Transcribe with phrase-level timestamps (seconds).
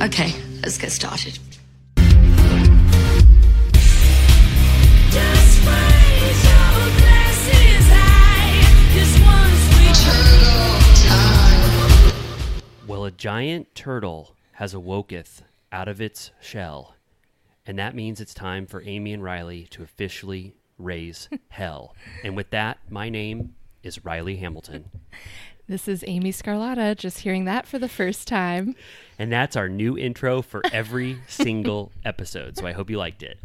[0.00, 0.32] Okay,
[0.62, 1.36] let's get started.
[5.10, 8.62] Just raise your glasses high.
[8.94, 9.60] This one's
[12.78, 12.86] sweet.
[12.86, 15.42] Well, a giant turtle has awoketh
[15.72, 16.94] out of its shell,
[17.66, 21.96] and that means it's time for Amy and Riley to officially raise hell.
[22.22, 24.90] And with that, my name is Riley Hamilton,
[25.66, 28.76] This is Amy Scarlatta, just hearing that for the first time.
[29.18, 32.56] And that's our new intro for every single episode.
[32.56, 33.38] So I hope you liked it.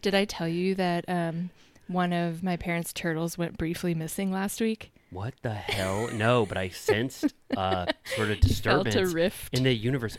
[0.00, 1.50] Did I tell you that um,
[1.86, 4.92] one of my parents' turtles went briefly missing last week?
[5.10, 6.08] What the hell?
[6.12, 9.56] No, but I sensed uh, sort of Felt a disturbance rift.
[9.56, 10.16] in the universe.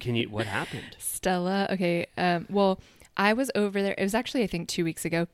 [0.00, 0.28] Can you?
[0.28, 0.96] What happened?
[0.98, 2.06] Stella, okay.
[2.16, 2.80] Um, well,
[3.16, 3.94] I was over there.
[3.96, 5.28] It was actually, I think, two weeks ago.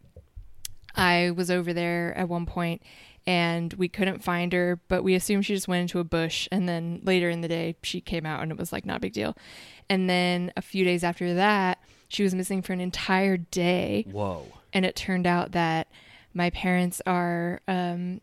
[0.94, 2.82] I was over there at one point
[3.26, 6.48] and we couldn't find her, but we assumed she just went into a bush.
[6.50, 9.00] And then later in the day, she came out and it was like not a
[9.00, 9.36] big deal.
[9.88, 11.78] And then a few days after that,
[12.08, 14.06] she was missing for an entire day.
[14.10, 14.46] Whoa.
[14.72, 15.88] and it turned out that
[16.34, 18.20] my parents are um,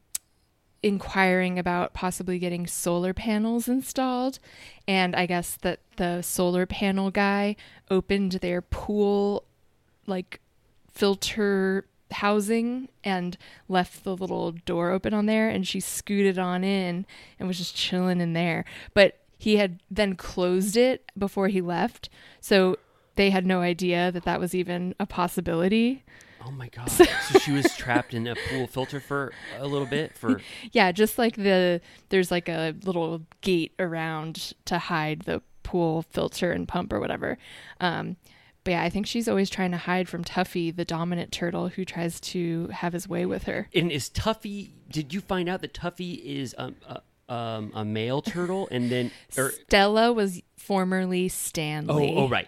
[0.82, 4.40] inquiring about possibly getting solar panels installed
[4.88, 7.56] and i guess that the solar panel guy
[7.92, 9.44] opened their pool
[10.08, 10.40] like
[10.94, 17.06] filter housing and left the little door open on there and she scooted on in
[17.38, 22.10] and was just chilling in there but he had then closed it before he left
[22.42, 22.76] so
[23.16, 26.04] they had no idea that that was even a possibility
[26.46, 26.90] Oh my god.
[26.90, 31.18] So she was trapped in a pool filter for a little bit for Yeah, just
[31.18, 36.94] like the there's like a little gate around to hide the pool filter and pump
[36.94, 37.38] or whatever.
[37.80, 38.16] Um,
[38.70, 41.84] but yeah, I think she's always trying to hide from Tuffy, the dominant turtle who
[41.84, 43.68] tries to have his way with her.
[43.74, 44.70] And is Tuffy?
[44.92, 48.68] Did you find out that Tuffy is um, a, um, a male turtle?
[48.70, 52.14] And then, or Stella was formerly oh, Stanley.
[52.16, 52.48] oh, right.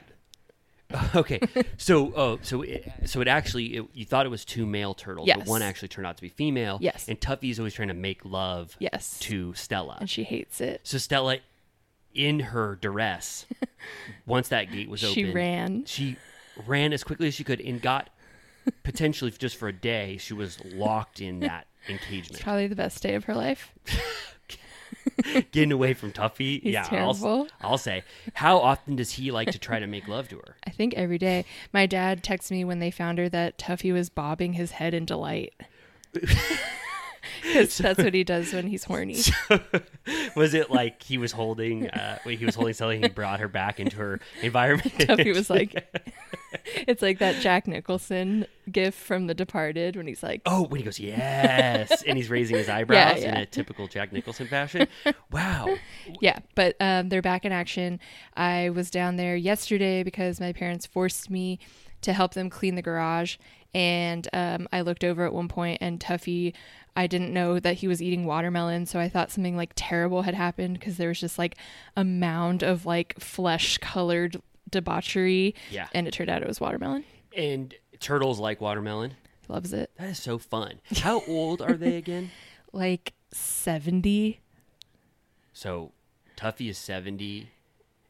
[1.15, 1.39] Okay,
[1.77, 5.27] so oh, so it, so it actually it, you thought it was two male turtles,
[5.33, 6.79] but one actually turned out to be female.
[6.81, 7.07] Yes.
[7.07, 8.75] and Tuffy's always trying to make love.
[8.77, 9.17] Yes.
[9.21, 9.97] to Stella.
[10.01, 10.81] And she hates it.
[10.83, 11.37] So Stella,
[12.13, 13.45] in her duress,
[14.25, 15.85] once that gate was open, She ran.
[15.85, 16.17] She
[16.65, 18.09] ran as quickly as she could and got
[18.83, 20.17] potentially just for a day.
[20.17, 22.41] She was locked in that engagement.
[22.41, 23.73] Probably the best day of her life.
[25.51, 26.61] getting away from Tuffy.
[26.61, 27.47] He's yeah, terrible.
[27.61, 28.03] I'll, I'll say.
[28.33, 30.55] How often does he like to try to make love to her?
[30.65, 31.45] I think every day.
[31.73, 35.05] My dad texted me when they found her that Tuffy was bobbing his head in
[35.05, 35.53] delight.
[37.51, 39.19] Because that's what he does when he's horny.
[40.35, 41.89] Was it like he was holding?
[41.89, 43.01] Uh, wait, he was holding something.
[43.01, 44.93] He brought her back into her environment.
[44.97, 45.85] Tuffy was like,
[46.75, 50.83] it's like that Jack Nicholson gif from The Departed when he's like, "Oh," when he
[50.83, 53.39] goes, "Yes," and he's raising his eyebrows in yeah.
[53.39, 54.87] a typical Jack Nicholson fashion.
[55.31, 55.75] Wow.
[56.19, 57.99] yeah, but um, they're back in action.
[58.35, 61.59] I was down there yesterday because my parents forced me
[62.01, 63.37] to help them clean the garage.
[63.73, 66.53] And um, I looked over at one point, and Tuffy,
[66.95, 68.85] I didn't know that he was eating watermelon.
[68.85, 71.55] So I thought something like terrible had happened because there was just like
[71.95, 75.55] a mound of like flesh colored debauchery.
[75.69, 75.87] Yeah.
[75.93, 77.03] And it turned out it was watermelon.
[77.35, 79.13] And turtles like watermelon.
[79.47, 79.91] Loves it.
[79.97, 80.81] That is so fun.
[80.97, 82.31] How old are they again?
[82.73, 84.39] Like 70.
[85.53, 85.91] So
[86.37, 87.49] Tuffy is seventy,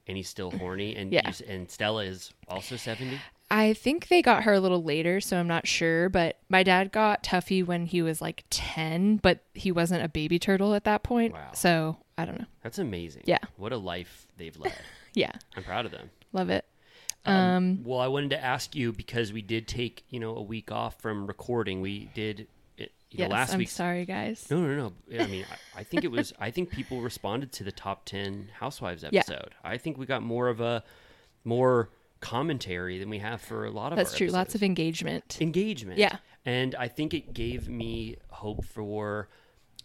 [0.07, 1.31] and he's still horny, and Yeah.
[1.47, 3.19] and Stella is also seventy.
[3.51, 6.07] I think they got her a little later, so I'm not sure.
[6.09, 10.39] But my dad got Tuffy when he was like 10, but he wasn't a baby
[10.39, 11.33] turtle at that point.
[11.33, 11.49] Wow.
[11.53, 12.45] So I don't know.
[12.63, 13.23] That's amazing.
[13.25, 13.39] Yeah.
[13.57, 14.73] What a life they've led.
[15.13, 16.09] Yeah, I'm proud of them.
[16.31, 16.63] love it.
[17.25, 20.71] Um, Well, I wanted to ask you because we did take you know a week
[20.71, 21.81] off from recording.
[21.81, 22.47] We did
[22.77, 23.67] it you yes, know, last I'm week.
[23.69, 24.47] sorry, guys.
[24.49, 25.21] No, no, no.
[25.21, 25.43] I mean,
[25.75, 26.31] I, I think it was.
[26.39, 29.19] I think people responded to the top ten Housewives Yeah.
[29.19, 29.53] episode.
[29.65, 30.81] I think we got more of a
[31.43, 31.89] more
[32.21, 33.97] commentary than we have for a lot of.
[33.97, 34.27] That's true.
[34.27, 35.37] Lots of engagement.
[35.41, 35.97] engagement.
[35.99, 36.17] Yeah.
[36.45, 39.27] and I think it gave me hope for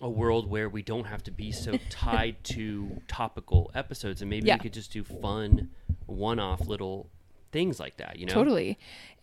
[0.01, 4.47] a world where we don't have to be so tied to topical episodes, and maybe
[4.49, 4.57] Yeah.
[4.57, 5.71] we could just do fun,
[6.07, 7.11] one-off little
[7.53, 8.19] things like that.
[8.19, 8.79] You know, Totally.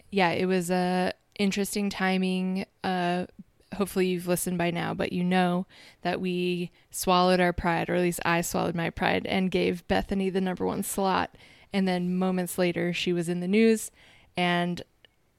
[0.09, 2.66] Yeah, it was uh, interesting timing.
[2.83, 3.25] Uh,
[3.75, 5.66] hopefully you've listened by now, but you know
[6.01, 10.31] that we swallowed our pride, or at least I swallowed my pride, and gave Bethenny
[10.31, 11.36] the number one slot.
[11.73, 13.89] And then moments later, she was in the news,
[14.37, 14.81] and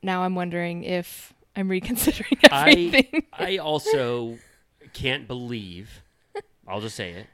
[0.02, 3.22] now I'm wondering if I'm reconsidering everything.
[3.32, 4.38] I I also
[4.92, 6.02] can't believe.
[6.66, 7.26] I'll just say it.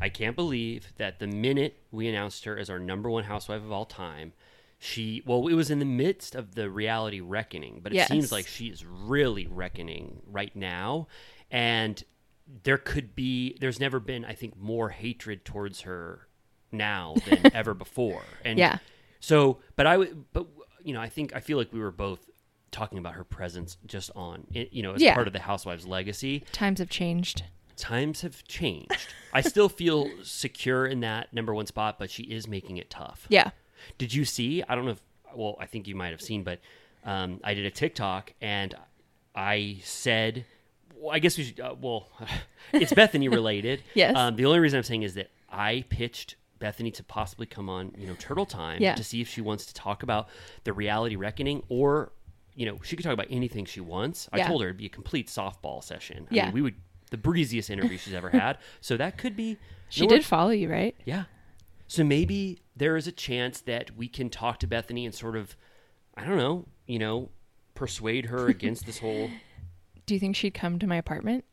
[0.00, 3.70] I can't believe that the minute we announced her as our number one housewife of
[3.70, 4.32] all time,
[4.78, 8.08] she well, it was in the midst of the reality reckoning, but it Yes.
[8.08, 11.06] seems like she is really reckoning right now,
[11.50, 12.02] and
[12.64, 13.56] there could be.
[13.60, 16.26] There's never been, I think, more hatred towards her
[16.72, 18.22] now than ever before.
[18.44, 18.78] And Yeah.
[19.20, 20.46] So, but I would, but
[20.82, 22.20] you know, I think I feel like we were both
[22.70, 25.14] talking about her presence just on, you know, as Yeah.
[25.14, 26.44] part of the Housewives legacy.
[26.52, 27.42] Times have changed.
[27.76, 29.08] Times have changed.
[29.32, 33.26] I still feel secure in that number one spot, but she is making it tough.
[33.28, 33.50] Yeah.
[33.98, 34.62] Did you see?
[34.68, 35.02] I don't know if,
[35.34, 36.60] well, I think you might have seen, but
[37.04, 38.74] um, I did a TikTok and
[39.34, 40.44] I said,
[40.94, 42.08] well, I guess we should, uh, well,
[42.72, 43.82] it's Bethenny related.
[43.94, 44.16] Yes.
[44.16, 47.92] Um, the only reason I'm saying is that I pitched Bethenny to possibly come on,
[47.96, 48.94] you know, Turtle Time Yeah.
[48.94, 50.28] to see if she wants to talk about
[50.64, 52.12] the reality reckoning or,
[52.54, 54.28] you know, she could talk about anything she wants.
[54.32, 56.28] I told her it'd be a complete softball session.
[56.30, 56.44] I Yeah.
[56.46, 56.74] mean, we would,
[57.10, 58.58] the breeziest interview she's ever had.
[58.80, 59.58] So that could be.
[59.88, 60.18] She you know what?
[60.20, 60.94] did follow you, right?
[61.04, 61.24] Yeah.
[61.88, 65.56] So maybe there is a chance that we can talk to Bethenny and sort of,
[66.14, 67.30] I don't know, you know,
[67.74, 69.30] persuade her against this whole.
[70.06, 71.44] Do you think she'd come to my apartment?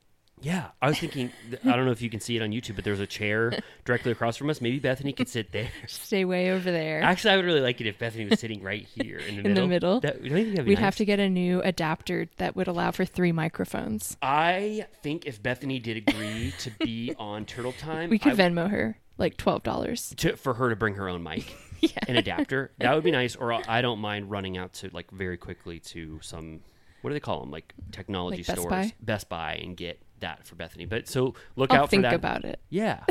[0.42, 1.32] Yeah, I was thinking.
[1.66, 4.12] I don't know if you can see it on YouTube, but there's a chair directly
[4.12, 4.62] across from us.
[4.62, 5.70] Maybe Bethenny could sit there.
[5.88, 7.02] Stay way over there.
[7.02, 9.54] Actually, I would really like it if Bethenny was sitting right here in the In
[9.56, 9.68] the middle.
[9.68, 10.00] middle?
[10.02, 10.84] That, don't you think that'd We'd nice?
[10.84, 14.16] have to get a new adapter that would allow for three microphones.
[14.22, 18.70] I think if Bethenny did agree to be on Turtle Time, We could I- Venmo
[18.70, 20.14] her like twelve dollars.
[20.38, 21.52] for her to bring her own mic
[21.82, 21.90] Yeah.
[22.08, 22.72] an adapter.
[22.78, 23.36] That would be nice.
[23.36, 26.60] Or I don't mind running out to like very quickly to some
[27.02, 28.94] what do they call them like technology Like Best stores, Buy?
[29.02, 30.88] Best Buy, and get that for Bethenny.
[30.88, 32.10] But so look I'll out for that.
[32.10, 32.60] Think about it.
[32.70, 33.04] Yeah.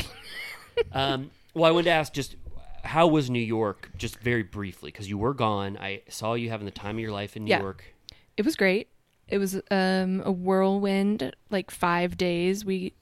[0.93, 2.37] um, well, I wanted to ask just
[2.85, 5.76] how was New York, just very briefly, because you were gone.
[5.81, 7.61] I saw you having the time of your life in New Yeah.
[7.61, 7.85] York.
[8.37, 8.88] It was great.
[9.29, 12.64] It was um, a whirlwind, like five days.
[12.64, 12.93] We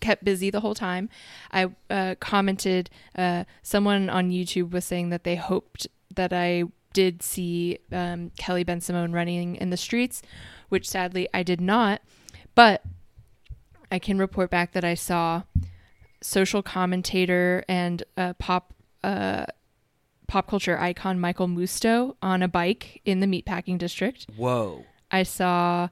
[0.00, 1.08] kept busy the whole time.
[1.50, 7.22] I uh, commented, uh, someone on YouTube was saying that they hoped that I did
[7.22, 10.22] see um, Kelly Bensimon running in the streets,
[10.68, 12.02] which sadly I did not.
[12.54, 12.82] But
[13.92, 15.42] I can report back that I saw
[16.22, 18.72] social commentator and uh, pop
[19.04, 19.44] uh,
[20.26, 24.26] pop culture icon Michael Musto on a bike in the meatpacking district.
[24.34, 24.84] Whoa.
[25.10, 25.88] I saw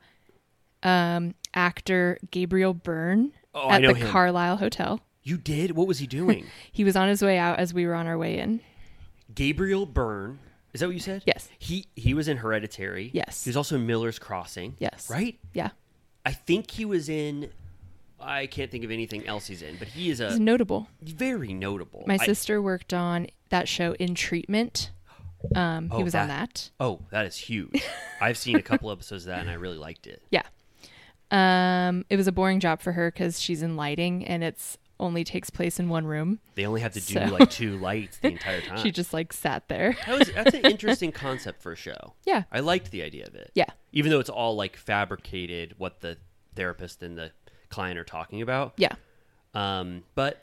[0.83, 4.09] um, actor Gabriel Byrne Oh, at the him.
[4.09, 5.01] Carlyle Hotel.
[5.23, 5.73] You did?
[5.73, 6.47] What was he doing?
[6.73, 8.61] He was on his way out as we were on our way in.
[9.35, 10.39] Gabriel Byrne.
[10.73, 11.23] Is that what you said?
[11.27, 11.49] Yes.
[11.59, 13.11] He he was in Hereditary.
[13.13, 13.45] Yes.
[13.45, 14.77] He was also in Miller's Crossing.
[14.79, 15.11] Yes.
[15.11, 15.39] Right?
[15.53, 15.71] Yeah.
[16.25, 17.51] I think he was in.
[18.21, 20.89] I can't think of anything else he's in, but he is He's a notable.
[21.03, 22.05] very notable.
[22.07, 24.91] My I- sister worked on that show in treatment.
[25.57, 26.71] Um, he Oh, was on that- that.
[26.81, 27.83] oh, that is huge.
[28.21, 30.23] I've seen a couple episodes of that, and I really liked it.
[30.31, 30.43] Yeah.
[31.31, 35.23] Um, it was a boring job for her because she's in lighting and it's only
[35.25, 36.41] takes place in one room.
[36.57, 38.79] They only have to do So- like two lights the entire time.
[38.79, 39.97] She just like sat there.
[40.07, 42.15] that was that's an interesting concept for a show.
[42.27, 42.43] Yeah.
[42.53, 43.51] I liked the idea of it.
[43.55, 43.67] Yeah.
[43.93, 46.19] Even though it's all like fabricated, what the
[46.57, 47.31] therapist and the
[47.71, 48.75] client are talking about.
[48.77, 48.93] Yeah.
[49.55, 50.43] Um, but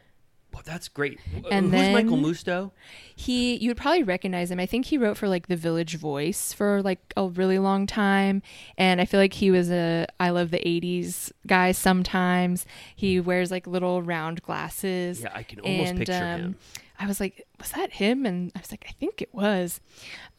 [0.54, 1.20] well, that's great.
[1.52, 2.72] And Who's then- Michael Musto?
[3.16, 4.60] He, you would probably recognize him.
[4.60, 8.42] I think he wrote for like the Village Voice for like a really long time,
[8.78, 11.74] and I feel like he was a I love the '80s guy.
[11.74, 12.66] Sometimes
[12.96, 15.22] he wears like little round glasses.
[15.22, 16.56] Yeah, I can almost and, picture um, him.
[17.00, 18.26] I was like, was that him?
[18.26, 19.80] And I was like, I think it was.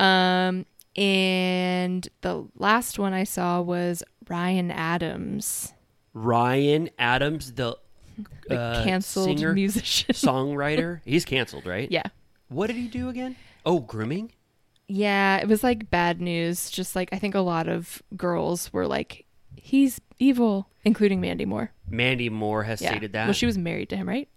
[0.00, 5.72] Um, and the last one I saw was Ryan Adams,
[6.24, 7.76] Ryan Adams, the
[8.48, 10.12] the uh, canceled singer, musician.
[10.14, 11.00] songwriter.
[11.04, 11.90] He's canceled, right?
[11.90, 12.04] yeah.
[12.48, 13.36] What did he do again?
[13.66, 14.32] Oh, grooming.
[14.88, 16.70] Yeah, it was like bad news.
[16.70, 21.72] Just like I think a lot of girls were like, he's evil, including Mandy Moore.
[21.88, 22.90] Mandy Moore has Yeah.
[22.90, 23.26] stated that.
[23.26, 24.28] Well, she was married to him, right?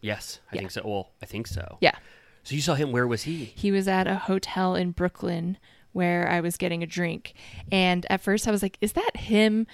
[0.00, 0.58] yes, I Yeah.
[0.60, 0.82] think so.
[0.84, 1.78] Well, I think so.
[1.80, 1.96] Yeah.
[2.44, 2.92] So you saw him.
[2.92, 3.46] Where was he?
[3.46, 5.58] He was at a hotel in Brooklyn
[5.92, 7.34] where I was getting a drink.
[7.72, 9.66] And at first I was like, is that him?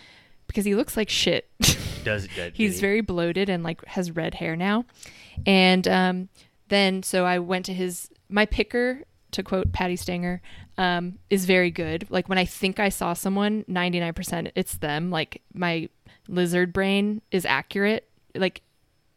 [0.46, 1.48] Because he looks like shit.
[2.04, 4.84] Does He's very bloated and like has red hair now.
[5.46, 6.28] And um,
[6.68, 10.42] then so I went to his my picker to quote Patti Stanger
[10.78, 12.06] um, is very good.
[12.10, 15.10] Like when I think I saw someone, ninety nine percent it's them.
[15.10, 15.88] Like my
[16.28, 18.08] lizard brain is accurate.
[18.34, 18.62] Like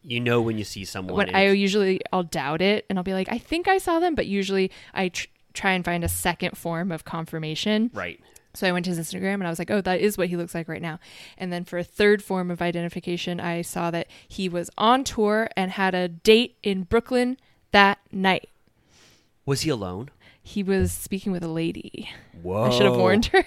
[0.04, 1.18] You know when you see someone.
[1.18, 4.16] when I usually I'll doubt it and I'll be like I think I saw them,
[4.16, 7.90] but usually I tr- try and find a second form of confirmation.
[7.94, 8.20] right.
[8.56, 10.38] So I went to his Instagram and I was like, oh, that is what he
[10.38, 11.00] looks like right now.
[11.38, 15.50] And then for a third form of identification, I saw that he was on tour
[15.56, 17.38] and had a date in Brooklyn
[17.72, 18.50] that night.
[19.46, 20.10] Was he alone?
[20.42, 22.10] He was speaking with a lady.
[22.44, 22.66] Whoa!
[22.66, 23.44] I should have warned her.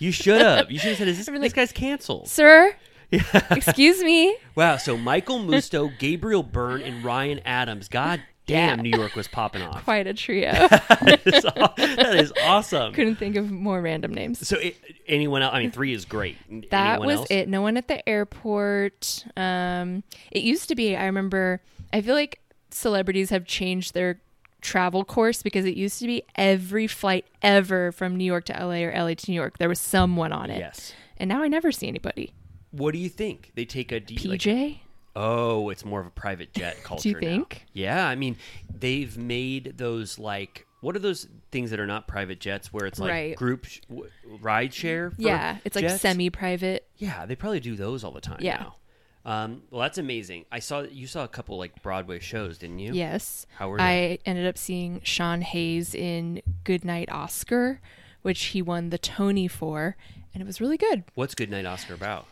[0.00, 0.70] You should have.
[0.70, 2.74] You should have said, "Is this, I'd this guy's canceled?" Sir,
[3.50, 4.36] excuse me.
[4.54, 4.76] Wow.
[4.76, 7.88] So Michael Musto, Gabriel Byrne, and Ryan Adams.
[7.88, 8.82] God damn, Yeah.
[8.82, 9.84] New York was popping off.
[9.84, 10.50] Quite a trio.
[10.52, 12.92] that, is, that, is, awesome.
[12.92, 14.46] Couldn't think of more random names.
[14.46, 14.76] So it,
[15.06, 15.54] anyone else?
[15.54, 16.36] I mean, three is great.
[16.70, 17.30] That Anyone was else?
[17.30, 17.48] it.
[17.48, 19.24] No one at the airport.
[19.36, 20.96] Um, it used to be.
[20.96, 21.60] I remember.
[21.92, 22.40] I feel like
[22.70, 24.20] celebrities have changed their
[24.60, 28.82] travel course because it used to be every flight ever from New York to LA
[28.84, 30.58] or LA to New York there was someone on it.
[30.58, 30.92] Yes.
[31.16, 32.32] And now I never see anybody.
[32.70, 33.52] What do you think?
[33.54, 34.22] They take a deep.
[34.24, 34.78] like- PJ?
[35.16, 37.02] Oh, it's more of a private jet culture.
[37.04, 37.20] Do you now.
[37.20, 37.66] think?
[37.72, 38.36] Yeah, I mean,
[38.78, 42.98] they've made those like what are those things that are not private jets where it's
[42.98, 43.36] like Right.
[43.36, 44.08] group sh- w-
[44.40, 45.10] ride share?
[45.10, 46.86] for yeah, it's like semi-private.
[46.96, 48.56] Yeah, they probably do those all the time Yeah.
[48.56, 48.76] now.
[49.22, 50.46] Um, well, that's amazing.
[50.50, 52.94] I saw you saw a couple like Broadway shows, didn't you?
[52.94, 53.44] Yes.
[53.58, 57.82] How were I ended up seeing Sean Hayes in Goodnight Oscar,
[58.22, 59.96] which he won the Tony for,
[60.32, 61.04] and it was really good.
[61.14, 62.26] What's Good Night Oscar about?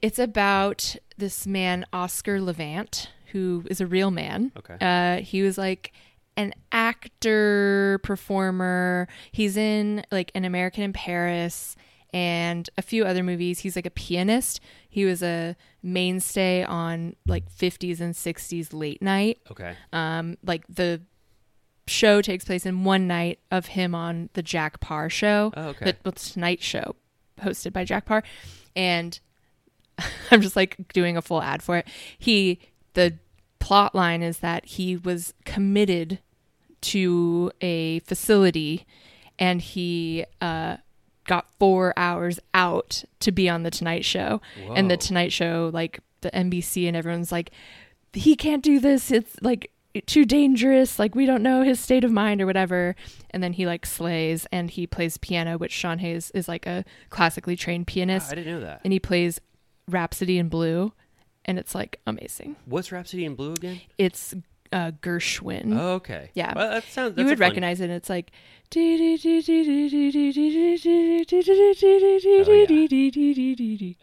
[0.00, 4.52] It's about this man, Oscar Levant, who is a real man.
[4.58, 4.76] Okay.
[4.80, 5.92] Uh, he was like
[6.36, 9.08] an actor, performer.
[9.30, 11.76] He's in like An American in Paris
[12.12, 13.60] and a few other movies.
[13.60, 14.60] He's like a pianist.
[14.88, 19.38] He was a mainstay on like 50s and 60s late night.
[19.50, 19.74] Okay.
[19.92, 21.00] Um, like the
[21.86, 25.52] show takes place in one night of him on the Jack Paar show.
[25.56, 25.84] Oh, okay.
[25.86, 26.96] The, the Tonight Show,
[27.40, 28.22] hosted by Jack Paar,
[28.76, 29.18] and
[30.30, 31.86] I'm just like doing a full ad for it.
[32.18, 32.58] He
[32.94, 33.14] the
[33.58, 36.18] plot line is that he was committed
[36.82, 38.86] to a facility,
[39.38, 40.78] and he uh,
[41.26, 44.40] got four hours out to be on the Tonight Show,
[44.74, 47.50] and the Tonight Show like the NBC and everyone's like,
[48.12, 49.10] he can't do this.
[49.10, 49.70] It's like
[50.06, 50.98] too dangerous.
[50.98, 52.94] Like we don't know his state of mind or whatever.
[53.30, 56.84] And then he like slays and he plays piano, which Sean Hayes is like a
[57.10, 58.80] classically trained pianist, I didn't know that.
[58.84, 59.40] and he plays
[59.92, 60.92] Rhapsody in Blue,
[61.44, 62.56] and it's like amazing.
[62.66, 63.80] What's Rhapsody in Blue again?
[63.98, 64.34] It's
[64.72, 65.78] uh, Gershwin.
[65.78, 66.30] Oh, okay.
[66.34, 66.52] Yeah.
[66.54, 67.18] Well, that sounds.
[67.18, 67.90] you would fun- recognize it.
[67.90, 68.32] It's like.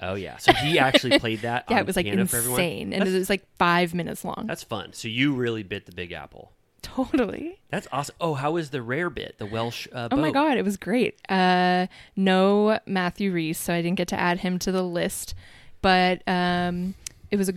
[0.01, 0.37] Oh yeah.
[0.37, 1.65] So he actually played that.
[1.69, 4.45] Yeah, on it was like insane, and That's, it was like five minutes long.
[4.47, 4.93] that's fun.
[4.93, 6.51] So you really bit the Big Apple.
[6.81, 7.59] Totally.
[7.69, 8.15] That's awesome.
[8.21, 9.37] Oh, how was the rare bit?
[9.37, 9.87] The Welsh.
[9.91, 11.19] Uh, Oh my god, it was great.
[11.27, 15.35] Uh, no Matthew Rhys, so I didn't get to add him to the list,
[15.81, 16.95] but um,
[17.31, 17.53] it was a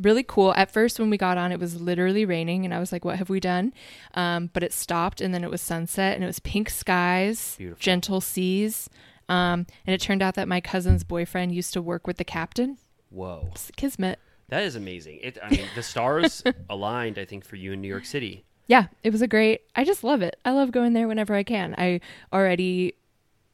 [0.00, 0.52] really cool.
[0.54, 3.16] At first, when we got on, it was literally raining, and I was like, "What
[3.16, 3.72] have we done?"
[4.14, 7.80] Um, but it stopped, and then it was sunset, and it was pink skies, Beautiful.
[7.82, 8.88] gentle seas,
[9.28, 12.78] um, and it turned out that my cousin's boyfriend used to work with the captain.
[13.10, 14.18] Whoa, It's kismet.
[14.48, 15.20] that is amazing.
[15.22, 15.38] It.
[15.42, 17.18] I mean, the stars aligned.
[17.18, 18.44] I think for you in New York City.
[18.66, 19.62] yeah, it was a great.
[19.76, 20.36] I just love it.
[20.44, 21.74] I love going there whenever I can.
[21.78, 22.00] I
[22.32, 22.94] already,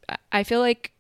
[0.09, 0.93] I- I feel like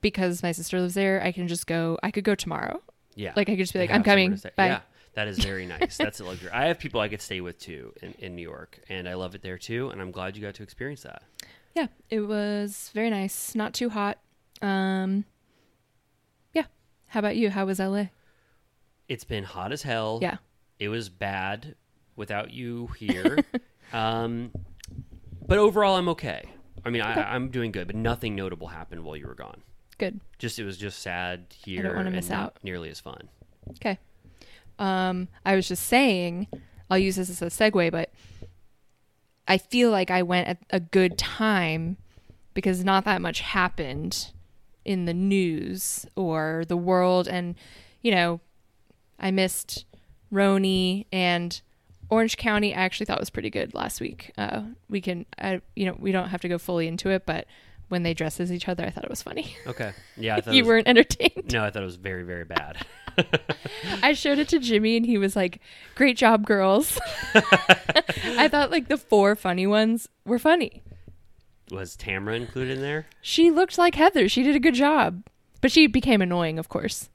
[0.00, 1.98] because my sister lives there, I can just go.
[2.02, 2.80] I could go tomorrow.
[3.14, 3.32] Yeah.
[3.36, 4.38] Like I could just be like, I'm coming.
[4.56, 4.66] Bye.
[4.66, 4.80] Yeah,
[5.14, 5.96] that is very nice.
[5.96, 6.50] That's a luxury.
[6.50, 9.34] I have people I could stay with too in, in New York, and I love
[9.34, 9.90] it there too.
[9.90, 11.22] And I'm glad you got to experience that.
[11.74, 13.54] Yeah, it was very nice.
[13.54, 14.18] Not too hot.
[14.62, 15.24] Um,
[16.52, 16.64] yeah.
[17.06, 17.50] How about you?
[17.50, 18.06] How was LA?
[19.08, 20.18] It's been hot as hell.
[20.22, 20.38] Yeah.
[20.78, 21.74] It was bad
[22.16, 23.38] without you here.
[23.92, 24.50] um,
[25.46, 26.48] but overall, I'm okay.
[26.84, 29.62] I mean, I, I'm doing good, but nothing notable happened while you were gone.
[30.00, 30.18] Good.
[30.38, 32.56] Just it was just sad here I don't wanna miss out.
[32.62, 33.28] nearly as fun.
[33.72, 33.98] Okay.
[34.78, 36.48] Um, I was just saying,
[36.88, 38.10] I'll use this as a segue, but
[39.46, 41.98] I feel like I went at a good time
[42.54, 44.32] because not that much happened
[44.86, 47.28] in the news or the world.
[47.28, 47.54] And,
[48.00, 48.40] you know,
[49.18, 49.84] I missed
[50.32, 51.60] RHONY and
[52.08, 52.74] Orange County.
[52.74, 54.32] I actually thought was pretty good last week.
[54.38, 57.46] Uh, we can, I, you know, we don't have to go fully into it, but
[57.90, 59.54] when they dress as each other, I thought it was funny.
[59.66, 59.92] Okay.
[60.16, 61.52] Yeah, I thought you was, weren't entertained.
[61.52, 62.84] No, I thought it was very very bad.
[64.02, 65.60] I showed it to Jimmy and he was like,
[65.94, 66.98] "Great job, girls."
[67.34, 70.82] I thought like the four funny ones were funny.
[71.70, 73.06] was Tamara included in there?
[73.20, 74.28] She looked like Heather.
[74.28, 75.22] She did a good job.
[75.60, 77.10] But she became annoying, of course.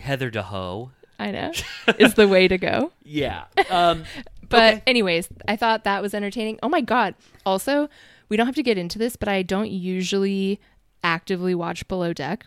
[0.00, 0.90] Heather DeHoe.
[1.18, 1.52] I know.
[1.98, 2.92] is the way to go.
[3.02, 3.44] Yeah.
[3.70, 4.04] Um,
[4.48, 4.82] But Okay.
[4.86, 6.58] anyways, I thought that was entertaining.
[6.62, 7.14] Oh my god.
[7.46, 7.88] Also,
[8.28, 10.60] we don't have to get into this, but I don't usually
[11.02, 12.46] actively watch Below Deck.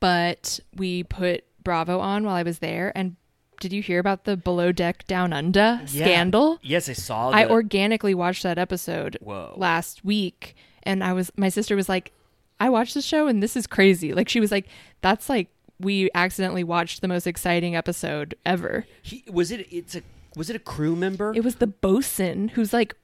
[0.00, 3.16] But we put Bravo on while I was there and
[3.60, 6.04] did you hear about the Below Deck Down Under yeah.
[6.04, 6.58] scandal?
[6.62, 7.30] Yes, I saw.
[7.30, 9.54] I organically watched that episode Whoa.
[9.56, 12.12] last week and I was my sister was like,
[12.58, 14.12] I watched the show and this is crazy.
[14.12, 14.66] Like she was like,
[15.00, 15.48] that's like
[15.78, 18.84] we accidentally watched the most exciting episode ever.
[19.02, 19.66] He, was it?
[19.70, 20.02] It's a.
[20.34, 21.34] Was it a crew member?
[21.36, 22.96] It was the bosun who's like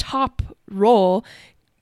[0.00, 1.24] top role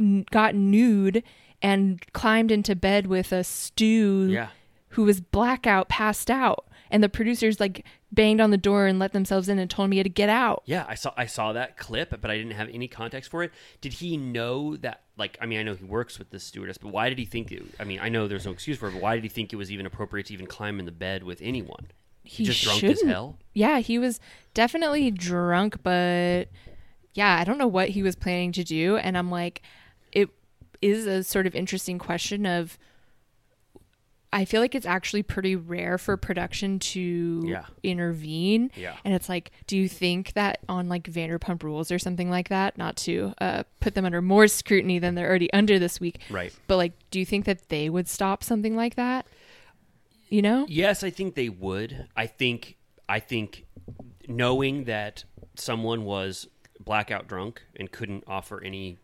[0.01, 1.23] n- got nude
[1.63, 4.49] and climbed into bed with a stew Yeah.
[4.91, 9.13] who was blackout passed out and the producers like banged on the door and let
[9.13, 10.63] themselves in and told me to get out.
[10.65, 13.53] Yeah, I saw I saw that clip, but I didn't have any context for it.
[13.81, 15.03] Did he know that?
[15.19, 17.53] Like, I mean, I know he works with the stewardess, but why did he think?
[17.53, 19.53] It, I mean, I know there's no excuse for it, but why did he think
[19.53, 21.89] it was even appropriate to even climb in the bed with anyone?
[22.25, 23.03] he just drunk shouldn't.
[23.03, 23.39] as hell.
[23.55, 24.21] Yeah, he was
[24.53, 26.49] definitely drunk, but
[27.19, 28.97] yeah, I don't know what he was planning to do.
[28.97, 29.63] And I'm like,
[30.13, 30.29] it
[30.81, 32.79] is a sort of interesting question of.
[34.31, 37.65] I feel like it's actually pretty rare for production to Yeah.
[37.83, 38.71] intervene.
[38.77, 38.95] Yeah.
[39.03, 42.77] And it's like, do you think that on like Vanderpump Rules or something like that,
[42.77, 46.53] not to uh, put them under more scrutiny than they're already under this week, Right.
[46.67, 49.27] but like, do you think that they would stop something like that?
[50.29, 50.67] You know?
[50.69, 52.07] Yes, I think they would.
[52.15, 52.77] I think
[53.09, 53.65] I think
[54.29, 55.25] knowing that
[55.57, 56.47] someone was
[56.81, 58.99] blackout drunk and couldn't offer any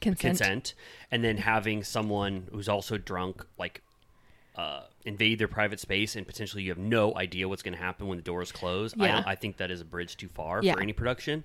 [0.00, 0.38] Consent.
[0.38, 0.74] consent,
[1.10, 3.82] and then having someone who's also drunk like
[4.56, 8.08] uh, invade their private space and potentially you have no idea what's going to happen
[8.08, 8.92] when the doors close.
[8.98, 9.14] I, Yeah.
[9.16, 10.74] don't, I think that is a bridge too far Yeah.
[10.74, 11.44] for any production.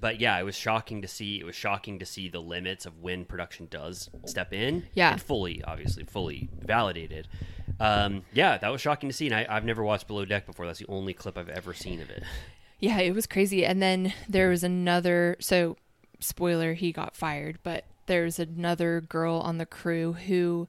[0.00, 1.40] But yeah, it was shocking to see.
[1.40, 4.84] It was shocking to see the limits of when production does step in.
[4.94, 5.12] Yeah.
[5.12, 7.26] and fully, obviously, fully validated.
[7.80, 10.66] Um, yeah, that was shocking to see, and I, I've never watched Below Deck before.
[10.66, 12.22] That's the only clip I've ever seen of it.
[12.82, 13.64] Yeah, it was crazy.
[13.64, 15.36] And then there was another.
[15.38, 15.76] So,
[16.18, 20.66] spoiler, he got fired, but there was another girl on the crew who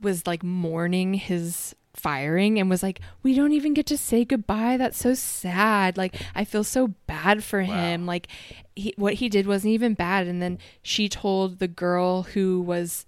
[0.00, 4.76] was like mourning his firing and was like, "We don't even get to say goodbye.
[4.76, 5.96] That's so sad.
[5.96, 8.06] Like, I feel so bad for him.
[8.06, 8.26] Like,
[8.74, 13.06] he, what he did wasn't even bad." And then she told the girl who was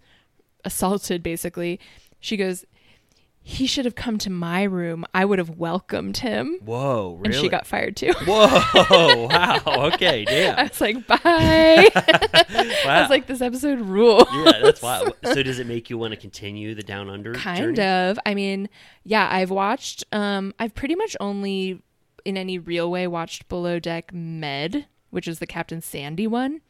[0.65, 1.81] assaulted, basically,
[2.21, 2.65] she goes.
[3.47, 5.05] He should have come to my room.
[5.13, 6.59] I would have welcomed him.
[6.65, 7.35] Whoa, really?
[7.37, 8.13] And she got fired too.
[8.27, 9.27] Whoa!
[9.29, 9.61] Wow.
[9.93, 10.25] Okay.
[10.57, 11.19] I was like, bye.
[11.95, 14.27] I was like, this episode rules.
[14.33, 15.13] yeah, that's wild.
[15.25, 17.35] So does it make you want to continue the Down Under?
[17.35, 17.83] kind journey?
[18.11, 18.19] of.
[18.25, 18.71] I mean,
[19.05, 20.05] yeah, I've watched.
[20.11, 21.83] Um, I've pretty much only,
[22.25, 26.61] in any real way, watched Below Deck Med, which is the Captain Sandy one.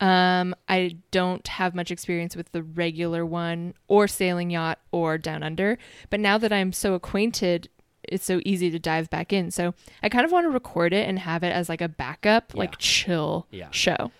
[0.00, 5.42] Um, I don't have much experience with the regular one, or Sailing Yacht, or Down
[5.42, 5.78] Under.
[6.10, 7.68] But now that I'm so acquainted.
[8.06, 9.50] It's so easy to dive back in.
[9.50, 9.72] So
[10.02, 12.58] I kind of want to record it and have it as like a backup, Yeah.
[12.60, 13.70] like chill Yeah.
[13.70, 14.12] show.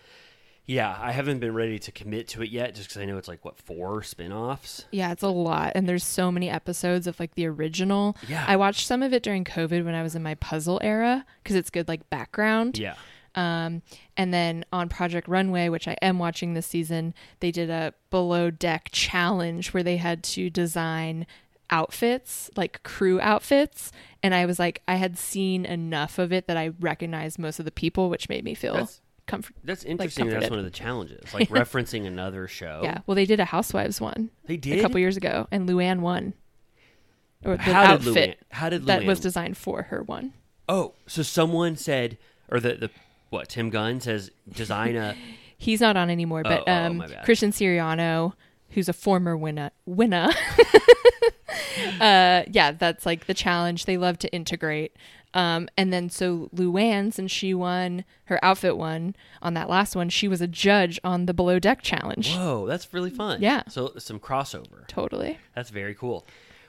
[0.65, 3.29] Yeah, I haven't been ready to commit to it yet, just because I know it's
[3.29, 4.87] like what four spin-offs.
[4.91, 5.73] Yeah, it's a lot.
[5.75, 8.17] And there's so many episodes of like the original.
[8.27, 8.43] Yeah.
[8.49, 11.55] I watched some of it during COVID when I was in my puzzle era because
[11.55, 12.79] it's good like background.
[12.79, 12.95] Yeah.
[13.35, 13.83] Um,
[14.17, 18.51] and then on Project Runway, which I am watching this season, they did a below
[18.51, 21.27] deck challenge where they had to design
[21.71, 23.91] outfits, like crew outfits.
[24.23, 27.65] And I was like, I had seen enough of it that I recognized most of
[27.65, 29.57] the people, which made me feel That's- comfort.
[29.65, 30.29] That's interesting.
[30.29, 32.81] that's one of the challenges, like referencing another show.
[32.85, 32.99] Yeah.
[33.07, 36.35] Well, they did a Housewives one they did a couple years ago, and Luann won.
[37.45, 38.57] Or the How did outfit Luann?
[38.57, 40.33] How did Luann that was designed for her one.
[40.69, 42.17] oh, so someone said,
[42.51, 42.91] or the the
[43.35, 43.49] what?
[43.49, 45.15] Tim Gunn says design a.
[45.59, 47.05] He's not on anymore, but Oh, oh, um.
[47.25, 48.35] Christian Siriano,
[48.71, 50.29] who's a former winner, winner.
[52.01, 53.85] uh, yeah, that's like the challenge.
[53.87, 54.97] They love to integrate.
[55.33, 60.09] Um, and then so Luann, since she won her outfit one on that last one,
[60.09, 62.35] she was a judge on the below deck challenge.
[62.35, 63.43] Whoa, that's really fun.
[63.43, 63.63] Yeah.
[63.69, 64.87] So some crossover.
[64.87, 65.39] Totally.
[65.55, 66.25] That's very cool.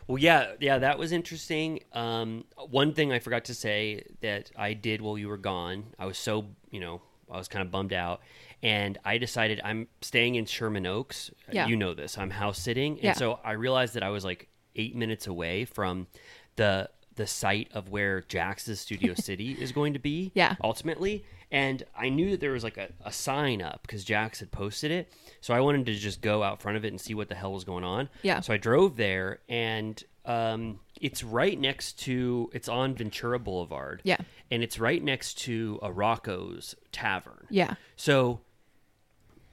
[0.08, 1.80] Well, yeah, yeah, that was interesting.
[1.94, 6.06] Um, one thing I forgot to say that I did while you were gone, I
[6.06, 8.22] was so you know I was kind of bummed out,
[8.62, 11.32] and I decided I'm staying in Sherman Oaks.
[11.52, 11.68] Yeah.
[11.68, 12.18] You know this.
[12.18, 13.14] I'm house sitting, and Yeah.
[13.14, 16.08] so I realized that I was like eight minutes away from
[16.56, 20.32] the the site of where Jax's Studio City is going to be.
[20.34, 20.56] Yeah.
[20.64, 24.52] Ultimately, and I knew that there was like a, a sign up because Jax had
[24.52, 27.30] posted it, so I wanted to just go out front of it and see what
[27.30, 28.10] the hell was going on.
[28.24, 28.42] Yeah.
[28.42, 32.50] So I drove there, and um, it's right next to.
[32.54, 34.02] It's on Ventura Boulevard.
[34.04, 34.18] Yeah.
[34.52, 37.48] And it's right next to a Rocco's Tavern.
[37.50, 37.76] Yeah.
[37.96, 38.42] So,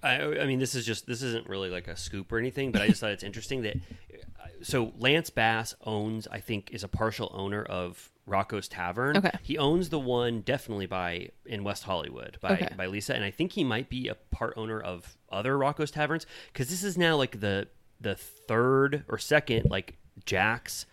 [0.02, 2.82] I, I mean, this is just this isn't really like a scoop or anything, but
[2.82, 3.76] I just thought it's interesting that.
[4.62, 9.16] So Lance Bass owns, I think, is a partial owner of Rocco's Tavern.
[9.16, 9.30] Okay.
[9.42, 12.68] He owns the one definitely by in West Hollywood by Okay.
[12.76, 16.26] by Lisa, and I think he might be a part owner of other Rocco's Taverns
[16.52, 17.68] because this is now like the
[18.00, 20.86] the third or second like Jax's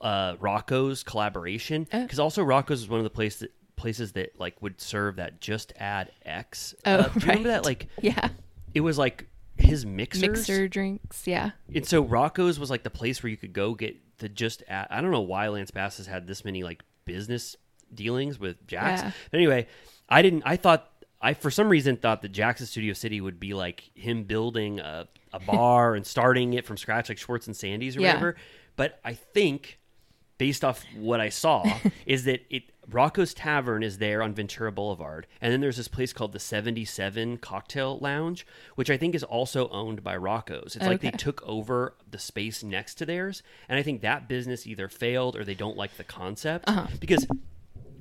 [0.00, 4.60] uh, Rocco's collaboration because also Rocco's is one of the places that, places that like
[4.60, 6.74] would serve that just add X.
[6.84, 7.64] Oh, uh, you remember that?
[7.64, 8.28] Like Yeah.
[8.74, 10.22] it was like his mixers.
[10.22, 11.26] Mixer drinks.
[11.26, 11.50] Yeah.
[11.74, 14.88] And so Rocco's was like the place where you could go get the just add.
[14.90, 17.56] I don't know why Lance Bass has had this many like business
[17.94, 19.02] dealings with Jax.
[19.02, 19.10] Yeah.
[19.30, 19.66] But anyway,
[20.08, 20.42] I didn't.
[20.44, 24.24] I thought I for some reason thought that Jax's Studio City would be like him
[24.24, 28.08] building a, a bar and starting it from scratch, like Schwartz and Sandy's or Yeah.
[28.14, 28.36] whatever.
[28.76, 29.80] But I think,
[30.38, 31.64] based off what I saw,
[32.06, 36.12] is that it Rocco's Tavern is there on Ventura Boulevard, and then there's this place
[36.14, 38.46] called the 77 Cocktail Lounge,
[38.76, 40.74] which I think is also owned by Rocco's.
[40.74, 44.66] It's like they took over the space next to theirs, and I think that business
[44.66, 46.86] either failed or they don't like the concept Uh-huh.
[46.98, 47.26] because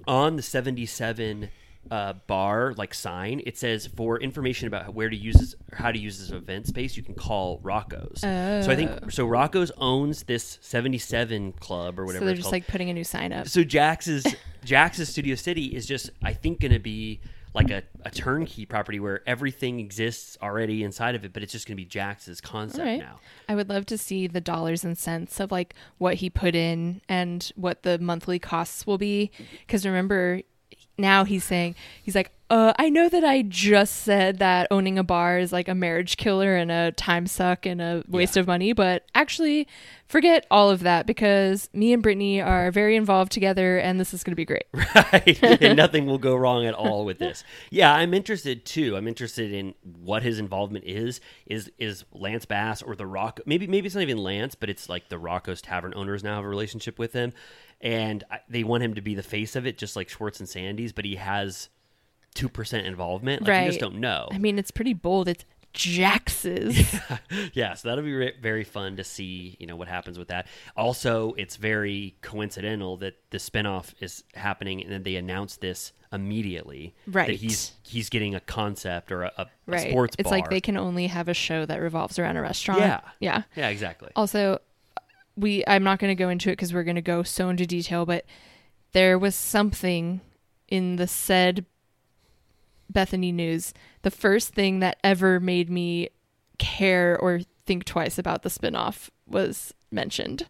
[0.08, 1.50] on the 77
[1.91, 5.91] uh, bar like sign it says for information about where to use this or how
[5.91, 10.23] to use this event space you can call rocco's so i think so rocco's owns
[10.23, 12.54] this 77 club or whatever So they're just called.
[12.54, 13.47] like putting a new sign up.
[13.47, 14.26] so jax's
[14.65, 17.19] jax's studio city is just i think going to be
[17.54, 21.65] like a, a turnkey property where everything exists already inside of it but it's just
[21.67, 23.00] going to be jax's concept right.
[23.00, 23.19] now
[23.50, 27.02] I would love to see the dollars and cents of like what he put in
[27.08, 29.32] and what the monthly costs will be.
[29.65, 30.41] Because remember,
[30.97, 35.03] now he's saying, he's like, uh, I know that I just said that owning a
[35.03, 38.41] bar is like a marriage killer and a time suck and a waste Yeah.
[38.41, 39.67] of money, but actually,
[40.07, 44.23] forget all of that because me and Brittany are very involved together and this is
[44.23, 44.63] going to be great.
[44.95, 45.43] right.
[45.62, 47.43] And nothing will go wrong at all with this.
[47.69, 48.95] Yeah i'm interested too.
[48.95, 51.19] I'm interested in what his involvement is.
[51.45, 54.88] Is is lance bass or the rock maybe maybe it's not even lance but it's
[54.88, 57.33] like the rocco's tavern owners now have a relationship with him.
[57.81, 60.93] And they want him to be the face of it just like schwartz and sandy's
[60.93, 61.67] but he has
[62.35, 63.63] 2% involvement like, right.
[63.63, 65.27] you just don't know I mean, it's pretty bold.
[65.27, 65.43] It's
[65.77, 66.99] Jax's.
[67.53, 70.47] yeah, so that'll be re- very fun to see, you know, what happens with that.
[70.75, 76.95] Also, it's very coincidental that the spinoff is happening and then they announce this immediately.
[77.05, 77.27] Right.
[77.27, 79.89] That he's he's getting a concept or a, a, right.
[79.89, 80.39] sports it's bar.
[80.39, 82.81] like they can only have a show that revolves around a restaurant.
[82.81, 83.01] Yeah.
[83.19, 83.43] Yeah.
[83.55, 84.09] Yeah, exactly.
[84.15, 84.59] Also,
[85.35, 87.67] we I'm not going to go into it because we're going to go so into
[87.67, 88.25] detail, but
[88.93, 90.21] there was something
[90.67, 91.65] in the said
[92.91, 93.73] Bethenny news.
[94.02, 96.10] The first thing that ever made me
[96.58, 100.47] care or think twice about the spinoff was mentioned,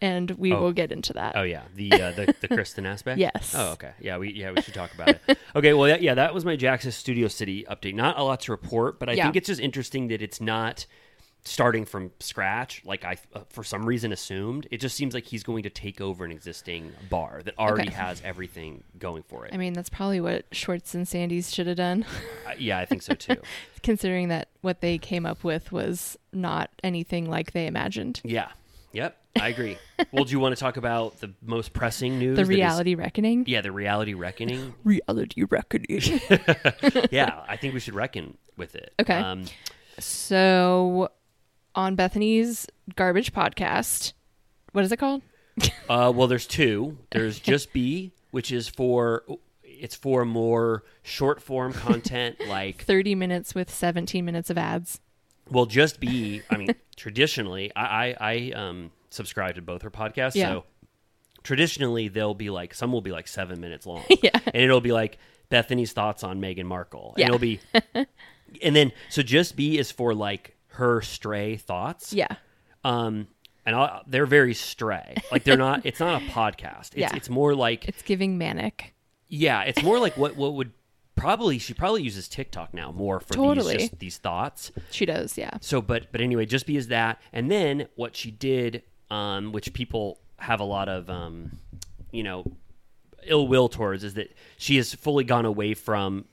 [0.00, 0.60] and we Oh.
[0.60, 1.36] will get into that.
[1.36, 3.18] Oh yeah, the uh, the, the Kristen aspect.
[3.18, 3.54] Yes.
[3.56, 3.92] Oh okay.
[4.00, 5.38] Yeah, we yeah we should talk about it.
[5.54, 5.72] Okay.
[5.74, 7.94] Well, yeah, yeah, that was my Jax's Studio City update.
[7.94, 9.24] Not a lot to report, but I Yeah.
[9.24, 10.86] think it's just interesting that it's not
[11.48, 14.66] starting from scratch like I uh, for some reason assumed.
[14.70, 17.96] It just seems like he's going to take over an existing bar that already Okay.
[17.96, 19.54] has everything going for it.
[19.54, 22.04] I mean, that's probably what Schwartz and Sandy's should have done,
[22.46, 23.36] Uh, yeah, I think so too.
[23.82, 28.20] considering that what they came up with was not anything like they imagined.
[28.24, 28.48] yeah.
[28.92, 29.16] Yep.
[29.40, 29.76] I agree.
[30.12, 32.36] well, do you want to talk about the most pressing news?
[32.36, 33.44] The that is- reality reckoning.
[33.46, 34.74] yeah, the reality reckoning.
[34.82, 36.00] Reality reckoning.
[37.10, 38.92] yeah, I think we should reckon with it.
[38.98, 39.14] Okay.
[39.14, 39.44] Um,
[39.98, 41.10] So,
[41.78, 44.12] on Bethenny's garbage podcast,
[44.72, 45.22] what is it called?
[45.88, 46.98] Uh, well, there's two.
[47.10, 49.22] There's just B, which is for
[49.64, 55.00] it's for more short form content like 30 minutes with 17 minutes of ads.
[55.50, 56.42] well, just B.
[56.50, 60.48] I mean, traditionally, I I, I um subscribe to both her podcasts, Yeah.
[60.50, 60.64] so
[61.42, 64.38] traditionally they'll be like some will be like seven minutes long, Yeah.
[64.46, 65.18] and it'll be like
[65.50, 67.60] Bethenny's thoughts on Meghan Markle, and it'll be,
[68.62, 72.28] and then so just B is for like her stray thoughts, Yeah.
[72.84, 73.28] um.
[73.66, 75.14] And I'll, they're very stray.
[75.30, 75.84] Like they're not.
[75.84, 76.92] It's not a podcast.
[76.92, 77.14] It's, Yeah.
[77.14, 78.94] it's more like It's giving manic.
[79.28, 80.72] Yeah, it's more like what what would
[81.16, 83.76] probably she probably uses TikTok now more for Totally.
[83.76, 84.72] these just these thoughts.
[84.90, 85.50] She does, yeah.
[85.60, 89.74] So, but but anyway, just be as that, and then what she did, um, which
[89.74, 91.58] people have a lot of, um,
[92.10, 92.50] you know,
[93.26, 96.24] ill will towards, is that she has fully gone away from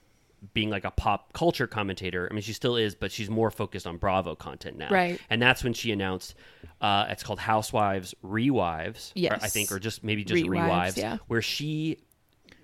[0.54, 2.28] being like a pop culture commentator.
[2.30, 4.90] I mean, she still is, but she's more focused on Bravo content now.
[4.90, 5.20] Right.
[5.30, 6.36] And that's when she announced
[6.82, 9.12] uh, it's called Housewives Rewives.
[9.32, 10.98] or I think, or just maybe just Rewives, Rewives.
[10.98, 11.18] yeah.
[11.28, 12.00] Where she,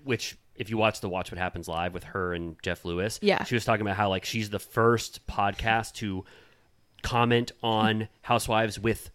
[0.04, 3.42] which if you watch the Watch What Happens Live with her and Jeff Lewis, Yeah.
[3.44, 6.24] she was talking about how like she's the first podcast to
[7.02, 9.10] comment on Housewives with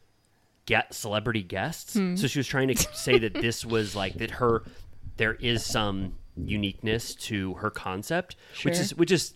[0.66, 1.94] get celebrity guests.
[1.94, 2.16] Hmm.
[2.16, 4.64] So she was trying to say that this was like that her
[5.16, 9.34] there is some uniqueness to her concept, which is which is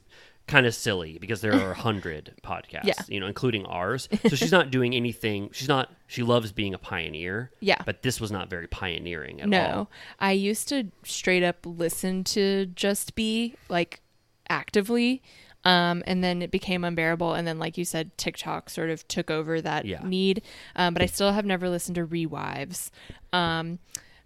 [0.48, 2.94] kind of silly because there are a hundred podcasts, Yeah.
[3.08, 4.10] you know, including ours.
[4.28, 5.50] So she's not doing anything.
[5.54, 5.94] She's not.
[6.08, 7.52] She loves being a pioneer.
[7.60, 7.82] Yeah.
[7.86, 9.66] but this was not very pioneering at No.
[9.72, 9.92] all.
[10.20, 14.02] I used to straight up listen to Just B like
[14.50, 15.22] actively.
[15.64, 17.34] Um, and then it became unbearable.
[17.36, 20.02] And then, like you said, TikTok sort of took over that Yeah.
[20.04, 20.42] need.
[20.76, 22.90] Um, but I still have never listened to Rewives.
[23.32, 23.78] Um,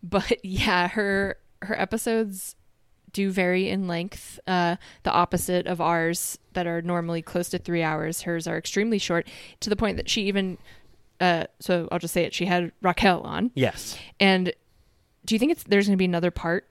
[0.01, 2.55] but yeah, her her episodes
[3.15, 4.39] do vary in length.
[4.45, 8.23] Uh, the opposite of ours that are normally close to three hours.
[8.23, 9.25] Hers are extremely short
[9.62, 10.58] to the point that she even.
[11.21, 12.34] Uh, so I'll just say it.
[12.34, 13.97] She had Raquel on, Yes.
[14.19, 14.51] and
[15.25, 16.67] do you think it's there's going to be another part?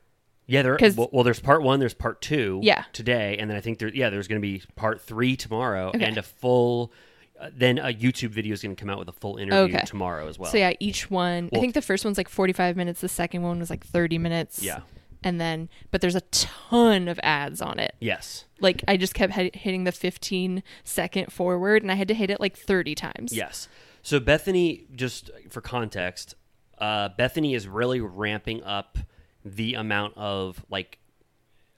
[0.47, 0.77] Yeah, there.
[0.95, 1.81] Well, well, there's part one.
[1.81, 2.61] There's part two.
[2.63, 2.85] Yeah.
[2.93, 3.89] Today, and then I think there.
[3.89, 6.05] Yeah, there's going to be part three tomorrow, Okay.
[6.05, 6.93] and a full.
[7.41, 9.85] Uh, then a YouTube video is going to come out with a full interview Okay.
[9.87, 10.51] tomorrow as well.
[10.53, 11.49] so yeah, each one.
[11.53, 13.01] I think the first one's like 45 minutes.
[13.01, 14.63] The second one was like 30 minutes.
[14.63, 14.81] Yeah.
[15.25, 17.97] And then but there's a ton of ads on it.
[17.99, 18.45] Yes.
[18.61, 22.31] Like I just kept hit- hitting the 15 second forward, and I had to hit
[22.31, 23.33] it like 30 times.
[23.33, 23.67] Yes.
[24.03, 26.35] So Bethenny, just for context,
[26.79, 28.99] uh, Bethenny is really ramping up
[29.45, 30.99] the amount of like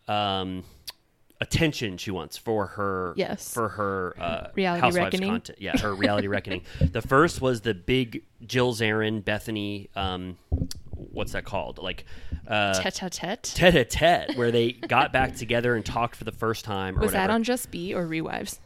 [0.08, 0.64] um,
[1.40, 3.52] attention she wants for her Yes.
[3.52, 5.30] for her uh, Reality Housewives Reckoning.
[5.30, 5.58] content.
[5.60, 6.62] Yeah, her reality reckoning.
[6.80, 9.88] The first was the big Jill Zarin Bethenny.
[9.96, 10.36] Um,
[10.96, 11.78] what's that called?
[11.78, 12.04] Like
[12.48, 13.42] uh, Tete a tete.
[13.54, 16.96] tete a tete, where they got back together and talked for the first time.
[16.98, 18.58] Or Was that on Just B or Rewives?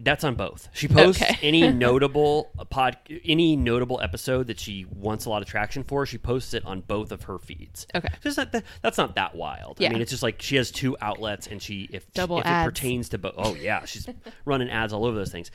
[0.00, 0.68] That's on both.
[0.72, 1.38] She posts Okay.
[1.42, 6.06] any notable pod, any notable episode that she wants a lot of traction for.
[6.06, 7.86] She posts it on both of her feeds.
[7.94, 8.08] Okay.
[8.36, 9.78] not that, that's not that wild.
[9.80, 12.66] I mean, it's just like she has two outlets, and she if Double if ads.
[12.66, 13.34] it pertains to both.
[13.36, 14.08] Oh yeah, she's
[14.44, 15.52] running ads all over those things.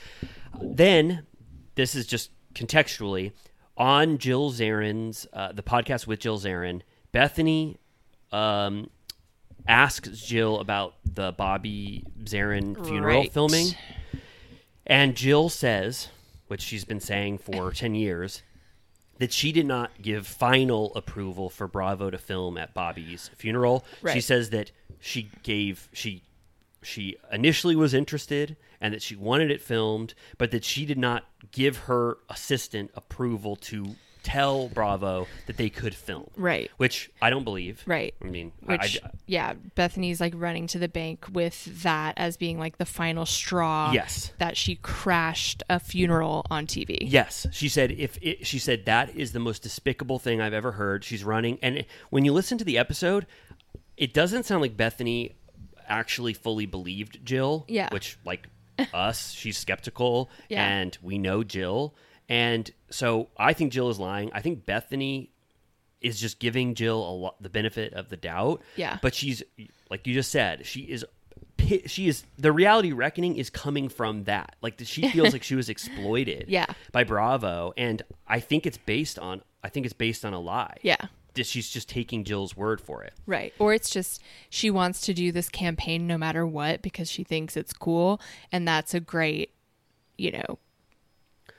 [0.62, 1.26] Then
[1.76, 3.34] this is just contextually
[3.78, 6.82] on Jill Zarin's uh, the podcast with Jill Zarin.
[7.14, 7.78] Bethenny
[8.32, 8.90] um,
[9.68, 13.32] asks Jill about the Bobby Zarin funeral Right.
[13.34, 13.68] filming.
[14.86, 16.10] And Jill says,
[16.48, 18.42] which she's been saying for 10 years,
[19.20, 23.84] that she did not give final approval for Bravo to film at Bobby's funeral.
[24.14, 26.24] She says that she gave she
[26.84, 31.26] she initially was interested and that she wanted it filmed, but that she did not
[31.52, 36.30] give her assistant approval to tell Bravo that they could film.
[36.36, 36.70] Right.
[36.76, 37.82] Which I don't believe.
[37.86, 38.14] Right.
[38.22, 42.36] I mean, I- Which, I- yeah, Bethenny's like running to the bank with that as
[42.36, 43.92] being like the final straw.
[43.94, 44.34] Yes.
[44.40, 46.98] That she crashed a funeral on TV.
[47.02, 47.92] Yes, she said.
[47.92, 51.06] If it, she said that is the most despicable thing I've ever heard.
[51.06, 53.28] She's running, and when you listen to the episode,
[53.96, 55.36] it doesn't sound like Bethenny
[55.88, 57.64] actually fully believed Jill.
[57.70, 57.88] Yeah.
[57.94, 58.50] which like
[58.94, 60.66] us, she's skeptical, Yeah.
[60.68, 61.96] and we know Jill,
[62.30, 64.32] and so I think Jill is lying.
[64.34, 65.30] I think Bethenny
[66.02, 68.62] is just giving Jill a lot the benefit of the doubt.
[68.76, 68.98] Yeah.
[69.02, 69.42] but she's
[69.90, 71.06] like you just said, she is.
[71.88, 74.56] She is the reality reckoning is coming from that.
[74.62, 76.68] Like she feels like she was exploited Yeah.
[76.92, 80.78] by Bravo, and I think it's based on I think it's based on a lie.
[80.84, 80.98] Yeah.
[81.46, 83.14] She's just taking Jill's word for it.
[83.26, 83.54] Right.
[83.60, 87.56] Or it's just she wants to do this campaign no matter what because she thinks
[87.56, 88.20] it's cool.
[88.52, 89.54] And that's a great,
[90.18, 90.60] you know,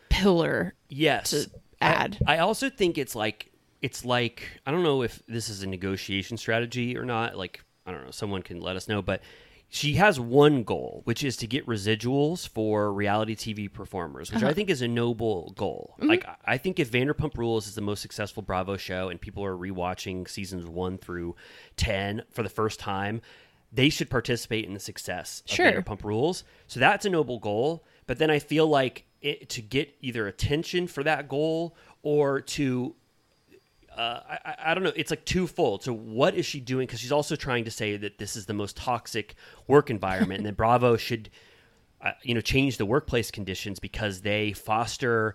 [0.09, 0.75] pillar.
[0.89, 1.31] Yes.
[1.31, 2.19] To add.
[2.27, 5.67] I, I also think it's like it's like I don't know if this is a
[5.67, 7.37] negotiation strategy or not.
[7.37, 8.11] Like I don't know.
[8.11, 9.23] Someone can let us know, but.
[9.71, 14.47] She has one goal, which is to get residuals for reality TV performers, which I
[14.47, 14.55] uh-huh.
[14.55, 15.95] think is a noble goal.
[15.99, 16.09] Mm-hmm.
[16.09, 19.45] Like, I- I think if Vanderpump Rules is the most successful Bravo show and people
[19.45, 21.37] are rewatching seasons one through
[21.77, 23.21] 10 for the first time,
[23.71, 25.71] they should participate in the success of Sure.
[25.71, 26.45] Vanderpump Rules.
[26.67, 27.85] So that's a noble goal.
[28.07, 32.95] But then I feel like it, to get either attention for that goal or to
[33.99, 34.93] uh, I, I- don't know.
[34.97, 35.83] It's like twofold.
[35.83, 36.87] So what is she doing?
[36.87, 39.35] Because she's also trying to say that this is the most toxic
[39.67, 41.29] work environment, and that Bravo should,
[42.01, 45.35] uh, you know, change the workplace conditions because they foster,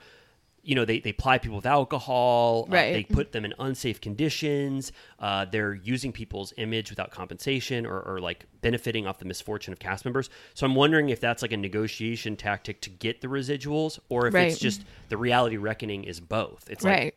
[0.65, 2.65] you know, they, they ply people with alcohol.
[2.69, 4.93] uh, they put them in unsafe conditions.
[5.19, 9.80] Uh, they're using people's image without compensation or, or like benefiting off the misfortune of
[9.80, 10.30] cast members.
[10.54, 14.34] So I'm wondering if that's like a negotiation tactic to get the residuals, or if
[14.36, 16.69] it's just the reality reckoning is both.
[16.69, 17.15] It's like right.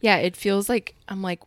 [0.00, 0.16] Yeah.
[0.16, 1.40] It feels like I'm like,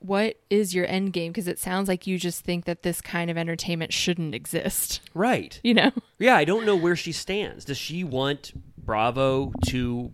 [0.00, 1.32] what is your end game?
[1.32, 5.00] Because it sounds like you just think that this kind of entertainment shouldn't exist.
[5.14, 5.58] right.
[5.64, 5.90] You know?
[6.18, 7.64] Yeah, I don't know where she stands.
[7.64, 8.52] Does she want
[8.82, 10.12] Bravo to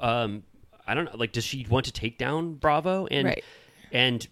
[0.00, 0.42] um
[0.86, 3.44] I don't know, like does she want to take down Bravo and Right.
[3.92, 4.26] and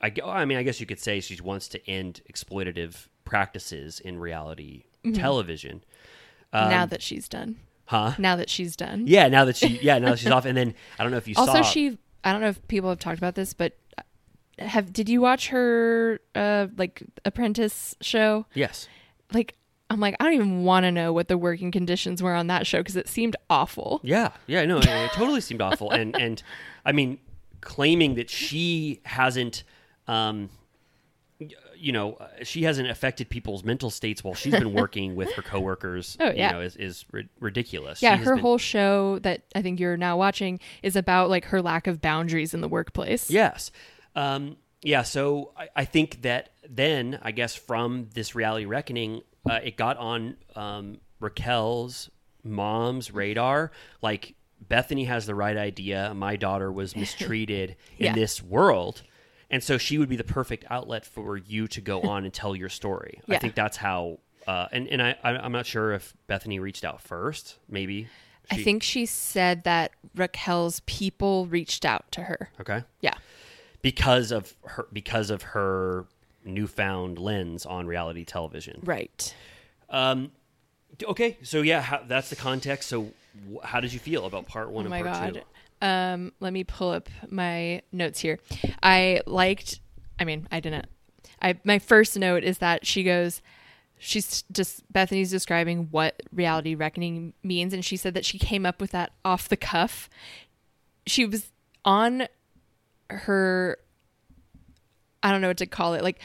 [0.00, 4.18] I I mean I guess you could say she wants to end exploitative practices in
[4.18, 5.20] reality Mm-hmm.
[5.20, 5.84] television.
[6.52, 7.56] now that she's done.
[7.88, 8.12] Huh?
[8.18, 9.04] Now that she's done.
[9.06, 11.26] Yeah, now that she yeah, now that she's off and then I don't know if
[11.26, 13.76] you also saw Also she i don't know if people have talked about this but
[13.96, 14.02] uh,
[14.64, 18.88] have did you watch her uh like apprentice show Yes.
[19.32, 19.54] like
[19.88, 22.66] i'm like i don't even want to know what the working conditions were on that
[22.66, 26.42] show because it seemed awful Yeah, yeah, no, it, it totally seemed awful, and and
[26.84, 27.18] I mean,
[27.60, 29.62] claiming that she hasn't,
[30.08, 30.50] um,
[31.78, 35.42] you know, uh, she hasn't affected people's mental states while she's been working with her
[35.42, 36.16] coworkers.
[36.20, 36.48] Oh, yeah.
[36.48, 38.02] you know, is is ri- ridiculous.
[38.02, 41.44] yeah She her been- whole show that i think you're now watching is about like
[41.46, 43.70] her lack of boundaries in the workplace Yes.
[44.16, 45.02] Um, yeah.
[45.02, 49.96] So I, I think that then, I guess, from this reality reckoning, uh, it got
[49.96, 52.10] on um, Raquel's
[52.44, 53.70] mom's radar.
[54.02, 54.34] Like,
[54.68, 56.12] Bethenny has the right idea.
[56.14, 59.02] My daughter was mistreated in this world.
[59.50, 62.54] And so she would be the perfect outlet for you to go on and tell
[62.54, 63.20] your story.
[63.28, 64.18] I think that's how.
[64.46, 67.58] Uh, and and I, I'm not sure if Bethenny reached out first.
[67.68, 68.08] Maybe.
[68.50, 72.82] i think she said that raquel's people reached out to her Okay.
[73.02, 73.12] yeah
[73.82, 76.06] because of her because of her
[76.44, 78.80] newfound lens on reality television.
[78.84, 79.34] Right.
[79.90, 80.32] Um,
[81.02, 82.88] okay, so yeah, how, that's the context.
[82.88, 83.12] So,
[83.62, 85.34] how did you feel about part one Oh and my part god.
[85.34, 85.40] two?
[85.80, 88.38] Um, let me pull up my notes here.
[88.82, 89.80] I liked.
[90.18, 90.86] I mean, I didn't.
[91.40, 93.42] I my first note is that she goes.
[94.00, 98.80] She's just Bethenny's describing what reality reckoning means, and she said that she came up
[98.80, 100.08] with that off the cuff.
[101.06, 101.50] She was
[101.84, 102.28] on
[103.10, 103.78] her.
[105.22, 106.02] I don't know what to call it.
[106.02, 106.20] Like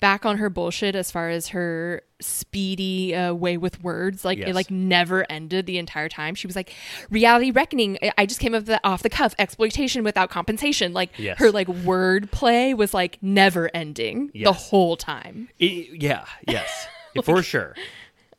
[0.00, 4.24] back on her bullshit as far as her speedy uh, way with words.
[4.24, 4.48] Like Yes.
[4.50, 6.34] it like never ended the entire time.
[6.34, 6.72] She was like,
[7.10, 7.98] reality reckoning.
[8.16, 9.34] I- just came up with that off the cuff.
[9.38, 10.92] Exploitation without compensation.
[10.92, 11.38] Like Yes.
[11.38, 15.48] her like word play was like never ending the whole time.
[15.60, 16.86] I- yeah, yes,
[17.24, 17.74] for sure.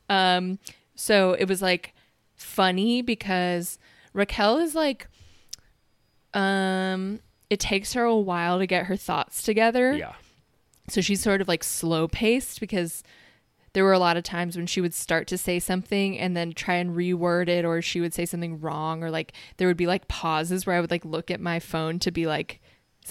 [0.10, 0.60] Um.
[0.96, 1.94] So it was like
[2.36, 3.80] funny because
[4.14, 5.08] Raquel is like,
[6.34, 7.20] um,
[7.50, 9.94] it takes her a while to get her thoughts together.
[9.94, 10.14] Yeah,
[10.90, 13.04] So she's sort of like slow paced because
[13.74, 16.54] there were a lot of times when she would start to say something and then
[16.54, 19.88] try and reword it, or she would say something wrong, or like there would be
[19.88, 22.62] like pauses where I would like look at my phone to be like,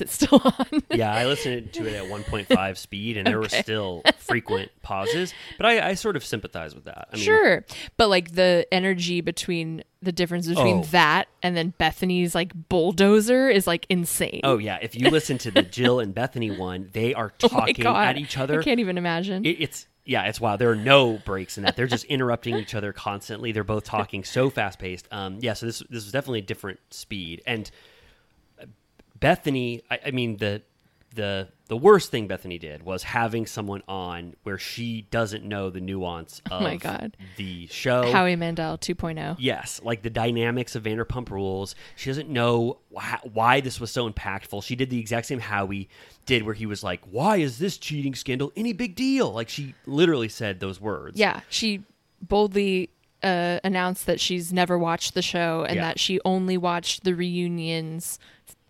[0.01, 0.83] is it still on?
[0.91, 1.13] yeah.
[1.15, 5.33] I listened to it at 1.5 speed, and there were still frequent pauses.
[5.57, 7.09] But I, I sort of sympathize with that.
[7.13, 7.65] I mean, sure.
[7.97, 10.83] But like the energy between the difference between Oh.
[10.93, 14.41] that and then Bethenny's like bulldozer is like insane.
[14.45, 17.83] Oh yeah, if you listen to the Jill and Bethenny one, they are Oh talking
[17.83, 18.07] God.
[18.07, 18.61] at each other.
[18.61, 19.45] I can't even imagine.
[19.45, 20.61] It, it's yeah, it's wild.
[20.61, 21.77] There are no breaks in that.
[21.77, 23.53] They're just interrupting each other constantly.
[23.53, 25.07] They're both talking so fast paced.
[25.11, 27.43] Um, yeah, so this this was definitely a different speed.
[27.47, 27.69] And
[29.19, 30.63] Bethenny, I, I mean the
[31.15, 35.81] the the worst thing Bethenny did was having someone on where she doesn't know the
[35.81, 37.17] nuance of Oh my God.
[37.37, 38.11] the show.
[38.11, 38.77] Howie Mandel oh.
[38.79, 39.37] 2.0.
[39.39, 41.75] Yes, like the dynamics of Vanderpump Rules.
[41.97, 44.63] She doesn't know wh- why this was so impactful.
[44.65, 45.89] She did the exact same Howie
[46.27, 49.75] did, where he was like, "Why is this cheating scandal any big deal?" Like she
[49.87, 51.19] literally said those words.
[51.19, 51.83] Yeah, she
[52.23, 52.91] boldly
[53.23, 55.83] uh, announced that she's never watched the show and Yeah.
[55.83, 58.19] that she only watched the reunions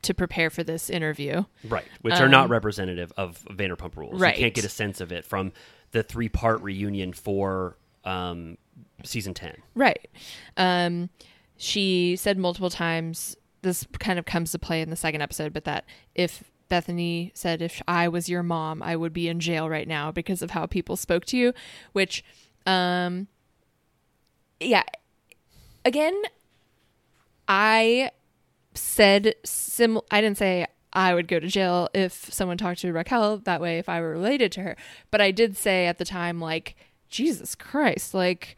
[0.02, 1.44] to prepare for this interview.
[1.68, 1.84] right.
[2.02, 4.14] Which are not representative of Vanderpump Rules.
[4.14, 4.36] Um, Right.
[4.36, 5.52] You can't get a sense of it from
[5.90, 8.58] the three part reunion for um,
[9.04, 9.56] season ten.
[9.74, 10.08] Right.
[10.56, 11.10] Um,
[11.56, 15.64] she said multiple times, this kind of comes to play in the second episode, but
[15.64, 15.84] that
[16.14, 20.12] if Bethenny said, if I was your mom, I would be in jail right now
[20.12, 21.52] because of how people spoke to you,
[21.92, 22.22] which,
[22.66, 23.26] um,
[24.60, 24.84] yeah,
[25.84, 26.14] again,
[27.48, 28.10] I
[28.78, 30.00] said sim.
[30.10, 33.78] I didn't say I would go to jail if someone talked to Raquel that way
[33.78, 34.76] if I were related to her,
[35.10, 36.76] but I did say at the time like
[37.08, 38.56] Jesus Christ, like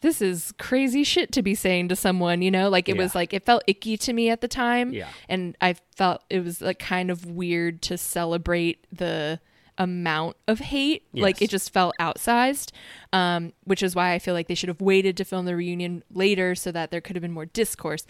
[0.00, 2.68] this is crazy shit to be saying to someone, you know?
[2.68, 4.92] Like it was like it felt icky to me at the time.
[4.92, 5.08] Yeah.
[5.28, 9.40] And I felt it was like kind of weird to celebrate the
[9.78, 11.04] amount of hate.
[11.12, 12.72] Like it just felt outsized.
[13.12, 16.04] Um, which is why I feel like they should have waited to film the reunion
[16.12, 18.06] later so that there could have been more discourse.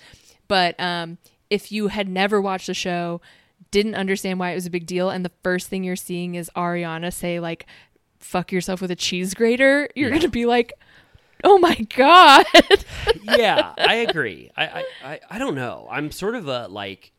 [0.49, 1.19] But um
[1.51, 3.21] if you had never watched the show,
[3.71, 6.51] didn't understand why it was a big deal, and the first thing you're seeing is
[6.57, 7.67] Ariana say like
[8.19, 10.17] fuck yourself with a cheese grater, you're Yeah.
[10.17, 10.73] gonna be like,
[11.45, 12.47] Oh my god.
[13.23, 14.51] yeah, I agree.
[14.57, 15.87] I, I, I, don't know.
[15.91, 17.13] I'm sort of a like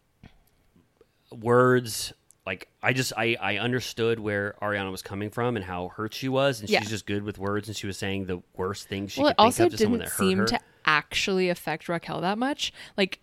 [1.32, 2.14] words.
[2.46, 6.30] Like I just I I understood where Ariana was coming from and how hurt she
[6.30, 6.80] was, and Yeah.
[6.80, 9.34] she's just good with words, and she was saying the worst things she well, it
[9.38, 10.46] could think also of to someone that hurt seem her.
[10.46, 12.74] to actually affect Raquel that much.
[12.98, 13.20] Like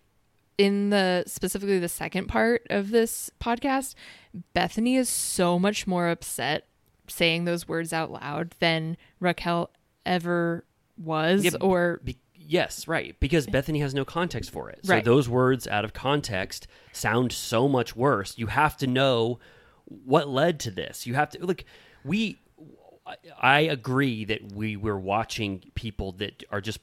[0.57, 3.95] in the specifically the second part of this podcast,
[4.55, 6.67] Bethenny is so much more upset
[7.07, 9.69] saying those words out loud than Raquel
[10.05, 10.65] ever
[10.97, 13.19] was Yeah, or Be- yes, right.
[13.19, 14.79] Because Bethenny has no context for it.
[14.85, 15.03] So Right.
[15.03, 18.37] those words out of context sound so much worse.
[18.37, 19.39] You have to know
[19.85, 21.05] what led to this.
[21.05, 21.65] You have to like
[22.03, 22.39] we.
[23.07, 26.79] I- I agree that we were watching people that are just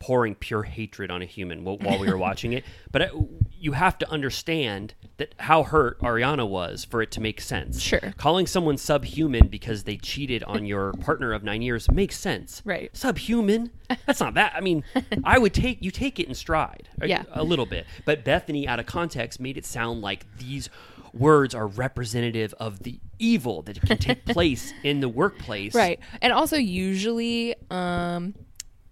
[0.00, 2.64] pouring pure hatred on a human while, while we were watching it.
[2.90, 3.10] But I,
[3.58, 7.80] you have to understand that how hurt Ariana was for it to make sense.
[7.80, 8.00] Sure.
[8.16, 12.62] Calling someone subhuman because they cheated on your partner of nine years makes sense.
[12.64, 12.90] Right.
[12.96, 13.70] Subhuman?
[14.06, 14.54] That's not that.
[14.56, 14.84] I mean,
[15.22, 16.88] I would take you take it in stride.
[17.00, 17.24] a- Yeah.
[17.32, 17.86] A little bit.
[18.06, 20.70] But Bethenny, out of context, made it sound like these
[21.12, 25.74] words are representative of the evil that can take place in the workplace.
[25.74, 28.32] right and also usually um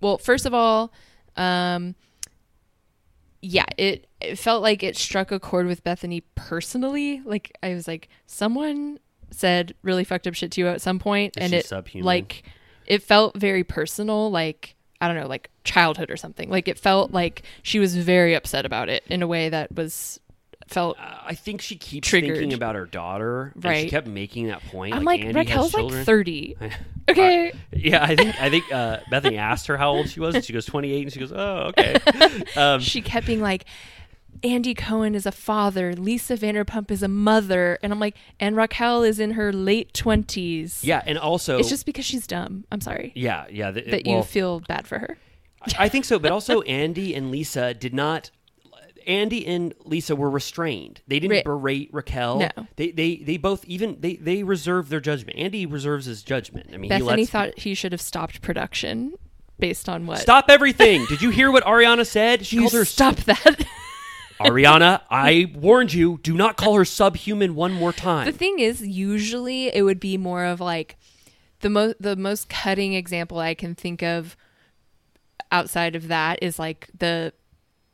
[0.01, 0.93] well first of all
[1.37, 1.95] um
[3.41, 7.87] yeah it, it felt like it struck a chord with bethenny personally like i was
[7.87, 8.99] like someone
[9.31, 12.05] said really fucked up shit to you at some point Is and it subhuman?
[12.05, 12.43] like
[12.87, 17.13] it felt very personal like i don't know like childhood or something like it felt
[17.13, 20.19] like she was very upset about it in a way that was
[20.71, 20.99] felt.
[20.99, 22.37] Uh, I think she keeps Triggered.
[22.37, 23.53] thinking about her daughter.
[23.63, 24.95] And she kept making that point.
[24.95, 26.57] I'm like, has Raquel's like 30.
[27.09, 27.53] Okay.
[27.73, 30.53] Yeah, I think I think uh, Bethenny asked her how old she was, and she
[30.53, 31.97] goes 28, and she goes, "Oh, okay."
[32.57, 33.65] Um, she kept being like,
[34.43, 39.03] Andy Cohen is a father, Lisa Vanderpump is a mother, and I'm like, and Raquel
[39.05, 40.85] is in her late twenties.
[40.85, 42.65] yeah, and also, it's just because she's dumb.
[42.71, 43.71] I'm sorry yeah, yeah.
[43.71, 45.17] The, that well, you feel bad for her.
[45.79, 48.31] I think so, but also Andy and Lisa did not.
[49.09, 51.01] Andy and Lisa were restrained.
[51.09, 51.45] They didn't Right.
[51.45, 52.41] berate Raquel.
[52.41, 52.67] No.
[52.77, 55.39] They, they they both even they they reserved their judgment.
[55.39, 56.71] Andy reserves his judgment.
[56.73, 59.15] I mean, he lets thought he should have stopped production
[59.59, 60.21] based on what?
[60.21, 61.07] stop everything.
[61.07, 62.47] Did you hear what Ariana said?
[62.47, 63.67] She You called her stop that.
[64.41, 65.01] Ariana.
[65.11, 66.21] I warned you.
[66.23, 68.27] Do not call her subhuman one more time.
[68.27, 70.97] the thing is, usually it would be more of like
[71.61, 74.37] the most the most cutting example I can think of
[75.51, 77.33] outside of that is like the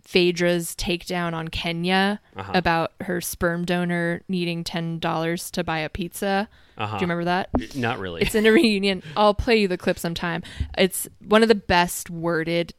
[0.05, 2.53] Phaedra's takedown on Kenya Uh-huh.
[2.55, 6.49] about her sperm donor needing ten dollars to buy a pizza.
[6.77, 6.97] Uh-huh.
[6.99, 7.75] Do you remember that?
[7.77, 8.23] Not really.
[8.23, 9.03] It's in a reunion.
[9.17, 10.43] I'll play you the clip sometime.
[10.77, 12.75] It's one of the best worded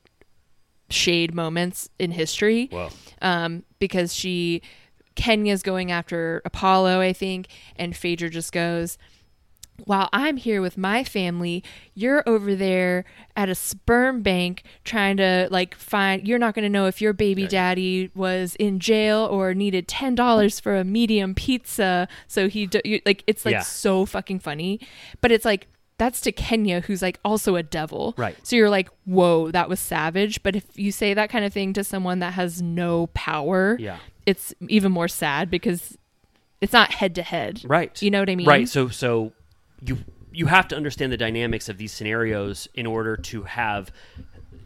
[0.90, 2.90] shade moments in history Whoa.
[3.22, 4.62] um, because she
[5.16, 7.48] Kenya's going after Apollo, I think,
[7.78, 8.98] and Phaedra just goes,
[9.84, 11.64] "While I'm here with my family,
[11.94, 13.04] you're over there
[13.36, 16.28] at a sperm bank trying to like find.
[16.28, 20.16] You're not going to know if your baby daddy was in jail or needed ten
[20.16, 22.08] dollars for a medium pizza.
[22.28, 23.62] So he do, you, like it's like Yeah.
[23.62, 24.80] so fucking funny,
[25.22, 25.68] but it's like."
[25.98, 28.16] That's to Kenya, who's like also a devil.
[28.18, 28.36] Right.
[28.44, 30.44] So you're like, whoa, that was savage.
[30.44, 34.00] But if you say that kind of thing to someone that has no power, Yeah.
[34.26, 35.98] it's even more sad because
[36.60, 37.62] it's not head to head.
[37.64, 38.02] Right.
[38.02, 38.46] You know what I mean?
[38.46, 38.68] Right.
[38.68, 39.32] So so
[39.86, 39.98] you
[40.32, 43.92] you have to understand the dynamics of these scenarios in order to have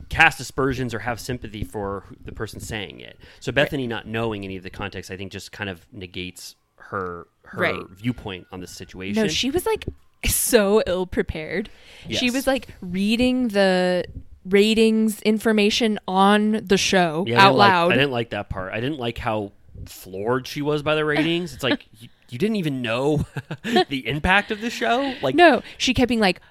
[0.09, 3.19] cast aspersions or have sympathy for the person saying it.
[3.39, 7.27] So Bethenny not knowing any of the context, I think, just kind of negates her
[7.43, 7.89] her Right.
[7.89, 9.21] viewpoint on the situation.
[9.23, 9.85] No, she was like
[10.25, 11.69] so ill prepared.
[12.09, 14.05] She was like reading the
[14.45, 17.91] ratings information on the show Yeah, out like- loud.
[17.91, 18.73] I didn't like that part.
[18.73, 19.51] I didn't like how
[19.85, 21.53] floored she was by the ratings.
[21.53, 21.85] It's like
[22.29, 23.25] you, didn't even know
[23.63, 25.13] the impact of the show.
[25.21, 26.41] Like no, she kept being like,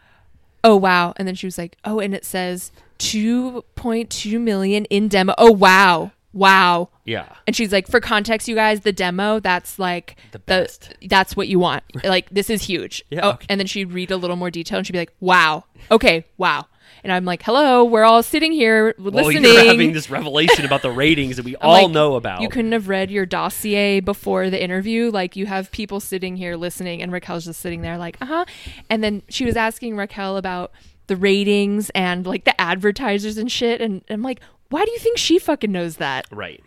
[0.65, 4.85] "Oh wow," and then she was like, "Oh," and it says two point two million
[4.87, 5.35] in demo.
[5.39, 6.89] Oh wow, wow.
[7.05, 7.27] yeah.
[7.47, 10.93] And she's like, for context, you guys, the demo, that's like The best.
[11.09, 11.85] that's what you want.
[12.05, 13.05] Like, this is huge.
[13.11, 13.47] Yeah, Oh, okay.
[13.49, 15.65] and then she'd read a little more detail and she'd be like, wow.
[15.91, 16.67] Okay, wow.
[17.05, 19.43] And I'm like, hello, we're all sitting here listening.
[19.43, 22.41] Well, you're having this revelation about the ratings that we I'm all like, know about.
[22.41, 25.11] You couldn't have read your dossier before the interview.
[25.11, 28.45] Like, you have people sitting here listening, and Raquel's just sitting there, like, uh huh.
[28.91, 30.73] And then she was asking Raquel about
[31.09, 33.81] the ratings and like the advertisers and shit.
[33.81, 36.27] And I'm like, why do you think she fucking knows that?
[36.31, 36.63] Right.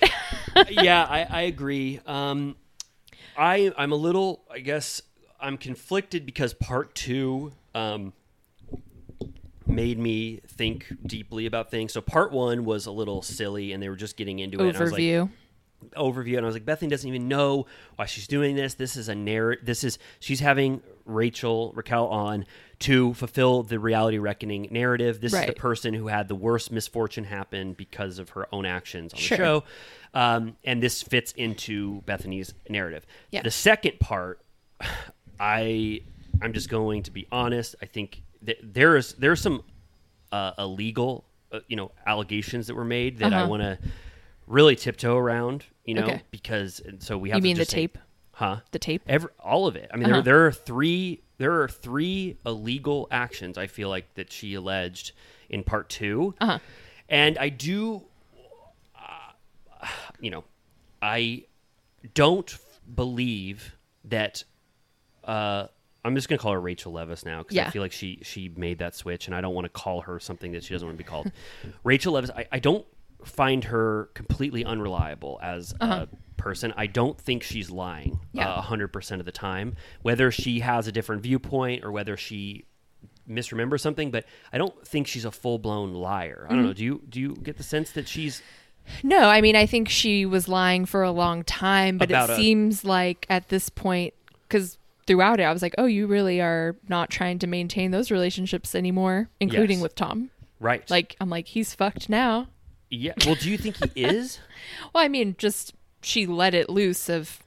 [0.68, 2.00] yeah, I, I agree.
[2.06, 2.56] Um,
[3.36, 4.44] I I'm a little.
[4.50, 5.02] I guess
[5.40, 8.12] I'm conflicted because part two um,
[9.68, 11.92] made me think deeply about things.
[11.92, 14.68] So part one was a little silly, and they were just getting into it.
[14.68, 15.30] and I was like, Overview.
[15.96, 19.10] overview and I was like Bethenny doesn't even know why she's doing this this is
[19.10, 22.46] a narrative this is she's having Rachel Raquel on
[22.80, 27.24] to fulfill the reality reckoning narrative this is the person who had the worst misfortune
[27.24, 29.36] happen because of her own actions on Sure.
[29.36, 29.64] the show
[30.14, 33.42] um, and this fits into Bethenny's narrative Yeah.
[33.42, 34.40] the second part
[35.38, 36.00] I
[36.42, 38.22] I'm just going to be honest I think
[38.62, 39.62] there is there's some
[40.32, 43.48] uh, illegal uh, you know allegations that were made that I Uh-huh.
[43.50, 43.78] want to
[44.46, 46.22] really tiptoe around, you know, Okay.
[46.30, 47.98] because and so we have You to mean the say- tape?
[48.32, 48.60] huh?
[48.70, 49.02] The tape?
[49.08, 49.90] Every, all of it.
[49.92, 50.14] I mean, Uh-huh.
[50.22, 51.22] there, there are three.
[51.38, 53.58] There are three illegal actions.
[53.58, 55.12] I feel like that she alleged
[55.50, 56.58] in part 2 Uh-huh.
[57.08, 58.02] and I do.
[58.94, 59.86] Uh,
[60.20, 60.44] you know,
[61.02, 61.44] I
[62.14, 64.44] don't f- believe that.
[65.24, 65.66] Uh,
[66.06, 68.78] I'm just gonna call her Rachel Leviss now because I feel like she she made
[68.78, 71.02] that switch, and I don't want to call her something that she doesn't want to
[71.04, 71.30] be called.
[71.84, 72.86] Rachel Leviss, I, I don't
[73.24, 76.72] find her completely unreliable as a person.
[76.76, 78.26] I don't think she's lying Uh-huh.
[78.34, 78.58] Yeah.
[78.58, 82.64] a hundred percent of the time, whether she has a different viewpoint or whether she
[83.28, 84.10] misremembers something.
[84.10, 86.46] But I don't think she's a full blown liar.
[86.48, 86.66] I don't Mm-hmm.
[86.68, 86.72] know.
[86.74, 88.42] Do you do you get the sense that she's
[89.02, 92.36] No, I mean, I think she was lying for a long time, but it a-
[92.36, 94.14] seems like at this point,
[94.48, 98.10] because throughout it, I was like, oh, you really are not trying to maintain those
[98.10, 99.82] relationships anymore, including Yes.
[99.82, 100.30] with Tom.
[100.60, 100.88] right?
[100.90, 102.48] Like, I'm like, he's fucked now.
[102.90, 103.12] yeah.
[103.24, 104.38] Well, do you think he is?
[104.92, 107.40] Well, I mean, just she let it loose of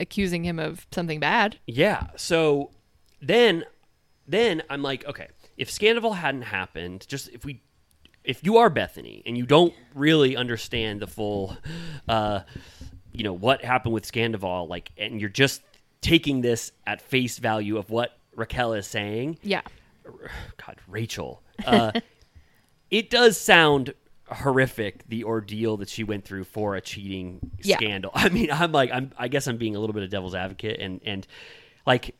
[0.00, 1.58] accusing him of something bad.
[1.66, 2.08] Yeah.
[2.16, 2.70] So
[3.20, 3.64] then
[4.26, 7.60] then I'm like, okay, if Scandoval hadn't happened, just if we
[8.24, 11.56] if you are Bethenny and you don't really understand the full
[12.08, 12.40] uh
[13.12, 15.60] you know what happened with Scandoval, like, and you're just
[16.02, 19.38] taking this at face value of what Raquel is saying.
[19.42, 19.62] Yeah.
[20.66, 21.42] God, Rachel.
[21.64, 21.92] Uh,
[22.90, 23.94] it does sound
[24.30, 27.76] horrific the ordeal that she went through for a cheating Yeah.
[27.76, 28.10] scandal.
[28.14, 30.80] I mean, I'm like, I'm, I guess I'm being a little bit of devil's advocate,
[30.80, 31.26] and and
[31.86, 32.14] like,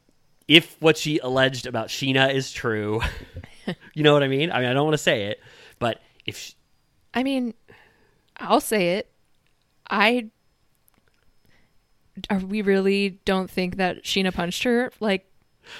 [0.48, 3.00] if what she alleged about Scheana is true,
[3.94, 4.50] you know what I mean?
[4.52, 5.40] I mean, I don't want to say it,
[5.78, 6.52] but if sh
[7.14, 7.54] I mean,
[8.38, 9.10] I'll say it.
[9.90, 10.30] I
[12.30, 14.92] are we really don't think that Scheana punched her?
[15.00, 15.26] Like,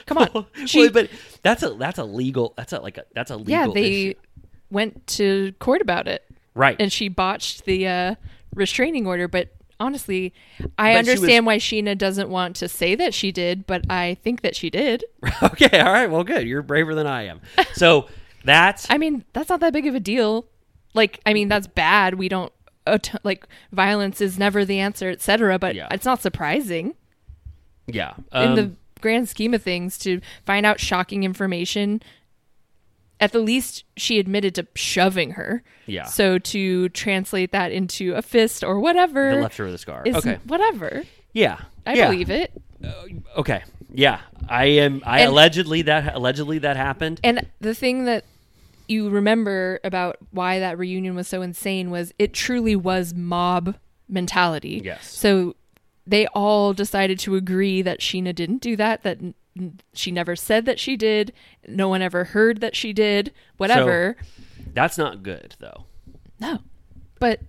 [0.06, 0.46] come on.
[0.66, 1.10] She, well, but
[1.42, 4.14] that's a that's a legal that's a like a that's a legal yeah, they issue.
[4.70, 6.24] went to court about it,
[6.54, 8.14] right and she botched the uh,
[8.54, 9.28] restraining order.
[9.28, 10.32] But honestly,
[10.78, 13.84] I But she was- understand why Scheana doesn't want to say that she did, but
[13.90, 15.04] I think that she did.
[15.42, 17.40] okay all right well good you're braver than I am
[17.74, 18.08] so
[18.44, 20.46] that's I mean, that's not that big of a deal.
[20.94, 22.14] Like, I mean, that's bad.
[22.14, 22.52] We don't
[23.22, 25.58] like violence is never the answer, etc.
[25.58, 25.88] But Yeah.
[25.90, 26.94] it's not surprising
[27.88, 28.70] yeah in um, the
[29.00, 32.00] grand scheme of things to find out shocking information.
[33.20, 35.62] At the least, she admitted to shoving her.
[35.86, 36.04] Yeah.
[36.06, 40.02] So to translate that into a fist or whatever the left her with a scar
[40.06, 41.04] okay whatever.
[41.32, 42.08] yeah I yeah.
[42.08, 42.52] believe it.
[43.36, 43.62] Okay.
[43.94, 44.20] Yeah.
[44.48, 47.20] I am I And- allegedly that allegedly that happened.
[47.22, 48.24] And the thing that
[48.88, 53.76] you remember about why that reunion was so insane was it truly was mob
[54.08, 54.80] mentality.
[54.84, 55.08] Yes.
[55.10, 55.54] So
[56.06, 59.34] they all decided to agree that Scheana didn't do that, that n-
[59.94, 61.32] she never said that she did,
[61.68, 64.16] no one ever heard that she did, whatever.
[64.74, 65.84] That's not good though.
[66.40, 66.58] no.
[67.20, 67.40] But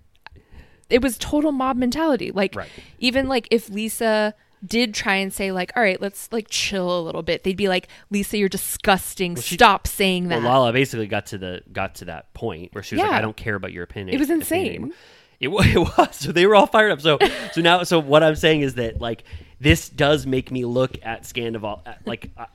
[0.89, 2.31] it was total mob mentality.
[2.31, 2.69] Like Right.
[2.99, 7.01] even like if Lisa did try and say like, all right, let's like chill a
[7.01, 7.43] little bit.
[7.43, 9.35] They'd be like, Lisa, you're disgusting.
[9.35, 10.41] she- Stop saying that.
[10.41, 13.21] Well, Lala basically got to the got to that point where she was like, "I
[13.21, 14.93] don't care about your opinion." It was insane.
[15.39, 16.15] It, it was.
[16.15, 17.01] So they were all fired up.
[17.01, 17.17] So
[17.51, 19.23] so now so what I'm saying is that like
[19.59, 22.45] this does make me look at Scandoval at, like uh,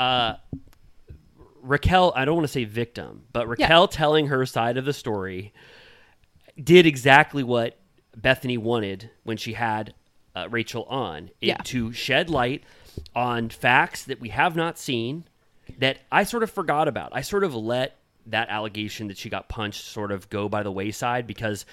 [0.00, 0.36] uh
[1.62, 2.12] Raquel.
[2.16, 5.52] I don't want to say victim, but Raquel telling her side of the story
[6.62, 7.78] did exactly what
[8.18, 9.94] Bethenny wanted when she had
[10.44, 11.56] uh, Rachel on it, Yeah.
[11.64, 12.62] to shed light
[13.14, 15.24] on facts that we have not seen
[15.78, 17.10] that I sort of forgot about.
[17.12, 20.72] I sort of let that allegation that she got punched sort of go by the
[20.72, 21.64] wayside because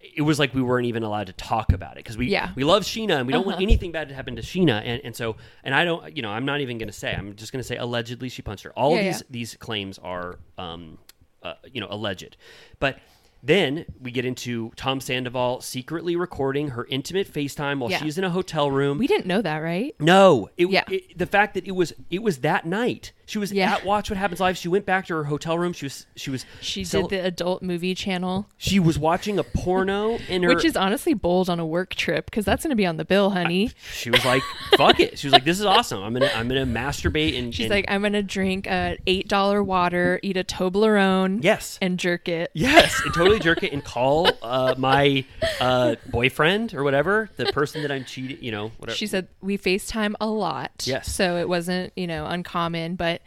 [0.00, 2.50] it was like we weren't even allowed to talk about it because we Yeah.
[2.54, 5.14] we love Scheana and we don't want anything bad to happen to Scheana and and
[5.16, 7.60] so and I don't you know I'm not even going to say I'm just going
[7.60, 8.72] to say allegedly she punched her.
[8.72, 9.26] All Yeah, these yeah.
[9.30, 10.98] these claims are um
[11.42, 12.36] uh, you know alleged,
[12.80, 12.98] but.
[13.42, 17.98] Then we get into Tom Sandoval secretly recording her intimate FaceTime while Yeah.
[17.98, 18.98] she's in a hotel room.
[18.98, 19.94] we didn't know that, right?
[20.00, 20.84] No, it, Yeah.
[20.90, 23.12] it- the fact that it was it was that night.
[23.28, 23.74] She was Yeah.
[23.74, 24.56] at Watch What Happens Live.
[24.56, 25.72] She went back to her hotel room.
[25.72, 29.44] She was she was She cel- did the adult movie channel, she was watching a
[29.44, 30.48] porno in her.
[30.48, 33.04] which is honestly bold on a work trip because that's going to be on the
[33.04, 33.70] bill, honey.
[33.92, 34.42] she was like,
[34.76, 36.02] "Fuck it." She was like, "This is awesome.
[36.02, 39.28] I'm gonna I'm gonna masturbate and." She's and- like, I'm going to drink a eight
[39.28, 42.50] dollar water, eat a Toblerone, "Yes, and jerk it.
[42.54, 45.24] yes," and totally jerk it and call uh, my
[45.60, 48.38] uh, boyfriend or whatever, the person that I'm cheating.
[48.40, 48.96] You know, whatever.
[48.96, 50.84] She said we FaceTime a lot.
[50.86, 51.14] Yes.
[51.14, 52.96] So it wasn't, you know, uncommon.
[52.96, 53.17] But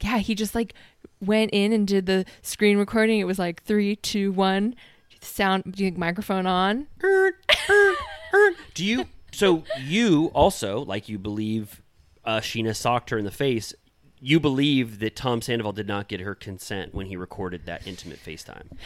[0.00, 0.74] yeah, he just like
[1.20, 3.20] went in and did the screen recording.
[3.20, 4.74] It was like three, two, one.
[5.20, 6.86] Sound do you think microphone on?
[8.74, 9.06] Do you?
[9.32, 11.82] So you also like you believe
[12.24, 13.74] uh, Scheana socked her in the face.
[14.20, 18.18] You believe that Tom Sandoval did not get her consent when he recorded that intimate
[18.24, 18.76] FaceTime.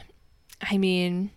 [0.62, 1.30] I mean,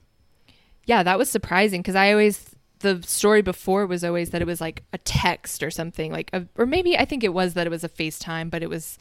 [0.86, 4.62] yeah, that was surprising because I always the story before was always that it was
[4.62, 7.70] like a text or something like, a, or maybe I think it was that it
[7.70, 8.98] was a FaceTime, but it was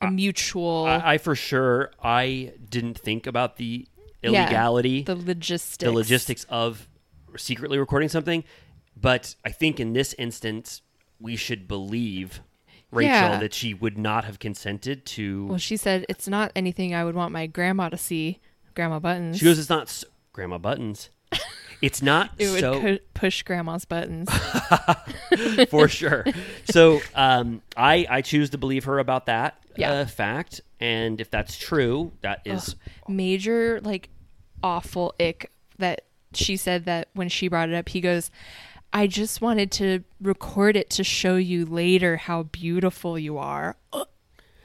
[0.00, 3.86] a mutual I, I for sure I didn't think about the
[4.22, 6.88] Yeah, illegality, the logistics, the logistics of
[7.36, 8.42] secretly recording something.
[8.96, 10.82] But I think in this instance,
[11.20, 12.40] we should believe
[12.90, 13.38] Rachel Yeah.
[13.38, 15.46] that she would not have consented to.
[15.46, 18.40] Well, she said it's not anything I would want my grandma to see.
[18.74, 19.38] Grandma buttons.
[19.38, 21.10] she goes, "It's not s Grandma Buttons.
[21.82, 24.30] It's not it would so push grandma's buttons.
[25.68, 26.24] for sure."
[26.70, 29.92] So um, I I choose to believe her about that Yeah.
[29.92, 32.76] uh, fact, and if that's true, that is
[33.08, 34.08] Major like
[34.62, 36.02] awful ick that
[36.34, 38.30] she said that when she brought it up, he goes,
[38.92, 43.76] "I just wanted to record it to show you later how beautiful you are."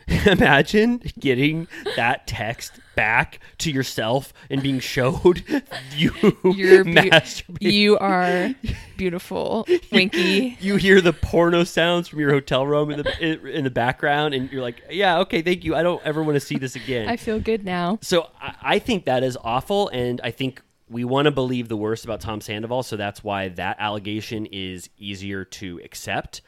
[0.26, 5.44] Imagine getting that text back to yourself and being showed
[5.96, 7.20] you You're beau-
[7.60, 8.56] you are
[8.96, 10.58] beautiful, Winky.
[10.60, 14.34] You hear the porno sounds from your hotel room in the in, in the background,
[14.34, 15.76] and you're like, "Yeah, okay, thank you.
[15.76, 18.00] I don't ever want to see this again." I feel good now.
[18.02, 21.78] so I, I think that is awful, and I think we want to believe the
[21.78, 26.42] worst about Tom Sandoval, so that's why that allegation is easier to accept.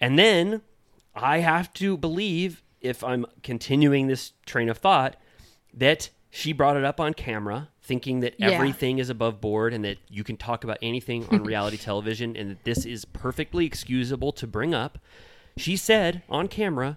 [0.00, 0.62] And then
[1.14, 5.16] I have to believe, if I'm continuing this train of thought,
[5.74, 8.50] that she brought it up on camera, thinking that Yeah.
[8.50, 12.50] everything is above board and that you can talk about anything on reality television and
[12.50, 14.98] that this is perfectly excusable to bring up.
[15.56, 16.96] She said on camera,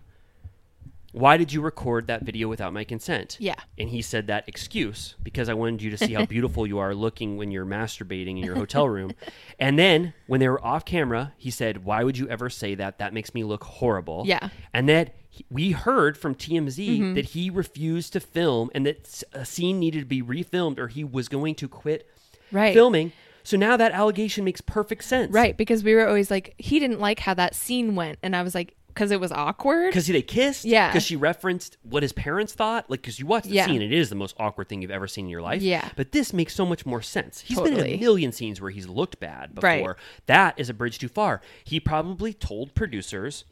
[1.11, 3.37] Why did you record that video without my consent?
[3.39, 3.55] Yeah.
[3.77, 6.93] And he said that excuse because I wanted you to see how beautiful you are
[6.93, 9.11] looking when you're masturbating in your hotel room.
[9.57, 12.99] And then when they were off camera, he said, Why would you ever say that?
[12.99, 14.23] That makes me look horrible.
[14.25, 14.49] Yeah.
[14.73, 17.13] And that he- we heard from TMZ Mm-hmm.
[17.15, 21.03] that he refused to film and that a scene needed to be refilmed or he
[21.03, 22.09] was going to quit
[22.51, 22.73] Right.
[22.73, 23.11] filming.
[23.43, 25.31] So now that allegation makes perfect sense.
[25.31, 28.41] Right, because we were always like, he didn't like how that scene went, and I
[28.41, 29.87] was like, because it was awkward.
[29.89, 30.63] Because they kissed.
[30.63, 30.87] Yeah.
[30.87, 32.89] Because she referenced what his parents thought.
[32.89, 33.65] Like, because you watch the Yeah.
[33.65, 35.61] scene, it is the most awkward thing you've ever seen in your life.
[35.61, 35.89] Yeah.
[35.97, 37.41] But this makes so much more sense.
[37.41, 39.67] He's been in a million scenes where he's looked bad before.
[39.69, 39.85] Right.
[40.27, 41.41] That is a bridge too far.
[41.65, 43.43] He probably told producers,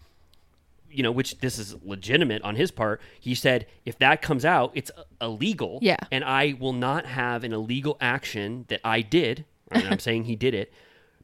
[0.93, 3.01] you know, which this is legitimate on his part.
[3.19, 5.79] He said, if that comes out, it's uh, illegal.
[5.81, 5.97] Yeah.
[6.11, 9.45] And I will not have an illegal action that I did.
[9.71, 10.71] I mean, I'm saying he did it.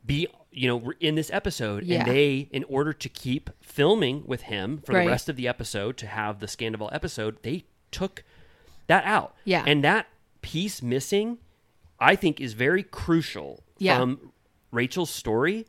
[0.06, 2.00] Be you know in this episode, Yeah.
[2.00, 5.04] and they, in order to keep filming with him for Right.
[5.04, 8.24] the rest of the episode, to have the Scandoval episode, they took
[8.88, 9.36] that out.
[9.46, 9.64] Yeah.
[9.68, 10.08] And that
[10.42, 11.38] piece missing,
[12.00, 14.00] I think, is very crucial Yeah.
[14.00, 14.32] from
[14.72, 15.68] Rachel's story.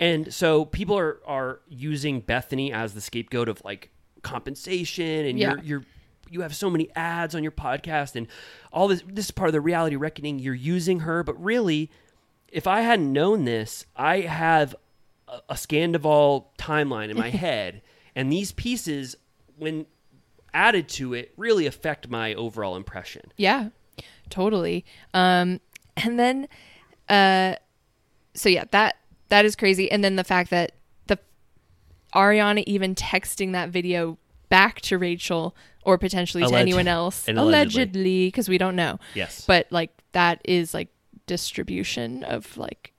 [0.00, 3.90] And so people are are using Bethenny as the scapegoat of like
[4.22, 5.50] compensation and Yeah.
[5.54, 5.84] you're you're
[6.30, 8.26] you have so many ads on your podcast and
[8.72, 11.90] all this this is part of the reality reckoning you're using her but really
[12.48, 14.74] if I hadn't known this I have
[15.28, 17.82] a, a Scandoval timeline in my head
[18.16, 19.14] and these pieces
[19.58, 19.84] when
[20.54, 23.68] added to it really affect my overall impression Yeah,
[24.30, 24.84] totally.
[25.12, 25.60] Um,
[25.96, 26.48] and then,
[27.08, 27.56] uh,
[28.34, 28.96] so yeah, that
[29.28, 29.90] that is crazy.
[29.90, 30.72] And then the fact that
[31.06, 31.18] the
[32.14, 34.18] Ariana even texting that video
[34.48, 38.28] back to Rachel or potentially to anyone else, allegedly.
[38.28, 38.98] because we don't know.
[39.14, 39.44] Yes.
[39.46, 40.88] but like that is like
[41.26, 42.92] distribution of like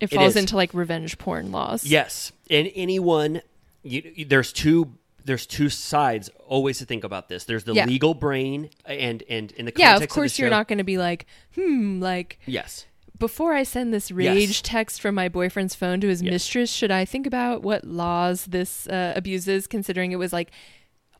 [0.00, 0.36] it It falls is.
[0.36, 1.84] into like revenge porn laws.
[1.84, 3.40] Yes, and anyone,
[3.82, 4.94] you, there's two
[5.24, 7.44] there's two sides always to think about this.
[7.44, 7.86] There's the Yeah.
[7.86, 10.84] legal brain, and and in the Yeah, of course of you're show- not going to
[10.84, 12.86] be like, hmm, like Yes,
[13.22, 14.60] before I send this rage Yes.
[14.62, 16.32] text from my boyfriend's phone to his Yes.
[16.32, 20.50] mistress, should I think about what laws this uh, abuses, considering it was like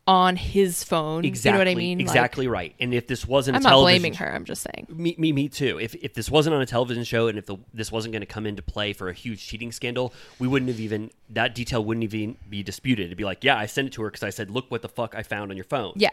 [0.08, 1.24] on his phone?
[1.24, 1.48] exactly.
[1.48, 1.98] You know what I mean?
[1.98, 2.74] Like, Exactly right.
[2.80, 4.34] And if this wasn't, I'm not blaming her.
[4.34, 4.88] I'm just saying.
[4.90, 5.78] Me, me, me too.
[5.78, 8.26] If if this wasn't on a television show and if the, this wasn't going to
[8.26, 12.02] come into play for a huge cheating scandal, we wouldn't have even that detail wouldn't
[12.02, 13.06] even be disputed.
[13.06, 14.88] It'd be like, yeah, I sent it to her because I said, look what the
[14.88, 15.92] fuck I found on your phone.
[15.94, 16.10] Yeah.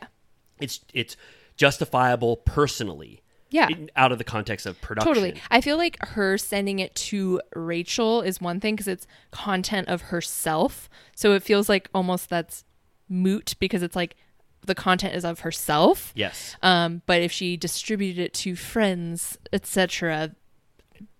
[0.59, 1.17] it's it's
[1.57, 3.21] justifiable personally.
[3.51, 3.67] Yeah.
[3.69, 5.13] in- out of the context of production.
[5.13, 5.41] Totally.
[5.49, 10.03] I feel like her sending it to Rachel is one thing because it's content of
[10.03, 10.89] herself.
[11.15, 12.63] So it feels like almost that's
[13.07, 14.15] moot because it's like
[14.65, 16.11] the content is of herself.
[16.15, 16.55] Yes.
[16.61, 20.35] Um, but if she distributed it to friends, etc.,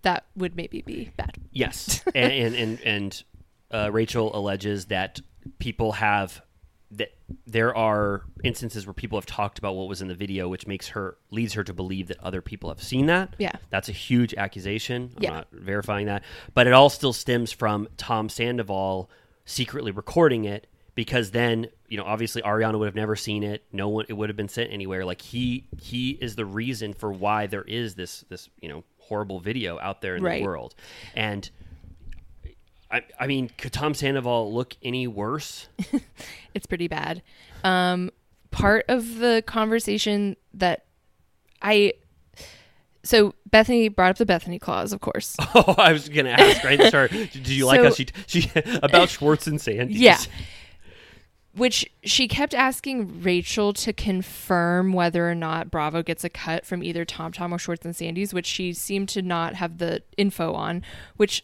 [0.02, 1.36] that would maybe be bad.
[1.52, 3.24] Yes, and and and, and
[3.72, 5.20] uh, Rachel alleges that
[5.58, 6.42] people have
[6.92, 7.12] that
[7.46, 10.88] there are instances where people have talked about what was in the video, which makes
[10.90, 13.36] her leads her to believe that other people have seen that.
[13.38, 13.52] Yeah.
[13.70, 15.12] that's a huge accusation.
[15.18, 15.30] I'm Yeah.
[15.32, 16.24] not verifying that,
[16.56, 19.10] but it all still stems from Tom Sandoval
[19.46, 20.68] secretly recording it.
[20.96, 23.64] Because then, you know, obviously Ariana would have never seen it.
[23.72, 25.06] No one, it would have been sent anywhere.
[25.06, 29.40] Like he, he is the reason for why there is this, this, you know, horrible
[29.40, 30.40] video out there in Right.
[30.42, 30.76] the world.
[31.16, 31.50] And
[32.92, 35.68] I, I mean, could Tom Sandoval look any worse?
[36.56, 37.22] It's pretty bad.
[37.64, 38.10] Um,
[38.50, 40.86] part of the conversation that
[41.62, 41.94] I
[43.04, 45.36] so Bethenny brought up the Bethenny clause, of course.
[45.56, 47.12] Oh, I was gonna ask right at start.
[47.12, 49.94] Did you like how she she about Schwartz and Sandy?
[49.94, 50.20] Yeah.
[51.54, 56.84] Which she kept asking Rachel to confirm whether or not Bravo gets a cut from
[56.84, 60.54] either Tom Tom or Schwartz and Sandy's, which she seemed to not have the info
[60.54, 60.84] on.
[61.18, 61.44] Which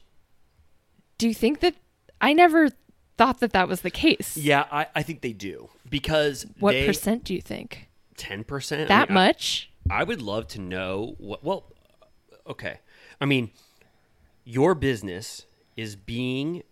[1.17, 1.75] do you think that
[2.21, 2.69] I never
[3.17, 4.37] thought that that was the case?
[4.37, 7.89] Yeah, I, I think they do because What they, percent do you think?
[8.17, 8.87] Ten percent.
[8.87, 9.69] That much?
[9.89, 11.43] I would love to know what.
[11.43, 11.71] Well,
[12.47, 12.79] okay.
[13.21, 13.51] I mean,
[14.43, 15.45] your business
[15.75, 16.63] is being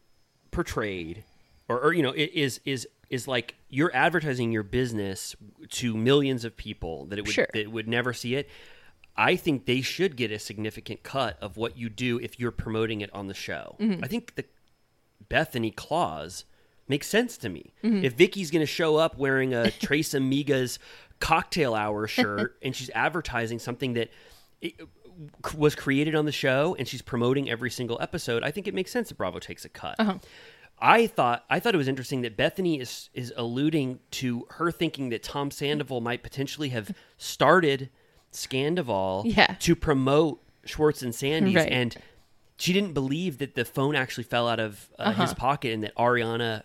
[0.52, 1.24] portrayed,
[1.68, 5.36] or, or you know, it is is is like you're advertising your business
[5.70, 7.48] to millions of people that it would Sure.
[7.54, 8.50] that would never see it.
[9.16, 13.01] I think they should get a significant cut of what you do if you're promoting
[13.01, 13.76] it on the show.
[13.80, 14.03] Mm-hmm.
[14.03, 14.45] I think the
[15.30, 16.45] Bethenny clause
[16.88, 17.74] makes sense to me.
[17.84, 18.05] Mm-hmm.
[18.05, 20.80] If Vicki's going to show up wearing a Tres Amigas
[21.20, 24.09] cocktail hour shirt and she's advertising something that
[25.55, 28.91] was created on the show and she's promoting every single episode, I think it makes
[28.91, 29.95] sense that Bravo takes a cut.
[29.99, 30.18] Uh-huh.
[30.80, 35.09] I thought I thought it was interesting that Bethenny is is alluding to her thinking
[35.09, 37.89] that Tom Sandoval might potentially have started
[38.34, 39.55] Scandoval Yeah.
[39.59, 41.71] to promote Schwartz and Sandy's Right.
[41.71, 41.95] and
[42.57, 45.95] she didn't believe that the phone actually fell out of uh, his pocket and that
[45.95, 46.61] Ariana Uh-huh.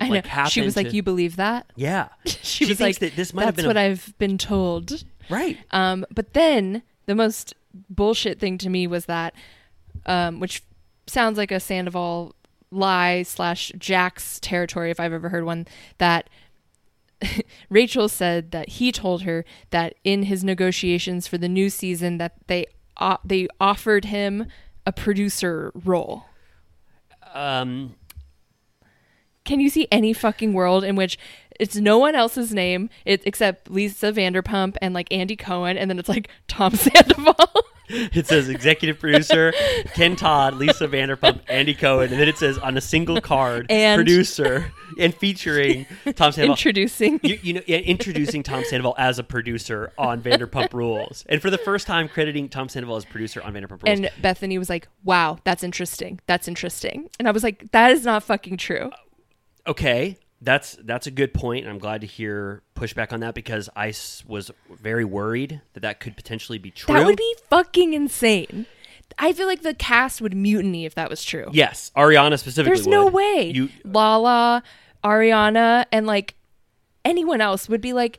[0.00, 0.30] I like know.
[0.30, 3.56] happened She was like, "You believe that?" yeah She, was like, that this might "That's
[3.56, 7.54] have been what a, I've been told." right Um, but then the most
[7.90, 9.34] bullshit thing to me was that,
[10.06, 10.62] um, which
[11.06, 12.34] sounds like a Sandoval
[12.70, 15.66] lie slash Jax's territory if I've ever heard one.
[15.98, 16.28] That
[17.70, 22.34] Rachel said that he told her that in his negotiations for the new season that
[22.46, 22.66] they
[22.96, 24.46] uh, they offered him
[24.86, 26.24] a producer role.
[27.34, 27.94] um
[29.44, 31.18] Can you see any fucking world in which
[31.58, 35.98] it's no one else's name it, except Lisa Vanderpump and like Andy Cohen, and then
[35.98, 37.50] it's like Tom Sandoval?
[37.88, 39.52] It says executive producer
[39.94, 43.98] Ken Todd, Lisa Vanderpump, Andy Cohen, and then it says on a single card And-
[43.98, 45.86] producer and featuring
[46.16, 46.54] Tom Sandoval.
[46.54, 47.20] Introducing.
[47.22, 51.58] you, you know, introducing Tom Sandoval as a producer on Vanderpump Rules, and for the
[51.58, 53.98] first time crediting Tom Sandoval as producer on Vanderpump Rules.
[53.98, 56.20] And Bethenny was like, "Wow, that's interesting.
[56.26, 58.90] That's interesting." And I was like, "That is not fucking true."
[59.66, 63.68] okay, that's that's a good point, and I'm glad to hear pushback on that because
[63.74, 66.94] I s- was very worried that that could potentially be true.
[66.94, 68.66] That would be fucking insane.
[69.18, 71.48] I feel like the cast would mutiny if that was true.
[71.52, 72.76] yes, Ariana specifically.
[72.76, 73.14] There's no would.
[73.14, 73.52] way.
[73.54, 74.62] You Lala,
[75.02, 76.34] Ariana, and like
[77.04, 78.18] anyone else would be like,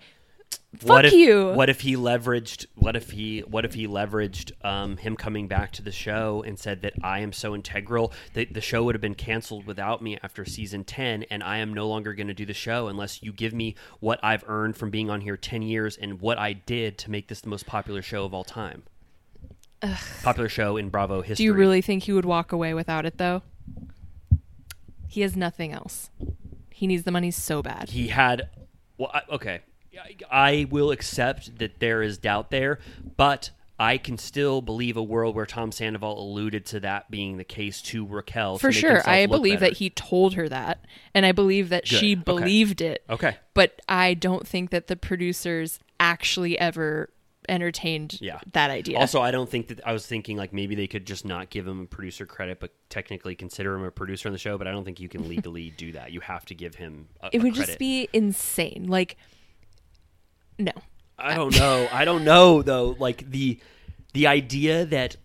[0.77, 2.67] "Fuck what if, you." What if he leveraged?
[2.75, 3.39] What if he?
[3.39, 7.19] What if he leveraged um, him coming back to the show and said that I
[7.19, 11.23] am so integral that the show would have been canceled without me after season ten,
[11.23, 14.19] and I am no longer going to do the show unless you give me what
[14.23, 17.41] I've earned from being on here ten years and what I did to make this
[17.41, 18.83] the most popular show of all time.
[20.23, 21.35] Popular show in Bravo history.
[21.35, 23.41] Do you really think he would walk away without it though?
[25.07, 26.11] He has nothing else.
[26.69, 27.89] He needs the money so bad.
[27.89, 28.49] he had
[28.97, 29.61] well I, okay
[30.03, 30.15] I-
[30.51, 32.79] i will accept that there is doubt there
[33.17, 37.43] but i can still believe a world where tom sandoval alluded to that being the
[37.43, 39.07] case to raquel For make sure.
[39.09, 39.71] I believe better.
[39.71, 40.83] that he told her that.
[41.13, 42.21] And I believe that she okay.
[42.23, 43.03] believed it.
[43.09, 47.09] okay But I don't think that the producers actually ever
[47.47, 48.39] entertained Yeah.
[48.53, 48.97] that idea.
[48.99, 51.67] also i don't think that i was thinking like maybe they could just not give
[51.67, 54.71] him a producer credit but technically consider him a producer on the show but i
[54.71, 57.55] don't think you can legally do that you have to give him a, it would
[57.55, 58.85] just be insane.
[58.87, 59.17] Like,
[60.59, 60.71] no.
[61.17, 61.87] I don't know.
[61.91, 62.95] I don't know though.
[62.99, 63.59] Like the
[64.13, 65.15] the idea that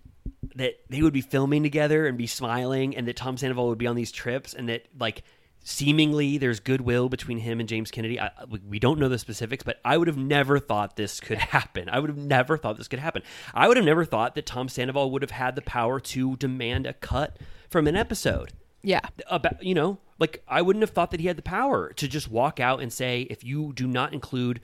[0.57, 3.87] that they would be filming together and be smiling, and that Tom Sandoval would be
[3.87, 5.22] on these trips, and that like
[5.66, 8.20] seemingly there's goodwill between him and James Kennedy.
[8.20, 8.30] I,
[8.68, 11.89] we- don't know the specifics, but I would have never thought this could happen.
[11.89, 13.22] I would have never thought this could happen.
[13.55, 16.87] I would have never thought that Tom Sandoval would have had the power to demand
[16.87, 17.39] a cut
[17.70, 19.01] from an episode Yeah.
[19.28, 22.30] about you know like i wouldn't have thought that he had the power to just
[22.30, 24.61] walk out and say if you do not include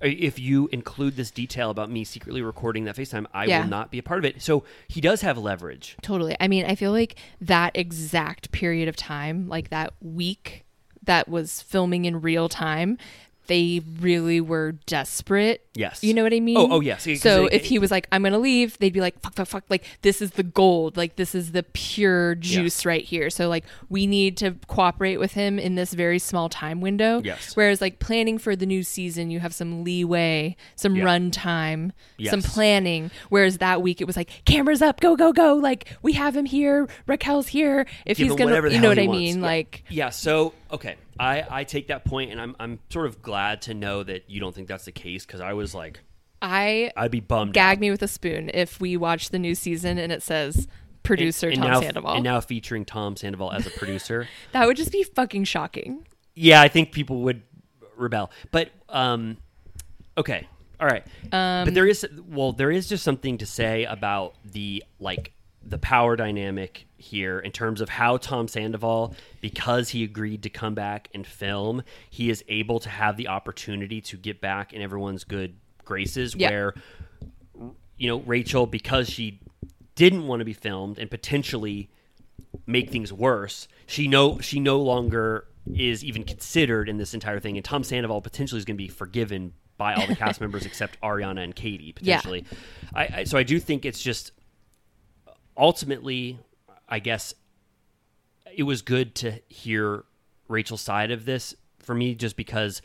[0.00, 3.60] if you include this detail about me secretly recording that facetime i Yeah.
[3.62, 6.36] will not be a part of it so he does have leverage Totally.
[6.38, 10.64] I mean, I feel like that exact period of time, like that week
[11.02, 12.98] that was filming in real time,
[13.46, 15.66] they really were desperate.
[15.74, 16.02] Yes.
[16.02, 16.56] You know what I mean?
[16.56, 17.06] Oh, oh, yes.
[17.20, 19.64] So if he was like, I'm going to leave, they'd be like, fuck, fuck, fuck.
[19.68, 20.96] Like, this is the gold.
[20.96, 23.28] Like, this is the pure juice right here.
[23.30, 27.20] So, like, we need to cooperate with him in this very small time window.
[27.22, 27.54] Yes.
[27.54, 31.04] Whereas, like, planning for the new season, you have some leeway, some Yeah.
[31.04, 31.92] run time,
[32.24, 33.10] some planning.
[33.28, 35.54] Whereas that week it was like, cameras up, go, go, go.
[35.54, 36.88] Like, we have him here.
[37.06, 37.86] Raquel's here.
[38.06, 39.42] If Give he's going to, you know what I mean?
[39.42, 43.60] Like, yeah so okay i i take that point and i'm i'm sort of glad
[43.62, 46.00] to know that you don't think that's the case because i was like
[46.42, 47.80] I i'd be bummed gag out.
[47.80, 50.68] me with a spoon if we watch the new season and it says
[51.02, 52.14] producer and Tom now, Sandoval.
[52.14, 56.06] and now featuring tom sandoval as a producer that would just be fucking shocking.
[56.34, 57.42] yeah i think people would
[57.96, 59.38] rebel but um
[60.18, 60.46] okay
[60.78, 64.84] all right Um, but there is well there is just something to say about the
[65.00, 65.32] like
[65.68, 70.74] the power dynamic here in terms of how tom sandoval because he agreed to come
[70.74, 75.24] back and film he is able to have the opportunity to get back in everyone's
[75.24, 76.48] good graces Yeah.
[76.50, 76.74] where
[77.98, 79.40] you know rachel because she
[79.94, 81.88] didn't want to be filmed and potentially
[82.66, 83.66] make things worse.
[83.86, 88.20] She no she no longer is even considered in this entire thing, and Tom Sandoval
[88.20, 91.94] potentially is going to be forgiven by all the cast members except Ariana and Katie
[92.00, 92.16] Yeah.
[92.18, 92.44] potentially.
[92.94, 94.32] I, I so I do think it's just
[95.56, 96.38] ultimately,
[96.88, 97.34] I guess
[98.54, 100.04] it was good to hear
[100.48, 102.82] Rachel's side of this for me, just because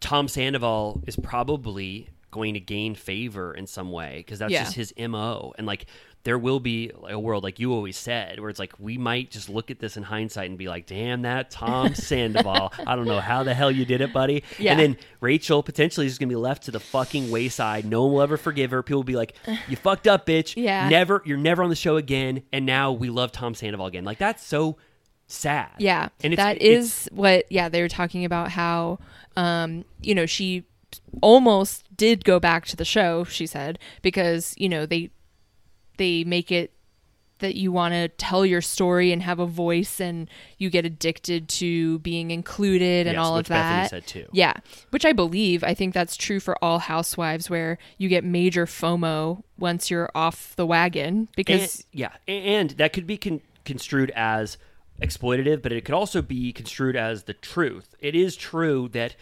[0.00, 4.64] Tom Sandoval is probably going to gain favor in some way because that's Yeah.
[4.64, 5.52] just his mo.
[5.56, 5.86] And like
[6.24, 9.48] there will be a world like you always said where it's like we might just
[9.48, 12.72] look at this in hindsight and be like, "Damn that Tom Sandoval!
[12.86, 14.72] I don't know how the hell you did it, buddy." Yeah.
[14.72, 17.84] And then Rachel potentially is going to be left to the fucking wayside.
[17.84, 18.82] No one will ever forgive her.
[18.84, 19.34] People will be like,
[19.68, 20.54] "You fucked up, bitch.
[20.56, 20.88] Yeah.
[20.88, 21.22] never.
[21.24, 24.04] You're never on the show again." And now we love Tom Sandoval again.
[24.04, 24.76] Like that's so
[25.26, 25.70] sad.
[25.78, 27.46] Yeah, and it's, that it's- what.
[27.50, 29.00] Yeah, they were talking about how,
[29.36, 30.64] um, you know, she
[31.20, 33.24] almost did go back to the show.
[33.24, 35.10] She said because you know they
[35.96, 36.72] they make it
[37.38, 41.48] that you want to tell your story and have a voice, and you get addicted
[41.48, 43.86] to being included and Yes, all of that.
[43.86, 44.26] Bethenny said too.
[44.32, 44.54] Yeah,
[44.90, 45.62] which I believe.
[45.62, 50.54] I think that's true for all housewives, where you get major FOMO once you're off
[50.56, 54.56] the wagon because and, yeah, and that could be con- construed as
[55.02, 57.94] exploitative, but it could also be construed as the truth.
[57.98, 59.16] It is true that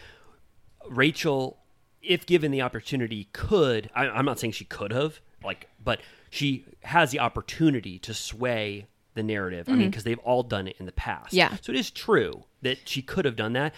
[0.88, 1.58] Rachel,
[2.02, 3.90] if given the opportunity, could.
[3.94, 8.86] I, I'm not saying she could have, like, but she has the opportunity to sway
[9.14, 9.68] the narrative.
[9.68, 11.28] I mean, because they've all done it in the past.
[11.28, 11.36] Mm-hmm.
[11.36, 11.56] Yeah.
[11.60, 13.74] So it is true that she could have done that,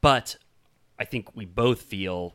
[0.00, 0.36] but
[0.98, 2.34] I think we both feel,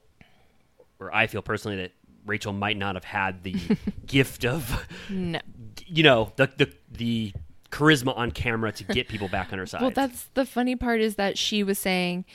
[0.99, 1.91] or I feel personally, that
[2.25, 3.55] Rachel might not have had the
[4.05, 5.39] gift of no.
[5.87, 7.33] you know the the the
[7.71, 9.81] charisma on camera to get people back on her side.
[9.81, 12.25] Well, that's the funny part is that she was saying,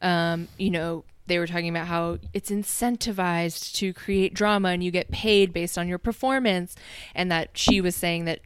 [0.00, 4.90] um, you know, they were talking about how it's incentivized to create drama and you
[4.90, 6.74] get paid based on your performance,
[7.14, 8.40] and that she was saying that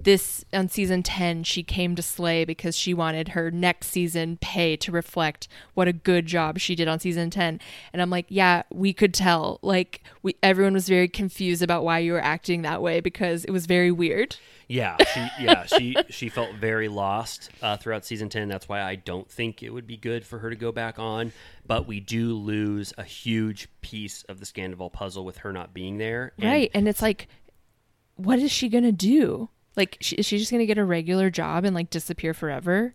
[0.00, 4.76] this on season 10 she came to slay because she wanted her next season pay
[4.76, 7.60] to reflect what a good job she did on season 10
[7.92, 11.98] and i'm like yeah we could tell like we everyone was very confused about why
[11.98, 14.36] you were acting that way because it was very weird
[14.68, 18.48] yeah, she yeah she she felt very lost uh, throughout season ten.
[18.48, 21.32] That's why I don't think it would be good for her to go back on.
[21.66, 25.98] But we do lose a huge piece of the Scandoval puzzle with her not being
[25.98, 26.32] there.
[26.38, 27.28] And right and it's like
[28.16, 31.64] what is she gonna do like she, is she just gonna get a regular job
[31.64, 32.94] and like disappear forever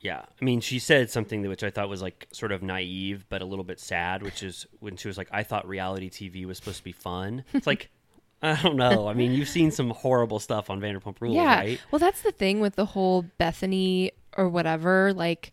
[0.00, 3.24] Yeah, I mean, she said something that which I thought was like sort of naive,
[3.28, 6.44] but a little bit sad, which is when she was like, "I thought reality TV
[6.44, 7.88] was supposed to be fun." It's like,
[8.42, 9.08] I don't know.
[9.08, 11.80] I mean, you've seen some horrible stuff on Vanderpump Rules, yeah right?
[11.90, 15.52] well that's the thing with the whole bethenny or whatever like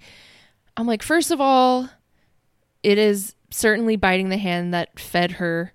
[0.76, 1.88] i'm like first of all
[2.84, 5.72] it is certainly biting the hand that fed her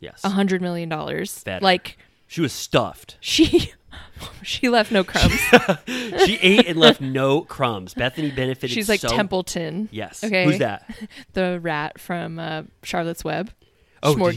[0.00, 3.16] Yes, a hundred million dollars like she was stuffed.
[3.20, 3.72] she
[4.42, 5.38] she left no crumbs
[6.24, 7.94] She ate and left no crumbs.
[7.94, 8.70] Bethenny benefited.
[8.70, 9.88] she's like so- Templeton.
[9.92, 10.22] Yes.
[10.24, 10.44] Okay.
[10.44, 10.88] Who's that?
[11.32, 13.52] The rat from uh, Charlotte's Web.
[14.02, 14.18] Oh, did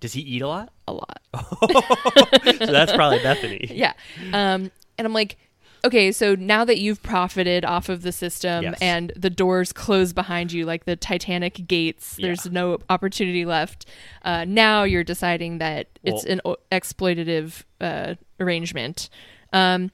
[0.00, 0.72] Does he eat a lot?
[0.88, 1.20] A lot.
[1.32, 3.70] So that's probably Bethenny.
[3.70, 3.92] Yeah.
[4.32, 5.36] Um, and I'm like,
[5.84, 8.78] okay, so now that you've profited off of the system Yes.
[8.80, 12.26] and the doors close behind you, like the Titanic gates, Yeah.
[12.28, 13.86] there's no opportunity left.
[14.24, 19.08] Uh, now you're deciding that it's an o- exploitative uh, arrangement.
[19.52, 19.90] Um,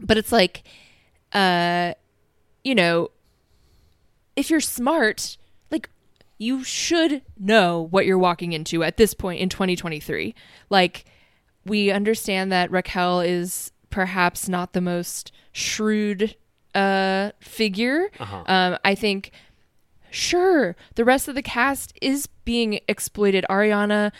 [0.00, 0.62] but it's like,
[1.32, 1.94] uh,
[2.64, 3.10] you know,
[4.36, 5.36] if you're smart,
[5.70, 5.88] like
[6.38, 10.34] you should know what you're walking into at this point in 2023.
[10.70, 11.04] Like
[11.64, 16.36] we understand that Raquel is perhaps not the most shrewd
[16.74, 18.10] uh figure.
[18.20, 19.32] Um I think
[20.10, 23.46] sure the rest of the cast is being exploited.
[23.48, 24.12] Ariana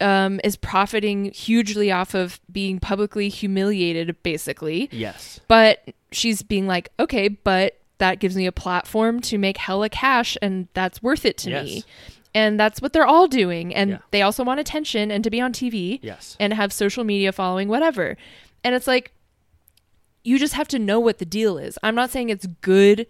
[0.00, 4.88] um is profiting hugely off of being publicly humiliated basically.
[4.92, 5.40] Yes.
[5.48, 10.36] But she's being like, okay, but that gives me a platform to make hella cash,
[10.42, 11.82] and that's worth it to me.
[12.34, 13.74] And that's what they're all doing.
[13.74, 13.98] And Yeah.
[14.10, 16.36] they also want attention and to be on TV Yes.
[16.38, 18.18] and have social media following, whatever.
[18.62, 19.12] And it's like,
[20.26, 21.78] you just have to know what the deal is.
[21.84, 23.06] I'm not saying it's good.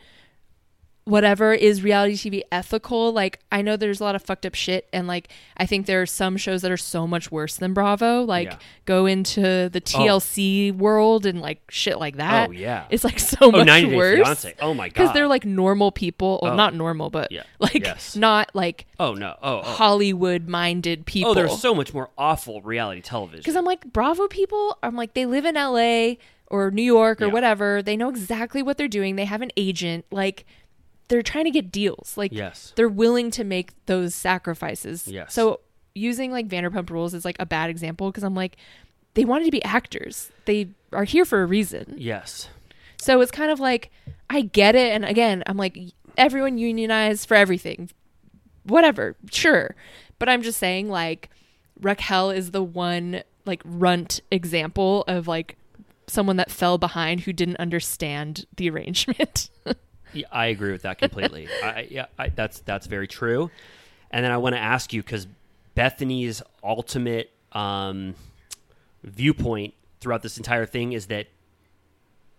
[1.04, 3.12] Whatever is reality TV ethical?
[3.12, 6.02] Like, I know there's a lot of fucked up shit, and like, I think there
[6.02, 8.22] are some shows that are so much worse than Bravo.
[8.22, 8.58] Like, Yeah.
[8.86, 9.40] go into
[9.70, 9.80] the oh.
[9.80, 12.48] TLC world and like shit like that.
[12.48, 12.86] Oh, yeah.
[12.90, 14.18] it's like so Oh, much 90 Day worse.
[14.18, 14.54] Fiance.
[14.60, 14.94] Oh my god.
[14.94, 16.56] Because they're like normal people, well, Oh.
[16.56, 17.44] not normal, but Yeah.
[17.60, 18.16] like Yes.
[18.16, 19.36] not like Oh no.
[19.40, 19.60] Oh.
[19.60, 19.62] oh.
[19.62, 21.30] Hollywood-minded oh, people.
[21.30, 23.40] Oh, there's so much more awful reality television.
[23.40, 26.16] Because I'm like, Bravo people, I'm like, they live in LA
[26.49, 27.32] or New York or Yeah.
[27.32, 27.82] whatever.
[27.82, 29.16] They know exactly what they're doing.
[29.16, 30.05] They have an agent.
[30.11, 30.47] Like,
[31.09, 32.16] they're trying to get deals.
[32.16, 32.72] Like, Yes.
[32.76, 35.07] they're willing to make those sacrifices.
[35.09, 35.32] Yes.
[35.32, 35.61] So
[35.94, 38.57] using like Vanderpump Rules is like a bad example because I'm like,
[39.14, 40.30] they wanted to be actors.
[40.44, 41.94] They are here for a reason.
[41.97, 42.49] Yes.
[43.01, 43.90] So it's kind of like,
[44.28, 44.92] I get it.
[44.92, 45.78] And again, I'm like,
[46.18, 47.90] everyone unionized for everything.
[48.64, 49.74] Whatever, sure.
[50.18, 51.30] But I'm just saying, like,
[51.80, 55.57] Raquel is the one, like, runt example of, like,
[56.09, 59.50] someone that fell behind who didn't understand the arrangement.
[60.12, 61.48] Yeah, I agree with that completely.
[61.62, 63.50] I, yeah, I, that's that's very true.
[64.11, 65.26] And then I want to ask you because
[65.76, 68.14] Bethenny's ultimate um,
[69.02, 71.26] viewpoint throughout this entire thing is that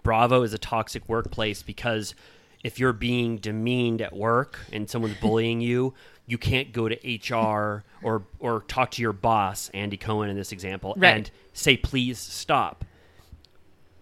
[0.03, 2.15] Bravo is a toxic workplace because
[2.63, 5.93] if you're being demeaned at work and someone's bullying you,
[6.25, 6.95] you can't go to
[7.35, 11.15] HR or or talk to your boss, Andy Cohen in this example, Right.
[11.15, 12.85] and say please stop.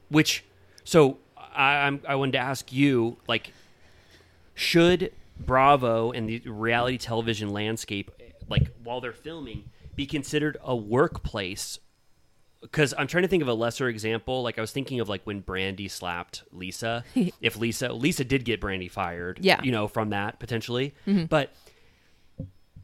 [0.09, 0.43] Which
[0.83, 3.51] so I, I'm I wanted to ask you like
[4.53, 8.11] should Bravo and the reality television landscape,
[8.49, 11.79] like while they're filming, be considered a workplace?
[12.61, 14.41] Because I'm trying to think of a lesser example.
[14.41, 17.03] Like I was thinking of like when Brandi slapped Lisa.
[17.41, 19.61] if Lisa Lisa did get Brandi fired, Yeah.
[19.63, 20.95] you know, from that potentially.
[21.05, 21.25] Mm-hmm.
[21.25, 21.53] But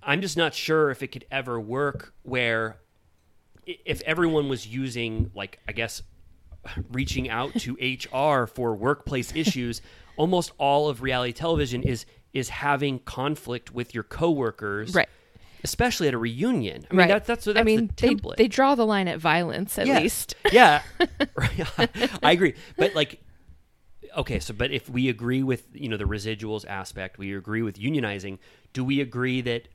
[0.03, 2.77] I'm just not sure if it could ever work where
[3.65, 6.01] if everyone was using like I guess
[6.91, 9.81] reaching out to HR for workplace issues,
[10.17, 15.09] almost all of reality television is is having conflict with your coworkers, Right.
[15.63, 16.87] Especially at a reunion.
[16.89, 17.07] I mean, right.
[17.09, 18.35] that's that's, that's I mean, the they template.
[18.37, 20.01] they draw the line at violence at Yes.
[20.01, 20.35] least.
[20.51, 20.81] yeah,
[22.23, 22.55] I agree.
[22.77, 23.19] But like,
[24.17, 27.77] okay, so but if we agree with you know the residuals aspect, we agree with
[27.77, 28.39] unionizing.
[28.73, 29.67] Do we agree that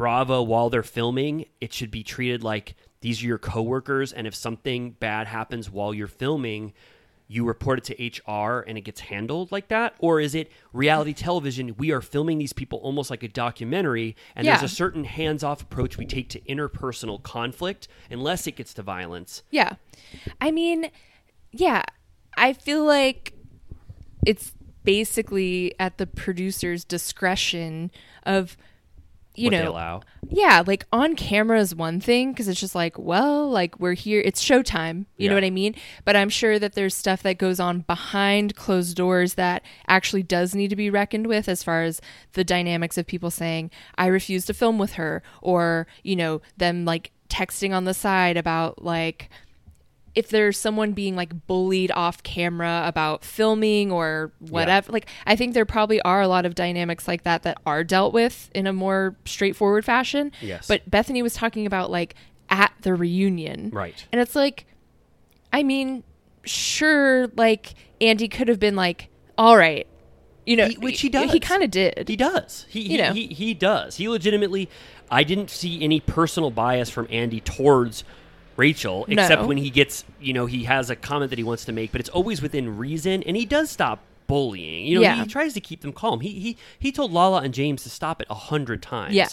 [0.00, 4.34] Bravo, while they're filming, it should be treated like these are your coworkers, and if
[4.34, 6.72] something bad happens while you're filming,
[7.28, 9.94] you report it to HR and it gets handled like that?
[9.98, 11.74] Or is it reality television?
[11.76, 14.56] We are filming these people almost like a documentary, and Yeah.
[14.56, 18.82] there's a certain hands off approach we take to interpersonal conflict, unless it gets to
[18.82, 19.42] violence.
[19.50, 19.74] Yeah.
[20.40, 20.90] I mean,
[21.52, 21.82] yeah,
[22.38, 23.34] I feel like
[24.24, 27.90] it's basically at the producer's discretion
[28.24, 28.56] of
[29.40, 33.78] you know yeah like on camera is one thing because it's just like well like
[33.80, 35.74] we're here it's showtime you know what i mean?
[36.04, 40.54] But i'm sure that there's stuff that goes on behind closed doors that actually does
[40.54, 42.00] need to be reckoned with as far as
[42.32, 46.84] the dynamics of people saying i refuse to film with her or you know them
[46.84, 49.30] like texting on the side about like
[50.14, 55.54] if there's someone being like bullied off camera about filming or whatever like i think
[55.54, 58.72] there probably are a lot of dynamics like that that are dealt with in a
[58.72, 60.66] more straightforward fashion Yes.
[60.66, 62.14] but bethenny was talking about like
[62.48, 64.04] at the reunion Right.
[64.10, 64.66] and it's like
[65.52, 66.02] i mean
[66.44, 69.08] sure like andy could have been like
[69.38, 69.86] all right
[70.46, 71.30] you know He- which he does.
[71.32, 72.66] he kind of did He does.
[72.68, 73.12] He, You he, know.
[73.12, 73.96] he he does.
[73.96, 74.68] He legitimately.
[75.10, 78.02] I didn't see any personal bias from Andy towards
[78.56, 79.48] Rachel, except No.
[79.48, 82.00] when he gets, you know, he has a comment that he wants to make, but
[82.00, 84.86] it's always within reason, and he does stop bullying.
[84.86, 85.22] You know, Yeah.
[85.22, 86.20] he tries to keep them calm.
[86.20, 89.14] He he he told Lala and James to stop it a hundred times.
[89.14, 89.28] Yeah.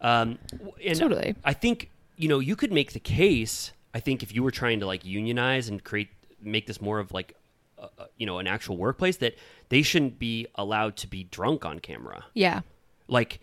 [0.00, 0.38] Um,
[0.84, 1.34] and Totally.
[1.44, 3.72] I think you know you could make the case.
[3.94, 6.08] I think if you were trying to like unionize and create
[6.42, 7.34] make this more of like
[7.78, 7.86] uh,
[8.16, 9.34] you know an actual workplace that
[9.70, 12.24] they shouldn't be allowed to be drunk on camera.
[12.34, 12.60] yeah
[13.08, 13.40] Like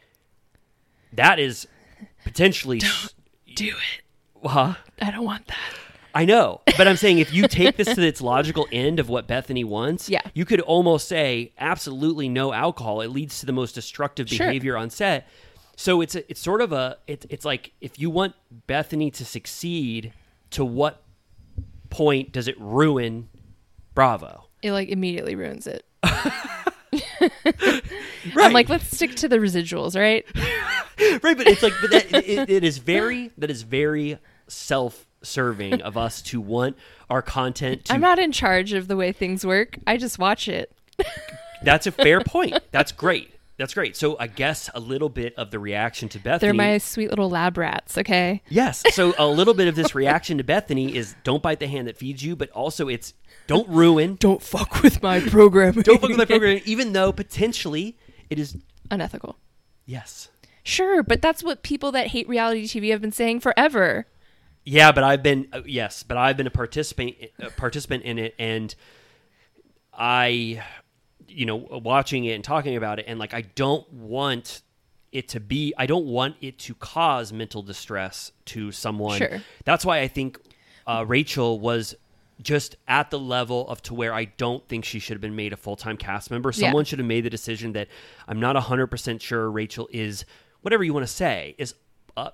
[1.13, 1.67] that is
[2.23, 2.79] potentially.
[3.55, 4.01] do it
[4.45, 4.75] Huh?
[5.01, 5.73] i don't want that
[6.17, 9.27] I know, but I'm saying if you take this to its logical end of what
[9.27, 10.21] Bethenny wants, Yeah.
[10.33, 13.01] you could almost say absolutely no alcohol.
[13.01, 14.47] It leads to the most destructive Sure.
[14.47, 15.27] behavior on set.
[15.75, 18.33] So it's a, it's sort of a it's it's like if you want
[18.65, 20.13] Bethenny to succeed,
[20.51, 21.03] to what
[21.89, 23.27] point does it ruin
[23.93, 24.45] Bravo?
[24.61, 25.85] it like immediately ruins it
[27.61, 27.81] Right.
[28.37, 30.25] i'm like let's stick to the residuals right
[31.23, 34.17] right, but it's like but that, it, it is very that is very
[34.47, 36.77] self-serving of us to want
[37.09, 39.77] our content to I'm not in charge of the way things work.
[39.87, 40.71] I just watch it.
[41.63, 42.57] That's a fair point.
[42.71, 43.31] That's great.
[43.57, 43.95] That's great.
[43.95, 46.39] So I guess a little bit of the reaction to Bethenny.
[46.41, 48.41] They're my sweet little lab rats, okay?
[48.49, 48.83] yes.
[48.91, 51.95] So a little bit of this reaction to Bethenny is don't bite the hand that
[51.97, 53.13] feeds you, but also it's
[53.47, 55.73] don't ruin, Don't fuck with my program.
[55.81, 57.97] don't fuck with my program, even though potentially
[58.29, 58.57] it is
[58.91, 59.37] Unethical.
[59.85, 60.29] yes.
[60.67, 64.07] Sure, but that's what people that hate reality TV have been saying forever.
[64.65, 68.35] Yeah, but I've been uh, yes, but I've been a participant a participant in it,
[68.39, 68.73] and
[69.93, 70.63] I,
[71.27, 74.61] you know, watching it and talking about it, and like I don't want
[75.11, 75.73] it to be.
[75.77, 79.19] I don't want it to cause mental distress to someone.
[79.19, 79.41] Sure.
[79.63, 80.39] That's why I think
[80.87, 81.95] uh, Rachel was
[82.41, 85.53] just at the level of to where I don't think she should have been made
[85.53, 86.49] a full time cast member.
[86.49, 86.67] Yeah.
[86.67, 87.87] Someone should have made the decision that
[88.27, 90.25] I'm not hundred percent sure Rachel is
[90.61, 91.75] whatever you want to say is
[92.17, 92.31] uh,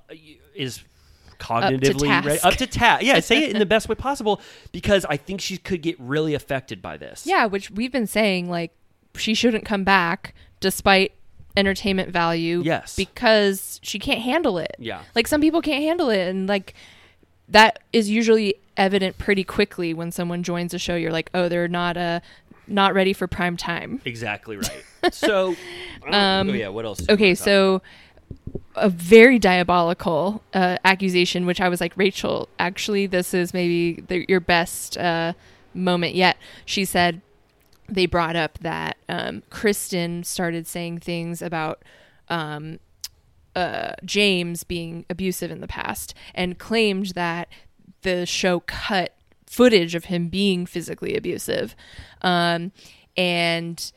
[0.55, 0.81] is
[1.41, 2.27] cognitively task.
[2.27, 3.03] ready, up to task.
[3.03, 6.33] Yeah, say it in the best way possible because I think she could get really
[6.33, 7.25] affected by this.
[7.25, 8.73] Yeah, which we've been saying, like,
[9.15, 11.13] she shouldn't come back despite
[11.57, 12.61] entertainment value.
[12.63, 12.95] Yes.
[12.95, 14.75] Because she can't handle it.
[14.79, 15.01] Yeah.
[15.15, 16.27] Like, some people can't handle it.
[16.27, 16.73] And, like,
[17.49, 20.95] that is usually evident pretty quickly when someone joins a show.
[20.95, 22.21] You're like, oh, they're not uh,
[22.67, 24.01] not ready for prime time.
[24.05, 24.83] exactly right.
[25.11, 25.55] So,
[26.11, 27.01] um, oh yeah, what else?
[27.09, 27.81] Okay, so
[28.75, 34.25] a very diabolical uh, accusation, which I was like, Rachel, actually, this is maybe the,
[34.27, 35.33] your best uh,
[35.73, 36.37] moment yet.
[36.65, 37.21] She said
[37.87, 41.83] they brought up that um, Kristen started saying things about
[42.29, 42.79] um,
[43.55, 47.49] uh, James being abusive in the past and claimed that
[48.01, 49.13] the show cut
[49.45, 51.75] footage of him being physically abusive.
[52.21, 52.71] Um,
[53.17, 53.91] and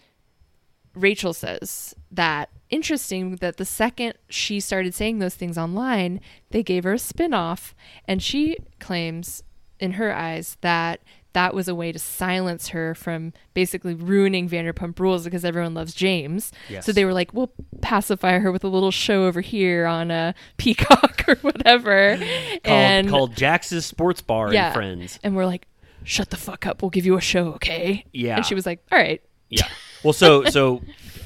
[0.95, 6.21] Rachel says that interesting that the second she started saying those things online,
[6.51, 7.75] they gave her a spin-off
[8.07, 9.43] and she claims
[9.81, 11.01] in her eyes that
[11.35, 15.93] that was a way to silence her from basically ruining Vanderpump Rules because everyone loves
[15.93, 16.53] James.
[16.69, 16.87] Yes.
[16.87, 17.51] So they were like, "We'll
[17.81, 23.09] pacify her with a little show over here on a Peacock or whatever." Called, and
[23.09, 25.19] called Jax's Sports Bar and Friends.
[25.25, 25.67] and we're like,
[26.05, 26.83] "Shut the fuck up.
[26.83, 28.37] We'll give you a show, okay?" Yeah.
[28.37, 29.21] And she was like, "All right."
[29.51, 29.67] Yeah.
[30.05, 30.83] Well, so so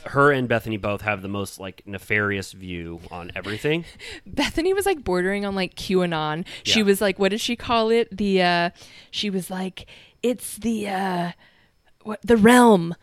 [0.06, 3.84] her and Bethenny both have the most like nefarious view on everything.
[4.28, 6.46] Bethenny was like bordering on like QAnon.
[6.62, 6.86] She Yeah.
[6.86, 8.16] was like, what did she call it?
[8.16, 8.70] The uh
[9.10, 9.86] she was like,
[10.22, 11.32] it's the uh
[12.04, 12.94] what the realm.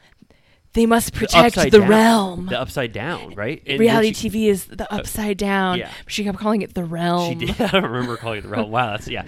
[0.74, 1.88] They must protect the down.
[1.90, 2.46] realm.
[2.48, 3.64] The upside down, right?
[3.66, 5.78] And Reality she, TV is the upside down.
[5.78, 5.90] yeah.
[6.08, 7.40] She kept calling it the realm.
[7.40, 7.62] She did.
[7.62, 8.72] I don't remember calling it the realm.
[8.72, 9.26] Wow, that's yeah.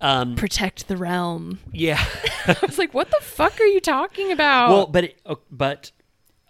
[0.00, 1.58] Um, Protect the realm.
[1.72, 2.02] yeah.
[2.46, 4.70] I was like, what the fuck are you talking about?
[4.70, 5.20] Well, but it,
[5.50, 5.90] but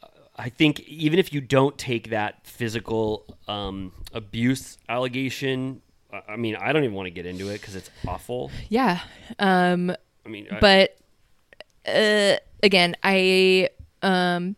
[0.02, 5.80] uh, I think even if you don't take that physical um, abuse allegation,
[6.12, 8.50] I- I mean, I don't even want to get into it because it's awful.
[8.68, 9.00] yeah.
[9.38, 9.92] Um
[10.26, 10.96] I mean, I- but
[11.86, 13.70] uh, again, I
[14.02, 14.56] um,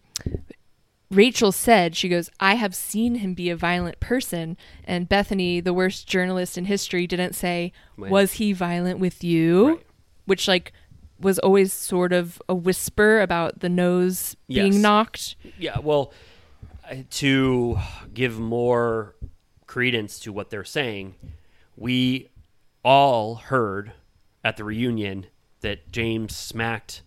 [1.11, 5.75] Rachel said she goes, "I have seen him be a violent person," and Bethenny, the
[5.75, 8.11] worst journalist in history, didn't say, Right.
[8.11, 9.87] "Was he violent with you?" Right.
[10.27, 10.73] Which like
[11.19, 14.63] was always sort of a whisper about the nose Yes.
[14.71, 15.37] being knocked.
[15.59, 15.79] yeah.
[15.81, 16.13] Well,
[17.11, 17.79] to
[18.15, 19.15] give more
[19.67, 21.15] credence to what they're saying,
[21.77, 22.29] we
[22.85, 23.93] all heard
[24.43, 25.27] at the reunion
[25.61, 27.03] that James smacked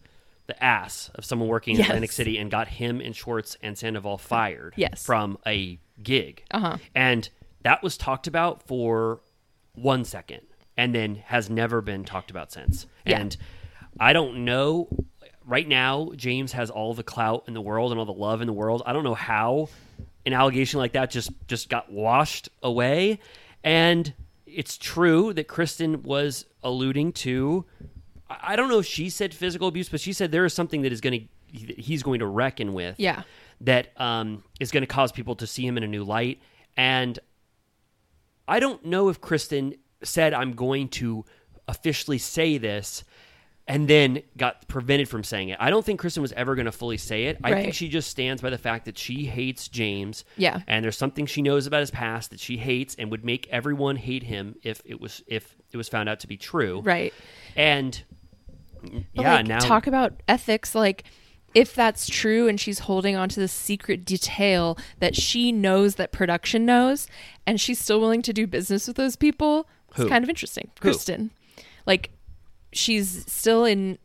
[0.48, 1.88] the ass of someone working in Yes.
[1.90, 5.06] Atlantic City and got him and Schwartz and Sandoval fired Yes.
[5.06, 6.44] from a gig.
[6.52, 6.78] Uh-huh.
[6.94, 7.30] And
[7.62, 9.22] that was talked about for
[9.74, 10.42] one second
[10.76, 12.88] and then has never been talked about since.
[13.06, 13.20] Yeah.
[13.22, 13.38] And
[14.00, 14.88] I don't know.
[15.46, 18.48] Right now, James has all the clout in the world and all the love in
[18.48, 18.82] the world.
[18.86, 19.70] I don't know how
[20.26, 23.20] an allegation like that just just got washed away.
[23.64, 24.14] And
[24.46, 27.66] it's true that Kristen was alluding to.
[28.42, 30.92] I don't know if she said physical abuse, but she said there is something that
[30.92, 33.24] is going to he's going to reckon with Yeah.
[33.62, 36.42] that um, is going to cause people to see him in a new light.
[36.76, 37.20] And
[38.48, 41.24] I don't know if Kristen said, I'm going to
[41.68, 43.04] officially say this
[43.68, 45.58] and then got prevented from saying it.
[45.60, 47.38] I don't think Kristen was ever going to fully say it.
[47.44, 50.26] I think she just stands by the fact that she hates James.
[50.36, 50.62] Yeah.
[50.68, 53.96] And there's something she knows about his past that she hates and would make everyone
[53.96, 56.82] hate him if it was if it was found out to be true.
[56.82, 57.14] Right.
[57.56, 58.04] And
[59.14, 61.04] yeah, like, now talk about ethics like
[61.54, 66.12] if that's true and she's holding on to the secret detail that she knows that
[66.12, 67.08] production knows
[67.46, 70.04] and she's still willing to do business with those people Who?
[70.04, 70.90] it's kind of interesting Who?
[70.90, 71.32] kristen
[71.86, 72.10] like
[72.72, 73.98] she's still in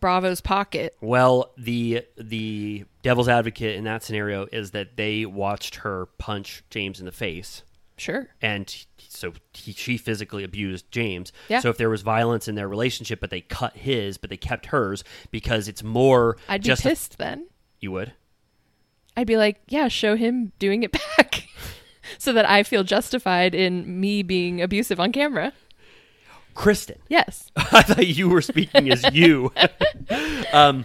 [0.00, 6.06] bravo's pocket Well, the the devil's advocate in that scenario is that they watched her
[6.18, 7.62] punch James in the face,
[7.96, 11.32] sure and he- so he, she physically abused James.
[11.48, 11.60] Yeah.
[11.60, 14.66] So if there was violence in their relationship, but they cut his, but they kept
[14.66, 16.36] hers because it's more.
[16.50, 17.46] i'd be pissed then
[17.80, 18.12] You would.
[19.16, 21.44] i'd be like yeah show him doing it back
[22.18, 25.52] so that i feel justified in me being abusive on camera
[26.54, 29.52] Kristen, yes I thought you were speaking as you.
[30.52, 30.84] um.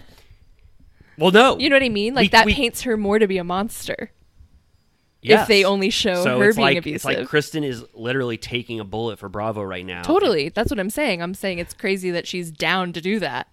[1.18, 1.58] Well, no.
[1.58, 3.44] you know what i mean like We- that we- paints her more to be a
[3.44, 4.10] monster
[5.22, 5.42] Yes.
[5.42, 6.96] if they only show so her it's being like, abusive.
[6.96, 10.02] It's like Kristen is literally taking a bullet for Bravo right now.
[10.02, 10.48] Totally.
[10.48, 11.22] That's what I'm saying.
[11.22, 13.46] I'm saying it's crazy that she's down to do that.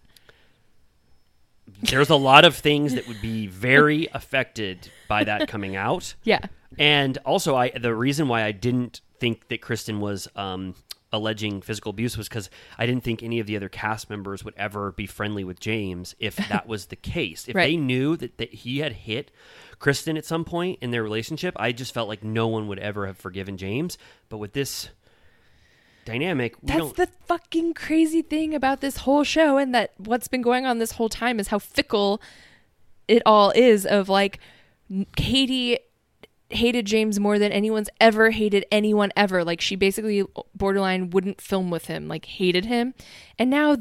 [1.83, 6.15] There's a lot of things that would be very affected by that coming out.
[6.23, 6.39] Yeah.
[6.79, 10.73] And also, I the reason why I didn't think that Kristen was um,
[11.11, 14.53] alleging physical abuse was because I didn't think any of the other cast members would
[14.57, 17.47] ever be friendly with James if that was the case.
[17.47, 17.65] If Right.
[17.71, 19.31] they knew that, that he had hit
[19.79, 23.07] Kristen at some point in their relationship, I just felt like no one would ever
[23.07, 23.97] have forgiven James.
[24.29, 24.89] But with this
[26.05, 30.65] dynamic, That's the fucking crazy thing about this whole show and that what's been going
[30.65, 32.21] on this whole time is how fickle
[33.07, 34.39] it all is of like
[35.15, 35.79] Katie
[36.51, 39.43] hated James more than anyone's ever hated anyone ever.
[39.43, 40.23] Like she basically
[40.55, 42.93] borderline wouldn't film with him, like hated him.
[43.37, 43.77] And now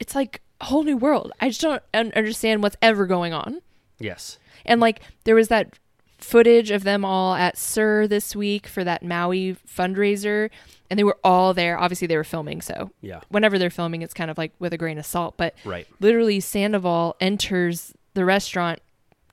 [0.00, 1.32] it's like a whole new world.
[1.40, 3.60] I just don't understand what's ever going on.
[3.98, 4.38] yes.
[4.66, 5.78] And like there was that
[6.18, 10.48] footage of them all at SUR this week for that Maui fundraiser,
[10.88, 11.78] and they were all there.
[11.78, 13.20] Obviously, they were filming, so Yeah.
[13.28, 15.36] whenever they're filming, it's kind of like with a grain of salt.
[15.36, 15.86] But Right.
[16.00, 18.78] literally, Sandoval enters the restaurant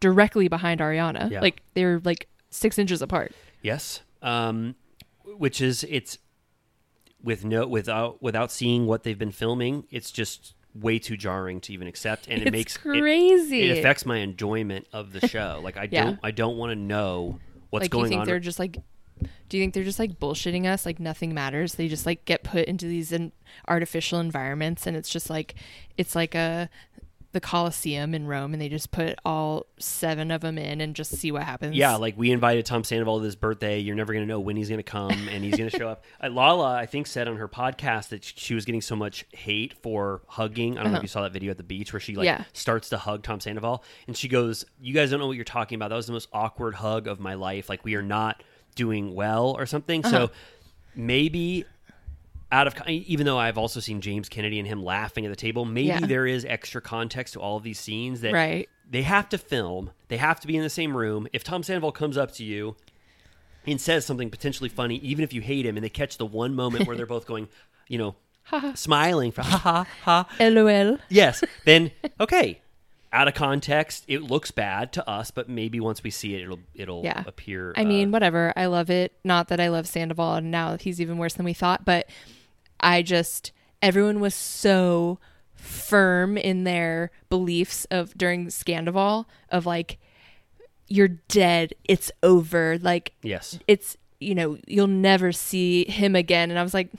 [0.02, 1.32] directly behind Ariana.
[1.32, 1.40] Yeah.
[1.40, 3.32] Like they're like six inches apart.
[3.62, 4.02] Yes.
[4.22, 4.76] Um,
[5.38, 6.18] which is it's
[7.24, 11.74] with no without without seeing what they've been filming, it's just way too jarring to
[11.74, 13.70] even accept, and it It's makes crazy.
[13.70, 15.60] It, affects my enjoyment of the show.
[15.64, 16.04] Like I Yeah.
[16.06, 18.10] don't I don't want to know what's like, going on.
[18.10, 18.78] do you think they're just like?
[19.50, 20.84] Do you think they're just like bullshitting us?
[20.86, 21.76] Like nothing matters.
[21.76, 23.32] They just like get put into these in
[23.68, 25.54] artificial environments, and it's just like
[25.98, 26.70] it's like a
[27.34, 31.12] the Colosseum in Rome, and they just put all seven of them in and just
[31.16, 31.76] see what happens.
[31.76, 33.80] yeah, like we invited Tom Sandoval to his birthday.
[33.80, 35.88] You're never going to know when he's going to come, and he's going to show
[35.90, 36.04] up.
[36.24, 39.74] Uh, Lala, I think, said on her podcast that she was getting so much hate
[39.82, 40.78] for hugging.
[40.78, 42.40] I don't know if you saw that video at the beach where she like Uh-huh.
[42.42, 42.46] Yeah.
[42.54, 45.78] starts to hug Tom Sandoval, and she goes, "You guys don't know what you're talking
[45.78, 45.90] about.
[45.90, 47.70] That was the most awkward hug of my life.
[47.70, 48.44] Like we are not
[48.76, 50.28] doing well or something." Uh-huh.
[50.28, 50.32] So
[50.96, 51.66] maybe.
[52.52, 55.64] Out of even though I've also seen James Kennedy and him laughing at the table,
[55.64, 56.00] maybe Yeah.
[56.02, 58.68] there is extra context to all of these scenes that Right.
[58.90, 59.92] they have to film.
[60.10, 61.28] They have to be in the same room.
[61.32, 62.76] If Tom Sandoval comes up to you
[63.66, 66.54] and says something potentially funny, even if you hate him, and they catch the one
[66.54, 67.48] moment where they're both going,
[67.88, 68.16] you know,
[68.76, 70.98] smiling for ha ha ha, LOL.
[71.10, 72.60] yes, then okay.
[73.14, 76.60] Out of context, it looks bad to us, but maybe once we see it, it'll
[76.74, 77.24] it'll Yeah.
[77.28, 77.74] appear.
[77.76, 78.52] I uh, mean, whatever.
[78.56, 79.12] I love it.
[79.26, 81.84] Not that I love Sandoval, and now he's even worse than we thought.
[81.86, 82.10] But
[82.82, 83.52] I just
[83.82, 85.20] everyone was so
[85.54, 89.98] firm in their beliefs of during Scandoval of like
[90.88, 92.78] you're dead, it's over.
[92.82, 96.50] Like yes, it's you know you'll never see him again.
[96.50, 96.90] And I was like,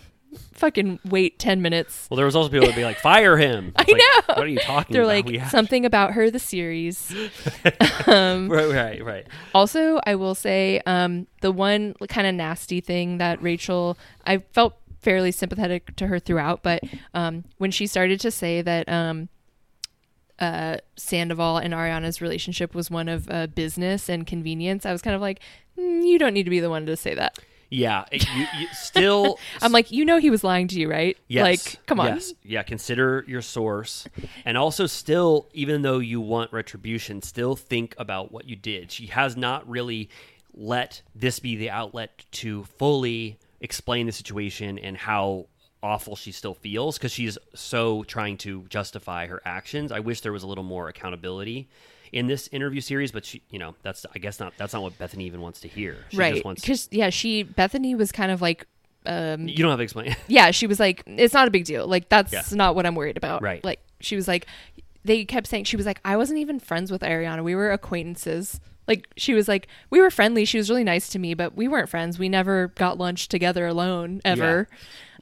[0.55, 2.07] fucking wait ten minutes.
[2.11, 4.35] Well, there was also people that be like, "Fire him!" I like, know.
[4.35, 5.27] What are you talking They're about?
[5.27, 7.15] like have- something about her, the series.
[8.07, 9.27] right, right, right.
[9.55, 14.77] Also, I will say um, the one kind of nasty thing that Rachel, I felt
[15.03, 19.29] fairly sympathetic to her throughout, but um, when she started to say that um,
[20.39, 25.15] uh, Sandoval and Ariana's relationship was one of uh, business and convenience, I was kind
[25.15, 25.41] of like,
[25.79, 27.39] "Mm, you don't need to be the one to say that.
[27.71, 29.39] Yeah, it- you, you still.
[29.63, 31.17] I'm like, you know, he was lying to you, right?
[31.29, 31.43] Yes.
[31.43, 32.07] Like, come on.
[32.07, 32.35] Yes.
[32.43, 34.07] Yeah, consider your source.
[34.45, 38.91] And also still even though you want retribution, still think about what you did.
[38.93, 40.11] She has not really
[40.55, 45.47] let this be the outlet to fully explain the situation and how
[45.83, 49.91] awful she still feels because she's so trying to justify her actions.
[49.91, 51.69] I wish there was a little more accountability
[52.13, 54.99] in this interview series, but she, you know, that's I guess not that's not what
[54.99, 55.97] Bethenny even wants to hear.
[56.11, 56.35] She right.
[56.35, 58.67] just wants Because, yeah, she, Bethenny was kind of like,
[59.07, 60.15] um, you don't have to explain.
[60.29, 61.87] yeah, she was like, it's not a big deal.
[61.87, 62.43] Like, that's Yeah.
[62.53, 63.43] not what I'm worried about.
[63.43, 63.65] Right.
[63.65, 64.47] Like, she was like,
[65.05, 67.43] they kept saying, she was like, I wasn't even friends with Ariana.
[67.43, 68.61] We were acquaintances.
[68.89, 70.45] Like, she was like, we were friendly.
[70.45, 72.19] She was really nice to me, but we weren't friends.
[72.19, 74.69] We never got lunch together alone ever.
[74.71, 74.79] Yeah.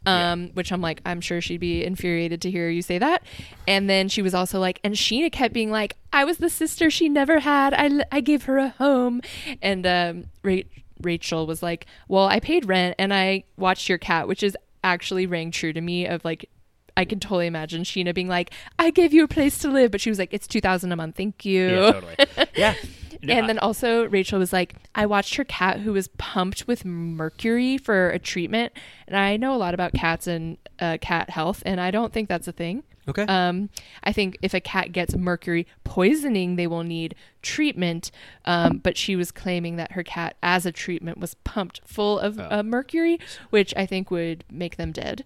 [0.07, 3.23] Um, which I'm like, I'm sure she'd be infuriated to hear you say that.
[3.69, 6.91] And then she was also like, and Scheana kept being like, I was the sister
[6.91, 7.75] she never had.
[7.75, 9.21] I, I gave her a home.
[9.61, 10.63] And um, Ra-
[11.03, 15.27] Rachel was like, well, I paid rent and I watched your cat, which is actually
[15.27, 16.49] rang true to me of like,
[16.97, 19.91] I can totally imagine Scheana being like, I gave you a place to live.
[19.91, 21.17] But she was like, it's 2000 a month.
[21.17, 21.69] Thank you.
[21.69, 22.17] yeah, totally.
[22.57, 22.75] Yeah.
[23.23, 26.87] No, And then also Rachel was like, I watched her cat who was pumped with
[26.87, 28.73] mercury for a treatment,
[29.07, 32.31] and I know a lot about cats and uh, cat health, and I don't think
[32.31, 32.83] that's a thing.
[33.09, 33.25] Okay.
[33.25, 33.69] Um,
[34.05, 38.11] I think if a cat gets mercury poisoning, they will need treatment.
[38.47, 42.39] Um, but she was claiming that her cat, as a treatment, was pumped full of
[42.41, 42.49] Oh.
[42.51, 43.19] uh, mercury,
[43.51, 45.25] which I think would make them dead.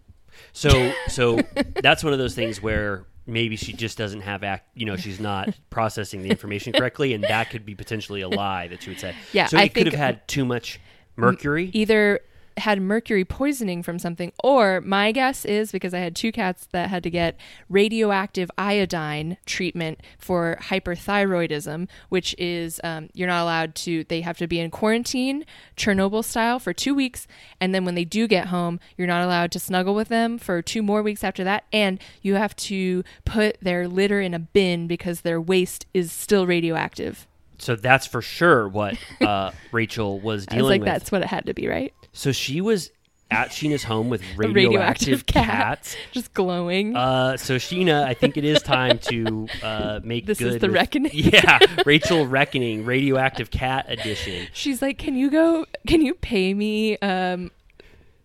[0.52, 1.40] So so
[1.82, 5.18] that's one of those things where maybe she just doesn't have act you know she's
[5.18, 9.00] not processing the information correctly and that could be potentially a lie that she would
[9.00, 9.14] say.
[9.32, 10.80] Yeah, so I it could have had too much
[11.16, 11.70] mercury.
[11.72, 12.20] either
[12.58, 16.88] had mercury poisoning from something or my guess is because I had two cats that
[16.88, 17.36] had to get
[17.68, 24.46] radioactive iodine treatment for hyperthyroidism which is um, you're not allowed to they have to
[24.46, 25.44] be in quarantine
[25.76, 27.26] Chernobyl style for two weeks.
[27.60, 30.62] And then when they do get home you're not allowed to snuggle with them for
[30.62, 31.64] two more weeks after that.
[31.72, 36.46] And you have to put their litter in a bin because their waste is still
[36.46, 37.26] radioactive.
[37.58, 40.86] So that's for sure what uh, rachel was I dealing was like with.
[40.86, 42.90] That's what it had to be right so she was
[43.30, 48.36] at scheana's home with a radioactive, cat cats just glowing uh, so Scheana, I think
[48.36, 51.10] it is time to uh, make good This is the with- reckoning.
[51.14, 54.46] Yeah, Rachel Reckoning, radioactive cat edition.
[54.52, 55.66] She's like, "Can you go?
[55.86, 57.50] Can you pay me um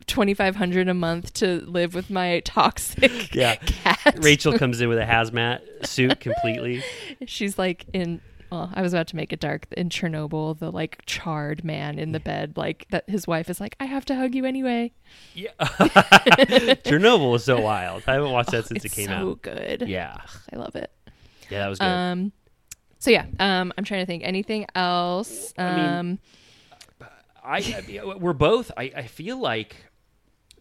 [0.05, 3.55] twenty five hundred a month to live with my toxic Yeah.
[3.55, 6.83] cat?" Rachel comes in with a hazmat suit completely.
[7.25, 8.21] She's like in
[8.51, 9.65] Well, I was about to make it dark.
[9.77, 13.75] In Chernobyl, the like charred man in the bed, like that his wife is like,
[13.79, 14.91] I have to hug you anyway.
[15.35, 15.51] Yeah.
[15.59, 18.03] Chernobyl was so wild.
[18.07, 19.21] I haven't watched that since it came so out.
[19.21, 19.87] So good.
[19.87, 20.17] Yeah.
[20.51, 20.91] I love it.
[21.49, 21.85] Yeah, that was good.
[21.85, 22.31] Um,
[22.99, 25.53] so yeah, um, I'm trying to think anything else.
[25.57, 26.19] I mean, Um,
[27.43, 28.71] I, I we're both.
[28.77, 29.75] I, I feel like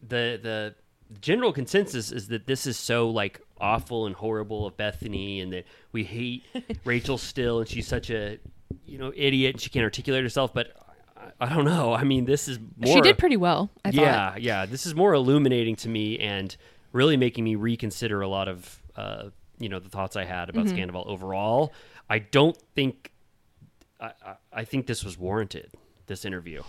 [0.01, 0.75] the the
[1.21, 5.65] general consensus is that this is so like awful and horrible of Bethenny, and that
[5.93, 6.45] we hate
[6.85, 8.39] Rachel still, and she's such a
[8.87, 10.53] you know idiot, and she can't articulate herself.
[10.55, 10.73] But
[11.17, 11.93] I, I don't know.
[11.93, 12.95] I mean, this is more.
[12.95, 13.71] she did pretty well.
[13.85, 14.01] I thought.
[14.03, 14.67] yeah, yeah.
[14.67, 16.57] This is more illuminating to me, and
[16.93, 20.67] really making me reconsider a lot of uh, you know the thoughts I had about
[20.67, 20.77] Mm-hmm.
[20.91, 21.73] Scandoval overall.
[22.11, 23.11] I don't think.
[24.01, 25.71] I, I, I think this was warranted.
[26.07, 26.63] This interview.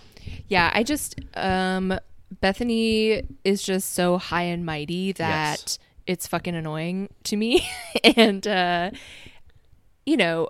[0.50, 1.98] Yeah, I just um
[2.44, 5.80] Bethenny is just so high and mighty that Yes.
[6.10, 7.70] It's fucking annoying to me.
[8.04, 8.90] and uh
[10.08, 10.50] you know,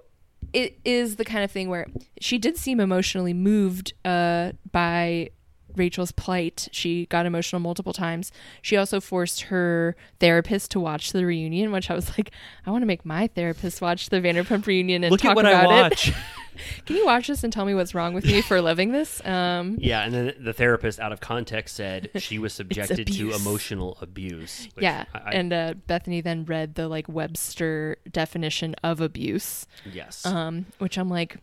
[0.54, 1.86] it is the kind of thing where
[2.22, 5.30] she did seem emotionally moved uh by
[5.76, 6.68] Rachel's plight.
[6.72, 8.32] She got emotional multiple times.
[8.62, 12.32] She also forced her therapist to watch the reunion, which I was like,
[12.66, 15.46] I want to make my therapist watch the Vanderpump reunion and Look talk at what
[15.46, 16.14] about I it.
[16.86, 19.24] Can you watch this and tell me what's wrong with me for loving this?
[19.26, 23.98] Um yeah, and then the therapist, out of context, said she was subjected to emotional
[24.02, 24.68] abuse.
[24.74, 29.68] which yeah, I, I- and uh, Bethenny then read the like Webster definition of abuse,
[29.90, 31.38] yes, um, which I'm like,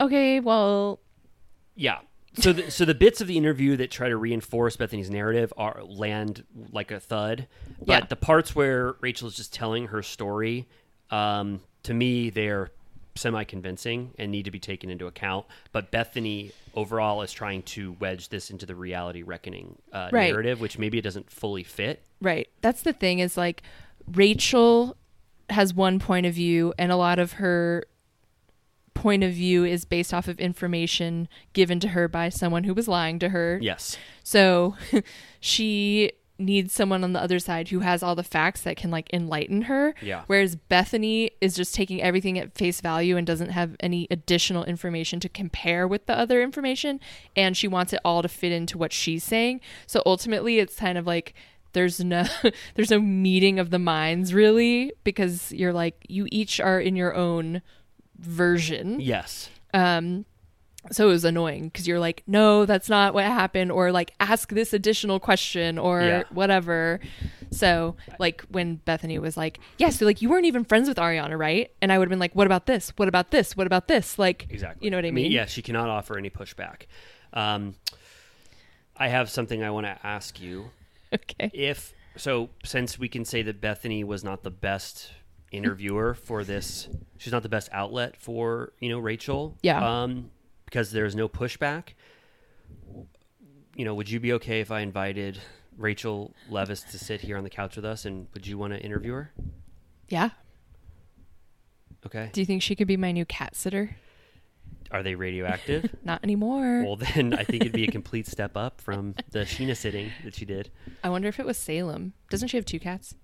[0.00, 0.98] okay, well,
[1.76, 1.98] yeah.
[2.36, 5.82] So, the, so the bits of the interview that try to reinforce Bethenny's narrative are
[5.84, 7.46] land like a thud,
[7.78, 8.06] but Yeah.
[8.06, 10.66] the parts where Rachel is just telling her story,
[11.10, 12.70] um, to me, they're
[13.16, 15.46] semi-convincing and need to be taken into account.
[15.72, 20.30] But Bethenny overall is trying to wedge this into the reality reckoning uh, Right.
[20.32, 22.02] narrative, which maybe it doesn't fully fit.
[22.20, 22.48] right.
[22.62, 23.62] That's the thing is like
[24.12, 24.96] Rachel
[25.50, 27.84] has one point of view, and a lot of her
[28.94, 32.88] point of view is based off of information given to her by someone who was
[32.88, 33.58] lying to her.
[33.60, 33.98] Yes.
[34.22, 34.76] So
[35.40, 39.12] she needs someone on the other side who has all the facts that can like
[39.12, 39.94] enlighten her.
[40.02, 40.22] Yeah.
[40.26, 45.20] Whereas Bethenny is just taking everything at face value and doesn't have any additional information
[45.20, 46.98] to compare with the other information.
[47.36, 49.60] And she wants it all to fit into what she's saying.
[49.86, 51.34] So ultimately it's kind of like
[51.72, 52.24] there's no
[52.74, 57.14] there's no meeting of the minds really because you're like you each are in your
[57.14, 57.62] own
[58.18, 59.48] version Yes.
[59.72, 60.24] um
[60.92, 64.50] so it was annoying because you're like no that's not what happened or like ask
[64.50, 66.22] this additional question or Yeah.
[66.30, 67.00] whatever
[67.50, 71.38] so like when bethenny was like yeah so like you weren't even friends with ariana
[71.38, 73.88] right and i would have been like what about this what about this what about
[73.88, 74.84] this like Exactly.
[74.84, 76.82] you know what i mean, Yeah, she cannot offer any pushback.
[77.32, 77.74] Um,
[78.96, 80.70] I have something I want to ask you.
[81.14, 85.10] okay If so, since we can say that Bethenny was not the best
[85.54, 89.56] interviewer for this, she's not the best outlet for you know Rachel.
[89.62, 90.02] Yeah.
[90.02, 90.30] Um,
[90.66, 91.90] because there's no pushback.
[93.76, 95.38] You know, would you be okay if I invited
[95.76, 98.80] Rachel Leviss to sit here on the couch with us, and would you want to
[98.80, 99.32] interview her?
[100.10, 100.30] yeah
[102.04, 102.28] Okay.
[102.34, 103.96] do you think she could be my new cat sitter
[104.90, 105.94] Are they radioactive?
[106.04, 109.74] not anymore well, then I think it'd be a complete step up from the Scheana
[109.74, 110.70] sitting that she did.
[111.02, 113.14] i wonder if it was salem doesn't she have two cats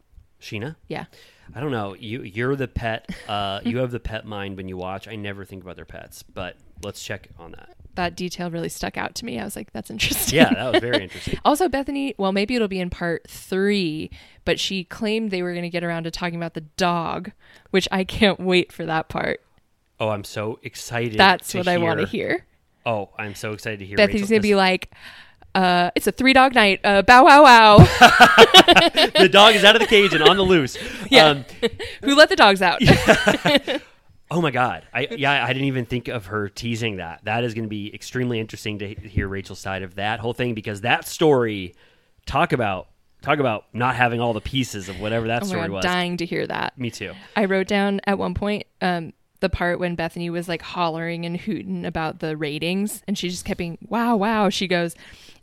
[0.40, 0.76] Scheana?
[0.88, 1.06] yeah
[1.52, 1.96] I don't know.
[1.98, 3.10] You you're the pet.
[3.28, 5.08] Uh, you have the pet mind when you watch.
[5.08, 7.74] I never think about their pets, but let's check on that.
[7.96, 10.80] that detail really stuck out to me i was like that's interesting Yeah, that was
[10.80, 11.38] very interesting.
[11.44, 14.10] Also, Bethenny, well, maybe it'll be in part three,
[14.44, 17.32] but she claimed they were going to get around to talking about the dog,
[17.70, 19.40] which I can't wait for that part.
[19.98, 21.18] Oh, I'm so excited.
[21.18, 22.46] That's what I want to hear.
[22.86, 23.98] Oh, I'm so excited to hear.
[23.98, 24.92] Bethenny's going to be like,
[25.55, 26.81] uh, it's a three dog night.
[26.85, 27.78] Uh, bow wow wow.
[27.78, 30.77] the dog is out of the cage and on the loose.
[31.10, 31.27] Yeah.
[31.27, 31.44] Um,
[32.05, 32.81] Who let the dogs out?
[34.31, 34.85] oh my god.
[34.94, 37.24] I yeah, I didn't even think of her teasing that.
[37.24, 40.55] That is going to be extremely interesting to hear Rachel's side of that whole thing
[40.55, 41.74] because that story.
[42.27, 42.89] Talk about
[43.22, 45.85] talk about not having all the pieces of whatever that oh story God, was.
[45.85, 46.78] dying to hear that.
[46.78, 47.12] Me too.
[47.35, 51.36] I wrote down at one point um, the part when Bethenny was like hollering and
[51.36, 54.48] hooting about the ratings, and she just kept being, wow, wow.
[54.51, 54.94] She goes,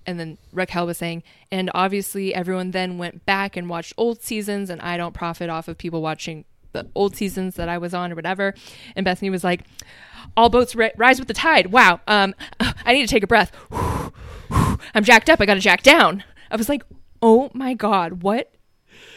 [0.08, 1.22] and then Raquel was saying,
[1.52, 5.68] and obviously everyone then went back and watched old seasons, and I don't profit off
[5.68, 8.54] of people watching the old seasons that I was on or whatever.
[8.96, 9.62] And Bethenny was like,
[10.36, 11.68] all boats ri- rise with the tide.
[11.68, 12.00] Wow.
[12.08, 13.52] Um, I need to take a breath.
[14.50, 15.42] I'm jacked up.
[15.42, 16.24] I got to jack down.
[16.50, 16.84] I was like,
[17.22, 18.52] oh my God, what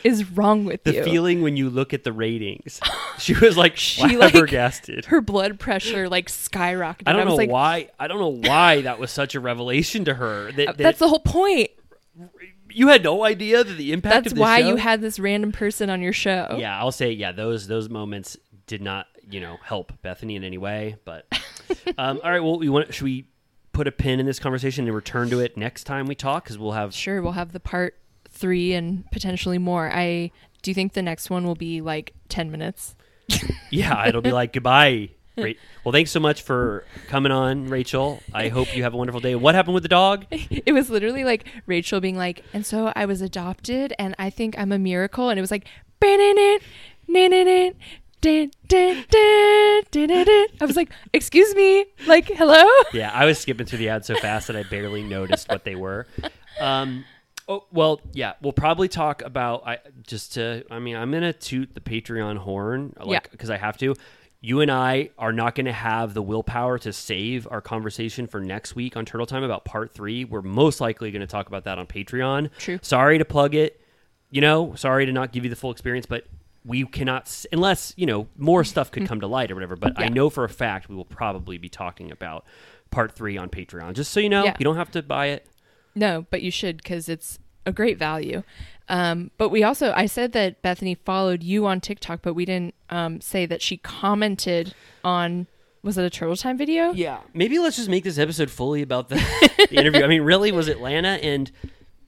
[0.05, 1.05] is wrong with The you?
[1.05, 2.81] feeling when you look at the ratings.
[3.19, 5.05] She was like She, flabbergasted.
[5.07, 7.03] her blood pressure like skyrocketed.
[7.05, 7.91] I don't know was like, why.
[7.99, 10.51] I don't know why that was such a revelation to her.
[10.53, 11.69] That, that That's the whole point.
[12.71, 14.15] you had no idea that the impact.
[14.15, 14.69] That's of the why show?
[14.69, 16.57] you had this random person on your show.
[16.59, 17.33] Yeah, I'll say yeah.
[17.33, 20.97] Those those moments did not you know help Bethenny in any way.
[21.05, 21.27] But
[21.99, 23.27] um, all right, well, we want should we
[23.73, 26.57] put a pin in this conversation and return to it next time we talk because
[26.59, 27.99] we'll have Sure, we'll have the part
[28.41, 29.91] three and potentially more.
[29.93, 30.31] I
[30.63, 32.97] do you think the next one will be like ten minutes?
[33.71, 35.11] yeah, it'll be like goodbye.
[35.37, 35.53] Ra-
[35.85, 38.21] well, thanks so much for coming on, Rachel.
[38.35, 39.35] I hope you have a wonderful day.
[39.35, 40.27] What happened with the dog?
[40.67, 44.59] It was literally like Rachel being like, and so I was adopted, and I think
[44.59, 45.67] I'm a miracle, and it was like.
[46.03, 46.59] I
[50.61, 52.65] was like, excuse me, like hello.
[52.93, 55.75] Yeah, I was skipping through the ads so fast that I barely noticed what they
[55.75, 56.07] were.
[56.59, 57.05] Um,
[57.51, 59.67] oh well, yeah, we'll probably talk about.
[59.67, 60.65] I just to.
[60.71, 63.31] I mean, I'm gonna toot the Patreon horn, like Yeah.
[63.31, 63.95] because I have to.
[64.43, 68.41] You and I are not going to have the willpower to save our conversation for
[68.41, 70.25] next week on Turtle Time about part three.
[70.25, 72.49] We're most likely going to talk about that on Patreon.
[72.57, 72.79] True.
[72.81, 73.83] Sorry to plug it.
[74.31, 76.25] You know, sorry to not give you the full experience, but
[76.65, 79.77] we cannot unless you know more stuff could come to light or whatever.
[79.77, 82.47] But I know for a fact we will probably be talking about
[82.91, 83.93] part three on Patreon.
[83.93, 84.57] Just so you know, Yeah.
[84.59, 85.47] you don't have to buy it.
[85.95, 88.43] No, but you should because it's a great value.
[88.89, 92.75] Um, but we also, I said that Bethenny followed you on TikTok, but we didn't
[92.91, 95.47] um, say that she commented on.
[95.83, 96.93] Was it a Turtle Time video?
[96.93, 99.15] Yeah, maybe let's just make this episode fully about the,
[99.71, 100.05] the interview.
[100.05, 101.51] I mean, really, was Atlanta and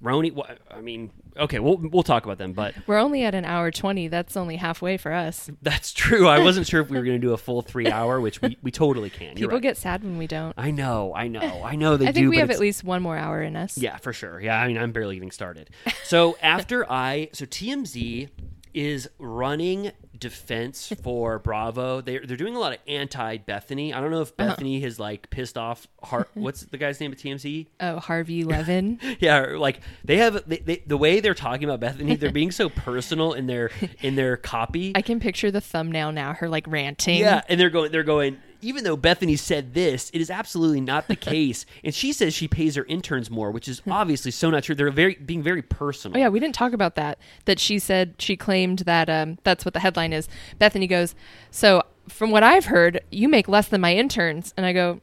[0.02, 0.32] RHONY?
[0.70, 4.08] I mean, okay, we'll we'll talk about them, but We're only at an hour twenty.
[4.08, 5.50] That's only halfway for us.
[5.62, 6.26] that's true.
[6.28, 8.58] I wasn't sure if we were going to do a full three hour, which we,
[8.62, 9.34] we totally can.
[9.34, 9.62] People right.
[9.62, 10.54] get sad when we don't.
[10.56, 12.20] I know, I know, I know they I do.
[12.20, 13.78] think we have at least one more hour in us.
[13.78, 14.40] Yeah, for sure.
[14.40, 15.70] Yeah, I mean, I'm barely getting started.
[16.04, 18.28] So after I, so TMZ
[18.74, 19.92] is running
[20.22, 22.00] defense for Bravo.
[22.00, 23.94] They're they're doing a lot of anti Bethenny.
[23.94, 24.54] I don't know if Uh-huh.
[24.56, 25.86] Bethenny has like pissed off.
[26.02, 27.66] Har- what's the guy's name at TMZ?
[27.80, 28.98] Oh, Harvey Levin.
[29.20, 32.18] Yeah, like they have they, they, the way they're talking about Bethenny.
[32.18, 33.70] They're being so personal in their
[34.00, 34.92] in their copy.
[34.94, 36.32] I can picture the thumbnail now.
[36.34, 37.18] Her like ranting.
[37.20, 37.92] Yeah, and they're going.
[37.92, 38.38] They're going.
[38.62, 41.66] Even though Bethenny said this, it is absolutely not the case.
[41.84, 44.74] and she says she pays her interns more, which is obviously so not true.
[44.74, 46.16] They're very being very personal.
[46.16, 47.18] Oh yeah, we didn't talk about that.
[47.44, 50.28] That she said she claimed that um that's what the headline is.
[50.60, 51.14] Bethenny goes,
[51.50, 55.00] "So, from what I've heard, you make less than my interns." And I go,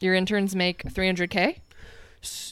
[0.00, 1.58] "Your interns make 300k?"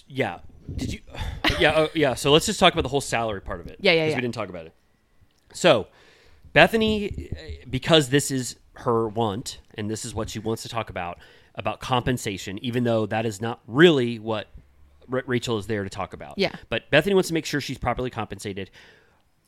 [0.06, 0.40] Yeah.
[0.76, 1.00] Did you?
[1.58, 1.72] yeah.
[1.76, 2.14] Oh, yeah.
[2.14, 3.78] So let's just talk about the whole salary part of it.
[3.80, 4.14] Yeah, yeah, yeah.
[4.14, 4.74] We didn't talk about it.
[5.52, 5.88] So,
[6.54, 10.90] Bethenny, eh, because this is her want and this is what she wants to talk
[10.90, 11.18] about
[11.54, 14.48] about compensation, even though that is not really what
[15.08, 16.34] Ra- Rachel is there to talk about.
[16.38, 16.54] Yeah.
[16.68, 18.70] But Bethenny wants to make sure she's properly compensated.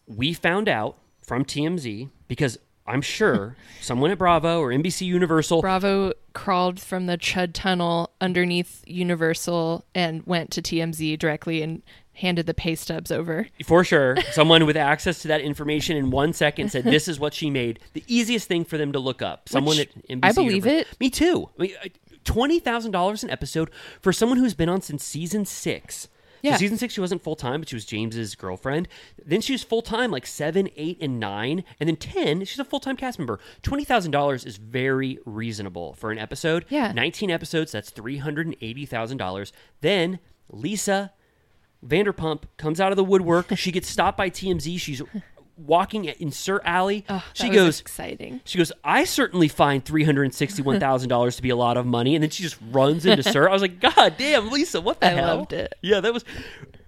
[0.07, 6.13] We found out from TMZ because I'm sure someone at Bravo or NBC Universal Bravo
[6.35, 11.83] crawled from the Chud tunnel underneath Universal and went to TMZ directly and
[12.15, 13.49] handed the pay stubs over.
[13.65, 14.17] For sure.
[14.33, 17.81] Someone with access to that information in one second said, This is what she made.
[17.93, 19.49] The easiest thing for them to look up.
[19.49, 20.21] Someone Which at NBC.
[20.23, 21.01] I believe Universal- it.
[21.01, 21.51] Me too.
[21.59, 21.89] I mean, uh,
[22.25, 23.71] $20,000 an episode
[24.01, 26.09] for someone who's been on since season six.
[26.43, 26.57] So Yeah.
[26.59, 28.87] season six, she wasn't full time, but she was James's girlfriend.
[29.25, 31.65] Then she was full time, like seven, eight, and nine.
[31.81, 33.41] And then 10, she's a full time cast member.
[33.63, 36.67] $20,000 is very reasonable for an episode.
[36.69, 36.93] Yeah.
[36.93, 39.53] 19 episodes, that's $380,000.
[39.81, 40.19] Then
[40.51, 41.13] Lisa
[41.87, 43.57] Vanderpump comes out of the woodwork.
[43.57, 44.79] She gets stopped by TMZ.
[44.81, 45.03] She's
[45.57, 47.05] walking in SUR Alley.
[47.09, 48.41] Oh, she goes, exciting.
[48.45, 51.77] she goes, I certainly find three hundred and sixty-one thousand dollars to be a lot
[51.77, 53.49] of money, and then she just runs into SUR.
[53.49, 55.37] I was like, God damn, Lisa, what the I hell?
[55.39, 55.75] loved it.
[55.83, 56.25] Yeah, that was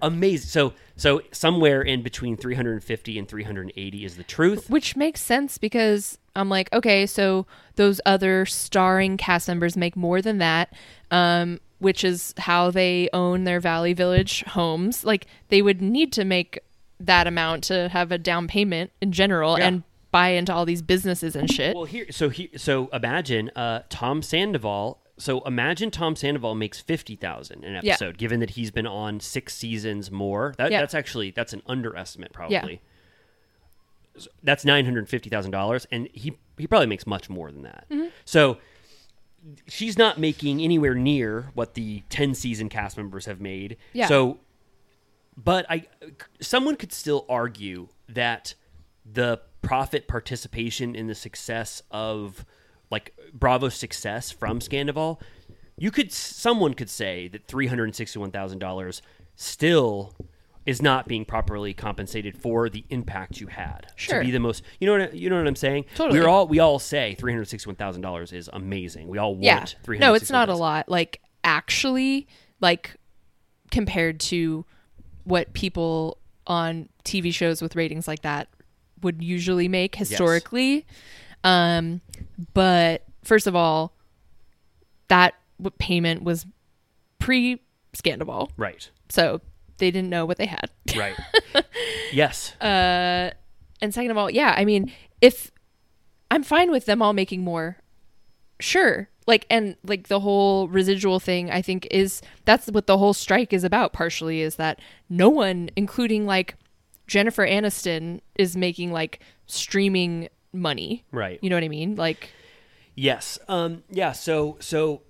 [0.02, 0.48] amazing.
[0.48, 4.16] So, so somewhere in between three hundred and fifty and three hundred and eighty is
[4.16, 4.68] the truth.
[4.68, 7.46] Which makes sense because I'm like, okay, so
[7.76, 10.72] those other starring cast members make more than that,
[11.10, 15.04] um, which is how they own their Valley Village homes.
[15.04, 16.58] Like they would need to make
[16.98, 19.66] that amount to have a down payment in general Yeah.
[19.68, 21.74] and buy into all these businesses and shit.
[21.76, 24.98] Well, here, so he, so imagine uh, Tom Sandoval.
[25.18, 27.92] So imagine Tom Sandoval makes fifty thousand an Yeah.
[27.92, 30.54] episode, given that he's been on six seasons more.
[30.56, 30.80] That, Yeah.
[30.80, 32.80] That's actually that's an underestimate, probably.
[34.42, 37.84] That's nine hundred fifty thousand dollars, and he he probably makes much more than that.
[37.90, 38.06] Mm-hmm.
[38.24, 38.56] So
[39.66, 43.76] she's not making anywhere near what the 10 season cast members have made.
[43.92, 44.06] Yeah.
[44.06, 44.38] So
[45.36, 45.86] but I
[46.40, 48.54] someone could still argue that
[49.04, 52.44] the profit participation in the success of
[52.90, 55.20] like Bravo's success from Scandoval,
[55.76, 59.00] you could someone could say that $361,000
[59.34, 60.14] still
[60.66, 64.18] is not being properly compensated for the impact you had Sure.
[64.20, 66.20] to be the most you know what you know what I'm saying Totally.
[66.20, 69.94] we're all we all say $361,000 is amazing we all want yeah.
[69.98, 70.88] No, it's not a lot.
[70.88, 72.26] Like actually,
[72.60, 72.96] like
[73.70, 74.64] compared to
[75.24, 78.48] what people on TV shows with ratings like that
[79.02, 80.86] would usually make historically.
[81.44, 82.00] Um,
[82.54, 83.92] but first of all,
[85.08, 85.34] that
[85.78, 86.46] payment was
[87.18, 87.60] pre
[87.92, 88.90] Scandal, Right.
[89.08, 89.40] so
[89.78, 90.70] they didn't know what they had.
[90.96, 91.16] Right.
[92.12, 92.54] yes.
[92.60, 93.30] Uh,
[93.80, 95.50] and second of all, yeah, I mean, if
[96.30, 97.78] I'm fine with them all making more,
[98.60, 99.08] sure.
[99.26, 103.52] Like and like the whole residual thing, I think is that's what the whole strike
[103.52, 103.92] is about.
[103.92, 104.80] Partially is that
[105.10, 106.54] no one, including like
[107.08, 111.04] Jennifer Aniston, is making like streaming money.
[111.10, 111.38] right.
[111.42, 111.96] You know what I mean?
[111.96, 112.30] Like,
[112.94, 113.38] Yes.
[113.46, 114.12] Um, yeah.
[114.12, 115.02] So so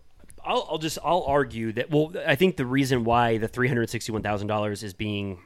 [0.47, 1.91] I'll, I'll just I'll argue that.
[1.91, 5.39] Well, I think the reason why the three hundred sixty one thousand dollars is being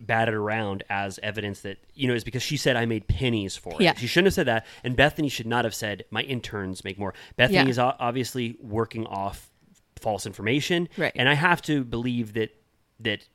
[0.00, 3.72] batted around as evidence that you know is because she said I made pennies for
[3.74, 3.80] it.
[3.80, 3.94] Yeah.
[3.94, 7.14] She shouldn't have said that, and Bethenny should not have said my interns make more.
[7.38, 7.68] Bethenny Yeah.
[7.68, 9.50] is o- obviously working off
[10.00, 11.12] false information, Right.
[11.14, 12.50] And I have to believe that
[13.00, 13.26] that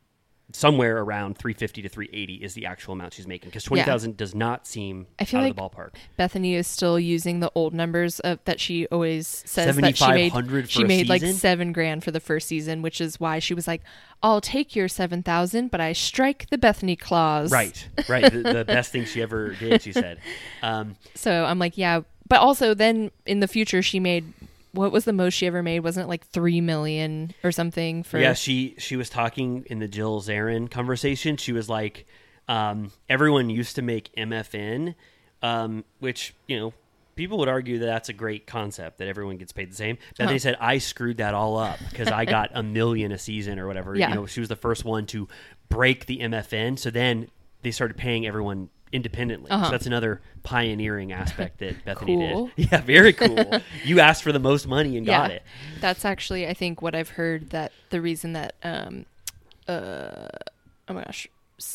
[0.51, 4.65] somewhere around 350 to 380 is the actual amount she's making because 20,000 does not
[4.65, 5.89] seem I feel out like of the ballpark.
[6.17, 10.69] Bethenny is still using the old numbers of that she always says that she made.
[10.69, 13.81] She made like seven grand for the first season, which is why she was like,
[14.23, 18.31] "I'll take your seven thousand, but I strike the Bethenny clause." Right, right.
[18.31, 20.19] the, the best thing she ever did, she said.
[20.63, 24.33] Um, So I'm like, yeah, but also then in the future she made
[24.71, 25.79] what was the most she ever made?
[25.81, 28.19] Wasn't it like three million or something for?
[28.19, 31.37] yeah, she she was talking in the Jill Zarin conversation.
[31.37, 32.05] She was like,
[32.47, 34.95] um, everyone used to make MFN,
[35.41, 36.73] um, which you know
[37.15, 39.97] people would argue that that's a great concept that everyone gets paid the same.
[40.17, 40.33] But Uh-huh.
[40.33, 43.67] they said I screwed that all up because I got a million a season or
[43.67, 43.95] whatever.
[43.95, 44.09] Yeah.
[44.09, 45.27] You know, she was the first one to
[45.67, 46.79] break the MFN.
[46.79, 47.27] So then
[47.61, 49.51] they started paying everyone independently.
[49.51, 49.65] Uh-huh.
[49.65, 52.51] So that's another pioneering aspect that Bethenny Cool.
[52.55, 52.69] did.
[52.71, 53.59] Yeah, very cool.
[53.85, 55.43] you asked for the most money and got it.
[55.81, 59.05] That's actually, I think, what I've heard that the reason that, um,
[59.67, 60.27] uh,
[60.87, 61.27] oh my gosh,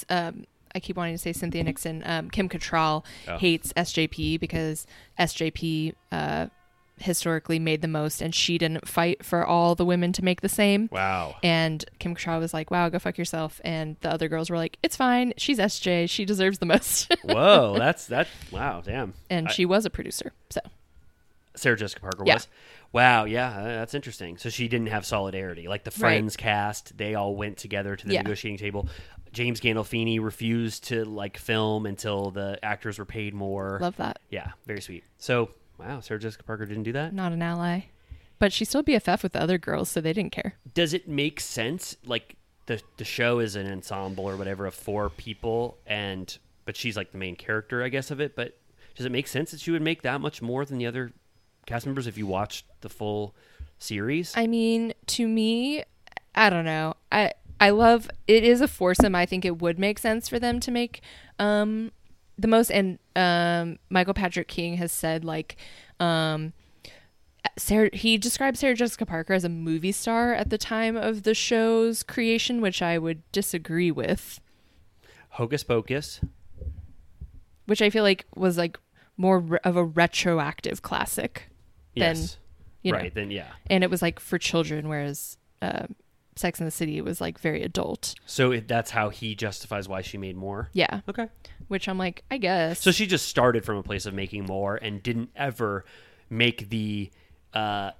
[0.08, 3.38] um, I keep wanting to say Cynthia Nixon, um, Kim Cattrall Oh.
[3.38, 4.86] hates SJP because
[5.18, 6.46] SJP, uh,
[6.98, 10.48] historically made the most and she didn't fight for all the women to make the
[10.48, 10.88] same.
[10.92, 11.36] Wow.
[11.42, 13.60] And Kim Cattrall was like, wow, go fuck yourself.
[13.64, 15.32] And the other girls were like, it's fine.
[15.36, 16.08] She's SJ.
[16.08, 17.12] She deserves the most.
[17.24, 18.28] Whoa, that's that.
[18.52, 19.14] Wow, damn.
[19.28, 20.32] and I- she was a producer.
[20.50, 20.60] So,
[21.56, 22.34] Sarah Jessica Parker Yeah.
[22.34, 22.48] was.
[22.92, 24.38] Wow, yeah, uh, that's interesting.
[24.38, 25.66] So she didn't have solidarity.
[25.66, 25.98] Like the Right.
[25.98, 28.22] Friends cast, they all went together to the Yeah.
[28.22, 28.88] negotiating table.
[29.32, 33.78] James Gandolfini refused to like film until the actors were paid more.
[33.80, 34.20] love that.
[34.30, 35.02] Yeah, very sweet.
[35.18, 37.12] So, wow, Sarah Jessica Parker didn't do that.
[37.12, 37.86] Not an ally.
[38.38, 40.54] But she's still BFF with the other girls, so they didn't care.
[40.74, 41.96] Does it make sense?
[42.04, 42.36] Like
[42.66, 47.12] the the show is an ensemble or whatever of four people, and but she's like
[47.12, 48.34] the main character, I guess, of it.
[48.34, 48.58] But
[48.96, 51.12] does it make sense that she would make that much more than the other
[51.66, 53.34] cast members if you watched the full
[53.78, 54.32] series?
[54.36, 55.84] I mean, to me,
[56.34, 56.94] I don't know.
[57.12, 59.14] I I love it is a foursome.
[59.14, 61.02] I think it would make sense for them to make
[61.38, 61.92] um
[62.38, 65.56] the most and um Michael Patrick King has said like
[66.00, 66.52] um
[67.58, 71.34] Sarah he described Sarah Jessica Parker as a movie star at the time of the
[71.34, 74.40] show's creation, which I would disagree with.
[75.30, 76.20] Hocus Pocus.
[77.66, 78.78] Which I feel like was like
[79.16, 81.48] more re- of a retroactive classic
[81.96, 82.38] than Yes.
[82.82, 82.98] you know.
[82.98, 83.14] right.
[83.14, 83.48] Then yeah.
[83.70, 85.86] and it was like for children, whereas uh,
[86.36, 88.14] Sex and the City was like very adult.
[88.26, 90.68] So it, that's how he justifies why she made more.
[90.72, 91.28] Yeah, Okay.
[91.68, 92.80] Which I'm like, I guess.
[92.80, 95.84] So she just started from a place of making more and didn't ever
[96.30, 97.10] make the
[97.52, 97.90] uh,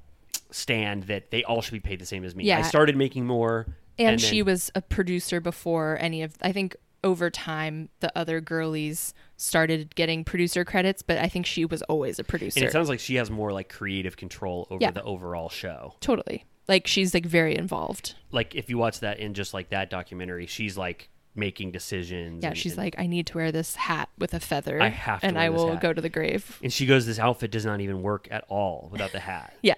[0.50, 2.44] stand that they all should be paid the same as me.
[2.44, 2.58] Yeah.
[2.58, 3.66] I started making more,
[3.98, 6.34] and, then- she was a producer before any of.
[6.42, 11.66] I think over time the other girlies started getting producer credits, but I think she
[11.66, 12.58] was always a producer.
[12.60, 14.90] And it sounds like she has more like creative control over Yeah.
[14.90, 15.94] the overall show.
[16.00, 18.14] totally, like she's like very involved.
[18.32, 22.42] Like if you watch that in just like that documentary, she's like making decisions.
[22.42, 24.80] Yeah, and- she's and- like, I need to wear this hat with a feather.
[24.80, 26.58] I have to and I will hat." go to the grave.
[26.62, 29.74] and she goes, "This outfit does not even work at all without the hat." Yeah,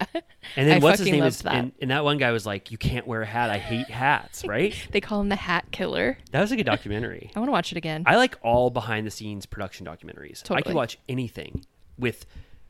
[0.56, 1.54] And then I what's his name is, that.
[1.54, 3.50] and, and that one guy was like, "You can't wear a hat.
[3.50, 4.74] I hate hats." Right?
[4.90, 6.18] they call him the Hat Killer.
[6.32, 7.30] that was a good documentary.
[7.36, 8.02] I want to watch it again.
[8.06, 10.48] I like all behind the scenes production documentaries.
[10.50, 11.64] I can watch anything
[11.98, 12.26] with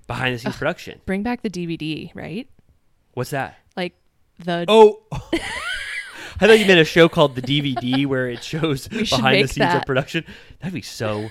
[0.07, 1.01] behind the scenes production.
[1.07, 2.49] Bring back the DVD, right?
[3.15, 3.57] What's that?
[3.77, 3.95] Like
[4.39, 5.03] the Oh,
[6.41, 9.75] I thought you meant a show called the DVD where it shows behind the scenes
[9.75, 10.25] of production.
[10.61, 11.31] That'd be so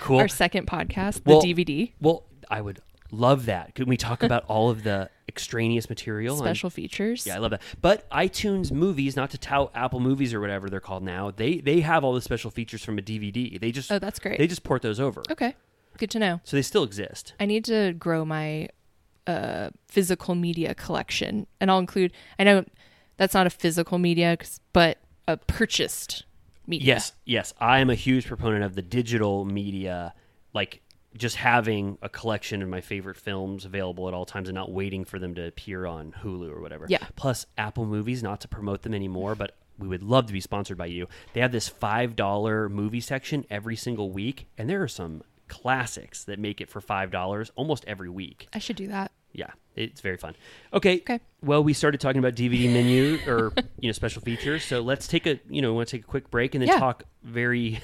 [0.00, 0.18] cool.
[0.18, 2.80] our second podcast, the DVD Well, I would
[3.10, 3.74] love that.
[3.74, 6.36] Could we talk about all of the extraneous material?
[6.36, 7.26] special features.
[7.26, 7.62] yeah, I love that.
[7.80, 11.80] But iTunes movies, not to tout Apple movies or whatever they're called now, they they
[11.80, 13.60] have all the special features from a DVD.
[13.60, 14.38] They just Oh, that's great.
[14.38, 15.54] They just port those over, okay,
[15.98, 16.40] good to know.
[16.44, 17.34] so they still exist.
[17.38, 18.68] I need to grow my
[19.26, 22.12] uh, physical media collection, and I'll include.
[22.38, 22.64] I know
[23.16, 24.36] that's not a physical media,
[24.72, 24.98] but
[25.28, 26.24] a purchased
[26.66, 26.86] media.
[26.86, 27.54] Yes, yes.
[27.58, 30.14] I am a huge proponent of the digital media,
[30.54, 30.82] like
[31.16, 35.04] just having a collection of my favorite films available at all times and not waiting
[35.04, 36.86] for them to appear on Hulu or whatever.
[36.88, 37.06] Yeah.
[37.16, 40.76] Plus, Apple Movies, not to promote them anymore, but we would love to be sponsored
[40.76, 41.06] by you.
[41.32, 46.38] They have this $5 movie section every single week, and there are some classics that
[46.38, 48.48] make it for $5 almost every week.
[48.52, 49.12] I should do that.
[49.32, 50.34] Yeah, it's very fun.
[50.72, 50.96] Okay.
[51.00, 51.20] Okay.
[51.42, 55.26] Well, we started talking about DVD menu or you know special features, so let's take
[55.26, 56.78] a you know want to take a quick break and then Yeah.
[56.78, 57.80] talk very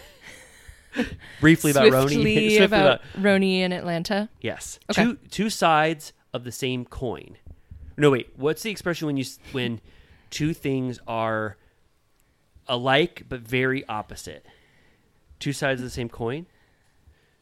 [1.40, 2.56] briefly about Swiftly RHONY.
[2.56, 4.28] Swiftly about RHONY in Atlanta.
[4.40, 5.04] yes, Okay.
[5.04, 7.36] two two sides of the same coin.
[7.96, 8.30] No, wait.
[8.36, 9.80] What's the expression when you s- when
[10.30, 11.56] two things are
[12.66, 14.46] alike but very opposite?
[15.38, 16.46] Two sides of the same coin.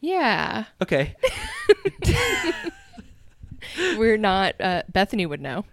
[0.01, 0.65] Yeah.
[0.81, 1.15] Okay.
[3.97, 5.65] We're not, uh, Bethenny would know.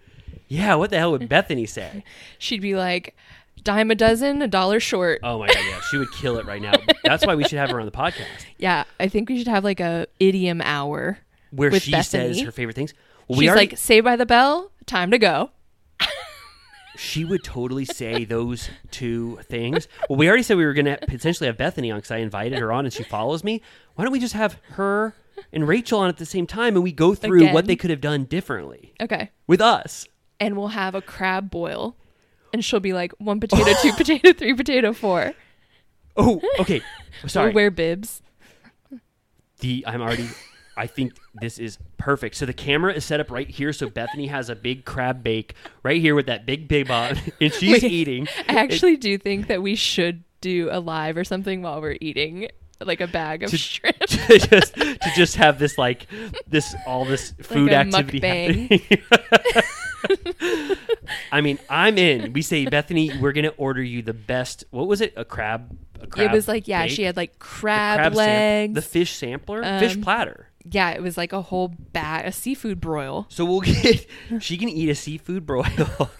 [0.48, 0.74] Yeah.
[0.76, 2.04] What the hell would Bethenny say?
[2.38, 3.14] She'd be like,
[3.64, 5.20] dime a dozen, a dollar short.
[5.22, 6.72] Oh my god, yeah, she would kill it right now.
[7.04, 8.26] That's why we should have her on the podcast.
[8.56, 11.18] Yeah, I think we should have like a idiom hour
[11.50, 12.04] where she Bethenny.
[12.04, 12.94] says her favorite things.
[13.26, 15.50] Well, She's we already, like, "Say by the bell, time to go."
[16.96, 19.86] she would totally say those two things.
[20.08, 22.58] Well, we already said we were going to potentially have Bethenny on because I invited
[22.58, 23.62] her on and she follows me.
[23.94, 25.14] Why don't we just have her
[25.52, 28.00] and Rachel on at the same time and we go through what they could have
[28.00, 30.06] done differently Okay, with us?
[30.40, 31.96] and we'll have a crab boil,
[32.52, 35.34] and she'll be like, "One potato, two potato, three potato, four.
[36.16, 36.80] Oh, okay.
[37.26, 37.46] Sorry.
[37.48, 38.22] We'll wear bibs.
[39.60, 40.28] the I'm already
[40.76, 42.36] I think this is perfect.
[42.36, 45.54] So the camera is set up right here so Bethenny has a big crab bake
[45.82, 48.28] right here with that big bib on and she's Wait, eating.
[48.48, 52.48] I actually do think that we should do a live or something while we're eating,
[52.80, 53.98] like a bag of To- shrimp.
[54.06, 56.06] to just to just have this like
[56.46, 58.80] this all this food a activity happening.
[61.32, 62.32] I mean, I'm in.
[62.32, 64.64] We say Bethenny, we're gonna order you the best.
[64.70, 65.12] What was it?
[65.16, 65.76] A crab?
[66.00, 68.74] A crab it was like, yeah, she had like crab, crab sam- legs.
[68.74, 70.48] the fish sampler, fish Um, platter.
[70.70, 73.26] Yeah, it was like a whole bat, a seafood broil.
[73.28, 74.06] So we'll get.
[74.40, 75.64] She can eat a seafood broil.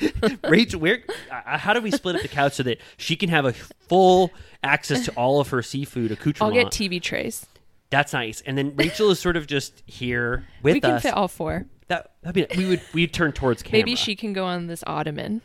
[0.45, 1.03] Rachel, where?
[1.31, 4.31] Uh, how do we split up the couch so that she can have a full
[4.62, 6.43] access to all of her seafood accoutrements?
[6.43, 7.47] I'll get TV trays.
[7.91, 8.41] That's nice.
[8.43, 10.75] And then Rachel is sort of just here with us.
[10.75, 11.03] we can us.
[11.03, 11.66] fit all four.
[11.89, 13.79] that I mean, we would we would turn towards camera.
[13.79, 15.43] Maybe she can go on this ottoman,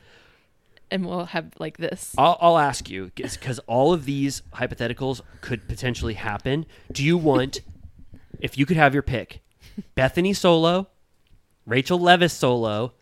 [0.92, 2.14] and we'll have like this.
[2.18, 6.66] I'll, I'll ask you because all of these hypotheticals could potentially happen.
[6.92, 7.62] Do you want,
[8.44, 9.41] if you could have your pick,
[9.98, 10.88] Bethenny solo,
[11.65, 12.94] Rachel Leviss solo,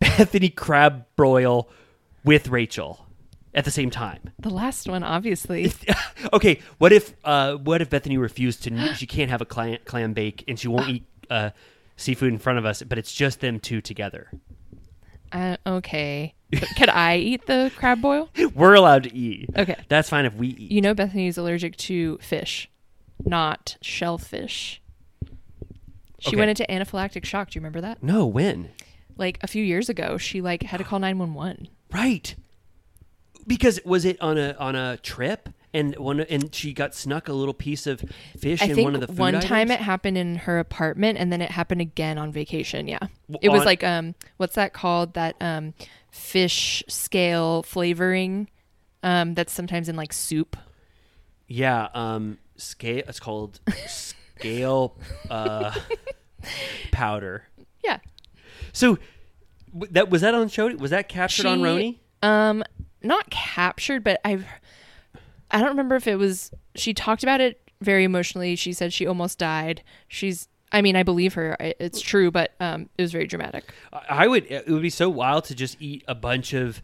[0.00, 1.68] Bethenny crab broil
[2.24, 3.06] with Rachel
[3.54, 4.30] at the same time?
[4.38, 5.72] The last one, obviously.
[6.32, 8.94] okay, what if uh, what if Bethenny refused to?
[8.94, 11.50] She can't have a clam, clam bake and she won't eat uh,
[11.96, 14.30] seafood in front of us, but it's just them two together.
[15.32, 16.34] uh, okay.
[16.76, 18.28] Could I eat the crab boil?
[18.54, 19.48] We're allowed to eat.
[19.56, 19.76] Okay.
[19.88, 20.70] that's fine if we eat.
[20.70, 22.70] You know Bethenny's allergic to fish,
[23.24, 24.80] not shellfish.
[26.20, 26.36] She Okay.
[26.36, 27.50] went into anaphylactic shock.
[27.50, 28.02] Do you remember that?
[28.02, 28.70] no, when?
[29.16, 31.68] Like a few years ago, she like had to call nine one one.
[31.92, 32.34] Right.
[33.46, 37.32] Because was it on a on a trip and one and she got snuck a
[37.32, 38.02] little piece of
[38.38, 39.70] fish I in think one of the food one time items?
[39.72, 42.86] it happened in her apartment, and then it happened again on vacation.
[42.88, 45.14] Yeah, W- it was on- like um, what's that called?
[45.14, 45.74] That um,
[46.10, 48.48] fish scale flavoring,
[49.02, 50.56] um, that's sometimes in like soup.
[51.48, 54.96] yeah, um scale it's called scale
[55.30, 55.72] uh
[56.92, 57.44] powder.
[57.84, 57.98] Yeah.
[58.72, 58.98] So
[59.72, 61.98] w- that was that on show was that captured on She- RHONY?
[62.28, 62.62] Um,
[63.02, 64.46] not captured, but I've.
[65.50, 66.50] I don't remember if it was.
[66.76, 68.54] She talked about it very emotionally.
[68.56, 69.82] She said she almost died.
[70.08, 70.48] She's.
[70.74, 71.56] I mean, I believe her.
[71.60, 73.72] I- It's true, but um, it was very dramatic.
[73.92, 76.80] I would it would be so wild to just eat a bunch of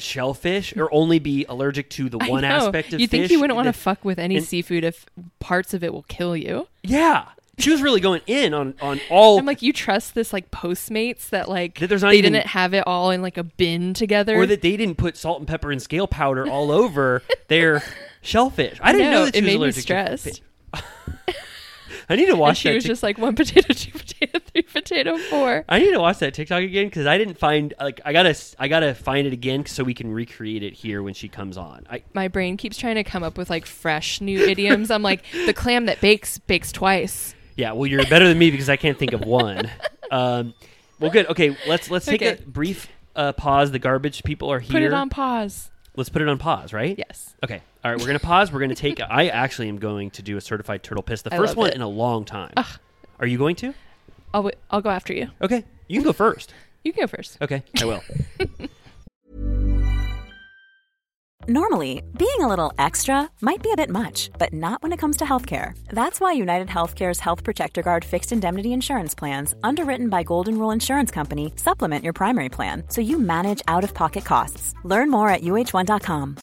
[0.00, 3.66] shellfish or only be allergic to the one aspect of you think you wouldn't want
[3.66, 5.06] to fuck with any and- seafood if
[5.40, 6.68] parts of it will kill you.
[6.82, 7.26] Yeah.
[7.60, 11.30] She was really going in on on all I'm like, you trust this like Postmates
[11.30, 13.94] that like That there's not they even- didn't have it all in like a bin
[13.94, 14.36] together.
[14.36, 17.82] or that they didn't put salt and pepper and scale powder all over their
[18.22, 18.78] shellfish.
[18.80, 20.24] I didn't know, that she it was made me allergic to stressed.
[20.24, 20.40] fish.
[22.08, 22.74] I need to And watch she that.
[22.76, 25.64] was Tik- just like one potato, two potato, three potato, four.
[25.68, 28.68] I need to watch that TikTok again because I didn't find like I gotta I
[28.68, 31.86] gotta find it again so we can recreate it here when she comes on.
[31.90, 34.90] I My brain keeps trying to come up with like fresh new idioms.
[34.90, 37.34] I'm like, the clam that bakes bakes twice.
[37.56, 39.70] yeah, well you're better than me because I can't think of one.
[40.10, 40.54] Um,
[40.98, 41.26] well, good.
[41.26, 42.42] Okay, let's let's take Okay.
[42.42, 43.72] a brief uh, pause.
[43.72, 44.72] The garbage people are here.
[44.72, 45.70] Put it on pause.
[45.96, 46.96] Let's put it on pause, right?
[46.96, 47.34] Yes.
[47.44, 47.60] Okay.
[47.84, 48.00] All right.
[48.00, 48.50] We're gonna pause.
[48.52, 49.00] We're gonna take.
[49.00, 51.22] I actually am going to do a certified turtle piss.
[51.22, 51.74] The I first love one it.
[51.76, 52.52] in a long time.
[53.20, 53.72] Are you going to?
[54.34, 55.28] I'll w- I'll go after you.
[55.40, 55.64] Okay.
[55.88, 56.52] You can go first.
[56.84, 57.38] You can go first.
[57.40, 57.62] Okay.
[57.80, 58.02] I will.
[61.50, 65.16] Normally, being a little extra might be a bit much, but not when it comes
[65.18, 65.72] to healthcare.
[65.88, 70.72] That's why United Healthcare's Health Protector Guard fixed indemnity insurance plans, underwritten by Golden Rule
[70.72, 74.74] Insurance Company, supplement your primary plan so you manage out of pocket costs.
[74.84, 76.36] Learn more at uh1.com.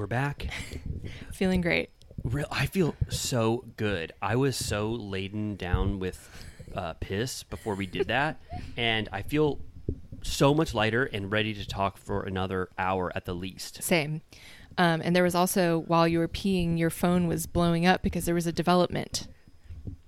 [0.00, 0.46] We're back.
[1.34, 1.90] Feeling great.
[2.24, 4.12] Real, I feel so good.
[4.22, 6.26] I was so laden down with
[6.74, 8.40] uh, piss before we did that,
[8.78, 9.58] and I feel
[10.22, 13.82] so much lighter and ready to talk for another hour at the least.
[13.82, 14.22] Same.
[14.78, 18.24] Um, and there was also while you were peeing, your phone was blowing up because
[18.24, 19.26] there was a development.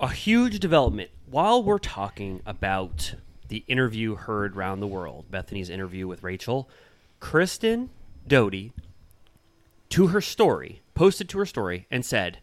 [0.00, 1.10] A huge development.
[1.26, 3.16] While we're talking about
[3.48, 6.70] the interview heard around the world, Bethenny's interview with Rachel,
[7.20, 7.90] Kristen
[8.26, 8.72] Doute,
[9.92, 12.38] to her story, posted to her story and said,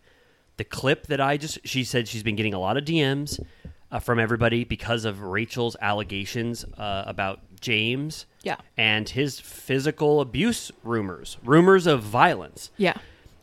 [0.58, 3.40] the clip that I just, she said she's been getting a lot of DMs
[3.92, 8.58] uh, from everybody because of Rachel's allegations uh, about James Yeah.
[8.78, 12.72] and his physical abuse rumors, rumors of violence.
[12.78, 12.98] Yeah.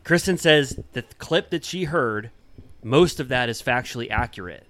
[0.05, 2.31] Kristen says the clip that she heard,
[2.83, 4.65] most of that is factually accurate.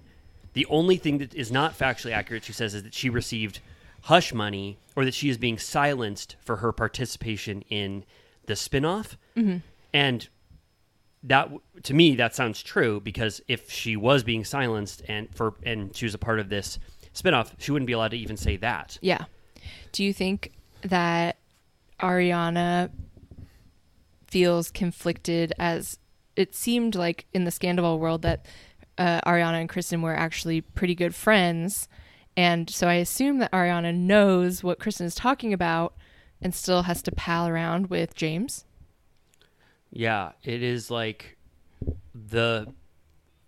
[0.55, 3.61] The only thing that is not factually accurate, she says, is that she received
[4.03, 8.05] hush money or that she is being silenced for her participation in
[8.47, 9.17] the spinoff.
[9.93, 10.29] And
[11.23, 11.51] that,
[11.85, 16.05] to me, that sounds true because if she was being silenced and for and she
[16.05, 16.79] was a part of this
[17.15, 18.99] spinoff, she wouldn't be allowed to even say that.
[19.01, 19.25] Yeah.
[19.93, 20.53] Do you think
[20.83, 21.37] that
[22.01, 22.91] Ariana
[24.27, 25.99] feels conflicted as
[26.37, 28.45] it seemed like in the Scandoval world that
[28.99, 31.89] uh, Ariana and Kristen were actually pretty good friends.
[32.37, 35.95] And so I assume that Ariana knows what Kristen is talking about
[36.43, 38.66] and still has to pal around with James.
[39.97, 41.39] Yeah, it is like
[42.15, 42.67] the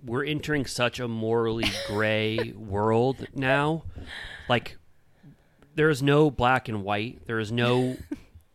[0.03, 3.85] we're entering such a morally gray world now.
[4.49, 4.79] Like
[5.75, 7.27] there is no black and white.
[7.27, 7.97] There is no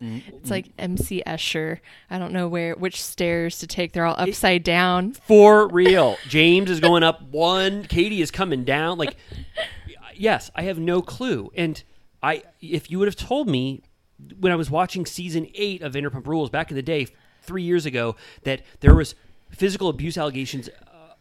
[0.01, 1.79] It's like MC Escher.
[2.09, 3.93] I don't know where which stairs to take.
[3.93, 5.13] They're all upside down.
[5.13, 6.17] for real.
[6.27, 8.97] James is going up one, Katie is coming down.
[8.97, 9.15] Like
[10.15, 11.51] yes, I have no clue.
[11.55, 11.81] And
[12.23, 13.83] I if you would have told me
[14.39, 17.07] when I was watching season 8 of Vanderpump Rules back in the day
[17.43, 19.15] 3 years ago that there was
[19.49, 20.69] physical abuse allegations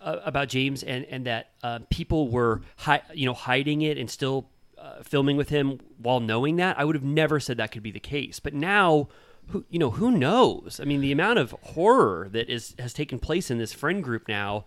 [0.01, 4.11] uh, about James and and that uh, people were hi- you know hiding it and
[4.11, 6.79] still uh, filming with him while knowing that.
[6.79, 8.41] I would have never said that could be the case.
[8.41, 9.09] But now
[9.49, 10.81] who you know who knows?
[10.83, 14.27] I mean the amount of horror that is has taken place in this friend group
[14.29, 14.65] now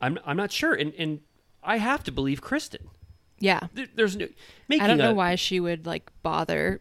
[0.00, 0.72] I'm I'm not sure.
[0.72, 1.20] And and
[1.62, 2.88] I have to believe Kristen.
[3.38, 3.60] Yeah.
[3.74, 4.28] there, there's no
[4.68, 6.80] making I don't know a- why she would like bother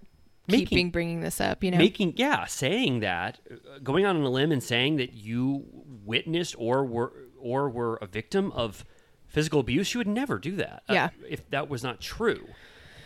[0.51, 1.77] Making- keeping bringing this up, you know.
[1.77, 5.65] making yeah saying that uh, going on a limb and saying that you
[6.05, 8.85] witnessed or were or were a victim of
[9.27, 11.09] physical abuse you would never do that uh, Yeah.
[11.29, 12.47] if that was not true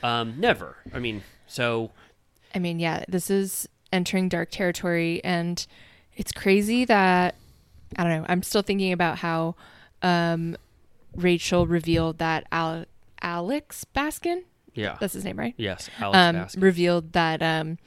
[0.04, 1.92] um, never i mean so
[2.54, 5.66] I mean, yeah, this is entering dark territory, and
[6.16, 7.36] it's crazy that
[7.98, 8.26] I don't know.
[8.30, 9.56] I'm still thinking about how
[10.02, 10.56] um,
[11.16, 12.86] Rachel revealed that Al-
[13.22, 14.44] Alex Baskin,
[14.76, 15.56] yeah that's his name, right?
[15.58, 16.62] yes alex Um, Baskin.
[16.62, 17.78] revealed that um,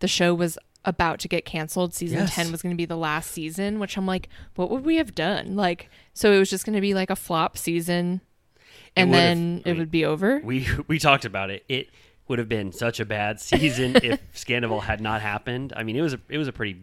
[0.00, 1.92] the show was about to get canceled.
[1.94, 2.34] Season Yes.
[2.34, 5.14] 10 was going to be the last season, which I'm like, what would we have
[5.14, 5.54] done?
[5.54, 8.22] Like, so it was just going to be like a flop season,
[8.96, 10.40] and would've- then it would be over.
[10.42, 11.90] we we talked about it it
[12.28, 16.00] would have been such a bad season if Scandoval had not happened i mean it
[16.00, 16.80] was a it was a pretty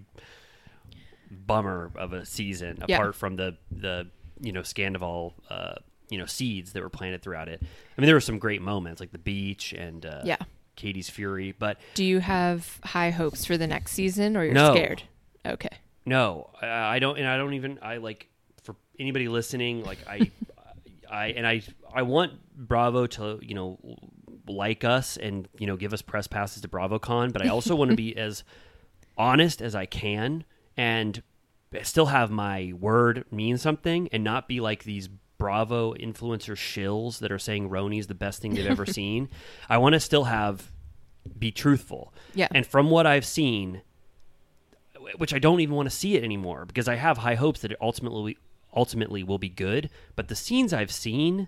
[1.31, 2.97] bummer of a season Yeah.
[2.97, 4.07] apart from the the
[4.41, 5.75] you know Scandoval uh
[6.09, 8.99] you know seeds that were planted throughout it i mean there were some great moments
[8.99, 10.37] like the beach and uh Yeah.
[10.75, 14.73] katie's fury but Do you have high hopes for the next season, or you're No.
[14.73, 15.03] scared?
[15.45, 15.69] Okay.
[16.05, 17.79] No, I, I don't, and I don't even.
[17.81, 18.29] I like
[18.63, 19.83] for anybody listening.
[19.83, 20.31] Like I,
[21.11, 21.61] I and I,
[21.93, 23.77] I want Bravo to you know
[24.47, 27.89] like us and you know give us press passes to BravoCon, but I also want
[27.91, 28.43] to be as
[29.17, 30.45] honest as I can
[30.77, 31.21] and
[31.83, 37.31] still have my word mean something and not be like these Bravo influencer shills that
[37.31, 39.29] are saying RHONY's the best thing they've ever seen.
[39.69, 40.71] I want to still have
[41.37, 42.13] be truthful.
[42.33, 42.47] Yeah.
[42.53, 43.81] And from what I've seen,
[45.17, 47.71] which I don't even want to see it anymore because I have high hopes that
[47.71, 48.37] it ultimately
[48.75, 49.89] ultimately will be good.
[50.15, 51.47] But the scenes I've seen,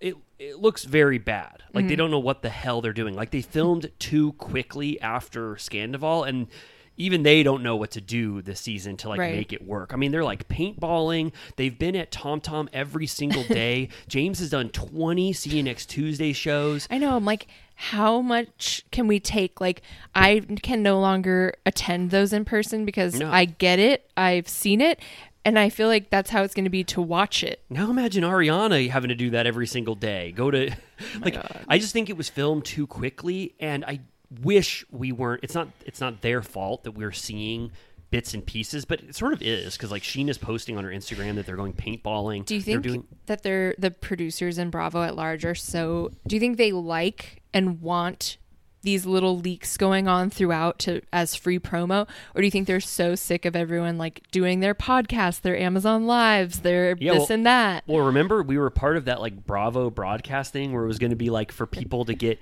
[0.00, 1.62] it it looks very bad.
[1.72, 1.88] Like Mm-hmm.
[1.88, 3.14] they don't know what the hell they're doing.
[3.14, 6.46] Like they filmed too quickly after Scandoval and.
[6.96, 9.34] Even they don't know what to do this season to like Right.
[9.34, 9.92] make it work.
[9.92, 11.32] I mean, they're like paintballing.
[11.56, 13.88] They've been at Tom Tom every single day.
[14.08, 16.86] James has done twenty See You Next Tuesday shows.
[16.90, 17.16] I know.
[17.16, 19.60] I'm like, how much can we take?
[19.60, 19.82] Like,
[20.14, 23.30] I can no longer attend those in person because No.
[23.30, 24.08] I get it.
[24.16, 25.00] I've seen it.
[25.46, 27.60] And I feel like that's how it's going to be to watch it.
[27.68, 30.32] Now imagine Ariana having to do that every single day.
[30.32, 30.70] Go to
[31.16, 31.36] Oh like
[31.68, 34.00] I just think it was filmed too quickly and I
[34.42, 35.44] wish we weren't.
[35.44, 35.68] It's not.
[35.86, 37.70] It's not their fault that we're seeing
[38.10, 41.34] bits and pieces, but it sort of is because like Scheana's posting on her Instagram
[41.34, 42.44] that they're going paintballing.
[42.44, 46.10] Do you They're think doing, that they're the producers and Bravo at large are so?
[46.26, 48.36] Do you think they like and want
[48.82, 52.80] these little leaks going on throughout to as free promo, or do you think they're
[52.80, 57.32] so sick of everyone like doing their podcasts, their Amazon lives, their Yeah, this well-
[57.32, 57.82] and that?
[57.86, 61.16] Well, remember we were part of that like Bravo broadcasting where it was going to
[61.16, 62.38] be like for people to get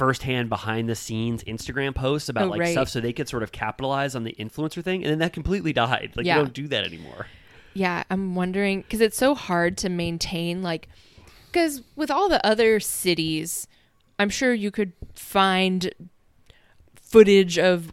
[0.00, 2.72] firsthand behind the scenes Instagram posts about Oh, like right.
[2.72, 5.74] stuff so they could sort of capitalize on the influencer thing, and then that completely
[5.74, 6.12] died.
[6.16, 6.36] Like Yeah.
[6.38, 7.26] you don't do that anymore.
[7.74, 10.88] Yeah, I'm wondering because it's so hard to maintain, like,
[11.52, 13.68] because with all the other cities,
[14.18, 15.92] I'm sure you could find
[16.96, 17.92] footage of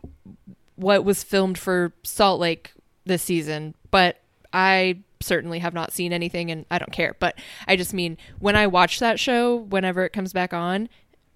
[0.75, 2.71] what was filmed for Salt Lake
[3.05, 4.21] this season, but
[4.53, 7.15] I certainly have not seen anything and I don't care.
[7.19, 10.87] But I just mean when I watch that show, whenever it comes back on,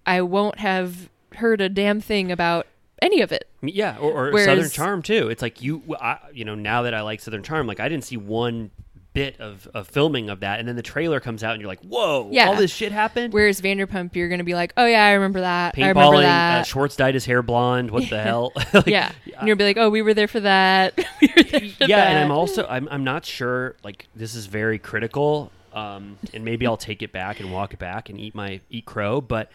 [0.05, 2.67] I won't have heard a damn thing about
[3.01, 3.47] any of it.
[3.61, 5.29] Yeah, or, or Whereas- Southern Charm too.
[5.29, 8.03] It's like you, I, you know, now that I like Southern Charm, like I didn't
[8.03, 8.71] see one
[9.13, 11.81] bit of, of filming of that, and then the trailer comes out, and you're like,
[11.81, 12.47] whoa, Yeah.
[12.47, 13.33] all this shit happened.
[13.33, 15.75] Whereas Vanderpump, you're going to be like, oh yeah, I remember that.
[15.77, 16.61] I remember that.
[16.61, 17.91] Uh, Schwartz dyed his hair blonde.
[17.91, 18.53] What the hell?
[18.73, 19.11] Like, yeah.
[19.37, 20.95] And you'll be like, oh, we were there for that.
[21.21, 21.55] we there for
[21.85, 22.07] yeah, that.
[22.11, 23.75] and I'm also I'm I'm not sure.
[23.83, 27.79] Like this is very critical, um, and maybe I'll take it back and walk it
[27.79, 29.19] back and eat my eat crow.
[29.19, 29.51] But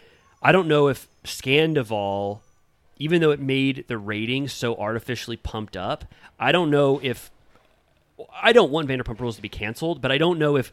[0.47, 2.39] I don't know if Scandoval,
[2.95, 6.05] even though it made the ratings so artificially pumped up,
[6.39, 7.29] I don't know if
[8.41, 10.71] I don't want Vanderpump Rules to be canceled, but I don't know if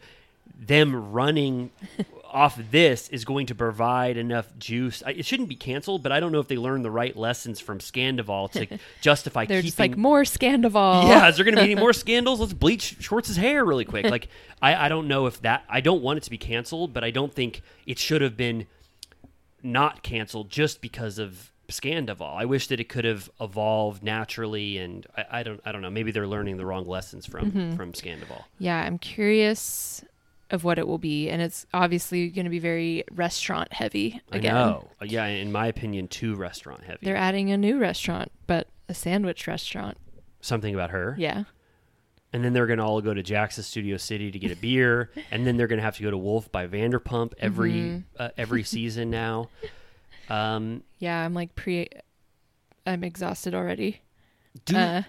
[0.57, 1.73] them running
[2.25, 5.03] off this is going to provide enough juice.
[5.05, 7.59] I, it shouldn't be canceled, but I don't know if they learned the right lessons
[7.59, 9.67] from Scandoval to justify They're keeping.
[9.67, 11.09] just like more Scandoval.
[11.09, 12.39] Yeah, is there going to be any more scandals?
[12.39, 14.05] Let's bleach Schwartz's hair really quick.
[14.05, 14.29] Like,
[14.63, 15.65] I, I don't know if that.
[15.69, 18.69] I don't want it to be canceled, but I don't think it should have been
[19.65, 22.37] not canceled just because of Scandoval.
[22.37, 25.61] I wish that it could have evolved naturally, and I, I don't.
[25.65, 25.91] I don't know.
[25.91, 27.77] Maybe they're learning the wrong lessons from Mm-hmm.
[27.77, 28.45] from Scandoval.
[28.59, 30.05] Yeah, I'm curious
[30.51, 34.55] of what it will be, and it's obviously going to be very restaurant heavy again.
[34.55, 34.89] I know.
[35.01, 36.99] Uh, Yeah, in my opinion, too restaurant heavy.
[37.03, 39.97] They're adding a new restaurant, but a sandwich restaurant.
[40.43, 41.17] Something about her.
[41.19, 41.45] Yeah.
[42.35, 45.11] And then they're going to all go to Jax's Studio City to get a beer,
[45.31, 47.99] and then they're going to have to go to Wolf by Vanderpump every Mm-hmm.
[48.19, 49.49] uh, every season now.
[50.29, 51.89] Um, Yeah, I'm like pre
[52.87, 54.03] I'm exhausted already.
[54.67, 55.03] do Uh,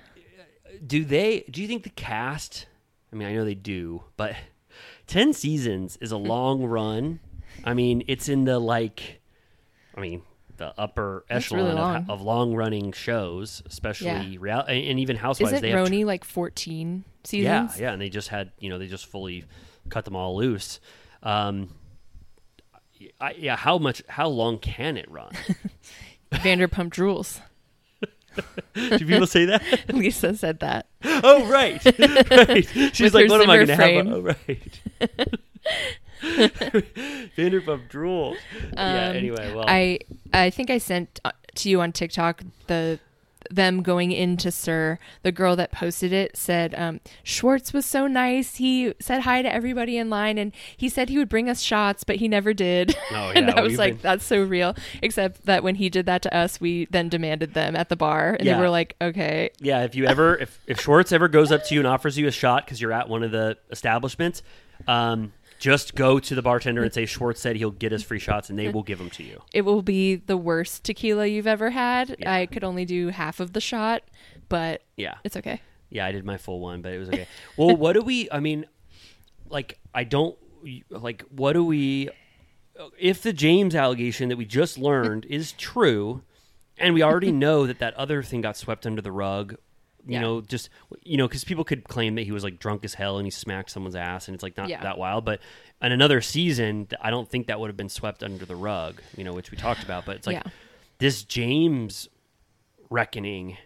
[0.86, 1.46] do they?
[1.50, 2.68] Do you think the cast?
[3.12, 4.36] I mean, I know they do, but
[5.08, 7.20] ten seasons is a long run.
[7.64, 9.20] I mean, it's in the like,
[9.96, 10.22] I mean,
[10.58, 12.06] the upper echelon really of, long.
[12.10, 14.36] of long running shows, especially Yeah.
[14.40, 15.54] real and, even Housewives.
[15.54, 17.80] Isn't they have RHONY like 14 yeah, seasons?
[17.80, 19.46] yeah, and they just had you know they just fully
[19.90, 20.80] cut them all loose.
[21.24, 21.70] Um,
[23.20, 24.04] I, yeah, how much?
[24.08, 25.32] How long can it run?
[26.32, 27.40] Vanderpump Drools.
[28.74, 29.64] Do people say that?
[29.94, 30.88] Lisa said that.
[31.04, 31.84] Oh, right,
[32.30, 32.68] right.
[32.94, 34.08] She's With like, what am I going to have?
[34.08, 34.80] Oh, right.
[36.22, 38.36] Vanderpump Drools.
[38.74, 39.12] yeah.
[39.16, 40.00] Anyway, well, Um, I
[40.34, 43.00] I think I sent uh, to you on TikTok the
[43.52, 45.00] them going into SUR.
[45.24, 48.56] The girl that posted it said um, Schwartz was so nice.
[48.56, 52.04] He said hi to everybody in line, and he said he would bring us shots,
[52.04, 52.96] but he never did.
[53.12, 54.76] Oh, and yeah, I was like, been- that's so real.
[55.02, 58.34] Except that when he did that to us, we then demanded them at the bar,
[58.40, 58.56] and Yeah.
[58.56, 59.84] they were like, okay, yeah.
[59.84, 62.32] If you ever, if if Schwartz ever goes up to you and offers you a
[62.32, 64.42] shot because you're at one of the establishments,
[64.88, 65.34] um,
[65.66, 68.60] just go to the bartender and say Schwartz said he'll get us free shots, and
[68.60, 69.42] they will give them to you.
[69.52, 72.16] it will be the worst tequila you've ever had.
[72.20, 72.32] Yeah.
[72.34, 74.04] I could only do half of the shot,
[74.48, 75.16] but Yeah.
[75.24, 75.62] it's okay.
[75.90, 77.28] Yeah, I did my full one, but it was okay.
[77.58, 78.30] well, what do we?
[78.32, 78.66] I mean,
[79.50, 80.38] like, I don't
[80.90, 81.24] like.
[81.30, 82.10] What do we?
[83.00, 86.22] If the James allegation that we just learned is true,
[86.78, 89.56] and we already know that that other thing got swept under the rug,
[90.06, 90.22] you Yeah.
[90.22, 90.70] know, just
[91.04, 93.32] you know, because people could claim that he was like drunk as hell and he
[93.32, 94.82] smacked someone's ass, and it's like not Yeah.
[94.84, 95.40] that wild, but.
[95.82, 99.24] In another season, I don't think that would have been swept under the rug, you
[99.26, 100.06] know, which we talked about.
[100.06, 100.52] But it's like Yeah.
[101.00, 102.08] this James
[102.90, 103.58] reckoning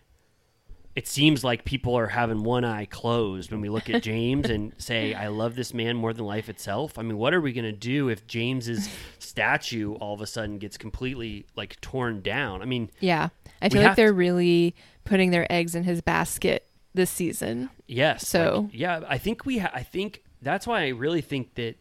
[0.95, 4.73] it seems like people are having one eye closed when we look at James and
[4.79, 6.97] say, I love this man more than life itself.
[6.97, 8.89] I mean, what are we going to do if James's
[9.19, 12.61] statue all of a sudden gets completely like torn down?
[12.61, 13.29] I mean, Yeah.
[13.61, 17.69] I feel like they're really putting their eggs in his basket this season.
[17.87, 18.27] yes.
[18.27, 21.75] So- like, yeah, I think we, ha- I think that's why I really think that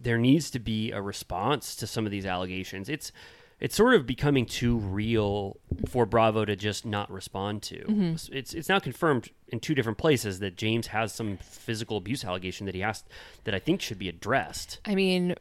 [0.00, 2.88] there needs to be a response to some of these allegations.
[2.88, 3.12] It's,
[3.60, 7.76] it's sort of becoming too real for Bravo to just not respond to.
[7.84, 8.34] Mm-hmm.
[8.34, 12.64] It's it's now confirmed in two different places that James has some physical abuse allegation
[12.64, 13.04] that he has
[13.44, 14.80] that I think should be addressed.
[14.86, 15.34] I mean,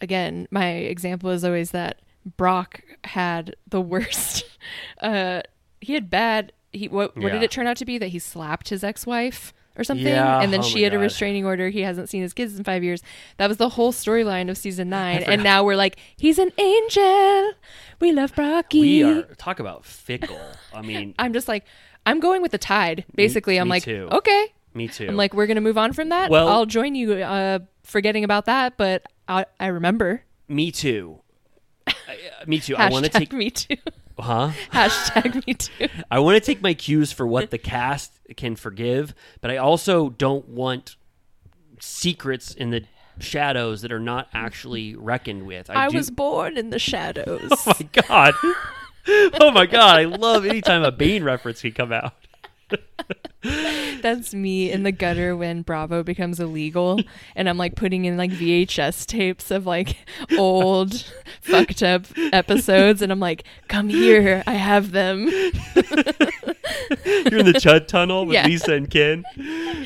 [0.00, 2.02] again, my example is always that
[2.36, 4.44] Brock had the worst.
[5.00, 5.42] Uh,
[5.80, 6.52] he had bad.
[6.72, 7.16] He what?
[7.16, 10.06] What did it turn out to be that he slapped his ex-wife or something?
[10.06, 11.68] Yeah, and then oh she had a restraining order.
[11.70, 13.02] He hasn't seen his kids in five years.
[13.38, 15.22] That was the whole storyline of season nine.
[15.22, 17.52] And now we're like, he's an angel.
[18.00, 18.80] We love Brocky.
[18.80, 20.40] We are talk about fickle.
[20.74, 21.64] I mean, I'm just like,
[22.04, 23.04] I'm going with the tide.
[23.14, 24.08] Basically, I'm me like, too.
[24.12, 24.52] okay.
[24.74, 25.06] me too.
[25.08, 26.30] I'm like, we're gonna move on from that.
[26.30, 28.76] Well- I'll join you, uh, forgetting about that.
[28.76, 30.22] But I, I remember.
[30.48, 31.20] me too.
[31.86, 31.92] I,
[32.42, 32.76] uh, me too.
[32.76, 33.76] I want to take, me too.
[34.18, 34.52] huh?
[34.72, 35.88] Hashtag me too.
[36.10, 40.10] I want to take my cues for what the cast can forgive, but I also
[40.10, 40.96] don't want
[41.80, 42.84] secrets in the
[43.18, 45.70] shadows that are not actually reckoned with.
[45.70, 47.50] I do- was born in the shadows.
[47.66, 48.34] Oh my god.
[49.40, 52.12] oh my god, I love anytime a Bane reference can come out.
[54.02, 57.00] That's me in the gutter when Bravo becomes illegal,
[57.36, 59.96] and I'm like putting in like VHS tapes of like
[60.36, 61.04] old
[61.42, 65.52] fucked up episodes, and I'm like, "Come here, I have them." You're
[67.40, 68.46] in the Chud Tunnel with Yeah.
[68.46, 69.24] Lisa and Ken.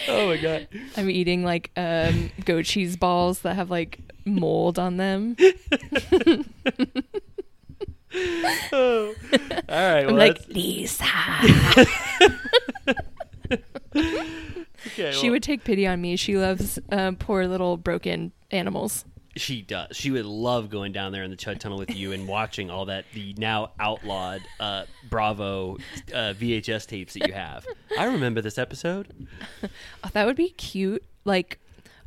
[0.09, 0.69] Oh my god.
[0.97, 5.37] I'm eating like um, goat cheese balls that have like mold on them.
[8.73, 9.15] Oh.
[9.33, 9.39] All
[9.69, 10.05] right.
[10.05, 11.05] Well, I'm like, that's- Lisa.
[14.87, 16.17] okay, She well, would take pity on me.
[16.17, 19.05] She loves um, poor little broken animals.
[19.37, 19.97] She does.
[19.97, 22.87] She would love going down there in the Chud Tunnel with you and watching all
[22.87, 25.77] that the now outlawed uh, Bravo
[26.13, 27.65] uh, VHS tapes that you have.
[27.97, 29.29] I remember this episode.
[29.63, 29.69] Oh,
[30.13, 31.61] that would be cute, like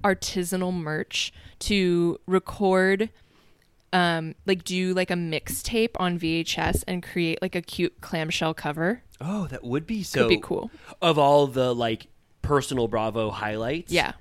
[0.04, 3.10] artisanal merch to record,
[3.94, 9.04] um, like do like a mixtape on VHS and create like a cute clamshell cover.
[9.22, 10.70] Oh, that would be so be cool.
[11.02, 12.08] Of all the like
[12.42, 13.92] personal Bravo highlights.
[13.94, 14.14] Yeah,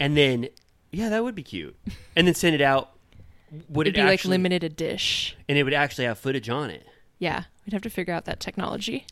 [0.00, 0.48] And then
[0.90, 1.76] yeah, that would be cute.
[2.16, 2.92] And then send it out.
[3.68, 5.36] Would it'd it be like limited a dish.
[5.48, 6.86] and it would actually have footage on it.
[7.18, 9.06] Yeah, we'd have to figure out that technology.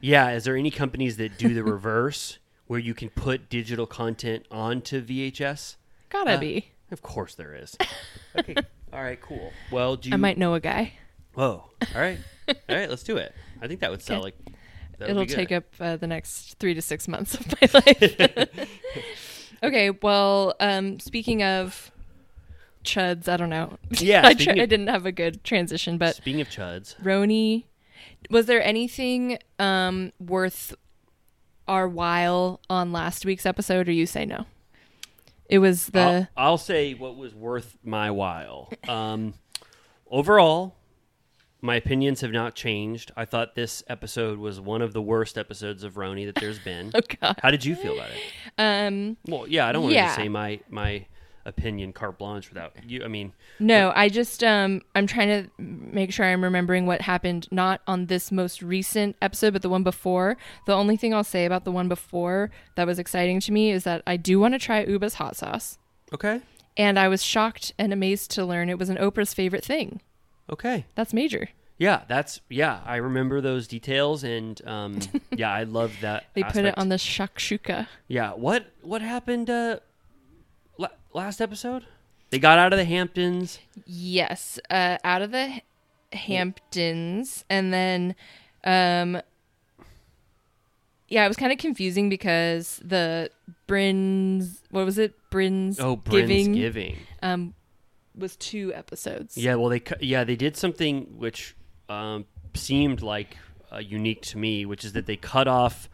[0.00, 4.46] Yeah, is there any companies that do the reverse where you can put digital content
[4.50, 5.76] onto VHS?
[6.10, 6.68] Gotta Uh, be.
[6.90, 7.76] Of course there is.
[8.38, 8.54] Okay.
[8.92, 9.52] All right, cool.
[9.70, 10.94] Well, do you I might know a guy.
[11.34, 11.64] Whoa.
[11.94, 12.18] All right.
[12.48, 13.34] All right, let's do it.
[13.60, 14.34] I think that would sell Okay.
[14.98, 18.68] like It'll be take up uh, the next three to six months of my life.
[19.62, 21.92] okay, well, um, speaking of
[22.84, 23.78] chuds, I don't know.
[23.90, 27.64] Yeah, I, speaking tr- I didn't have a good transition, but Speaking of chuds, RHONY,
[28.30, 30.74] was there anything um, worth
[31.68, 34.46] our while on last week's episode, or you say no?
[35.48, 38.72] It was the I'll, I'll say what was worth my while.
[38.86, 39.34] Um,
[40.10, 40.74] overall,
[41.60, 43.10] my opinions have not changed.
[43.16, 46.90] I thought this episode was one of the worst episodes of RHONY that there's been.
[46.94, 48.20] oh god, How did you feel about it?
[48.58, 50.08] um, Well, yeah, I don't want Yeah.
[50.08, 51.06] to say my my
[51.48, 53.02] opinion carte blanche without you.
[53.04, 57.48] I mean, No, I just um I'm trying to make sure I'm remembering what happened
[57.50, 60.36] not on this most recent episode but the one before.
[60.66, 63.84] The only thing I'll say about the one before that was exciting to me is
[63.84, 65.78] that I do want to try Ubah's hot sauce.
[66.14, 66.40] okay,
[66.76, 70.00] And I was shocked and amazed to learn it was an Oprah's favorite thing.
[70.52, 70.86] okay.
[70.94, 71.48] That's major.
[71.80, 72.80] Yeah, that's yeah.
[72.84, 74.98] I remember those details, and um,
[75.36, 76.24] yeah, I love that.
[76.34, 77.86] They put it on the shakshuka.
[78.08, 79.78] Yeah, what what happened uh,
[81.12, 81.84] last episode?
[82.30, 83.58] They got out of the Hamptons.
[83.86, 85.62] Yes, uh, out of the
[86.12, 88.14] Hamptons, and then,
[88.64, 89.20] um,
[91.08, 93.30] yeah, it was kind of confusing because the
[93.66, 95.80] Brins, what was it, Brins?
[95.80, 96.96] Oh, giving, Giving.
[97.22, 97.54] um,
[98.14, 99.36] was two episodes.
[99.36, 101.54] Yeah, well, they yeah they did something which
[101.88, 103.36] um, seemed like
[103.72, 105.88] uh, unique to me, which is that they cut off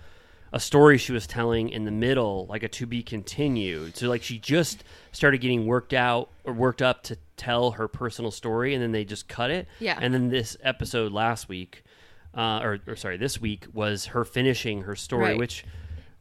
[0.54, 3.96] a story she was telling in the middle, like a to be continued.
[3.96, 8.30] So like she just started getting worked out or worked up to tell her personal
[8.30, 9.66] story, and then they just cut it.
[9.80, 9.98] Yeah.
[10.00, 11.82] And then this episode last week,
[12.36, 15.38] uh, or, or sorry, this week was her finishing her story, Right.
[15.38, 15.64] which.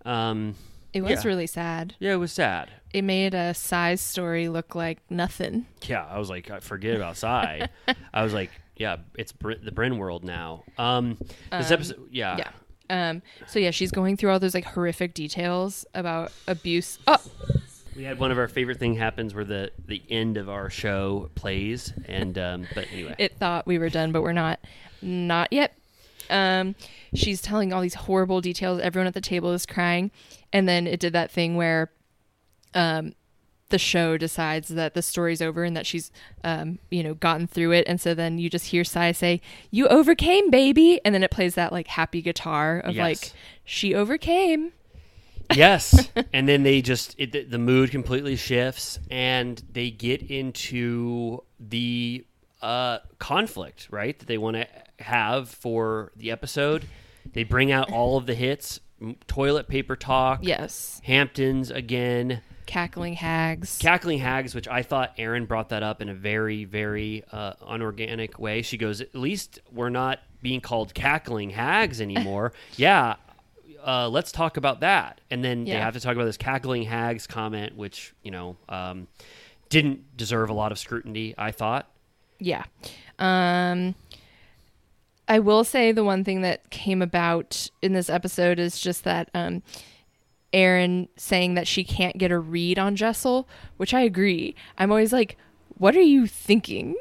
[0.03, 0.55] Um,
[0.93, 1.27] it was yeah.
[1.27, 1.95] really sad.
[1.99, 2.69] yeah, it was sad.
[2.93, 5.65] It made a size story look like nothing.
[5.83, 7.67] Yeah, I was like, I forget about Sai.
[8.13, 10.63] I was like, yeah, it's Br- the Brynn world now.
[10.77, 11.17] Um,
[11.51, 12.49] this episode, yeah, Yeah.
[12.93, 13.23] Um.
[13.47, 16.99] So yeah, she's going through all those like horrific details about abuse.
[17.07, 17.17] Oh,
[17.95, 21.29] we had one of our favorite thing happens where the the end of our show
[21.35, 24.59] plays, and um, but anyway, it thought we were done, but we're not.
[25.01, 25.75] Not yet.
[26.29, 26.75] Um,
[27.13, 28.79] she's telling all these horrible details.
[28.79, 30.11] Everyone at the table is crying,
[30.53, 31.91] and then it did that thing where,
[32.73, 33.13] um,
[33.73, 36.11] the show decides that the story's over and that she's,
[36.45, 39.41] um, you know, gotten through it, and so then you just hear Sai say,
[39.71, 43.03] "You overcame, baby," and then it plays that like happy guitar of Yes.
[43.03, 43.33] like
[43.65, 44.71] she overcame.
[45.53, 51.43] yes, and then they just it, the, the mood completely shifts, and they get into
[51.59, 52.25] the
[52.61, 54.17] uh, conflict, right?
[54.19, 54.67] That they want to
[55.03, 56.85] have for the episode.
[57.33, 58.79] They bring out all of the hits:
[59.27, 61.01] toilet paper talk, Yes.
[61.03, 63.77] Hamptons again, Cackling hags.
[63.79, 68.39] cackling hags, which I thought Erin brought that up in a very, very uh, unorganic
[68.39, 68.61] way.
[68.61, 73.15] She goes, "At least we're not being called cackling hags anymore." yeah.
[73.85, 77.27] Uh, let's talk about that, and then they have to talk about this cackling hags
[77.27, 79.07] comment, which you know um,
[79.67, 81.35] didn't deserve a lot of scrutiny.
[81.37, 81.89] I thought.
[82.39, 82.63] Yeah.
[83.19, 83.95] Um
[85.27, 89.29] I will say the one thing that came about in this episode is just that
[89.33, 89.63] um
[90.53, 93.47] Erin saying that she can't get a read on Jessel,
[93.77, 94.55] which I agree.
[94.77, 95.37] I'm always like,
[95.77, 96.95] what are you thinking?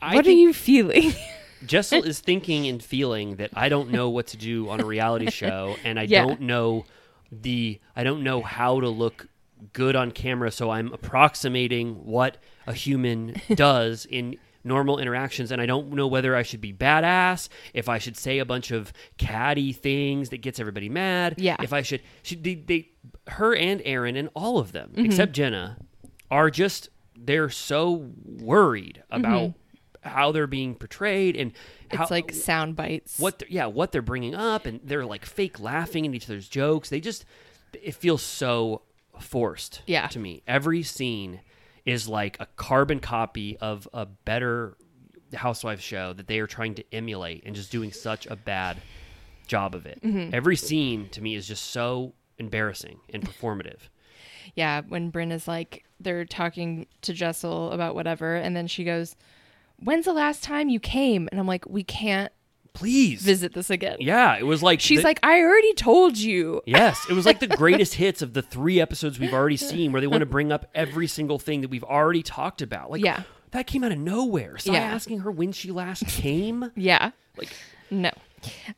[0.00, 1.12] I what are you feeling?
[1.66, 5.30] Jessel is thinking and feeling that I don't know what to do on a reality
[5.30, 6.24] show, and I Yeah.
[6.24, 6.86] don't know
[7.30, 9.26] the I don't know how to look
[9.74, 15.66] good on camera, so I'm approximating what a human does in normal interactions and I
[15.66, 19.72] don't know whether I should be badass, if I should say a bunch of catty
[19.72, 21.56] things that gets everybody mad, Yeah.
[21.62, 22.88] if I should should they, they
[23.28, 25.04] her and Erin and all of them Mm-hmm.
[25.06, 25.78] except Jenna
[26.30, 29.52] are just they're so worried about
[30.02, 31.52] how they're being portrayed and
[31.90, 33.18] how, it's like sound bites.
[33.18, 36.88] what yeah what they're bringing up and they're like fake laughing at each other's jokes
[36.88, 37.24] they just
[37.82, 38.80] it feels so
[39.18, 40.06] forced Yeah.
[40.08, 41.40] to me every scene
[41.84, 44.76] is like a carbon copy of a better
[45.34, 48.76] housewives show that they are trying to emulate and just doing such a bad
[49.46, 50.34] job of it Mm-hmm.
[50.34, 53.78] every scene to me is just so embarrassing and performative
[54.56, 59.14] Yeah, when Brynn is like they're talking to Jessel about whatever and then she goes,
[59.78, 62.32] "When's the last time you came?" And I'm like, "We can't
[62.72, 66.62] please visit this again." yeah it was like She's the- like, "I already told you."
[66.66, 70.00] Yes, it was like the greatest hits of the three episodes we've already seen, where
[70.00, 72.90] they want to bring up every single thing that we've already talked about.
[72.90, 73.22] Like, Yeah.
[73.52, 74.58] that came out of nowhere.
[74.58, 74.80] So Yeah.
[74.80, 77.10] asking her when she last came, Yeah.
[77.36, 77.48] like,
[77.90, 78.10] No.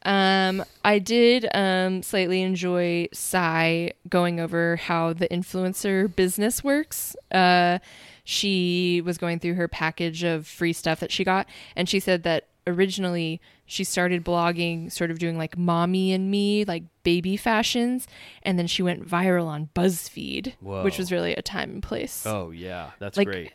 [0.05, 7.15] Um, I did um, slightly enjoy Sai going over how the influencer business works.
[7.31, 7.79] Uh,
[8.25, 11.47] she was going through her package of free stuff that she got,
[11.77, 13.41] and she said that originally
[13.73, 18.07] she started blogging, sort of doing like mommy and me, like baby fashions,
[18.43, 20.85] and then she went viral on BuzzFeed, Whoa.
[20.85, 22.25] which was really a time and place.
[22.27, 23.53] oh yeah, that's Like, great.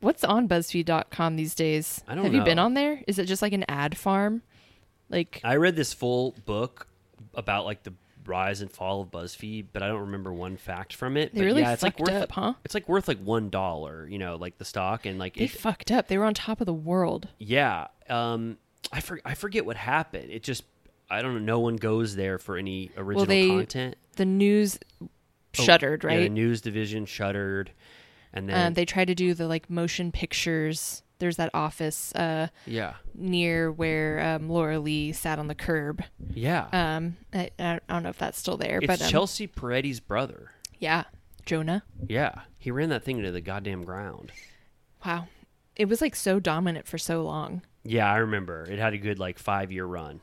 [0.00, 2.00] What's on BuzzFeed.com these days?
[2.08, 3.02] I don't Have you been on there?
[3.06, 4.42] Is it just like an ad farm?
[5.10, 6.86] Like I read this full book
[7.34, 7.92] about like the
[8.24, 11.34] rise and fall of BuzzFeed, but I don't remember one fact from it.
[11.34, 12.54] They but really yeah, it's like fucked worth up, huh?
[12.64, 15.50] It's like worth like one dollar, you know, like the stock and like They it,
[15.50, 16.08] fucked up.
[16.08, 17.28] They were on top of the world.
[17.38, 17.88] yeah.
[18.08, 18.56] Um,
[18.92, 20.30] I for, I forget what happened.
[20.30, 20.64] It just
[21.10, 21.40] I don't know.
[21.40, 23.96] No one goes there for any original they- content.
[24.16, 24.78] The news
[25.58, 27.72] Oh, shuttered, Yeah, the news division shuttered,
[28.34, 31.02] and then um, they tried to do the like motion pictures.
[31.20, 36.04] There's that office uh, yeah, near where um, Laura Lee sat on the curb.
[36.32, 36.68] yeah.
[36.72, 40.52] Um, I, I don't know if that's still there, it's but um, Chelsea Peretti's brother.
[40.78, 41.04] yeah,
[41.46, 41.82] Jonah.
[42.06, 44.30] Yeah, he ran that thing into the goddamn ground.
[45.04, 45.28] Wow,
[45.74, 47.62] it was like so dominant for so long.
[47.84, 48.64] Yeah, I remember.
[48.64, 50.20] It had a good like five year run.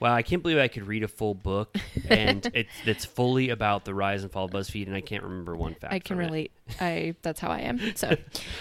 [0.00, 1.76] Wow, I can't believe I could read a full book
[2.08, 5.56] and it's that's fully about the rise and fall of BuzzFeed, and I can't remember
[5.56, 5.92] one fact.
[5.92, 6.26] I can from it.
[6.26, 6.52] relate.
[6.80, 7.94] I that's how I am.
[7.94, 8.16] So,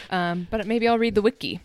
[0.09, 1.61] um, but maybe I'll read the wiki.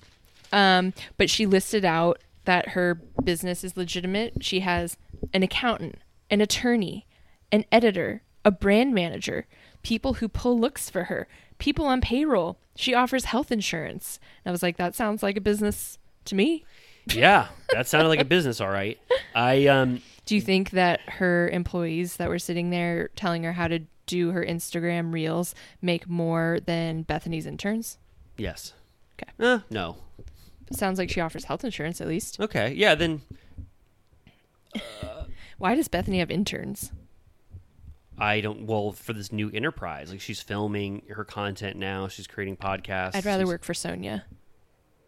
[0.52, 4.42] Um, but she listed out that her business is legitimate.
[4.42, 4.96] She has
[5.34, 5.96] an accountant,
[6.30, 7.06] an attorney,
[7.52, 9.46] an editor, a brand manager,
[9.82, 11.28] people who pull looks for her,
[11.58, 12.58] people on payroll.
[12.76, 14.18] She offers health insurance.
[14.44, 16.64] And I was like, that sounds like a business to me.
[17.12, 18.98] Yeah, that sounded like a business, all right.
[19.34, 23.68] I um Do you think that her employees that were sitting there telling her how
[23.68, 27.98] to do her Instagram reels make more than Bethenny's interns?
[28.36, 28.72] yes.
[29.20, 29.32] Okay.
[29.40, 29.96] Uh, no.
[30.72, 32.38] Sounds like she offers health insurance at least.
[32.40, 32.74] Okay.
[32.74, 32.94] Yeah.
[32.94, 33.22] Then
[35.58, 36.92] Why does Bethenny have interns?
[38.18, 38.66] I don't.
[38.66, 42.08] Well, for this new enterprise, like she's filming her content now.
[42.08, 43.14] She's creating podcasts.
[43.14, 44.22] I'd rather she's- work for Sonja.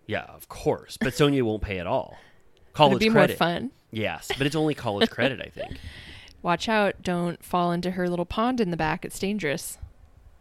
[0.09, 0.97] Yeah, of course.
[0.97, 2.17] But Sonja won't pay at all.
[2.73, 3.41] College It'd be credit.
[3.41, 3.71] more fun.
[3.91, 5.79] Yes, but it's only college credit, I think.
[6.43, 7.03] Watch out!
[7.03, 9.05] Don't fall into her little pond in the back.
[9.05, 9.79] It's dangerous.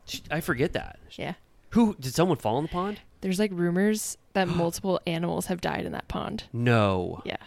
[0.05, 0.99] She- I forget that.
[1.13, 1.35] Yeah.
[1.71, 2.99] Who did someone fall in the pond?
[3.21, 6.43] There's like rumors that multiple animals have died in that pond.
[6.53, 7.21] No.
[7.25, 7.37] Yeah.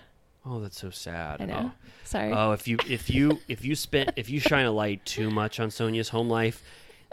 [0.45, 1.43] Oh, that's so sad.
[1.43, 1.73] I know.
[1.73, 1.89] Oh.
[2.05, 2.33] Sorry.
[2.33, 5.31] Oh, oh if you if you if you spent if you shine a light too
[5.31, 6.63] much on Sonja's home life,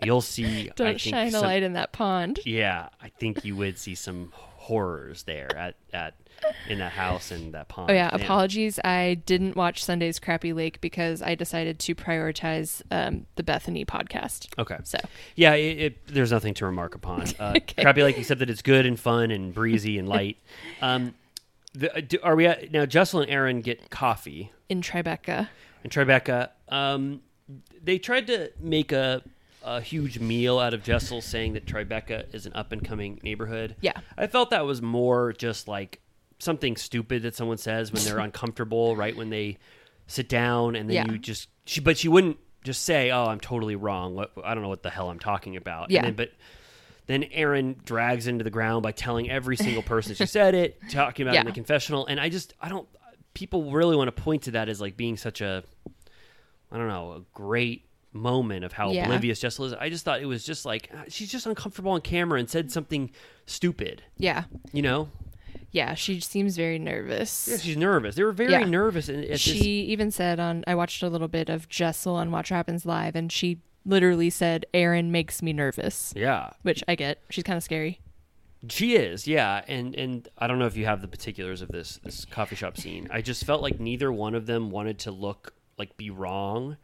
[0.03, 0.71] you'll see.
[0.75, 2.39] Don't think, shine a light in that pond.
[2.45, 4.31] Yeah, I think you would see some
[4.67, 6.15] horrors there at at
[6.67, 7.89] in that house and that pond.
[7.89, 8.21] Oh yeah, Man.
[8.21, 8.79] apologies.
[8.83, 14.47] I didn't watch Sunday's Crappy Lake because I decided to prioritize um, the Bethenny podcast.
[14.59, 14.77] Okay.
[14.83, 14.99] So
[15.35, 17.25] Yeah, it, it, there's nothing to remark upon.
[17.39, 17.81] Uh, Okay.
[17.81, 20.37] Crappy Lake, except that it's good and fun and breezy and light.
[20.81, 21.15] Um,
[21.73, 22.85] the, uh, do, are we at, now?
[22.85, 25.49] Jessel and Erin get coffee, in Tribeca,
[25.83, 26.49] In Tribeca.
[26.69, 27.21] Um,
[27.81, 29.21] they tried to make a
[29.67, 33.75] a huge meal out of Jessel, saying that Tribeca is an up and coming neighborhood.
[33.81, 33.93] Yeah.
[34.17, 36.01] I felt that was more just like
[36.39, 39.57] something stupid that someone says when they're uncomfortable, right when they
[40.07, 41.11] sit down, and then Yeah.
[41.11, 44.15] you just she, but she wouldn't just say, "Oh, I'm totally wrong.
[44.15, 45.99] What I don't know what the hell I'm talking about." Yeah.
[45.99, 46.31] And then, but
[47.07, 51.25] then Erin drags into the ground by telling every single person she said it, talking
[51.25, 52.87] about it in the confessional, and I just I don't.
[53.33, 55.63] People really want to point to that as like being such a,
[56.71, 59.05] I don't know, a great moment of how Yeah.
[59.05, 59.73] oblivious Jessel is.
[59.73, 62.71] I just thought it was just like ah, she's just uncomfortable on camera and said
[62.71, 63.11] something
[63.45, 64.03] stupid.
[64.17, 65.09] yeah, You know,
[65.71, 67.47] yeah, she seems very nervous.
[67.51, 68.15] yeah, she's nervous.
[68.15, 68.63] They were very Yeah.
[68.63, 69.09] nervous.
[69.09, 72.49] And she this, even said on I watched a little bit of Jessel on Watch
[72.49, 77.21] Happens Live, and she literally said, "Erin makes me nervous," yeah, which I get.
[77.29, 77.99] She's kind of scary.
[78.69, 81.99] She is, yeah, and and I don't know if you have the particulars of this
[82.03, 83.07] this coffee shop scene.
[83.11, 86.77] I just felt like neither one of them wanted to look like be wrong.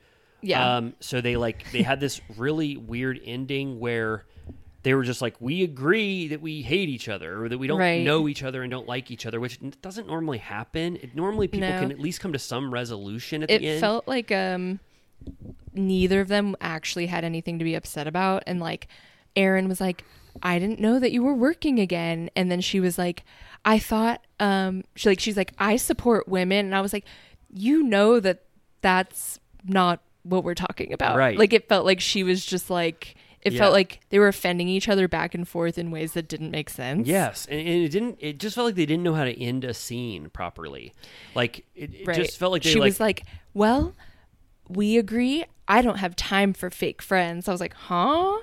[0.43, 0.75] Yeah.
[0.77, 0.93] Um.
[0.99, 4.25] So they like they had this really weird ending where
[4.83, 7.79] they were just like, we agree that we hate each other or that we don't
[7.79, 8.03] Right.
[8.03, 10.97] know each other and don't like each other, which n- doesn't normally happen.
[10.97, 11.79] It, normally people No.
[11.79, 13.77] can at least come to some resolution at it the end.
[13.77, 14.81] it felt like um
[15.73, 18.87] neither of them actually had anything to be upset about and like
[19.35, 20.03] Erin was like
[20.41, 23.23] I didn't know that you were working again and then she was like
[23.65, 27.05] I thought um she like she's like I support women and I was like
[27.49, 28.43] you know that
[28.81, 31.37] that's not what we're talking about Right.
[31.37, 33.59] like it felt like she was just like it Yeah.
[33.59, 36.69] felt like they were offending each other back and forth in ways that didn't make
[36.69, 38.17] sense Yes, and, and it didn't.
[38.21, 40.93] It just felt like they didn't know how to end a scene properly.
[41.35, 43.23] Like it, it right just felt like they she like, was like
[43.53, 43.95] well
[44.69, 48.37] we agree I don't have time for fake friends I was like huh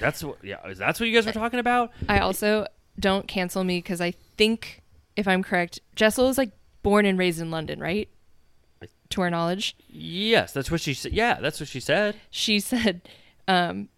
[0.00, 0.42] That's what.
[0.42, 1.92] Yeah, is that's what you guys were talking about?
[2.08, 2.66] I also
[2.98, 4.82] don't cancel me because I think,
[5.16, 6.50] if I'm correct, Jessel is like
[6.82, 8.08] born and raised in London, right?
[9.10, 11.12] To our knowledge, Yes, that's what she said.
[11.12, 12.14] Yeah, that's what she said.
[12.30, 13.08] she said
[13.48, 13.88] um,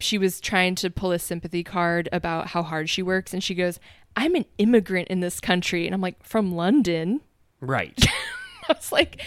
[0.00, 3.54] she was trying to pull a sympathy card about how hard she works, and she
[3.54, 3.78] goes,
[4.16, 7.20] "I'm an immigrant in this country," and I'm like, "From London."
[7.60, 7.98] Right,
[8.68, 9.20] I was like,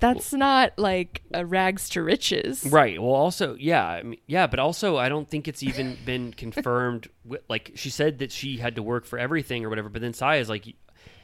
[0.00, 2.98] "That's not like a rags to riches." right.
[3.02, 7.08] Well, also, yeah, I mean, yeah, but also, I don't think it's even been confirmed.
[7.24, 10.14] wi- Like she said that she had to work for everything or whatever, but then
[10.14, 10.64] Sai is like,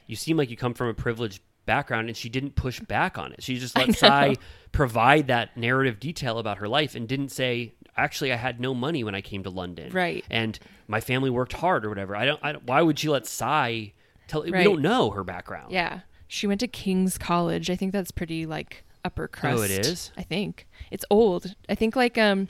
[0.07, 3.33] you seem like you come from a privileged background, and she didn't push back on
[3.33, 3.45] it.
[3.45, 4.35] She just let Sai
[4.73, 7.75] provide that narrative detail about her life and didn't say.
[7.97, 10.25] Actually, I had no money when I came to London, Right.
[10.31, 12.15] And my family worked hard or whatever.
[12.15, 12.41] I don't.
[12.43, 13.93] I don't why would she let Sai
[14.29, 14.43] tell?
[14.43, 15.73] We don't know her background.
[15.73, 17.71] Yeah, she went to King's College.
[17.71, 19.59] I think that's pretty like upper crust.
[19.59, 20.13] Oh, it is?
[20.17, 21.55] I think it's old.
[21.69, 22.49] I think like um,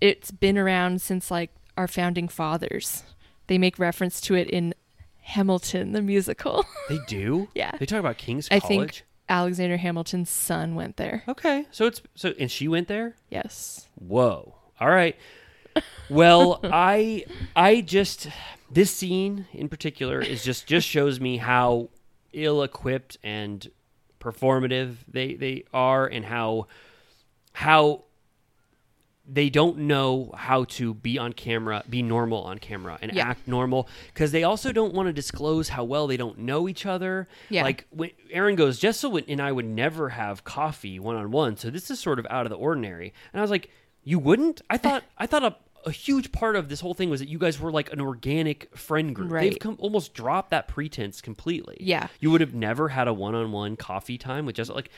[0.00, 3.02] it's been around since like our founding fathers.
[3.48, 4.74] They make reference to it in
[5.26, 6.64] Hamilton the musical.
[6.88, 7.48] They do.
[7.54, 7.72] Yeah.
[7.78, 8.68] They talk about King's I College.
[8.68, 11.24] think Alexander Hamilton's son went there.
[11.26, 13.16] Okay, so it's so and she went there.
[13.28, 13.88] Yes.
[13.96, 14.54] Whoa.
[14.80, 15.16] All right.
[16.08, 17.24] Well, I
[17.56, 18.28] I just
[18.70, 21.88] this scene in particular is just just shows me how
[22.32, 23.68] ill equipped and
[24.20, 26.68] performative they they are and how
[27.52, 28.04] how
[29.28, 33.28] they don't know how to be on camera, be normal on camera, and Yeah.
[33.28, 36.86] act normal because they also don't want to disclose how well they don't know each
[36.86, 37.26] other.
[37.50, 37.64] Yeah.
[37.64, 41.70] Like when Erin goes, Jessel and I would never have coffee one on one, so
[41.70, 43.12] this is sort of out of the ordinary.
[43.32, 43.70] And I was like,
[44.04, 44.62] you wouldn't?
[44.70, 47.38] I thought I thought a, a huge part of this whole thing was that you
[47.38, 49.32] guys were like an organic friend group.
[49.32, 49.50] Right.
[49.50, 51.76] They've come, almost dropped that pretense completely.
[51.80, 52.06] Yeah.
[52.20, 54.74] you would have never had a one on one coffee time with Jessel.
[54.76, 54.90] Like,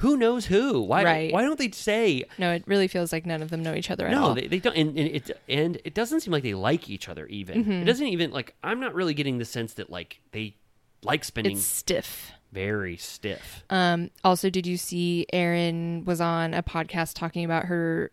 [0.00, 0.82] who knows who?
[0.82, 1.04] Why?
[1.04, 1.32] Right.
[1.32, 2.24] Why don't they say?
[2.38, 4.34] No, it really feels like none of them know each other at No, all.
[4.34, 7.26] they, they don't, and, and it and it doesn't seem like they like each other.
[7.26, 7.72] Even Mm-hmm.
[7.72, 10.54] it doesn't even like I'm not really getting the sense that like they
[11.02, 12.32] like spending it's stiff.
[12.52, 13.64] very stiff.
[13.70, 18.10] Um, also, did you see Erin was on a podcast talking about her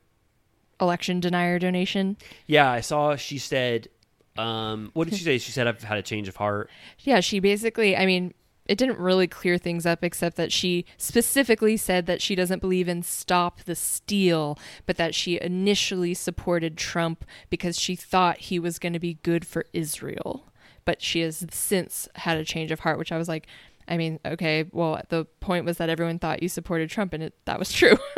[0.79, 2.17] election denier donation?
[2.47, 3.15] Yeah, I saw.
[3.15, 3.87] She said,
[4.37, 6.69] um, "What did she say?" She said, "I've had a change of heart."
[6.99, 8.33] Yeah, she basically, I mean,
[8.65, 12.87] it didn't really clear things up except that she specifically said that she doesn't believe
[12.87, 18.79] in stop the steal, but that she initially supported Trump because she thought he was
[18.79, 20.51] going to be good for Israel.
[20.85, 23.47] But she has since had a change of heart, which I was like,
[23.85, 27.33] I mean, okay, well, the point was that everyone thought you supported Trump, and it,
[27.45, 27.97] that was true.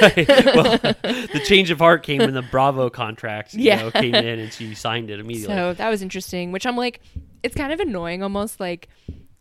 [0.00, 0.26] Right.
[0.28, 3.76] well, the change of heart came when the Bravo contract you Yeah.
[3.82, 5.54] know, came in and she signed it immediately.
[5.54, 7.00] so that was interesting, which I'm like,
[7.42, 8.88] it's kind of annoying almost, like,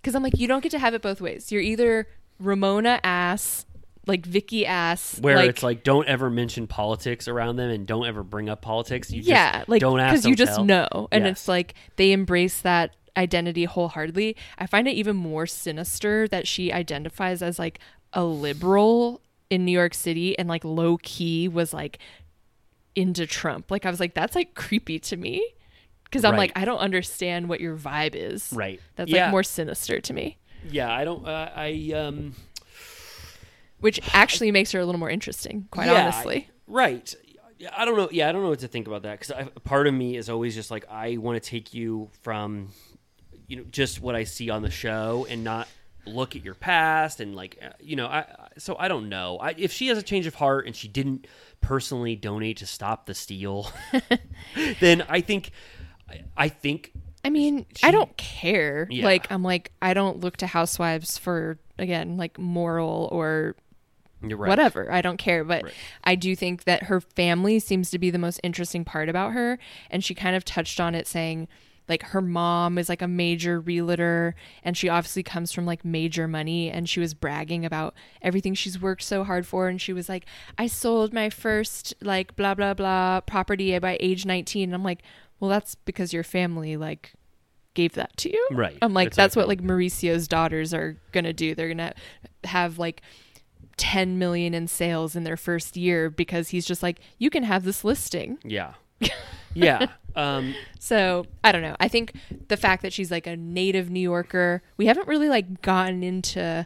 [0.03, 1.49] because I'm like, you don't get to have it both ways.
[1.49, 2.07] You're either
[2.38, 3.65] Ramona ass,
[4.05, 8.05] like Vicki ass, Where like, it's like, don't ever mention politics around them and don't
[8.05, 9.11] ever bring up politics.
[9.11, 10.11] You just yeah, like don't ask.
[10.11, 10.65] because you just tell.
[10.65, 11.31] know, and Yes.
[11.31, 14.35] it's like they embrace that identity wholeheartedly.
[14.57, 17.80] I find it even more sinister that she identifies as like
[18.11, 21.97] a liberal in New York City and like low key was like
[22.95, 23.71] into Trump.
[23.71, 25.47] Like I was like, that's like creepy to me
[26.14, 26.38] because I'm Right.
[26.49, 28.53] like, I don't understand what your vibe is.
[28.53, 28.80] Right.
[28.95, 29.23] That's Yeah.
[29.23, 30.38] like more sinister to me,
[30.69, 31.27] Yeah, I don't.
[31.27, 32.35] Uh, I um.
[33.80, 35.68] which actually makes her a little more interesting.
[35.72, 36.48] Quite Yeah, honestly.
[36.49, 37.15] I- right.
[37.57, 38.10] Yeah, I don't know.
[38.11, 40.53] Yeah, I don't know what to think about that because part of me is always
[40.56, 42.69] just like I want to take you from,
[43.48, 45.68] you know, just what I see on the show and not
[46.06, 49.38] look at your past and like uh, you know I I- so I don't know
[49.40, 51.27] I, if she has a change of heart and she didn't
[51.61, 53.72] personally donate to stop the steal
[54.81, 55.52] then I think
[56.38, 56.91] I, think
[57.23, 58.88] I mean, she- I don't care.
[58.90, 59.06] Yeah.
[59.06, 63.56] Like, I'm like, I don't look to housewives for, again, like moral or
[64.22, 64.91] right whatever.
[64.91, 65.44] I don't care.
[65.44, 65.73] But Right.
[66.03, 69.60] I do think that her family seems to be the most interesting part about her.
[69.90, 71.48] And she kind of touched on it saying,
[71.90, 76.30] like, her mom is like a major realtor and she obviously comes from like major
[76.30, 76.72] money.
[76.72, 79.68] And she was bragging about everything she's worked so hard for.
[79.68, 80.26] And she was like,
[80.57, 84.69] I sold my first, like, blah, blah, blah property by age 19.
[84.69, 85.02] And I'm like,
[85.43, 87.11] well, that's because your family, like,
[87.73, 88.47] gave that to you.
[88.51, 88.77] Right.
[88.81, 91.53] I'm like, that's what like Mauricio's daughters are gonna do.
[91.53, 91.93] They're gonna
[92.45, 93.01] have like
[93.77, 97.63] 10 million in sales in their first year because he's just like, you can have
[97.63, 98.37] this listing.
[98.45, 98.73] yeah
[99.55, 101.75] yeah um So I don't know.
[101.79, 102.13] I think
[102.47, 106.65] the fact that she's like a native New Yorker, we haven't really like gotten into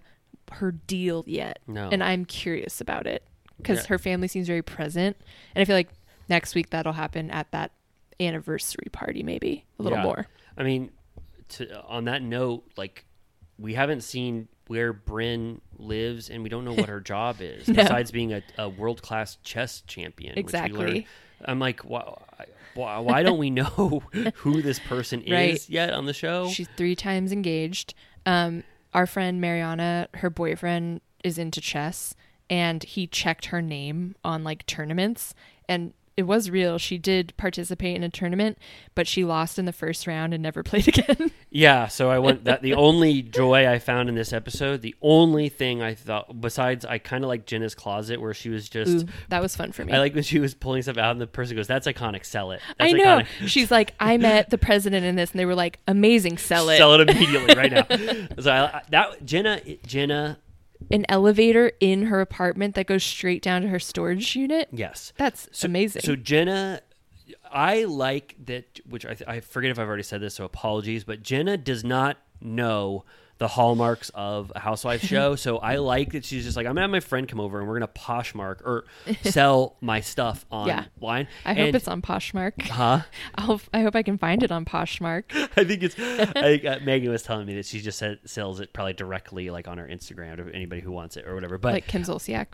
[0.52, 1.60] her deal yet.
[1.68, 1.90] No.
[1.92, 3.24] And I'm curious about it
[3.58, 3.88] because Yeah.
[3.88, 5.16] her family seems very present.
[5.56, 5.90] And I feel like
[6.30, 7.72] next week that'll happen at that
[8.20, 10.04] anniversary party, maybe a little Yeah.
[10.04, 10.28] more.
[10.58, 10.92] I mean,
[11.50, 13.06] to, on that note, like
[13.60, 17.76] we haven't seen where Brynn lives, and we don't know what her job is No.
[17.76, 20.38] besides being a, a world class chess champion.
[20.38, 20.78] Exactly.
[20.80, 21.06] learned-
[21.46, 22.02] I'm like, why,
[22.74, 24.02] why, why don't we know
[24.36, 25.70] who this person is Right.
[25.70, 26.50] yet on the show?
[26.50, 27.94] She's three times engaged.
[28.26, 28.64] Um,
[28.94, 32.16] our friend Mariana, her boyfriend is into chess,
[32.50, 35.36] and he checked her name on like tournaments,
[35.70, 36.80] and it was real.
[36.80, 38.58] She did participate in a tournament,
[38.96, 41.32] but she lost in the first round and never played again.
[41.52, 41.88] yeah.
[41.88, 45.82] So I went that the only joy I found in this episode, the only thing
[45.82, 49.06] I thought besides I kind of like Jenna's closet where she was just.
[49.06, 49.94] Ooh, that was fun for me.
[49.94, 52.26] I like when she was pulling stuff out, and the person goes, "That's iconic.
[52.26, 53.20] Sell it." I know.
[53.20, 53.48] iconic.
[53.48, 56.78] She's like, I met the president in this, and they were like, amazing, sell it.
[56.78, 57.86] Sell it immediately right now.
[58.40, 60.40] so I, that Jenna, Jenna,
[60.92, 64.70] An elevator in her apartment that goes straight down to her storage unit.
[64.72, 66.02] yes, That's amazing.
[66.04, 66.82] So Jenna,
[67.52, 68.80] I like that.
[68.88, 71.04] Which I, I forget if I've already said this, so apologies.
[71.04, 73.06] But Jenna does not know
[73.40, 75.36] the hallmarks of a housewife show.
[75.36, 77.68] so I like that she's just like, I'm gonna have my friend come over and
[77.68, 78.86] we're gonna Poshmark or
[79.22, 80.86] sell my stuff Yeah.
[81.02, 81.28] online.
[81.46, 82.62] I hope And- it's on Poshmark.
[82.68, 83.02] Huh?
[83.36, 85.24] I'll, I hope I can find it on Poshmark.
[85.56, 85.96] I think it's.
[86.00, 89.68] I uh, Megan was telling me that she just said, sells it probably directly, like
[89.68, 91.58] on her Instagram to anybody who wants it or whatever.
[91.58, 92.48] But like Kim Zolciak.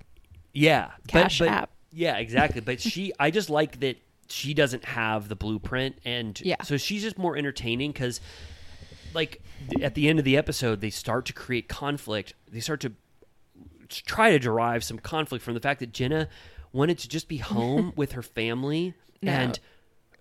[0.54, 1.70] Yeah, Cash but, but, app.
[1.92, 2.62] Yeah, exactly.
[2.62, 3.98] But she, I just like that
[4.30, 6.62] she doesn't have the blueprint, and Yeah.
[6.64, 8.20] so she's just more entertaining because,
[9.14, 9.42] like,
[9.82, 12.34] at the end of the episode, they start to create conflict.
[12.52, 12.94] They start to
[13.90, 16.28] try to derive some conflict from the fact that Jenna
[16.72, 19.32] wanted to just be home with her family No.
[19.32, 19.60] and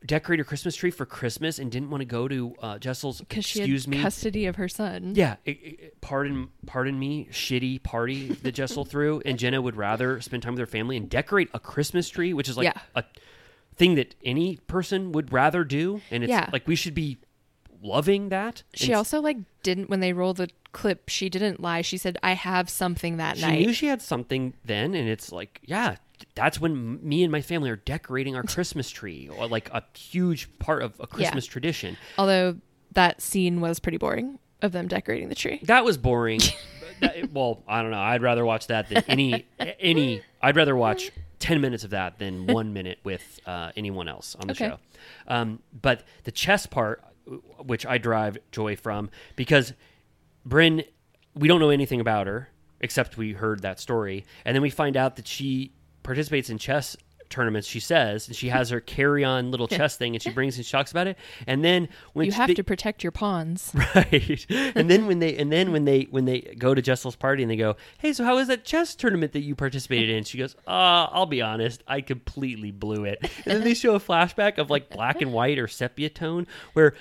[0.04, 3.20] decorate her Christmas tree for Christmas, and didn't want to go to uh, Jessel's.
[3.20, 4.02] Because she Excuse had me.
[4.02, 5.12] custody of her son.
[5.14, 10.20] Yeah, it, it- pardon, pardon me, shitty party that Jessel threw, and Jenna would rather
[10.20, 12.80] spend time with her family and decorate a Christmas tree, which is like Yeah.
[12.96, 13.04] a
[13.76, 16.50] thing that any person would rather do, and it's Yeah.
[16.52, 17.18] like we should be
[17.82, 18.62] loving that.
[18.74, 21.08] She And also like didn't when they rolled the clip.
[21.08, 21.82] She didn't lie.
[21.82, 25.08] She said, "I have something that she night." She knew she had something then, and
[25.08, 25.96] it's like, yeah,
[26.34, 30.48] that's when me and my family are decorating our Christmas tree, or like a huge
[30.58, 31.96] part of a Christmas tradition.
[32.18, 32.56] Although
[32.92, 35.60] that scene was pretty boring of them decorating the tree.
[35.64, 36.40] That was boring.
[37.00, 37.98] That- well, I don't know.
[37.98, 40.22] I'd rather watch that than any any.
[40.40, 41.10] I'd rather watch
[41.40, 44.68] ten minutes of that than one minute with uh, anyone else on the Okay.
[44.68, 44.78] show.
[45.26, 47.02] Um, but the chess part,
[47.58, 49.72] which I derive joy from, because
[50.46, 50.86] Brynn,
[51.34, 52.48] we don't know anything about her
[52.80, 55.72] except we heard that story, and then we find out that she
[56.02, 56.96] participates in chess
[57.32, 57.66] tournaments.
[57.66, 60.64] She says, and she has her carry on little chess thing, and she brings and
[60.64, 61.18] she talks about it.
[61.48, 63.72] And then when You have they- to protect your pawns.
[63.96, 64.46] right,
[64.76, 67.50] and then when they and then when they when they go to Jessel's party and
[67.50, 70.22] they go, hey, so how was that chess tournament that you participated in?
[70.24, 70.70] She goes, uh,
[71.10, 73.18] I'll be honest, I completely blew it.
[73.44, 76.94] And then they show a flashback of like black and white or sepia tone where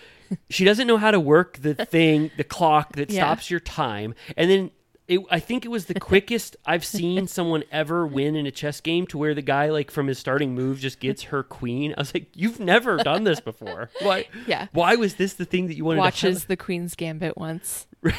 [0.50, 3.24] she doesn't know how to work the thing, the clock that Yeah.
[3.26, 4.72] stops your time, and then.
[5.12, 8.80] It, I think it was the quickest I've seen someone ever win in a chess
[8.80, 11.94] game to where the guy like from his starting move just gets her queen.
[11.98, 13.90] I was like, you've never done this before.
[14.02, 14.28] Why?
[14.48, 14.68] Yeah.
[14.72, 17.88] Why was this the thing that you wanted to Watches the Queen's Gambit once.
[18.02, 18.16] right.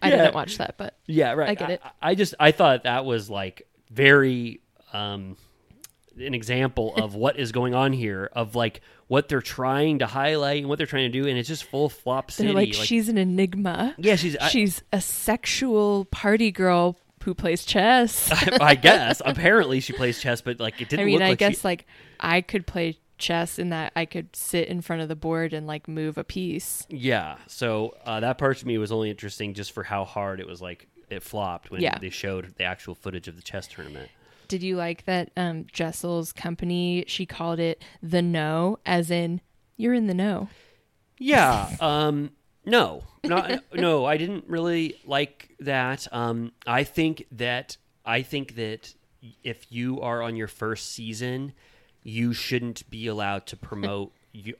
[0.00, 0.10] I Yeah.
[0.10, 1.48] didn't watch that, but Yeah, right.
[1.50, 1.82] I get it.
[2.00, 4.60] I, just I thought that was like very
[4.92, 5.36] um
[6.20, 10.58] an example of what is going on here of like what they're trying to highlight
[10.58, 12.46] and what they're trying to do and it's just full flop city.
[12.48, 13.94] they're like, she's an enigma.
[13.98, 18.30] Yeah, she's- I- she's a sexual party girl who plays chess.
[18.60, 21.60] I guess apparently she plays chess but like it didn't I mean, I like guess
[21.60, 21.86] she, like
[22.18, 25.66] I could play chess in that I could sit in front of the board and
[25.66, 26.86] like move a piece.
[26.88, 27.36] Yeah.
[27.48, 30.62] So uh, that part to me was only interesting just for how hard it was
[30.62, 31.98] like it flopped when Yeah.
[31.98, 34.08] they showed the actual footage of the chess tournament.
[34.50, 39.40] Did you like that um Jessel's company, she called it the no, as in
[39.76, 40.48] you're in the know.
[41.18, 41.70] Yeah.
[41.80, 42.32] Um.
[42.66, 43.04] No.
[43.24, 43.62] Not.
[43.72, 44.04] no.
[44.04, 46.08] I didn't really like that.
[46.12, 46.50] Um.
[46.66, 47.76] I think that.
[48.04, 48.94] I think that
[49.44, 51.52] if you are on your first season,
[52.02, 54.12] you shouldn't be allowed to promote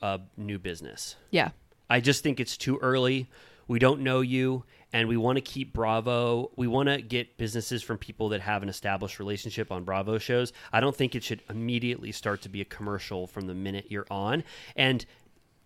[0.03, 1.17] a new business.
[1.31, 1.51] Yeah.
[1.89, 3.29] I just think it's too early.
[3.67, 6.51] We don't know you, and we want to keep Bravo.
[6.57, 10.53] We want to get businesses from people that have an established relationship on Bravo shows.
[10.73, 14.07] I don't think it should immediately start to be a commercial from the minute you're
[14.11, 14.43] on.
[14.77, 15.05] And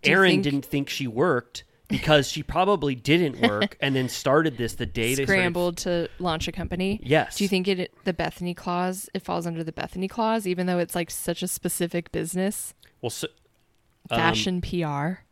[0.03, 4.73] Erin think- didn't think she worked because she probably didn't work, and then started this
[4.73, 6.99] the day they started- Scrambled to launch a company.
[7.03, 7.37] Yes.
[7.37, 10.79] Do you think it the Bethenny clause it falls under the Bethenny clause, even though
[10.79, 12.73] it's like such a specific business?
[13.01, 13.27] Well, so,
[14.09, 15.24] um, Fashion PR.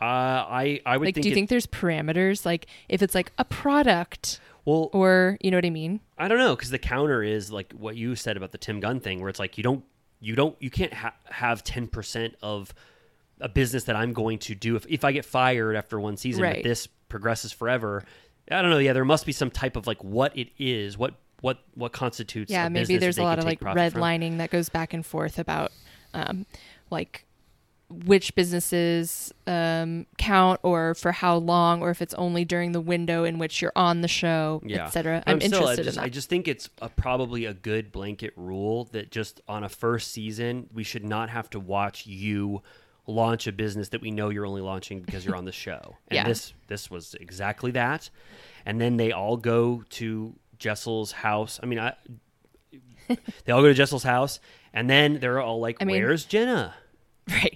[0.00, 1.22] Uh, I I would Like think.
[1.24, 2.44] do you it- think there's parameters?
[2.46, 6.00] Like if it's like a product well, or you know what I mean?
[6.18, 9.00] I don't know because the counter is like what you said about the Tim Gunn
[9.00, 9.84] thing, where it's like you don't,
[10.20, 12.74] you don't, you can't ha- have ten percent of
[13.40, 16.42] a business that I'm going to do if if I get fired after one season,
[16.42, 16.56] Right.
[16.56, 18.02] but this progresses forever.
[18.50, 18.78] I don't know.
[18.78, 22.50] Yeah, there must be some type of like what it is, what what what constitutes.
[22.50, 25.70] yeah maybe there's a lot of take like redlining that goes back and forth about
[26.14, 26.46] um
[26.90, 27.25] like
[27.88, 33.22] which businesses um count or for how long or if it's only during the window
[33.22, 34.86] in which you're on the show yeah.
[34.86, 37.44] etc But i'm, still, interested I just, in that I just think it's a, probably
[37.44, 41.60] a good blanket rule that just on a first season, we should not have to
[41.60, 42.62] watch you
[43.06, 45.96] launch a business that we know you're only launching because you're on the show.
[46.08, 46.24] And Yeah.
[46.24, 48.10] this this was exactly that.
[48.64, 51.60] And then they all go to Jessel's house.
[51.62, 51.94] I mean, I
[53.44, 54.40] they all go to Jessel's house,
[54.72, 56.74] and then they're all like, mean- "Where's Jenna?"
[57.28, 57.55] right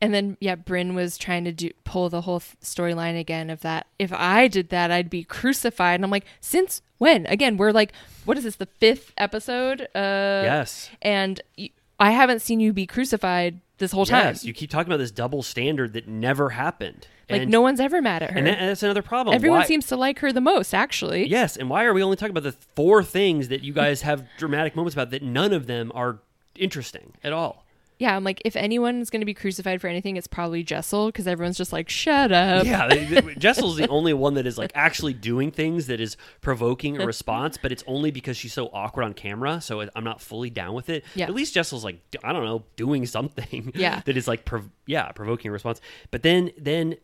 [0.00, 3.60] and then yeah brynn was trying to do pull the whole th- storyline again of
[3.60, 7.72] that if i did that i'd be crucified and i'm like since when again we're
[7.72, 7.92] like
[8.24, 10.90] what is this the fifth episode uh yes.
[11.02, 11.70] and y-
[12.00, 15.10] i haven't seen you be crucified this whole time Yes, you keep talking about this
[15.10, 17.06] double standard that never happened.
[17.28, 19.34] like and, no one's ever mad at her and, that, and that's another problem.
[19.34, 21.28] Everyone Why- seems to like her the most, actually.
[21.28, 24.26] Yes, and why are we only talking about the four things that you guys have
[24.38, 26.20] dramatic moments about that none of them are
[26.54, 27.65] interesting at all?
[27.98, 31.26] Yeah, I'm like, if anyone's going to be crucified for anything, it's probably Jessel because
[31.26, 32.66] everyone's just like, shut up.
[32.66, 36.18] Yeah, they, they, Jessel's the only one that is like actually doing things that is
[36.42, 39.62] provoking a response, but it's only because she's so awkward on camera.
[39.62, 41.04] So I'm not fully down with it.
[41.14, 41.24] Yeah.
[41.24, 43.72] At least Jessel's like I don't know, doing something.
[43.76, 44.00] Yeah.
[44.04, 45.80] that is like prov- yeah, provoking a response.
[46.10, 46.96] But then then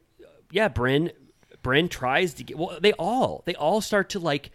[0.51, 1.13] yeah, Brynn
[1.63, 2.79] Brynn tries to get well.
[2.81, 4.51] They all they all start to like.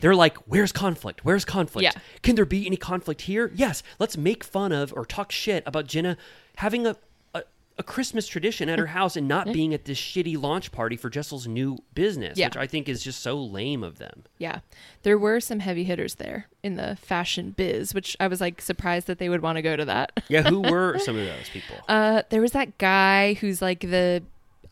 [0.00, 1.24] They're like, where's conflict?
[1.24, 1.82] Where's conflict?
[1.84, 2.00] Yeah.
[2.22, 3.50] Can there be any conflict here?
[3.54, 3.82] Yes.
[3.98, 6.16] Let's make fun of or talk shit about Jenna
[6.56, 6.96] having a,
[7.34, 7.42] a,
[7.78, 11.08] a Christmas tradition at her house and not being at this shitty launch party for
[11.10, 12.46] Jessel's new business, Yeah.
[12.48, 14.24] which I think is just so lame of them.
[14.38, 14.60] Yeah.
[15.02, 19.06] There were some heavy hitters there in the fashion biz, which I was like surprised
[19.06, 20.22] that they would want to go to that.
[20.28, 21.76] Yeah, who were some of those people?
[21.88, 24.22] Uh, there was that guy who's like the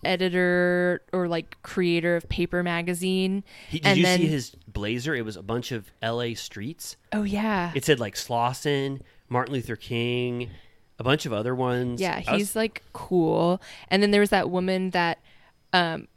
[0.04, 3.44] editor or like creator of Paper Magazine.
[3.68, 5.14] He, did and you then, see his blazer?
[5.14, 6.34] It was a bunch of L.A.
[6.34, 6.96] streets.
[7.12, 7.72] Oh, yeah.
[7.74, 10.50] It said like Slauson, Martin Luther King,
[10.98, 12.00] a bunch of other ones.
[12.00, 13.60] Yeah, I was- he's like cool.
[13.88, 15.18] And then there was that woman that
[15.72, 16.08] um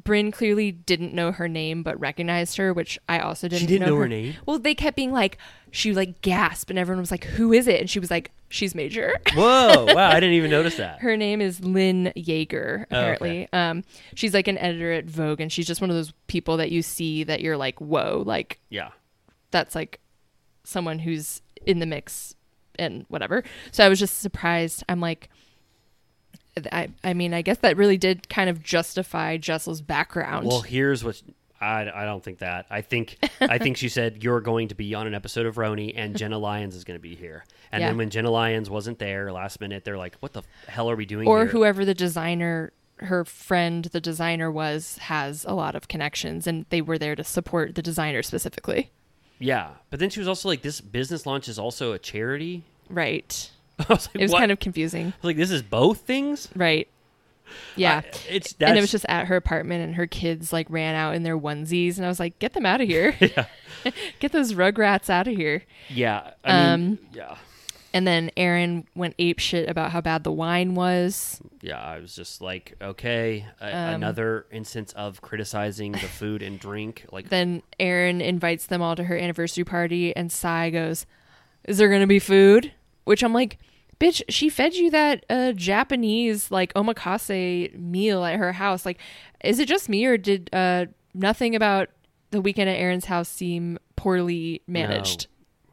[0.00, 3.88] Brynn clearly didn't know her name but recognized her, which I also didn't, She didn't
[3.88, 4.34] know her name?
[4.44, 5.38] Well, they kept being like
[5.70, 7.80] she like gasped and everyone was like, Who is it?
[7.80, 9.14] And she was like, She's Major.
[9.34, 9.86] Whoa!
[9.94, 11.00] Wow, I didn't even notice that.
[11.00, 13.48] her name is Lynn Yaeger, Oh, apparently.
[13.52, 16.70] Um she's like an editor at Vogue and she's just one of those people that
[16.70, 18.90] you see that you're like, Whoa, like Yeah.
[19.50, 20.00] that's like
[20.64, 22.34] someone who's in the mix
[22.78, 23.42] and whatever.
[23.72, 24.84] So I was just surprised.
[24.88, 25.30] I'm like,
[26.72, 30.46] I, I mean, I guess that really did kind of justify Jessel's background.
[30.46, 31.20] Well, here's what
[31.60, 32.66] I, I don't think that.
[32.70, 35.92] I think I think she said you're going to be on an episode of RHONY
[35.96, 37.44] and Jenna Lyons is going to be here.
[37.72, 37.88] And Yeah.
[37.88, 41.04] then when Jenna Lyons wasn't there last minute, they're like, "What the hell are we
[41.06, 45.88] doing or here?" whoever the designer, her friend, the designer was, has a lot of
[45.88, 48.90] connections, and they were there to support the designer specifically.
[49.38, 53.50] Yeah, but then she was also like, "This business launch is also a charity." Right.
[53.88, 55.06] I was like, It was "What?" kind of confusing.
[55.06, 56.88] I was like, "This is both things." Right.
[57.76, 58.02] Yeah.
[58.04, 61.14] I- it's and it was just at her apartment, and her kids like ran out
[61.14, 63.14] in their onesies, and I was like, "Get them out of here!
[64.20, 66.32] Get those rugrats out of here!" yeah.
[66.44, 67.36] I mean, Um, yeah,
[67.94, 71.40] And then Erin went ape shit about how bad the wine was.
[71.62, 71.80] yeah.
[71.80, 77.06] I was just like, okay, a, Um, another instance of criticizing the food and drink.
[77.12, 81.06] Like, Then Erin invites them all to her anniversary party, and Sai goes,
[81.64, 82.72] "Is there gonna be food?"
[83.06, 83.58] Which I'm like,
[83.98, 88.84] "Bitch, she fed you that uh, Japanese like omakase meal at her house.
[88.84, 88.98] Like,
[89.42, 91.88] is it just me, or did uh, nothing about
[92.30, 95.28] the weekend at Erin's house seem poorly managed?"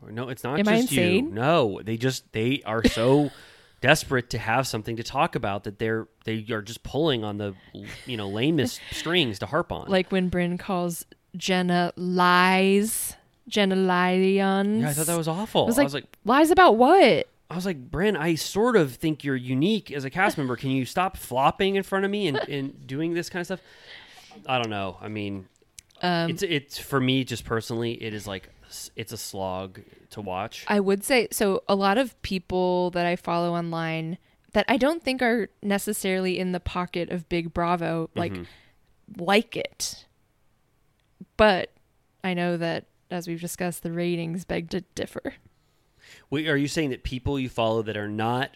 [0.09, 1.21] No, it's not Am I just you.
[1.21, 3.31] No, they just they are so
[3.81, 7.53] desperate to have something to talk about that they're they are just pulling on the
[8.05, 9.89] you know lamest strings to harp on.
[9.89, 11.05] Like when Brynn calls
[11.35, 13.15] Jenna lies,
[13.47, 15.63] Jenna yeah, I thought that was awful.
[15.63, 17.27] I was I like, was like, lies about what?
[17.49, 20.55] I was like, Brynn, I sort of think you're unique as a cast member.
[20.55, 23.61] Can you stop flopping in front of me and, and doing this kind of stuff?
[24.47, 24.97] I don't know.
[25.01, 25.47] I mean,
[26.01, 28.49] Um, it's it's for me just personally, it is like
[28.95, 30.65] it's a slog to watch.
[30.67, 31.63] I would say so.
[31.67, 34.17] A lot of people that I follow online
[34.53, 38.35] that I don't think are necessarily in the pocket of Big Bravo like
[39.17, 40.05] like it,
[41.37, 41.71] but
[42.23, 45.35] I know that as we've discussed, the ratings beg to differ.
[46.29, 48.51] Wait, are you saying that people you follow that are not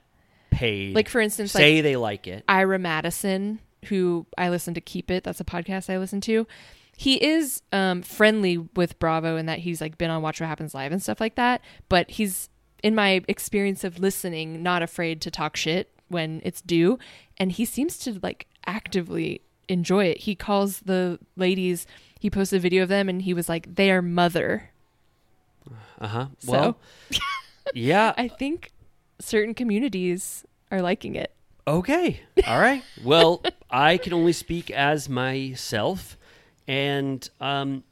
[0.49, 2.43] paid, Like for instance, say like they like it?
[2.47, 6.47] Ira Madison, who I listen to Keep It, that's a podcast I listen to.
[6.95, 10.73] He is um, friendly with Bravo in that he's like been on Watch What Happens
[10.73, 11.61] Live and stuff like that.
[11.89, 12.49] But he's,
[12.81, 16.97] in my experience of listening, not afraid to talk shit when it's due.
[17.37, 20.21] And he seems to like actively enjoy it.
[20.21, 21.85] He calls the ladies,
[22.19, 24.71] he posted a video of them and he was like, their mother.
[25.99, 26.25] Uh huh.
[26.39, 26.77] So- Well,
[27.73, 28.13] yeah.
[28.17, 28.71] I think
[29.19, 31.33] certain communities are liking it.
[31.67, 32.21] Okay.
[32.45, 32.83] All right.
[33.03, 36.17] Well, I can only speak as myself.
[36.67, 37.83] And um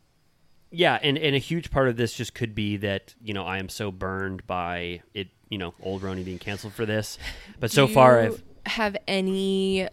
[0.72, 3.60] yeah, and, and a huge part of this just could be that, you know, I
[3.60, 7.18] am so burned by it, you know, old RHONY being canceled for this.
[7.60, 9.88] But so far I've have any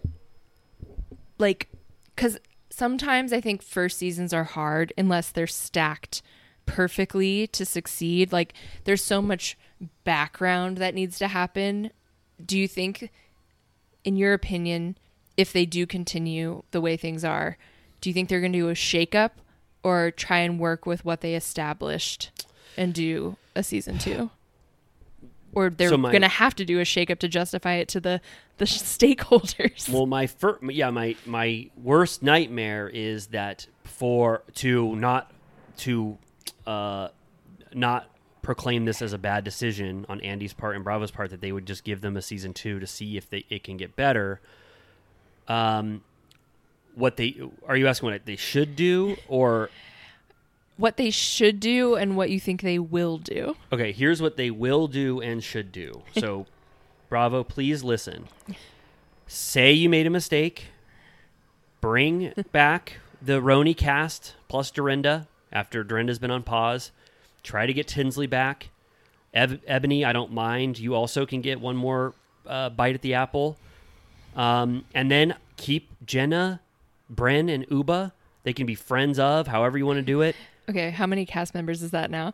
[1.38, 1.68] like
[2.14, 2.38] because
[2.72, 6.22] sometimes I think first seasons are hard unless they're stacked
[6.66, 8.32] perfectly to succeed.
[8.32, 8.54] Like
[8.84, 9.58] there's so much
[10.04, 11.90] background that needs to happen.
[12.44, 13.10] Do you think,
[14.04, 14.96] in your opinion,
[15.36, 17.56] if they do continue the way things are,
[18.00, 19.30] do you think they're going to do a shakeup
[19.82, 22.30] or try and work with what they established
[22.76, 24.30] and do a season two?
[25.54, 28.20] Or they're So going to have to do a shakeup to justify it to the
[28.58, 29.88] the stakeholders.
[29.88, 35.30] Well, my fir- yeah, my my worst nightmare is that for to not
[35.78, 36.16] to
[36.66, 37.08] uh
[37.74, 38.08] not
[38.40, 41.64] proclaim this as a bad decision on Andy's part and Bravo's part that they would
[41.66, 44.40] just give them a season 2 to see if they it can get better.
[45.48, 46.02] Um
[46.94, 49.70] what they are you asking what they should do or
[50.76, 53.56] what they should do and what you think they will do.
[53.72, 56.02] Okay, here's what they will do and should do.
[56.18, 56.46] So,
[57.08, 58.28] Bravo, please listen.
[59.26, 60.66] Say you made a mistake.
[61.80, 66.90] Bring back the RHONY cast plus Dorinda after Dorinda's been on pause.
[67.42, 68.70] Try to get Tinsley back.
[69.34, 70.78] Eb- Ebony, I don't mind.
[70.78, 72.14] You also can get one more
[72.46, 73.56] uh, bite at the apple.
[74.36, 76.60] Um, and then keep Jenna,
[77.12, 78.12] Brynn, and Ubah.
[78.44, 80.34] They can be friends of, however you want to do it.
[80.72, 82.32] Okay, how many cast members is that now?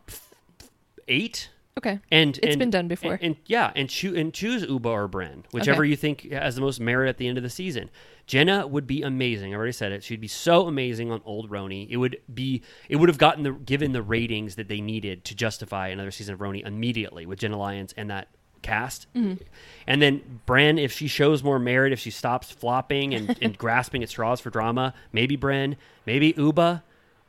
[1.09, 1.51] Eight.
[1.77, 2.01] Okay.
[2.11, 3.15] and It's and- been done before.
[3.15, 5.91] And, and- yeah, and choose and choose Ubah or Brynn, whichever Okay.
[5.91, 7.89] you think has the most merit at the end of the season.
[8.27, 9.55] Jenna would be amazing.
[9.55, 10.03] I already said it.
[10.03, 11.87] She'd be so amazing on Old RHONY.
[11.89, 12.63] It would be.
[12.89, 16.35] It would have gotten the given the ratings that they needed to justify another season
[16.35, 18.29] of RHONY immediately with Jenna Lyons and that
[18.63, 19.07] cast.
[19.15, 19.43] Mm-hmm.
[19.87, 24.03] And then Brynn, if she shows more merit, if she stops flopping and, and grasping
[24.03, 26.83] at straws for drama, maybe Brynn, maybe Ubah,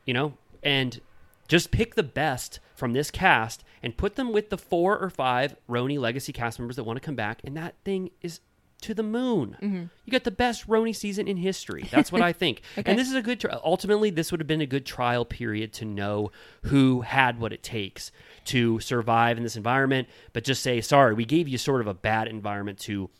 [0.06, 1.00] you know, and
[1.48, 5.56] just pick the best from this cast and put them with the four or five
[5.68, 8.40] RHONY legacy cast members that want to come back, and that thing is
[8.82, 9.56] to the moon.
[9.60, 9.82] Mm-hmm.
[10.06, 11.86] You got the best RHONY season in history.
[11.90, 12.62] That's what I think.
[12.78, 12.90] Okay.
[12.90, 13.40] And this is a good.
[13.40, 16.30] Tri- ultimately, this would have been a good trial period to know
[16.62, 18.10] who had what it takes
[18.46, 20.08] to survive in this environment.
[20.32, 23.10] But just say, sorry, we gave you sort of a bad environment to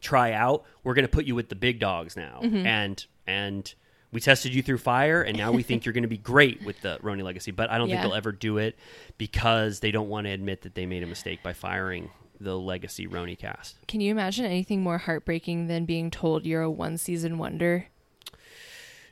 [0.00, 0.64] try out.
[0.84, 2.66] We're going to put you with the big dogs now, Mm-hmm.
[2.66, 3.74] and and.
[4.14, 6.80] We tested you through fire, and now we think you're going to be great with
[6.80, 7.50] the RHONY legacy.
[7.50, 7.96] But I don't Yeah.
[7.96, 8.76] think they'll ever do it
[9.18, 12.10] because they don't want to admit that they made a mistake by firing
[12.40, 13.76] the legacy RHONY cast.
[13.88, 17.86] Can you imagine anything more heartbreaking than being told you're a one season wonder?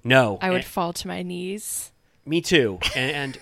[0.04, 1.90] No, I would and- fall to my knees.
[2.24, 2.78] Me too.
[2.94, 3.38] And, and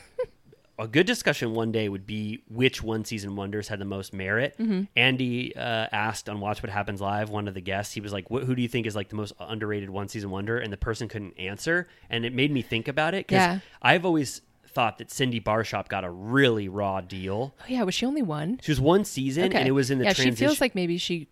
[0.80, 4.56] a good discussion one day would be which one season wonders had the most merit.
[4.58, 4.84] Mm-hmm.
[4.96, 8.28] Andy uh, asked on Watch What Happens Live, one of the guests, he was like,
[8.28, 11.06] "Who do you think is like the most underrated one season wonder?" And the person
[11.08, 13.58] couldn't answer, and it made me think about it because Yeah.
[13.82, 17.54] I've always thought that Cindy Barshop got a really raw deal.
[17.60, 18.58] Oh yeah, was she only one?
[18.62, 20.12] She was one season, and it was in the yeah.
[20.12, 20.36] transition.
[20.36, 21.28] She feels like maybe she.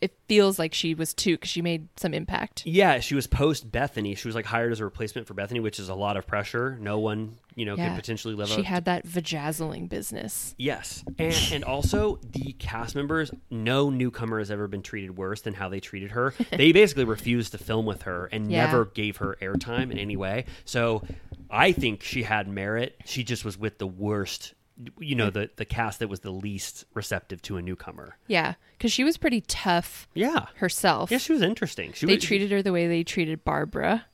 [0.00, 2.62] It feels like she was two because she made some impact.
[2.66, 4.16] Yeah, she was post Bethenny.
[4.16, 6.76] She was like hired as a replacement for Bethenny, which is a lot of pressure.
[6.80, 7.88] No one, you know, Yeah.
[7.90, 8.56] could potentially live up.
[8.56, 10.54] She had that vajazzling business.
[10.58, 13.30] Yes, and and also the cast members.
[13.50, 16.34] No newcomer has ever been treated worse than how they treated her.
[16.50, 18.66] They basically refused to film with her and Yeah.
[18.66, 20.46] never gave her airtime in any way.
[20.64, 21.02] So,
[21.50, 22.96] I think she had merit.
[23.04, 24.54] She just was with the worst.
[25.00, 28.16] You know, the the cast that was the least receptive to a newcomer.
[28.26, 31.10] Yeah, because she was pretty tough Yeah, herself.
[31.10, 31.92] yeah, she was interesting.
[31.94, 34.04] She they was, treated her the way they treated Barbara.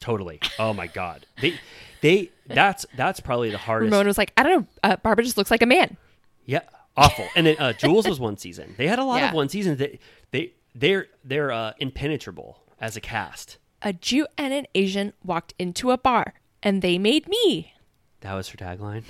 [0.00, 0.40] totally.
[0.58, 1.54] Oh my god, they
[2.00, 3.90] they that's that's probably the hardest.
[3.90, 5.96] Ramona was like, I don't know, uh, Barbara just looks like a man.
[6.44, 6.60] Yeah,
[6.96, 7.26] awful.
[7.34, 8.74] And then uh, Jules was one season.
[8.76, 9.28] They had a lot Yeah.
[9.30, 9.98] of one seasons that
[10.30, 13.58] they they're they're uh, impenetrable as a cast.
[13.82, 17.72] A Jew and an Asian walked into a bar, and they made me.
[18.20, 19.02] That was her tagline.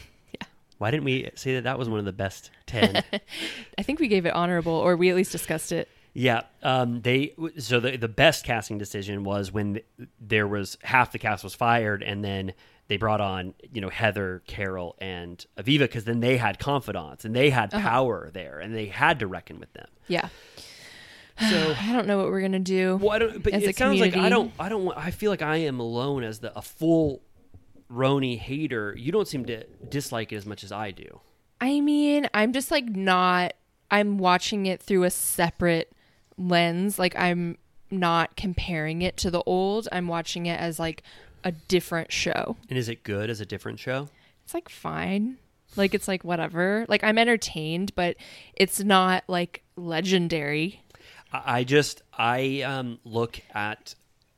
[0.79, 3.03] Why didn't we say that that was one of the best ten?
[3.79, 5.89] I think we gave it honorable, or we at least discussed it.
[6.13, 6.43] yeah.
[6.63, 7.01] Um.
[7.03, 9.81] They so the the best casting decision was when
[10.21, 12.53] there was half the cast was fired, and then
[12.89, 17.35] they brought on you know Heather, Carol, and Aviva because then they had confidants and
[17.35, 17.89] they had Uh-huh.
[17.89, 19.89] power there, and they had to reckon with them.
[20.09, 20.29] Yeah.
[21.51, 22.97] So I don't know what we're gonna do.
[23.03, 23.43] Well, I don't.
[23.43, 24.53] But it sounds like I don't.
[24.57, 24.85] I don't.
[24.85, 27.23] want- I feel like I am alone as the a full
[27.91, 28.95] RHONY hater.
[28.99, 31.21] You don't seem to dislike it as much as I do.
[31.61, 33.55] I mean, I'm just like not.
[33.91, 35.93] I'm watching it through a separate
[36.37, 36.99] lens.
[36.99, 37.59] Like I'm
[37.91, 39.89] not comparing it to the old.
[39.93, 41.03] I'm watching it as like
[41.45, 42.57] a different show.
[42.69, 44.09] And is it good as a different show?
[44.45, 45.37] It's like fine.
[45.77, 46.87] Like it's like whatever.
[46.89, 48.17] Like I'm entertained, but
[48.55, 50.83] it's not like legendary.
[51.33, 53.95] I, I just I um look at.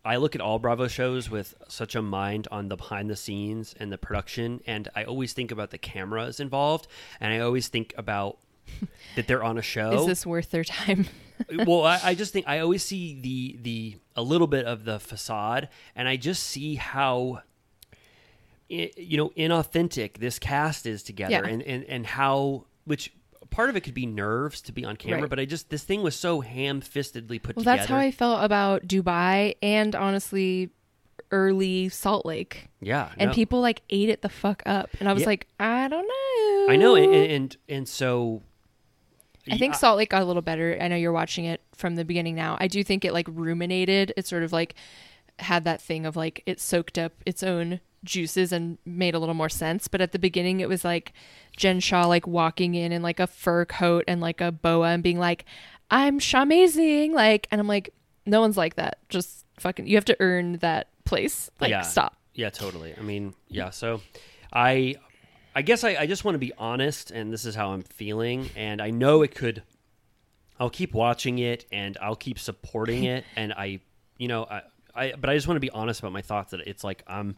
[0.06, 3.74] I look at all Bravo shows with such a mind on the behind the scenes
[3.78, 6.86] and the production, and I always think about the cameras involved,
[7.20, 8.38] and I always think about
[9.16, 9.92] that they're on a show.
[10.00, 11.06] Is this worth their time?
[11.40, 14.84] Uh, well, I, I just think I always see the the a little bit of
[14.84, 17.42] the facade, and I just see how
[18.68, 21.46] you know inauthentic this cast is together, Yeah.
[21.46, 23.12] and, and and how which
[23.56, 25.30] part of it could be nerves to be on camera, Right.
[25.30, 27.76] but I just this thing was so ham fistedly put well, together.
[27.78, 30.70] that's how I felt about Dubai and honestly
[31.30, 32.68] early Salt Lake.
[32.80, 33.34] yeah, And no.
[33.34, 34.90] people like ate it the fuck up.
[35.00, 35.28] And I was Yeah.
[35.28, 36.72] like, I don't know.
[36.72, 38.42] I know, and and, and so
[39.50, 40.76] I think Salt Lake got a little better.
[40.80, 42.56] I know you're watching it from the beginning now.
[42.60, 44.12] I do think it like ruminated.
[44.16, 44.74] It sort of like
[45.38, 49.34] had that thing of like it soaked up its own juices and made a little
[49.34, 49.88] more sense.
[49.88, 51.12] But at the beginning, it was like
[51.56, 55.02] Jen Shah like walking in in like a fur coat and like a boa and
[55.02, 55.44] being like,
[55.90, 57.92] "I'm amazing," like, and I'm like,
[58.26, 58.98] no one's like that.
[59.08, 61.50] Just fucking, you have to earn that place.
[61.60, 61.82] Like, yeah.
[61.82, 62.16] stop.
[62.34, 62.94] Yeah, totally.
[62.98, 63.70] I mean, yeah.
[63.70, 64.02] So,
[64.52, 64.96] I,
[65.54, 68.50] I guess I, I just want to be honest, and this is how I'm feeling,
[68.56, 69.62] and I know it could.
[70.58, 73.80] I'll keep watching it, and I'll keep supporting it, and I,
[74.18, 74.62] you know, I,
[74.94, 76.50] I, but I just want to be honest about my thoughts.
[76.50, 77.36] That it's like I'm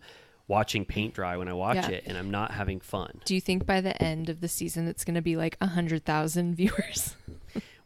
[0.48, 1.88] watching paint dry when I watch Yeah.
[1.90, 3.20] it, and I'm not having fun.
[3.24, 5.66] Do you think by the end of the season it's going to be like a
[5.68, 7.14] hundred thousand viewers?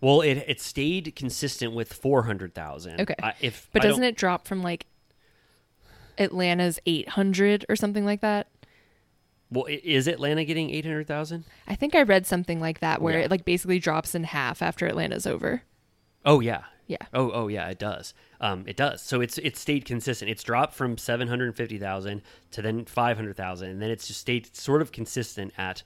[0.01, 3.01] Well, it it stayed consistent with four hundred thousand.
[3.01, 3.15] Okay.
[3.41, 4.87] if But I doesn't it drop from like
[6.19, 8.47] Atlanta's 800 or something like that?
[9.51, 11.45] Well, is Atlanta getting eight hundred thousand?
[11.69, 13.25] I think I read something like that where Yeah.
[13.27, 15.63] it like basically drops in half after Atlanta's over.
[16.25, 16.63] Oh yeah.
[16.93, 17.07] Yeah.
[17.15, 18.13] Oh oh yeah, it does.
[18.39, 19.01] Um, it does.
[19.01, 20.31] So it's it's stayed consistent.
[20.31, 24.07] It's dropped from seven hundred fifty thousand to then five hundred thousand, and then it's
[24.07, 25.83] just stayed sort of consistent at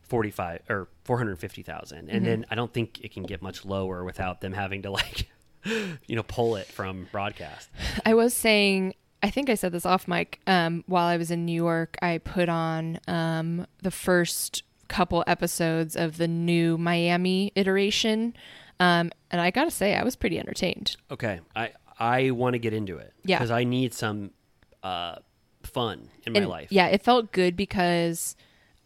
[0.00, 2.08] forty five or four hundred fifty thousand.
[2.08, 5.30] And then I don't think it can get much lower without them having to like,
[5.64, 7.68] you know, pull it from broadcast.
[8.04, 10.40] I was saying, I think I said this off mic.
[10.48, 15.94] Um, while I was in New York, I put on um, the first couple episodes
[15.94, 18.34] of the new Miami iteration
[18.80, 20.96] Um, and I gotta say, I was pretty entertained.
[21.10, 23.12] Okay, I I want to get into it.
[23.24, 23.38] Yeah.
[23.38, 24.30] because I need some
[24.82, 25.16] uh,
[25.62, 26.68] fun in my life.
[26.70, 28.36] Yeah, it felt good because,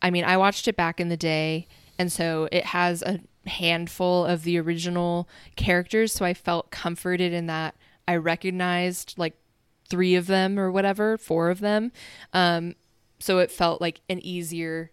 [0.00, 4.24] I mean, I watched it back in the day, and so it has a handful
[4.24, 6.12] of the original characters.
[6.12, 7.74] So I felt comforted in that
[8.08, 9.34] I recognized like
[9.88, 11.92] three of them or whatever, four of them.
[12.32, 12.74] Um,
[13.18, 14.90] so it felt like an easier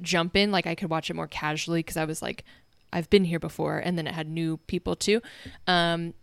[0.00, 0.50] jump in.
[0.50, 2.44] Like I could watch it more casually because I was like,
[2.92, 5.20] I've been here before, and then it had new people too.
[5.66, 6.14] Um,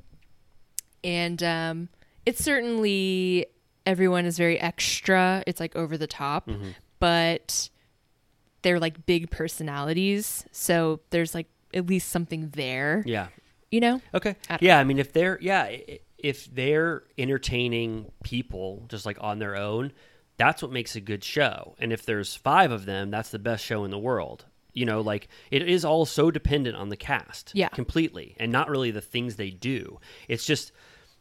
[1.03, 1.89] and um,
[2.25, 3.47] it's certainly
[3.85, 5.43] everyone is very extra.
[5.47, 6.69] It's like over the top, Mm-hmm.
[6.99, 7.69] but
[8.61, 13.03] they're like big personalities, so there's like at least something there.
[13.05, 13.27] yeah.
[13.71, 14.01] You know?
[14.15, 14.35] Okay.
[14.49, 15.69] I Yeah, I mean, if they're yeah,
[16.17, 19.91] if they're entertaining people just like on their own,
[20.37, 21.75] that's what makes a good show.
[21.79, 24.45] And if there's five of them, that's the best show in the world.
[24.73, 27.69] You know, like it is all so dependent on the cast, Yeah.
[27.69, 29.99] completely, and not really the things they do.
[30.27, 30.71] It's just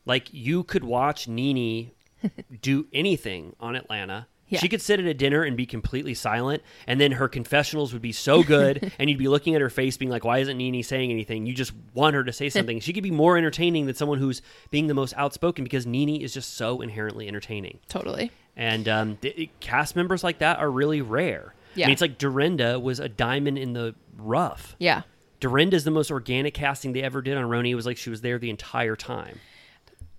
[0.05, 1.91] like you could watch Nene
[2.63, 4.27] do anything on Atlanta.
[4.51, 4.61] Yeah.
[4.61, 8.01] She could sit at a dinner and be completely silent, and then her confessionals would
[8.01, 10.83] be so good, and you'd be looking at her face, being like, "Why isn't Nene
[10.83, 12.81] saying anything?" You just want her to say something.
[12.87, 16.33] she could be more entertaining than someone who's being the most outspoken because Nene is
[16.33, 17.79] just so inherently entertaining.
[17.89, 18.31] Totally.
[18.57, 21.55] And um, th- cast members like that are really rare.
[21.77, 24.75] I mean, it's like Dorinda was a diamond in the rough.
[24.79, 25.03] Yeah.
[25.41, 27.71] Dorinda's the most organic casting they ever did on RHONY.
[27.71, 29.39] It was like she was there the entire time.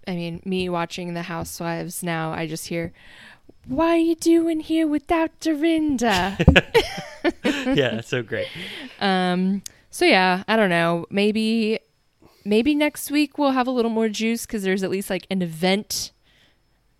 [0.07, 2.93] I mean, me watching The Housewives now, I just hear,
[3.67, 6.37] "Why are you doing here without Dorinda?"
[7.43, 8.47] yeah, that's so great.
[9.91, 11.05] So yeah, I don't know.
[11.09, 11.79] Maybe
[12.45, 15.41] maybe next week we'll have a little more juice because there's at least like an
[15.41, 16.11] event.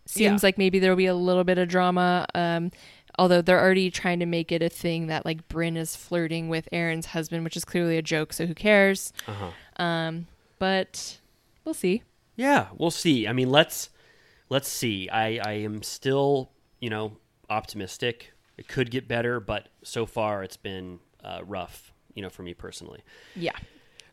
[0.05, 0.47] Seems Yeah.
[0.47, 2.25] like maybe there'll be a little bit of drama.
[2.35, 2.71] Um,
[3.19, 6.69] although they're already trying to make it a thing that like Brynn is flirting with
[6.71, 8.31] Erin's husband, which is clearly a joke.
[8.31, 9.11] So who cares?
[9.27, 9.83] Uh-huh.
[9.83, 11.19] Um, but
[11.65, 12.03] we'll see.
[12.37, 13.27] Yeah, we'll see.
[13.27, 13.89] I mean, let's
[14.49, 15.09] let's see.
[15.09, 16.49] I I am still,
[16.79, 17.17] you know,
[17.49, 18.31] optimistic.
[18.57, 22.53] It could get better, but so far it's been uh, rough, you know, for me
[22.53, 23.01] personally.
[23.35, 23.51] Yeah.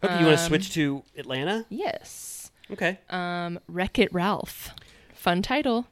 [0.02, 1.64] Okay, you want to switch to Atlanta?
[1.68, 2.50] Yes.
[2.70, 2.98] Okay.
[3.08, 4.70] Um, Wreck It Ralph.
[5.14, 5.86] Fun title.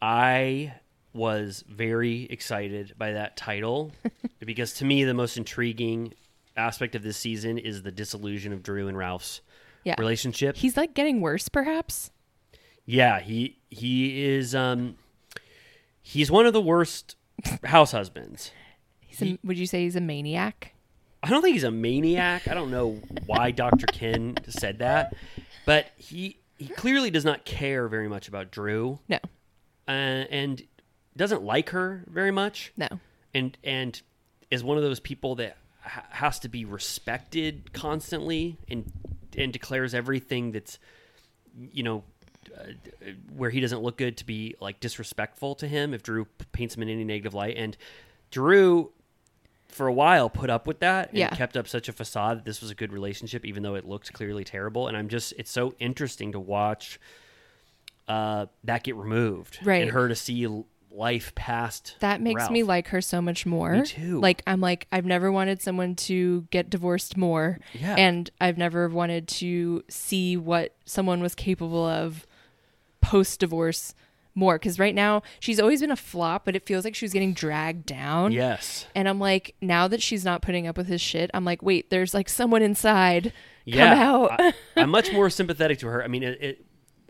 [0.00, 0.74] I
[1.14, 3.92] was very excited by that title
[4.40, 6.12] because to me the most intriguing
[6.56, 9.40] aspect of this season is the disillusion of Drew and Ralph's
[9.84, 9.94] Yeah.
[9.98, 10.56] relationship.
[10.56, 12.10] He's like getting worse, perhaps.
[12.84, 14.96] Yeah, he he is um
[16.02, 17.16] he's one of the worst
[17.64, 18.50] house husbands.
[19.00, 20.72] He's a, would you say he's a maniac?
[21.22, 22.48] I don't think he's a maniac.
[22.48, 23.86] I don't know why Dr.
[23.86, 25.14] Ken said that,
[25.64, 29.18] but he he clearly does not care very much about Drew No.
[29.88, 30.62] uh, and
[31.16, 32.72] doesn't like her very much.
[32.76, 32.88] No.
[33.32, 34.00] and and
[34.50, 38.90] is one of those people that ha- has to be respected constantly and
[39.36, 40.78] and declares everything that's
[41.72, 42.04] you know
[42.56, 42.72] uh,
[43.36, 46.82] where he doesn't look good to be like disrespectful to him if Drew paints him
[46.82, 47.76] in any negative light and
[48.30, 48.92] Drew
[49.68, 51.30] for a while put up with that and Yeah.
[51.30, 54.12] kept up such a facade that this was a good relationship even though it looked
[54.12, 57.00] clearly terrible and I'm just it's so interesting to watch
[58.06, 59.82] uh that get removed Right.
[59.82, 60.34] and her to see
[60.94, 63.72] life past That makes me like her so much more.
[63.78, 64.20] Me too.
[64.20, 67.58] Like I'm like I've never wanted someone to get divorced more.
[67.72, 67.94] Yeah.
[67.96, 72.26] And I've never wanted to see what someone was capable of
[73.00, 73.94] post divorce
[74.36, 77.12] more cuz right now she's always been a flop, but it feels like she was
[77.12, 78.32] getting dragged down.
[78.32, 78.86] Yes.
[78.94, 81.90] And I'm like now that she's not putting up with his shit, I'm like wait,
[81.90, 83.32] there's like someone inside.
[83.64, 83.94] Yeah.
[83.94, 84.40] Come out.
[84.40, 86.04] I, I'm much more sympathetic to her.
[86.04, 86.64] I mean, it, it.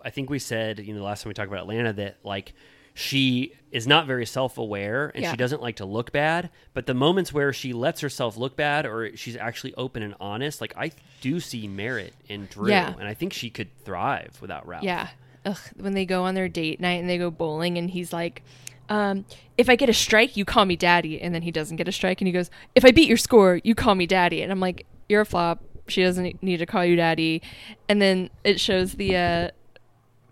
[0.04, 2.52] I think we said, you know, the last time we talked about Atlanta that like
[2.94, 5.32] she is not very self-aware and Yeah.
[5.32, 6.48] she doesn't like to look bad.
[6.74, 10.60] But the moments where she lets herself look bad or she's actually open and honest,
[10.60, 12.94] like I do see merit in Drew, Yeah.
[12.98, 14.84] and I think she could thrive without Ralph.
[14.84, 15.08] Yeah.
[15.44, 18.42] Ugh, when they go on their date night and they go bowling and he's like,
[18.88, 19.24] um,
[19.58, 21.20] if I get a strike, you call me daddy.
[21.20, 23.60] And then he doesn't get a strike and he goes, if I beat your score,
[23.64, 24.40] you call me daddy.
[24.40, 25.62] And I'm like, you're a flop.
[25.88, 27.42] She doesn't need to call you daddy.
[27.88, 29.50] And then it shows the uh,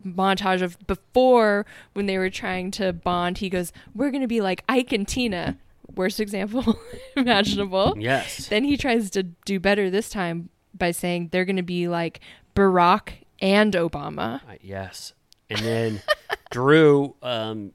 [0.05, 3.39] montage of before when they were trying to bond.
[3.39, 5.59] He goes, we're going to be like Ike and Tina.
[5.95, 6.79] Worst example
[7.17, 7.95] imaginable.
[7.99, 8.47] Yes.
[8.49, 12.21] Then he tries to do better this time by saying they're going to be like
[12.55, 14.37] Barack and Obama.
[14.49, 15.13] Uh, yes.
[15.51, 16.03] And then
[16.51, 17.73] Drew, um,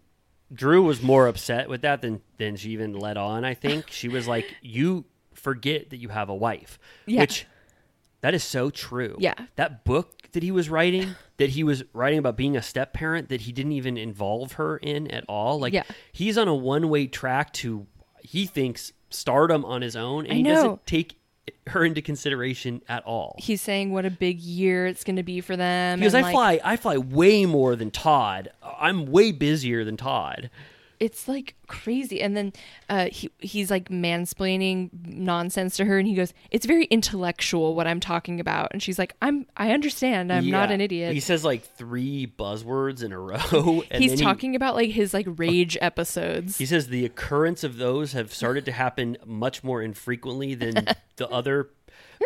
[0.51, 3.43] Drew was more upset with that than than she even let on.
[3.45, 7.19] I think she was like, "You forget that you have a wife," Yeah.
[7.21, 7.45] which
[8.27, 9.15] that is so true.
[9.19, 9.35] Yeah.
[9.55, 13.29] that book that he was writing, that he was writing about being a step parent,
[13.29, 15.61] that he didn't even involve her in at all.
[15.61, 15.83] Like, Yeah.
[16.11, 17.87] he's on a one way track to
[18.21, 20.53] he thinks stardom on his own, and I he know.
[20.55, 21.15] doesn't take
[21.67, 23.37] her into consideration at all.
[23.39, 25.99] He's saying what a big year it's going to be for them.
[25.99, 28.49] Because I like, fly, I fly way more than Todd.
[28.61, 30.49] I'm way busier than Todd.
[30.99, 32.21] It's like crazy.
[32.21, 32.53] And then
[32.89, 37.87] uh he he's like mansplaining nonsense to her and he goes it's very intellectual what
[37.87, 38.69] i'm talking about.
[38.71, 40.31] And she's like i'm i understand.
[40.31, 41.13] I'm not an idiot.
[41.13, 43.83] He says like three buzzwords in a row.
[43.91, 46.57] And he's then he- talking about like his like rage episodes.
[46.57, 51.29] He says the occurrence of those have started to happen much more infrequently than the
[51.29, 51.69] other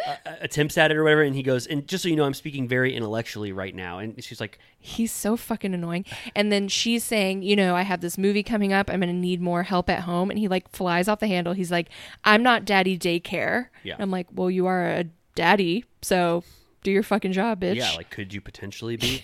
[0.08, 1.22] uh, attempts at it or whatever.
[1.24, 4.00] And he goes, and just so you know, I'm speaking very intellectually right now.
[4.00, 6.04] And she's like, he's so fucking annoying
[6.36, 9.40] and then she's saying you know i have this movie coming up i'm gonna need
[9.40, 11.88] more help at home and he like flies off the handle he's like
[12.26, 13.96] i'm not daddy daycare Yeah.
[14.00, 15.04] i'm like well you are a
[15.36, 16.44] daddy so
[16.82, 19.24] do your fucking job bitch yeah, like could you potentially be?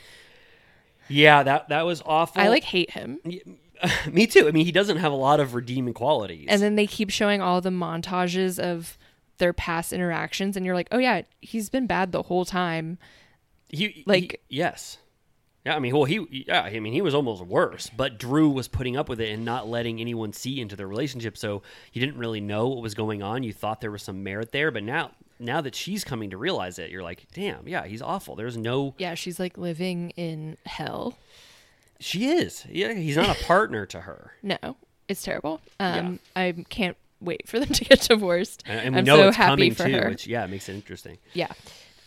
[1.09, 2.39] yeah, that that was awful.
[2.39, 3.19] i like hate him
[4.11, 4.47] me too.
[4.47, 6.47] I mean, he doesn't have a lot of redeeming qualities.
[6.49, 8.97] and then they keep showing all the montages of
[9.37, 12.97] their past interactions and you're like oh yeah he's been bad the whole time
[13.69, 14.97] he like- he- yes.
[15.65, 18.69] Yeah, I mean, well, he yeah, I mean, he was almost worse, but Drew was
[18.69, 22.17] putting up with it and not letting anyone see into their relationship, so you didn't
[22.17, 23.43] really know what was going on.
[23.43, 26.79] You thought there was some merit there, but now now that she's coming to realize
[26.79, 28.37] it, you're like, damn, yeah, he's awful.
[28.37, 31.17] There's no, yeah she's like living in hell
[31.99, 34.77] she is, yeah, he's not a partner to her, no
[35.09, 39.17] it's terrible um i can't wait for them to get divorced and, we i'm know
[39.17, 41.17] so it's happy coming for too, her which yeah, makes it interesting.
[41.33, 41.51] yeah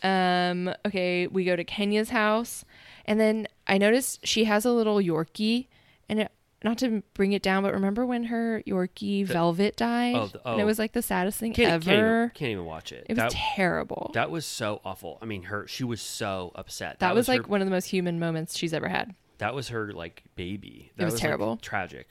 [0.03, 2.65] um okay we go to kenya's house
[3.05, 5.67] and then i noticed she has a little yorkie
[6.09, 6.33] and it
[6.63, 10.61] not to bring it down but remember when her yorkie velvet died oh, the- and
[10.61, 10.67] it oh.
[10.67, 13.07] was like the saddest thing Can't, ever can't, even, can't even watch it.
[13.09, 15.19] it was that, terrible that was so awful.
[15.21, 16.99] I mean, her she was so upset.
[17.01, 19.69] that, was, her- like one of the most human moments she's ever had that was
[19.69, 20.93] her like baby.
[20.97, 21.57] That was like, terrible.
[21.57, 22.09] tragic.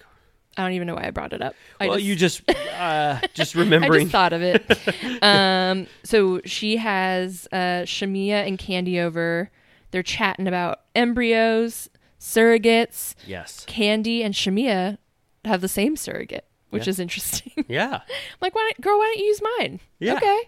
[0.59, 1.55] I don't even know why I brought it up.
[1.79, 4.01] I well, just, you just uh, just I remembering.
[4.07, 4.65] just thought of it.
[5.23, 9.49] um, so she has uh, Shamea and Kandi over.
[9.91, 11.89] They're chatting about embryos,
[12.19, 13.15] surrogates.
[13.25, 13.65] yes.
[13.69, 14.97] Kandi and Shamea
[15.45, 16.89] have the same surrogate, which Yeah.
[16.91, 17.63] is interesting.
[17.69, 18.01] Yeah.
[18.41, 18.97] like, why, don't, girl?
[18.99, 19.79] Why don't you use mine?
[19.99, 20.15] Yeah.
[20.15, 20.39] Okay.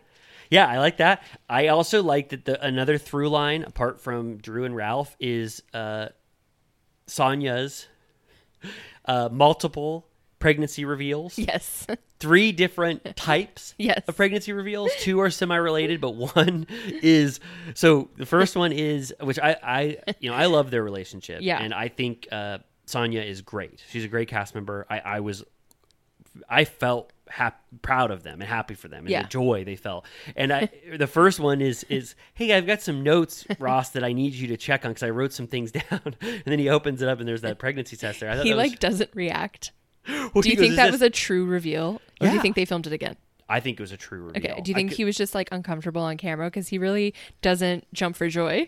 [0.49, 1.23] Yeah, I like that.
[1.49, 6.09] I also like that the another through line apart from Drew and Ralph is uh
[7.07, 7.87] Sanya's
[9.11, 10.07] uh multiple
[10.39, 11.37] pregnancy reveals.
[11.37, 11.85] Yes.
[12.19, 14.01] Three different types Yes.
[14.07, 14.91] of pregnancy reveals.
[14.99, 16.65] Two are semi-related, but one
[17.15, 17.39] is
[17.75, 19.81] so the first one is which I I
[20.19, 21.61] you know, I love their relationship Yeah.
[21.63, 23.83] and I think uh Sanya is great.
[23.91, 24.85] She's a great cast member.
[24.89, 25.43] I I was
[26.49, 29.23] I felt hap- proud of them and happy for them and Yeah.
[29.23, 30.05] the joy they felt.
[30.35, 34.13] And I, the first one is is hey, I've got some notes, Ross, that I
[34.13, 36.01] need you to check on because I wrote some things down.
[36.21, 38.29] and then he opens it up and there's that pregnancy test there.
[38.29, 39.71] I thought he was- like doesn't react.
[40.33, 42.55] Well, Do you goes, think that this-" was a true reveal, or do you think
[42.55, 43.15] they filmed it again?
[43.47, 44.51] I think it was a true reveal.
[44.51, 44.61] Okay.
[44.61, 47.85] Do you think could- he was just like uncomfortable on camera because he really doesn't
[47.93, 48.67] jump for joy,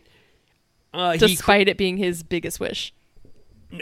[0.93, 2.93] uh, he, despite it being his biggest wish?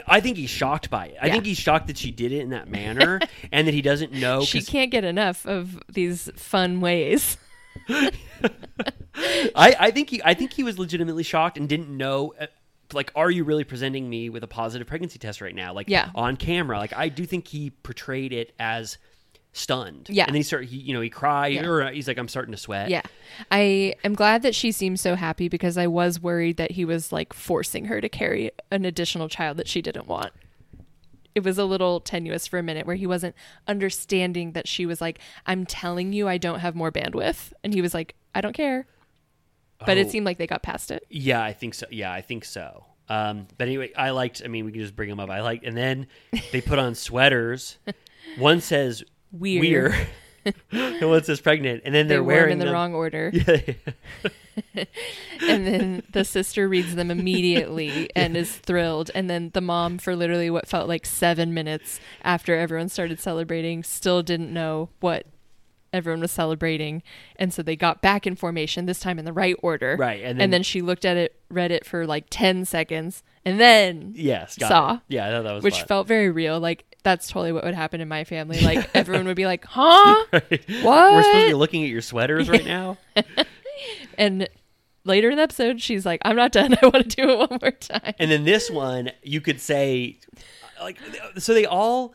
[0.06, 1.16] I think he's shocked by it.
[1.20, 1.32] I Yeah.
[1.34, 3.20] think he's shocked that she did it in that manner
[3.52, 4.42] and that he doesn't know.
[4.44, 7.36] She can't get enough of these fun ways.
[9.14, 12.46] I, I think he I think he was legitimately shocked and didn't know uh,
[12.92, 16.10] like are you really presenting me with a positive pregnancy test right now like Yeah.
[16.14, 18.98] on camera like I do think he portrayed it as
[19.54, 20.24] stunned Yeah.
[20.24, 21.66] and then he started he you know he cried Yeah.
[21.66, 23.02] or uh, he's like I'm starting to sweat Yeah.
[23.50, 27.12] I am glad that she seems so happy because I was worried that he was
[27.12, 30.32] like forcing her to carry an additional child that she didn't want.
[31.34, 33.34] It was a little tenuous for a minute where he wasn't
[33.66, 37.52] understanding that she was like, I'm telling you I don't have more bandwidth.
[37.64, 38.86] And he was like, I don't care.
[39.84, 40.10] But it Oh.
[40.10, 41.04] seemed like they got past it.
[41.10, 44.64] yeah I think so yeah I think so um but anyway I liked I mean
[44.64, 46.06] we can just bring them up I liked and then
[46.52, 47.78] they put on sweaters
[48.38, 49.02] one says
[49.32, 49.60] Weird.
[49.62, 50.06] weird
[50.72, 53.30] and one says pregnant and then They they're them wearing in the them- wrong order.
[53.32, 53.60] yeah,
[55.40, 60.14] and then the sister reads them immediately and is thrilled and then the mom for
[60.16, 65.26] literally what felt like seven minutes after everyone started celebrating still didn't know what
[65.92, 67.02] everyone was celebrating
[67.36, 70.30] and so they got back in formation this time in the right order Right, and
[70.32, 74.12] and then- then, she looked at it read it for like 10 seconds and then
[74.16, 74.94] yes Saw.
[74.94, 75.00] it.
[75.08, 75.86] yeah I thought that was which fun.
[75.86, 79.36] felt very real like that's totally what would happen in my family like everyone would
[79.36, 82.98] be like huh what We're supposed to be looking at your sweaters right now.
[84.18, 84.48] and
[85.04, 87.58] later in the episode she's like i'm not done i want to do it one
[87.60, 90.18] more time And then this one, you could say,
[90.80, 90.98] like,
[91.38, 92.14] so they all,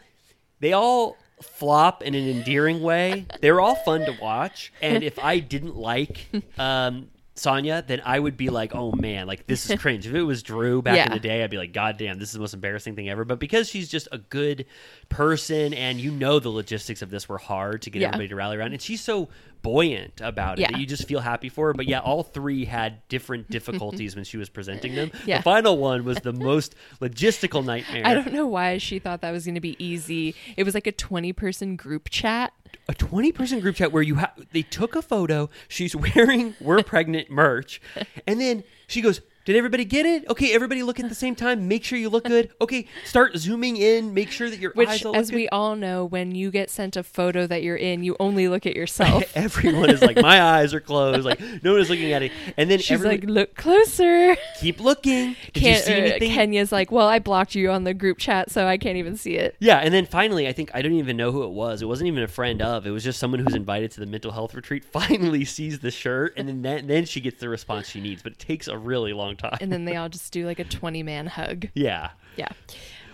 [0.59, 3.25] they all flop in an endearing way.
[3.41, 4.74] They're all fun to watch.
[4.82, 9.48] And if I didn't like um, Sanya, then I would be like, oh man, like
[9.48, 10.06] this is cringe.
[10.06, 12.33] if it was Drew back in the day, I'd be like, God damn, this is
[12.33, 13.24] the most embarrassing thing ever.
[13.25, 14.66] But because she's just a good
[15.09, 18.07] person and you know the logistics of this were hard to get Yeah.
[18.09, 19.30] everybody to rally around, and she's so
[19.61, 20.72] buoyant about it Yeah.
[20.72, 21.74] that you just feel happy for her.
[21.74, 25.11] But yeah, all three had different difficulties when she was presenting them.
[25.26, 25.38] Yeah.
[25.38, 28.03] The final one was the most logistical nightmare.
[28.06, 30.36] I don't know why she thought that was going to be easy.
[30.56, 32.53] It was like a 20 person group chat.
[32.90, 36.84] a 20 person group chat where you have they took a photo she's wearing we're
[36.84, 37.82] pregnant merch
[38.26, 41.69] and then she goes did everybody get it okay everybody look at the same time
[41.69, 45.06] make sure you look good okay start zooming in make sure that your Which, eyes
[45.06, 45.50] all as we good.
[45.53, 48.76] all know, when you get sent a photo that you're in, you only look at
[48.76, 49.24] yourself.
[49.35, 52.69] everyone is like my eyes are closed like no one is looking at it and
[52.69, 54.35] then She's everyone, like, look closer.
[54.59, 57.93] keep looking did you see uh, anything Kenya's like, well, I blocked you on the
[57.93, 59.56] group chat, so I can't even see it.
[59.59, 61.82] Yeah, and then finally, I think I don't even know who it was.
[61.82, 62.85] It wasn't even a friend of.
[62.85, 64.84] It was just someone who's invited to the mental health retreat.
[64.98, 68.22] Finally, sees the shirt, and then then, then she gets the response she needs.
[68.22, 69.57] But it takes a really long time.
[69.61, 71.67] And then they all just do like a 20 man hug.
[71.74, 72.49] yeah, Yeah.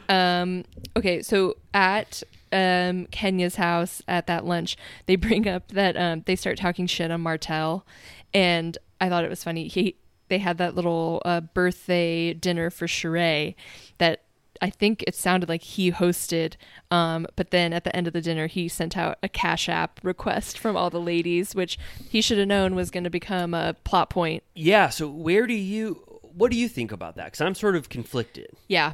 [0.09, 0.65] Um,
[0.97, 6.35] okay, so at um, Kenya's house at that lunch, they bring up that um, they
[6.35, 7.85] start talking shit on Martell,
[8.33, 9.67] and I thought it was funny.
[9.67, 9.95] He
[10.29, 13.55] they had that little uh, birthday dinner for Sheree
[13.97, 14.23] that
[14.61, 16.55] I think it sounded like he hosted,
[16.89, 19.99] um, but then at the end of the dinner, he sent out a Cash App
[20.03, 21.77] request from all the ladies, which
[22.09, 24.43] he should have known was going to become a plot point.
[24.55, 24.89] yeah.
[24.89, 26.12] So where do you?
[26.35, 27.25] What do you think about that?
[27.25, 28.49] Because I'm sort of conflicted.
[28.67, 28.93] Yeah.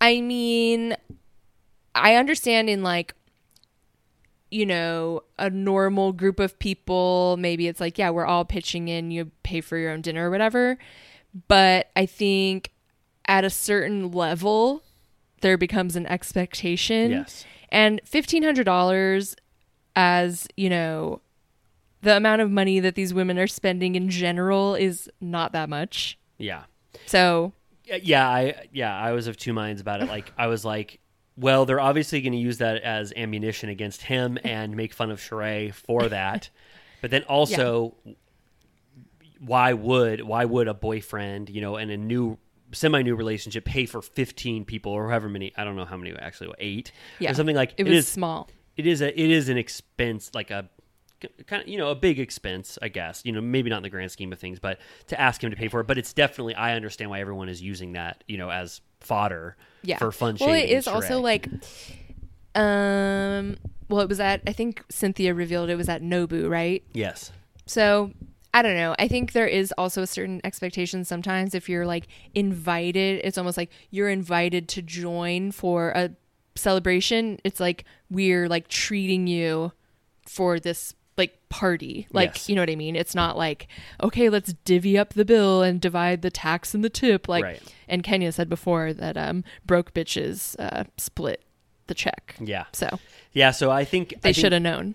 [0.00, 0.96] I mean,
[1.94, 3.14] I understand in like,
[4.50, 9.10] you know, a normal group of people, maybe it's like, yeah, we're all pitching in,
[9.10, 10.78] you pay for your own dinner or whatever.
[11.48, 12.72] But I think
[13.26, 14.82] at a certain level,
[15.40, 17.10] there becomes an expectation.
[17.10, 17.44] Yes.
[17.70, 19.34] And $1,500
[19.96, 21.20] as, you know,
[22.02, 26.18] the amount of money that these women are spending in general is not that much.
[26.38, 26.64] Yeah.
[27.06, 27.52] So,
[27.84, 30.08] Yeah, yeah, I yeah, I was of two minds about it.
[30.08, 31.00] Like I was like,
[31.36, 35.20] well, they're obviously going to use that as ammunition against him and make fun of
[35.20, 36.50] Sheree for that.
[37.02, 37.94] But then also,
[39.38, 42.38] why would why would a boyfriend, you know, and a new
[42.72, 45.52] semi new relationship pay for fifteen people or however many?
[45.56, 47.30] I don't know how many actually, eight yeah.
[47.30, 48.48] or something like it was is small.
[48.76, 50.68] it is a it is an expense like a
[51.46, 53.90] kind of you know a big expense i guess you know maybe not in the
[53.90, 56.54] grand scheme of things but to ask him to pay for it but it's definitely
[56.54, 59.98] i understand why everyone is using that you know as fodder yeah.
[59.98, 61.48] for fun well it is also like
[62.54, 63.56] um
[63.88, 66.82] well it was at i think cynthia revealed it was at nobu right?
[66.92, 67.32] Yes.
[67.66, 68.12] So
[68.54, 68.94] i don't know.
[68.98, 73.56] I think there is also a certain expectation sometimes if you're like invited it's almost
[73.56, 76.10] like you're invited to join for a
[76.54, 79.72] celebration it's like we're like treating you
[80.26, 82.06] for this like party.
[82.12, 82.48] Like Yes.
[82.48, 82.96] you know what i mean?
[82.96, 83.68] It's not like
[84.02, 87.28] okay let's divvy up the bill and divide the tax and the tip.
[87.28, 87.62] Like Right.
[87.88, 91.42] and kenya said before that um broke bitches uh split
[91.86, 92.34] the check.
[92.40, 92.64] Yeah.
[92.72, 92.98] So
[93.32, 94.94] yeah so i think they should have known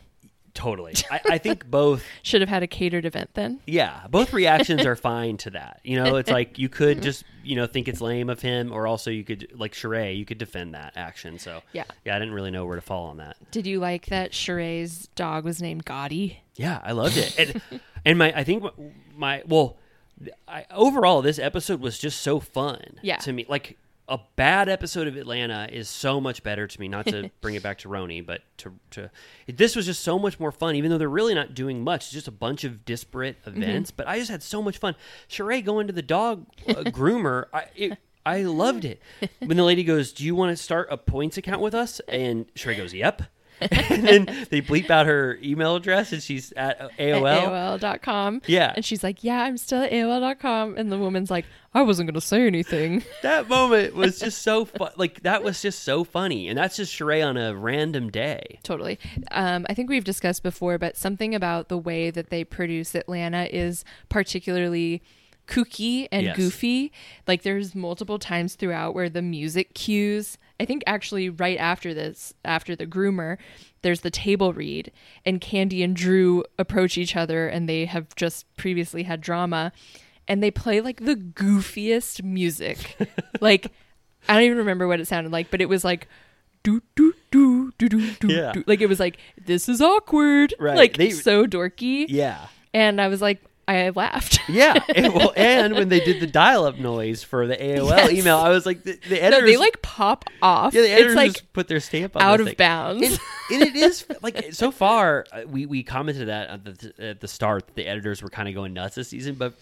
[0.54, 4.86] totally I, I think both should have had a catered event then yeah both reactions
[4.86, 7.04] are fine to that you know it's like you could mm-hmm.
[7.04, 10.26] just you know think it's lame of him or also you could like Sheree you
[10.26, 11.84] could defend that action so Yeah.
[12.06, 15.08] yeah i didn't really know where to fall on that Did you like that Sheree's
[15.16, 16.38] dog was named Gotti?
[16.56, 17.38] Yeah, I loved it.
[17.38, 17.62] And,
[18.06, 18.64] and my, I think
[19.16, 19.78] my, well,
[20.48, 23.00] I, overall, this episode was just so fun.
[23.02, 23.18] Yeah.
[23.18, 23.78] To me, like
[24.12, 26.90] a bad episode of Atlanta is so much better to me.
[26.90, 29.10] Not to bring it back to RHONY, but to to
[29.48, 30.76] this was just so much more fun.
[30.76, 33.90] Even though they're really not doing much, it's just a bunch of disparate events.
[33.90, 34.96] But I just had so much fun.
[35.30, 37.46] Sheree going to the dog uh, groomer.
[37.54, 37.66] I.
[37.76, 39.02] It, I loved it.
[39.40, 42.54] When the lady goes, "Do you want to start a points account with us?" and
[42.54, 43.24] Sheree goes, "Yep."
[43.90, 47.26] and then they bleep out her email address, and she's at AOL.
[47.28, 48.42] At AOL.com.
[48.48, 48.74] Yeah.
[48.76, 50.78] And she's like, Yeah, I'm still at AOL.com.
[50.78, 53.04] And the woman's like, I wasn't going to say anything.
[53.22, 54.92] That moment was just so fun.
[54.98, 58.60] Like that was just so funny, and that's just Sheree on a random day.
[58.64, 59.00] totally.
[59.32, 63.44] Um, I think we've discussed before, but something about the way that they produce Atlanta
[63.52, 65.02] is particularly
[65.48, 66.36] kooky and Yes.
[66.38, 66.92] goofy.
[67.28, 72.34] Like there's multiple times throughout where the music cues, I think actually right after this,
[72.46, 73.38] after the groomer,
[73.82, 74.92] there's the table read
[75.26, 79.72] and Kandi and Drew approach each other and they have just previously had drama
[80.28, 82.96] and they play like the goofiest music.
[83.42, 83.72] like
[84.30, 86.08] I don't even remember what it sounded like, but it was like
[86.64, 88.52] do do do do do do Yeah.
[88.52, 88.64] do.
[88.68, 90.54] Like it was like this is awkward.
[90.60, 90.78] Right.
[90.78, 92.06] Like They- so dorky.
[92.08, 93.42] Yeah, And I was like,
[93.78, 94.40] I laughed.
[94.50, 98.12] Yeah, and, well, and when they did the dial-up noise for the AOL Yes.
[98.12, 100.74] email, I was like, the, the no, editors, they like pop off.
[100.74, 102.56] yeah, the editors it's like just put their stamp on out of thing.
[102.58, 103.02] bounds.
[103.08, 103.20] And,
[103.52, 107.28] and it is like so far, uh, we we commented that at the, at the
[107.28, 109.54] start, that the editors were kind of going nuts this season, but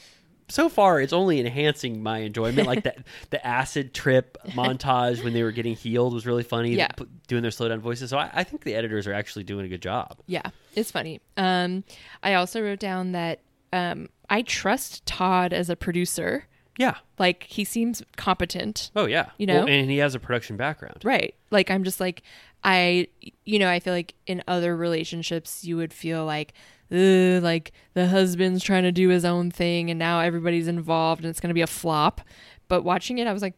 [0.48, 2.66] so far it's only enhancing my enjoyment.
[2.66, 2.98] Like that,
[3.30, 6.74] the acid trip montage when they were getting healed was really funny.
[6.74, 6.88] Yeah.
[7.28, 8.10] doing their slow down voices.
[8.10, 10.18] So I, I think the editors are actually doing a good job.
[10.26, 11.22] Yeah, it's funny.
[11.38, 11.84] Um,
[12.24, 13.42] I also wrote down that
[13.74, 16.46] um, I trust Todd as a producer.
[16.78, 16.96] Yeah.
[17.18, 18.92] Like he seems competent.
[18.96, 19.32] Oh yeah.
[19.38, 19.60] You know?
[19.60, 21.02] Well, and he has a production background.
[21.04, 21.36] Right.
[21.52, 22.24] Like I'm just like
[22.64, 23.08] I
[23.46, 26.54] you know, I feel like in other relationships you would feel like
[26.92, 31.30] Ugh, like the husband's trying to do his own thing and now everybody's involved and
[31.30, 32.22] it's going to be a flop.
[32.70, 33.56] But watching it I was like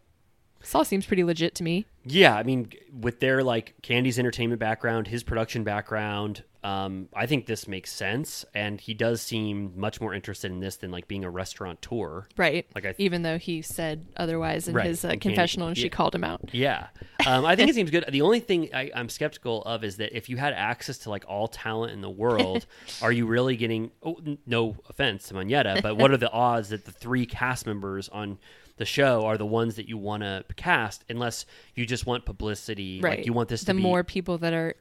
[0.60, 1.86] this all seems pretty legit to me.
[2.04, 7.48] Yeah, I mean, with their like Kandi's entertainment background, his production background, um, I think
[7.48, 11.24] this makes sense, and he does seem much more interested in this than like being
[11.24, 12.28] a restaurateur.
[12.38, 12.68] Right.
[12.76, 16.14] Like I- even though he said otherwise in Right, his uh, confessional and she called
[16.14, 16.50] him out.
[16.54, 16.88] Yeah,
[17.26, 18.06] um, I think it seems good.
[18.10, 21.26] The only thing I, I'm skeptical of is that if you had access to like
[21.28, 22.66] all talent in the world,
[23.02, 23.92] are you really getting?
[24.04, 27.66] Oh, n- no offense to Monyetta, but what are the odds that the three cast
[27.66, 28.38] members on
[28.78, 31.04] the show are the ones that you want to cast?
[31.10, 33.18] Unless you just want publicity, Right.
[33.20, 34.76] Like you want this the to be more people that are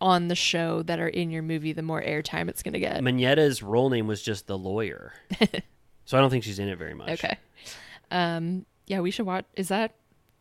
[0.00, 3.00] on the show that are in your movie, the more airtime it's going to get.
[3.02, 5.12] Monyetta's role name was just the lawyer,
[6.04, 7.10] so I don't think she's in it very much.
[7.10, 7.36] Okay.
[8.10, 8.66] Um.
[8.86, 9.44] Yeah, we should watch.
[9.56, 9.94] Is that?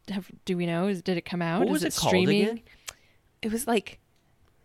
[0.10, 0.88] Have, do we know?
[0.88, 1.60] Is did it come out?
[1.60, 2.42] What Is was it, it called streaming?
[2.44, 2.62] again?
[3.42, 4.00] It was like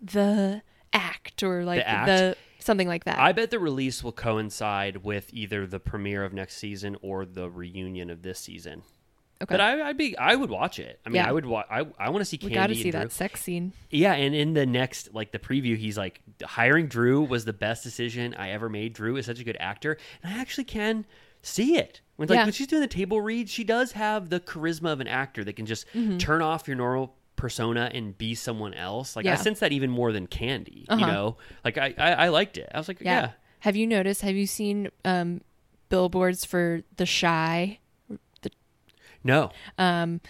[0.00, 2.06] the act or like The Act?
[2.06, 3.18] the something like that.
[3.18, 7.50] I bet the release will coincide with either the premiere of next season or the
[7.50, 8.82] reunion of this season.
[9.42, 9.52] Okay.
[9.52, 11.00] But I, I'd be, I would watch it.
[11.04, 11.28] I mean, Yeah.
[11.28, 11.66] I would watch.
[11.70, 12.54] I, I want to see we Kandi.
[12.54, 13.72] got to see that sex scene.
[13.90, 17.82] Yeah, and in the next, like the preview, he's like, hiring Drew was the best
[17.82, 18.92] decision I ever made.
[18.94, 21.04] Drew is such a good actor, and I actually can
[21.42, 22.00] see it.
[22.16, 22.44] When like Yeah.
[22.44, 25.54] when she's doing the table read, she does have the charisma of an actor that
[25.56, 26.18] can just Mm-hmm.
[26.18, 29.16] turn off your normal persona and be someone else.
[29.16, 30.76] Like I sense that even more than Kandi.
[30.82, 31.06] You Uh-huh.
[31.06, 32.70] know, like I, I I liked it.
[32.72, 33.20] I was like, Yeah.
[33.20, 33.30] yeah.
[33.60, 34.20] Have you noticed?
[34.22, 35.40] Have you seen um,
[35.88, 37.80] billboards for The Chi?
[39.24, 40.20] No, Um,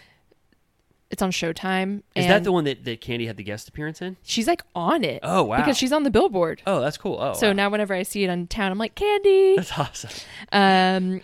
[1.10, 2.02] It's on Showtime.
[2.16, 4.16] is that the one that, that Kandi had the guest appearance in?
[4.23, 5.20] She's like on it.
[5.23, 5.58] Oh, wow.
[5.58, 6.62] Because she's on the billboard.
[6.66, 7.18] Oh, that's cool.
[7.20, 7.52] Oh, So wow.
[7.52, 9.56] now whenever I see it on town, I'm like Kandi.
[9.56, 10.10] that's awesome.
[10.52, 11.20] Um,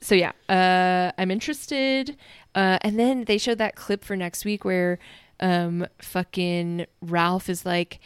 [0.00, 2.16] so yeah, uh, I'm interested.
[2.54, 4.98] Uh, and then they showed that clip for next week where,
[5.40, 8.00] um, fucking Ralph is like,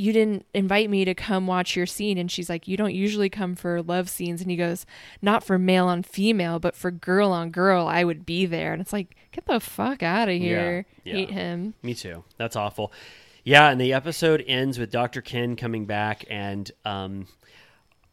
[0.00, 2.16] you didn't invite me to come watch your scene.
[2.16, 4.40] And she's like, you don't usually come for love scenes.
[4.40, 4.86] And he goes,
[5.20, 8.72] not for male on female, but for girl on girl, I would be there.
[8.72, 10.86] And it's like, get the fuck out of here.
[11.04, 11.14] yeah.
[11.14, 11.74] Hate him.
[11.82, 12.24] Me too.
[12.38, 12.92] That's awful.
[13.44, 15.20] Yeah, and the episode ends with Dr.
[15.20, 17.26] Ken coming back and um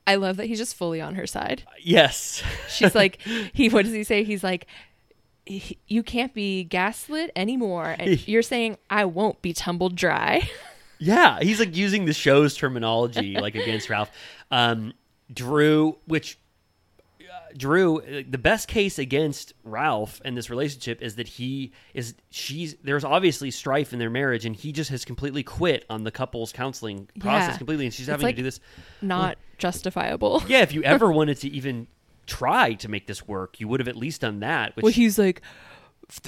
[0.05, 1.63] I love that he's just fully on her side.
[1.81, 2.41] yes.
[2.69, 3.21] She's like,
[3.53, 4.23] he, what does he say?
[4.23, 4.65] He's like,
[5.45, 7.95] you can't be gaslit anymore.
[7.99, 10.49] And you're saying I won't be tumbled dry.
[10.99, 14.11] yeah, he's like using the show's terminology like against Ralph.
[14.51, 14.93] Um
[15.33, 16.39] Drew, which
[17.21, 17.25] uh,
[17.57, 22.75] Drew, uh, the best case against Ralph and this relationship is that he is she's
[22.83, 26.51] there's obviously strife in their marriage and he just has completely quit on the couple's
[26.53, 27.57] counseling process Yeah.
[27.57, 28.59] completely and she's It's having like- to do this
[29.01, 30.43] Not justifiable.
[30.47, 31.87] Yeah, if you ever wanted to even
[32.25, 34.75] try to make this work, you would have at least done that.
[34.75, 35.41] Which Well, he's like,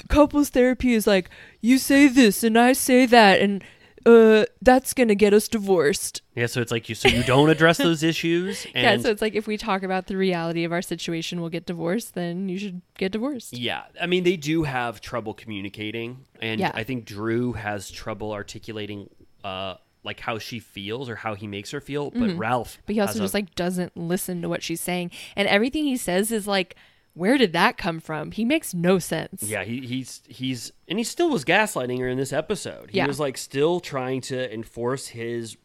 [0.08, 3.62] couples therapy is like, you say this and I say that, and
[4.06, 6.22] uh, that's gonna get us divorced.
[6.34, 8.66] yeah, so it's like you so you don't address those issues.
[8.74, 11.50] And yeah, so it's like if we talk about the reality of our situation, we'll
[11.50, 12.14] get divorced.
[12.14, 13.52] Then you should get divorced.
[13.56, 16.72] Yeah, I mean they do have trouble communicating, and Yeah.
[16.74, 19.10] I think Drew has trouble articulating
[19.44, 22.10] uh, like how she feels or how he makes her feel.
[22.10, 22.82] But Ralph, Mm-hmm.
[22.86, 25.84] But he also has a- just like doesn't listen to what she's saying, and everything
[25.84, 26.74] he says is like,
[27.14, 28.30] where did that come from?
[28.32, 29.42] He makes no sense.
[29.42, 32.90] yeah, he, he's he's and he still was gaslighting her in this episode.
[32.90, 33.06] He Yeah.
[33.06, 35.56] was like still trying to enforce his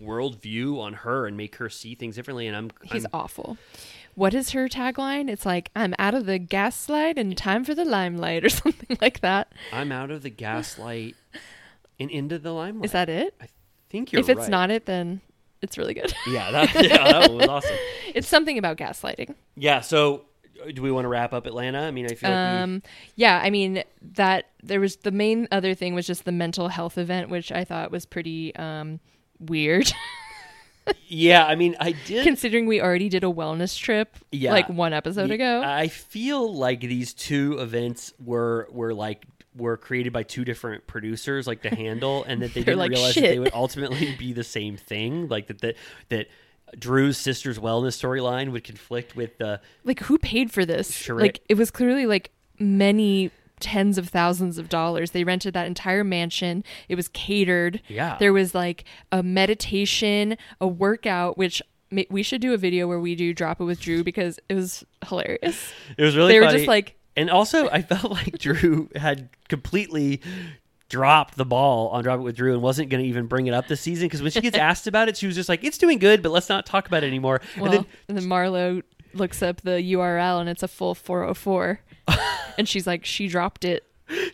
[0.00, 2.46] worldview on her and make her see things differently.
[2.46, 3.56] And I'm He's I'm, awful.
[4.14, 5.30] What is her tagline?
[5.30, 9.20] It's like, I'm out of the gaslight and time for the limelight or something like
[9.20, 9.52] that.
[9.72, 11.14] I'm out of the gaslight
[12.00, 12.86] and into the limelight.
[12.86, 13.34] Is that it?
[13.40, 13.46] I
[13.90, 14.50] think you're if it's right.
[14.50, 15.20] not it, then
[15.62, 16.12] it's really good.
[16.26, 17.76] yeah, that, yeah, that one was awesome.
[18.14, 19.34] it's something about gaslighting.
[19.56, 20.24] Yeah, so
[20.74, 21.80] do we want to wrap up Atlanta?
[21.80, 22.82] I mean, I feel like we, Um,
[23.16, 23.82] yeah, I mean
[24.14, 27.64] that there was the main other thing was just the mental health event, which I
[27.64, 29.00] thought was pretty um,
[29.38, 29.92] weird,
[31.06, 32.24] yeah, I mean, I did.
[32.24, 34.52] considering we already did a wellness trip Yeah.
[34.52, 35.62] like one episode ago.
[35.64, 41.46] I feel like these two events were were like were created by two different producers,
[41.46, 44.44] like to handle, and that they didn't like, realize that they would ultimately be the
[44.44, 45.28] same thing.
[45.28, 45.76] Like that that
[46.08, 46.28] that
[46.78, 50.92] Drew's sister's wellness storyline would conflict with the like who paid for this?
[50.92, 51.18] Sure.
[51.18, 53.30] like it was clearly like many
[53.60, 55.10] tens of thousands of dollars.
[55.12, 56.62] They rented that entire mansion.
[56.88, 57.80] It was catered.
[57.88, 58.16] Yeah.
[58.18, 61.60] there was like a meditation a workout which
[62.10, 64.84] we should do a video where we do drop it with drew because it was
[65.06, 65.72] hilarious.
[65.96, 70.20] It was really They were just like- and also I felt like Drew had completely
[70.88, 73.54] dropped the ball on Drop It with Drew and wasn't going to even bring it
[73.54, 75.78] up this season because when she gets asked about it, she was just like, "It's
[75.78, 78.82] doing good, but let's not talk about it anymore." well, and then and then marlo
[79.14, 81.80] looks up the url and it's a full 404
[82.58, 83.84] and she's like she dropped it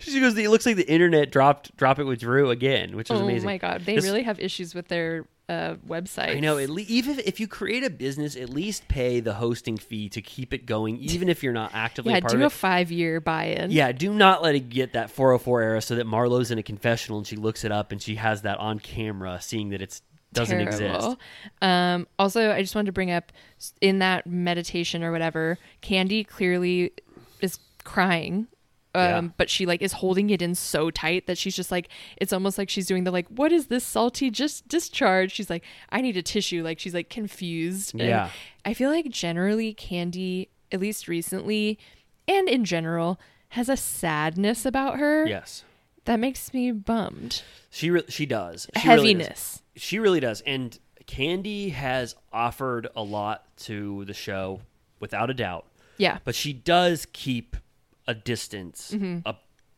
[0.01, 3.19] she goes, "It looks like the internet dropped Drop It with Drew again," which is
[3.19, 3.49] oh amazing.
[3.49, 6.57] Oh my god they This- really have issues with their uh website I know.
[6.59, 10.23] At le- even if you create a business, at least pay the hosting fee to
[10.23, 13.93] keep it going, even if you're not actively yeah do a five year buy-in Yeah,
[13.93, 17.27] do not let it get that 404 error so that Marlo's in a confessional and
[17.27, 21.17] she looks it up and she has that on camera, seeing that it's doesn't exist.
[21.63, 23.33] Um, also, I just wanted to bring up
[23.81, 26.93] in that meditation or whatever, Kandi clearly
[27.41, 28.49] is crying.
[28.97, 29.31] Um, Yeah.
[29.37, 32.59] but she like is holding it in so tight that she's just like it's almost
[32.59, 36.17] like she's doing the like what is this salty just discharge she's like i need
[36.17, 38.31] a tissue like she's like confused And Yeah.
[38.65, 41.77] i feel like generally Kandi at least recently
[42.29, 43.19] and in general
[43.51, 45.65] has a sadness about her Yes,
[46.05, 49.21] that makes me bummed she re- she does She really does.
[49.27, 50.41] heaviness she really does.
[50.43, 54.61] And Kandi has offered a lot to the show,
[55.01, 55.67] without a doubt.
[55.99, 57.57] yeah But she does keep
[58.07, 59.19] a distance, Mm-hmm.
[59.27, 59.37] a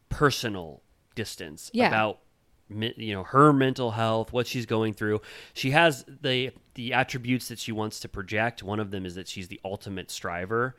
[0.09, 0.83] personal
[1.15, 1.89] distance Yeah.
[1.89, 2.21] about
[2.69, 5.21] you know her mental health, what she's going through.
[5.55, 8.63] She has the the attributes that she wants to project.
[8.63, 10.77] One of them is that she's the ultimate striver.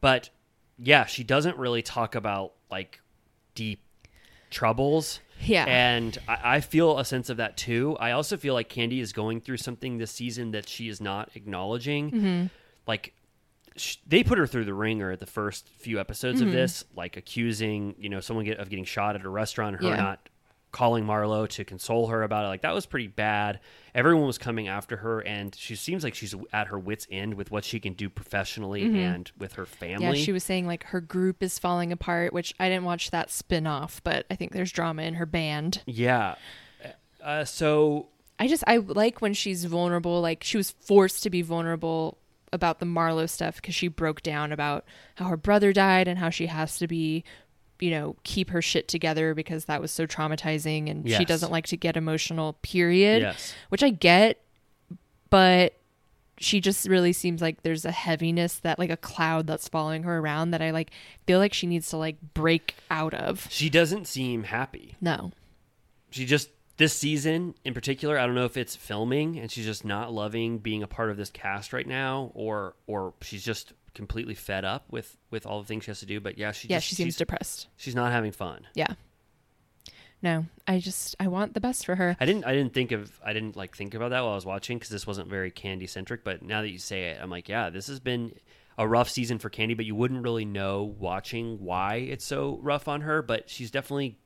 [0.00, 0.30] But
[0.78, 3.00] yeah, she doesn't really talk about like
[3.56, 3.80] deep
[4.50, 5.20] troubles.
[5.40, 5.64] Yeah.
[5.66, 7.96] And I, I feel a sense of that too.
[7.98, 11.30] I also feel like Kandi is going through something this season that she is not
[11.34, 12.10] acknowledging.
[12.10, 12.46] Mm-hmm.
[12.86, 13.12] Like,
[13.76, 16.48] sh- they put her through the ringer at the first few episodes Mm-hmm.
[16.48, 19.88] of this, like accusing, you know, someone get, of getting shot at a restaurant, her
[19.88, 19.96] Yeah.
[19.96, 20.28] not
[20.72, 22.48] calling Marlo to console her about it.
[22.48, 23.60] Like, that was pretty bad.
[23.94, 27.52] Everyone was coming after her, and she seems like she's at her wits' end with
[27.52, 30.04] what she can do professionally and with her family.
[30.06, 30.14] Mm-hmm.
[30.16, 33.30] Yeah, she was saying like her group is falling apart, which I didn't watch that
[33.30, 35.80] spin off, but I think there's drama in her band.
[35.86, 36.34] Yeah.
[37.22, 38.08] Uh, so
[38.40, 42.18] I just I like when she's vulnerable, like she was forced to be vulnerable
[42.54, 44.84] about the Marlo stuff because she broke down about
[45.16, 47.24] how her brother died and how she has to be
[47.80, 51.66] you know keep her shit together because that was so traumatizing and she doesn't like
[51.66, 53.52] to get emotional period Yes.
[53.68, 54.40] which i get
[55.28, 55.74] but
[56.38, 60.18] she just really seems like there's a heaviness that like a cloud that's following her
[60.18, 60.92] around that i like
[61.26, 64.94] feel like she needs to like break out of she doesn't seem happy.
[65.00, 65.32] no
[66.10, 69.84] she just this season in particular i don't know if it's filming and she's just
[69.84, 74.34] not loving being a part of this cast right now or or she's just completely
[74.34, 76.20] fed up with with all the things she has to do.
[76.20, 77.68] But yeah she yeah just, she seems she's, depressed.
[77.76, 78.66] she's not having fun.
[78.74, 78.94] Yeah.
[80.22, 82.16] No i just i want the best for her.
[82.18, 84.46] I didn't i didn't think of i didn't like think about that while i was
[84.46, 87.48] watching because this wasn't very Kandi centric but now that you say it i'm like
[87.48, 88.32] yeah this has been
[88.78, 92.88] a rough season for Kandi but you wouldn't really know watching why it's so rough
[92.88, 93.22] on her.
[93.22, 94.18] But she's definitely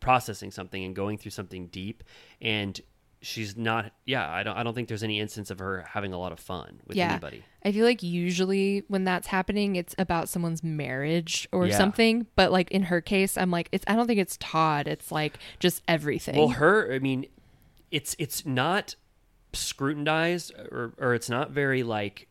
[0.00, 2.02] processing something and going through something deep
[2.40, 2.80] and
[3.22, 6.18] she's not yeah i don't i don't think there's any instance of her having a
[6.18, 10.28] lot of fun with yeah anybody i feel like usually when that's happening it's about
[10.28, 11.76] someone's marriage or Yeah.
[11.78, 15.10] something but like in her case i'm like it's i don't think it's todd it's
[15.10, 17.24] like just everything well her i mean
[17.90, 18.94] it's it's not
[19.60, 22.28] scrutinized or or it's not very like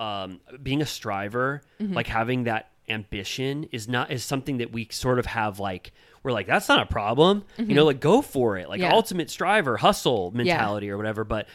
[0.00, 1.92] um being a striver Mm-hmm.
[1.94, 5.92] like having that ambition is not is something that we sort of have like
[6.22, 8.90] we're like that's not a problem you know like go for it like Mm-hmm.
[8.90, 8.94] Yeah.
[8.96, 11.46] ultimate striver hustle mentality or whatever but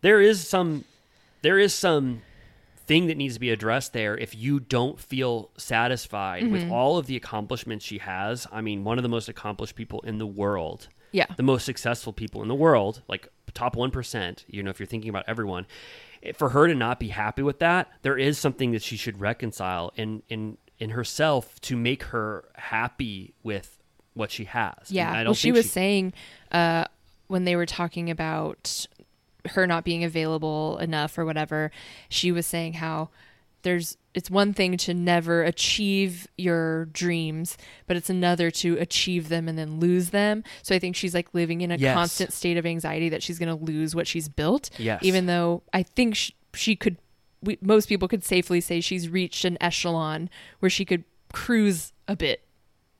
[0.00, 0.84] there is some
[1.42, 2.22] there is some
[2.86, 6.52] thing that needs to be addressed there if you don't feel satisfied Mm-hmm.
[6.52, 10.00] with all of the accomplishments she has i mean one of the most accomplished people
[10.02, 11.26] in the world Yeah.
[11.36, 15.08] the most successful people in the world like top 1% you know if you're thinking
[15.08, 15.66] about everyone
[16.34, 19.92] for her to not be happy with that there is something that she should reconcile
[19.96, 23.75] in in in herself to make her happy with
[24.16, 25.10] what she has And Yeah.
[25.12, 26.12] I don't well, she was saying
[26.50, 26.84] uh,
[27.28, 28.86] when they were talking about
[29.50, 31.70] her not being available enough or whatever,
[32.08, 33.10] she was saying how
[33.62, 39.46] there's it's one thing to never achieve your dreams, but it's another to achieve them
[39.48, 40.42] and then lose them.
[40.62, 41.94] So I think she's like living in a Yes.
[41.94, 44.70] constant state of anxiety that she's going to lose what she's built.
[44.78, 45.00] Yes.
[45.02, 46.96] Even though I think she, she could,
[47.42, 50.30] we, most people could safely say she's reached an echelon
[50.60, 52.42] where she could cruise a bit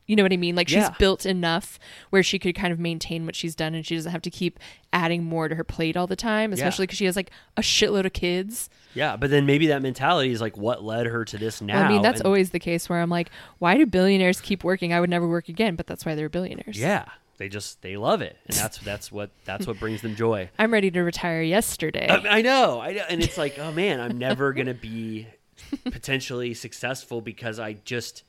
[0.06, 0.54] You know what I mean?
[0.54, 0.94] Like she's Yeah.
[0.98, 1.78] built enough
[2.10, 4.58] where she could kind of maintain what she's done and she doesn't have to keep
[4.92, 8.04] adding more to her plate all the time, especially because she has like a shitload
[8.06, 8.70] of kids.
[8.94, 11.74] Yeah, but then maybe that mentality is like what led her to this now.
[11.74, 14.62] Well, I mean, that's and- always the case where I'm like, why do billionaires keep
[14.64, 14.92] working?
[14.92, 16.78] I would never work again, but that's why they're billionaires.
[16.78, 17.04] Yeah,
[17.38, 20.48] they just they love it, and that's that's what that's what brings them joy.
[20.58, 22.08] I'm ready to retire yesterday.
[22.08, 25.26] I, I know, I know, and it's like, oh man, I'm never gonna be
[25.90, 28.22] potentially successful because I just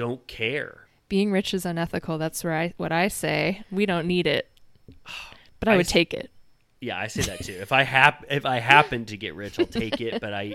[0.00, 0.86] don't care.
[1.08, 2.18] Being rich is unethical.
[2.18, 3.62] That's where I what I say.
[3.70, 4.48] We don't need it,
[5.60, 6.30] but I I would s- take it.
[6.80, 7.52] Yeah, I say that too.
[7.52, 10.18] If I hap- if I happen to get rich, I'll take it.
[10.20, 10.54] But I,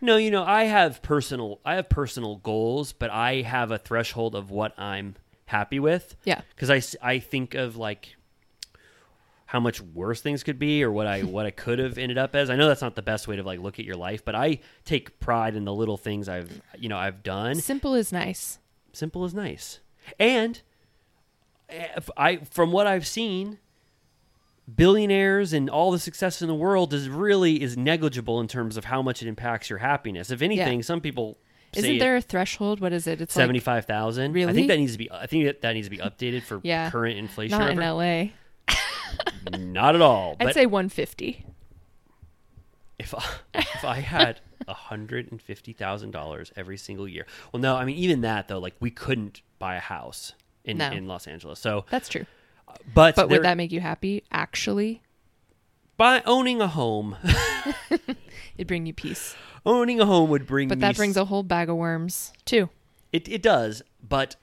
[0.00, 4.34] no, you know, I have personal, I have personal goals, but I have a threshold
[4.34, 6.16] of what I'm happy with.
[6.24, 6.40] Yeah.
[6.56, 8.16] because I I think of like
[9.46, 12.34] how much worse things could be, or what I what I could have ended up
[12.36, 12.48] as.
[12.48, 14.60] I know that's not the best way to like look at your life, but I
[14.84, 17.56] take pride in the little things I've you know I've done.
[17.56, 18.59] Simple is nice.
[18.92, 19.80] Simple is nice,
[20.18, 20.60] and
[21.68, 23.58] if I from what I've seen
[24.76, 28.84] billionaires and all the success in the world is really is negligible in terms of
[28.84, 30.30] how much it impacts your happiness.
[30.30, 31.38] If anything, some people
[31.74, 32.80] Isn't there a threshold?
[32.80, 33.20] What is it?
[33.20, 34.36] It's seventy like five thousand.
[34.36, 35.10] I think that needs to be.
[35.10, 36.90] I think that, that needs to be updated for Yeah.
[36.90, 37.58] current inflation.
[37.58, 37.78] not or in.
[37.78, 38.30] LA.
[39.58, 40.36] Not at all.
[40.40, 41.46] I'd say 150.
[43.00, 47.74] If I, if I had hundred and fifty thousand dollars every single year, well, no,
[47.76, 50.32] I mean even that though, like we couldn't buy a house
[50.64, 50.90] in No.
[50.90, 51.58] in Los Angeles.
[51.58, 52.26] So, That's true.
[52.68, 54.22] Uh, but But there- would that make you happy?
[54.30, 55.02] Actually,
[55.96, 57.16] by owning a home,
[58.56, 59.34] it'd bring you peace.
[59.66, 60.68] owning a home would bring.
[60.68, 62.68] But that brings a whole bag of worms too.
[63.12, 64.36] It it does, but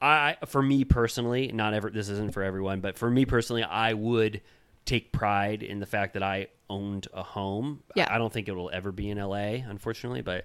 [0.00, 1.90] I for me personally, not ever.
[1.90, 4.40] This isn't for everyone, but for me personally, I would
[4.84, 7.82] take pride in the fact that I owned a home.
[7.94, 8.06] Yeah.
[8.10, 10.44] I, don't think it will ever be in LA, unfortunately, but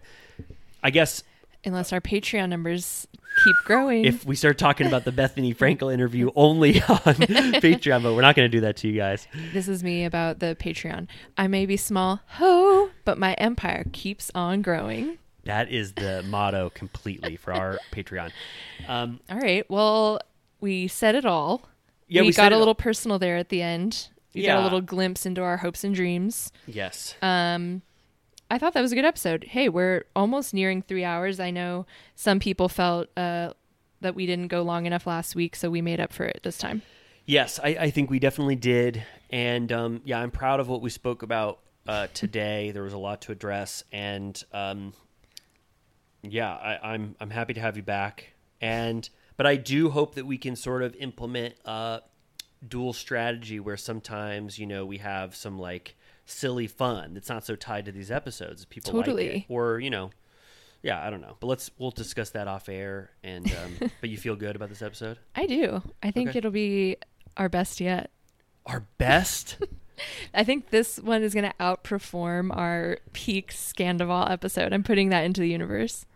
[0.84, 1.24] I guess
[1.64, 3.08] Unless our Patreon numbers
[3.44, 4.04] keep growing.
[4.06, 8.36] if we start talking about the Bethenny Frankel interview only on Patreon, but we're not
[8.36, 9.28] going to do that to you guys.
[9.54, 11.08] this is me about the Patreon.
[11.38, 15.20] I may be small, ho, but my empire keeps on growing.
[15.44, 18.32] That is the motto completely for our Patreon.
[18.88, 19.70] Um, All right.
[19.70, 20.20] Well,
[20.60, 21.68] we said it all.
[22.08, 22.60] Yeah, we, we got a all.
[22.60, 24.10] little personal there at the end.
[24.34, 24.62] We got Yeah.
[24.62, 26.52] a little glimpse into our hopes and dreams.
[26.68, 27.16] yes.
[27.22, 29.46] I thought that was a good episode.
[29.46, 31.40] Hey, we're almost nearing three hours.
[31.40, 31.86] I know
[32.16, 33.54] some people felt uh,
[34.02, 36.58] that we didn't go long enough last week, so we made up for it this
[36.58, 36.82] time.
[37.26, 40.90] Yes, I, I think we definitely did, and um, yeah, I'm proud of what we
[40.90, 42.72] spoke about uh, today.
[42.72, 44.92] there was a lot to address, and um,
[46.24, 48.34] yeah, I, I'm I'm happy to have you back.
[48.60, 52.02] And but I do hope that we can sort of implement a
[52.68, 57.56] dual strategy where sometimes you know we have some like silly fun that's not so
[57.56, 58.66] tied to these episodes.
[58.66, 59.46] People like it, Totally.
[59.50, 60.12] or you know.
[60.84, 63.12] Yeah, I don't know, but let's we'll discuss that off air.
[63.24, 65.20] And um, but you feel good about this episode?
[65.36, 65.82] I do.
[66.02, 66.40] I think Okay.
[66.40, 66.98] it'll be
[67.38, 68.10] our best yet.
[68.66, 69.58] Our best.
[70.34, 74.74] I think this one is going to outperform our peak Scandoval episode.
[74.74, 76.08] I'm putting that into the universe.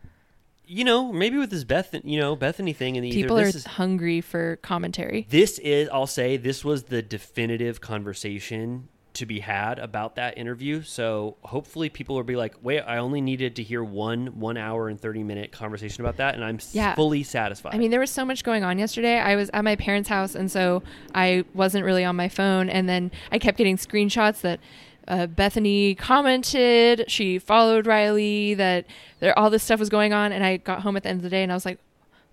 [0.67, 3.49] You know, maybe with this Beth, you know, Bethenny thing in the People ether, are
[3.49, 5.27] is hungry for commentary.
[5.29, 5.89] this is.
[5.91, 10.81] I'll say this was the definitive conversation to be had about that interview.
[10.81, 14.89] So hopefully, people will be like, "Wait, I only needed to hear one one hour
[14.89, 16.95] and thirty minute conversation about that, and I'm Yeah.
[16.95, 19.17] fully satisfied." I mean, there was so much going on yesterday.
[19.19, 22.69] I was at my parents' house, and so I wasn't really on my phone.
[22.69, 24.59] And then I kept getting screenshots that
[25.07, 28.85] uh, Bethenny commented, she followed Riley, that
[29.19, 30.31] there all this stuff was going on.
[30.31, 31.79] And I got home at the end of the day, and I was like,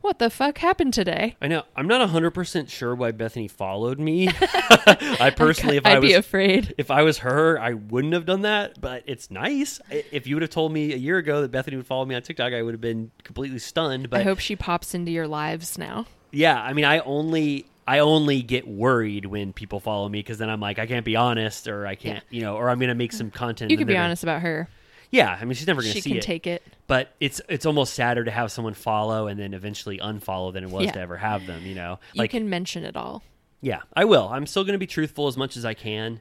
[0.00, 3.98] "What the fuck happened today?" I know I'm not hundred percent sure why Bethenny followed
[3.98, 4.28] me.
[4.40, 6.74] I personally, if I'd I was be afraid.
[6.78, 8.80] if I was her, I wouldn't have done that.
[8.80, 9.80] But it's nice.
[9.90, 12.22] If you would have told me a year ago that Bethenny would follow me on
[12.22, 14.10] TikTok, I would have been completely stunned.
[14.10, 16.06] But I hope she pops into your lives now.
[16.30, 20.48] Yeah, I mean, I only I only get worried when people follow me because then
[20.48, 23.12] I'm like, I can't be honest, or I can't, you know, or I'm gonna make
[23.12, 23.70] some content.
[23.70, 24.68] You can be gonna- honest about her.
[25.10, 26.02] Yeah, I mean, she's never gonna see it.
[26.02, 26.22] She see can it.
[26.22, 26.62] take it.
[26.86, 30.70] but it's it's almost sadder to have someone follow and then eventually unfollow than it
[30.70, 30.92] was Yeah.
[30.92, 31.66] to ever have them.
[31.66, 33.22] You know, like You can mention it all.
[33.60, 34.28] yeah, I will.
[34.28, 36.20] I'm still gonna be truthful as much as I can,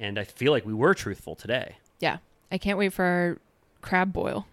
[0.00, 1.76] and I feel like we were truthful today.
[2.00, 2.18] Yeah.
[2.50, 3.38] I can't wait for our
[3.80, 4.46] crab boil.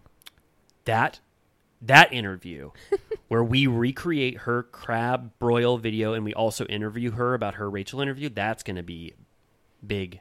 [0.86, 1.20] that
[1.82, 2.72] that interview
[3.28, 8.02] where we recreate her crab broil video and we also interview her about her Rachel
[8.02, 9.14] interview, that's going to be
[9.86, 10.20] big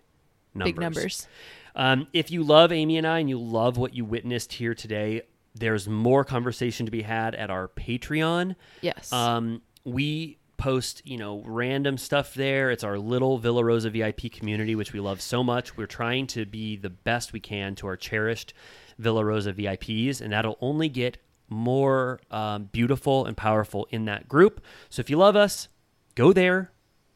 [0.55, 0.73] numbers.
[0.73, 1.29] Big numbers.
[1.75, 5.23] Um, if you love Amy and I and you love what you witnessed here today,
[5.55, 8.57] there's more conversation to be had at our Patreon.
[8.81, 9.13] Yes.
[9.13, 12.71] Um, we post, you know, random stuff there.
[12.71, 15.77] It's our little Villa Rosa VIP community, which we love so much.
[15.77, 18.55] We're trying to be the best we can to our cherished
[18.99, 24.61] Villa Rosa VIPs, and that'll only get more um, beautiful and powerful in that group.
[24.89, 25.69] So if you love us,
[26.15, 26.71] go there.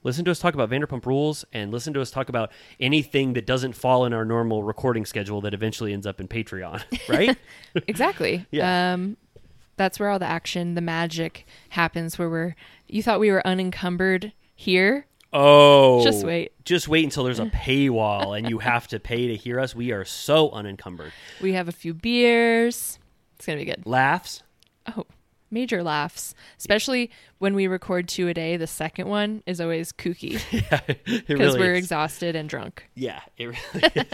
[0.05, 3.47] Listen to us talk about Vanderpump Rules and listen to us talk about anything that
[3.47, 7.37] doesn't fall in our normal recording schedule that eventually ends up in Patreon, right?
[7.87, 8.47] exactly.
[8.51, 8.95] Yeah.
[8.95, 9.17] Um,
[9.77, 12.19] that's where all the action, the magic happens.
[12.19, 12.55] Where we're
[12.89, 15.07] you thought we were unencumbered here.
[15.33, 16.53] Oh, Just wait.
[16.65, 19.75] Just wait until there's a paywall and you have to pay to hear us.
[19.75, 21.13] We are so unencumbered.
[21.41, 22.99] We have a few beers.
[23.43, 23.85] It's gonna be good.
[23.85, 24.45] Laughs.
[24.97, 25.05] Oh,
[25.51, 28.57] major laughs, especially when we record two a day.
[28.57, 31.79] The second one is always kooky It because really we're is.
[31.79, 32.89] exhausted and drunk.
[32.95, 34.05] Yeah, it really is.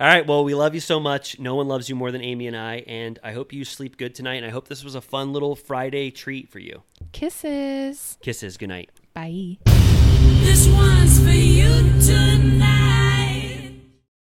[0.00, 0.26] All right.
[0.26, 1.38] Well, we love you so much.
[1.38, 2.76] No one loves you more than Amy and I.
[2.86, 4.36] And I hope you sleep good tonight.
[4.36, 6.82] And I hope this was a fun little Friday treat for you.
[7.12, 8.16] Kisses.
[8.22, 8.56] Kisses.
[8.56, 8.88] Good night.
[9.12, 9.58] Bye.
[9.66, 11.68] This one's for you
[12.00, 12.87] tonight.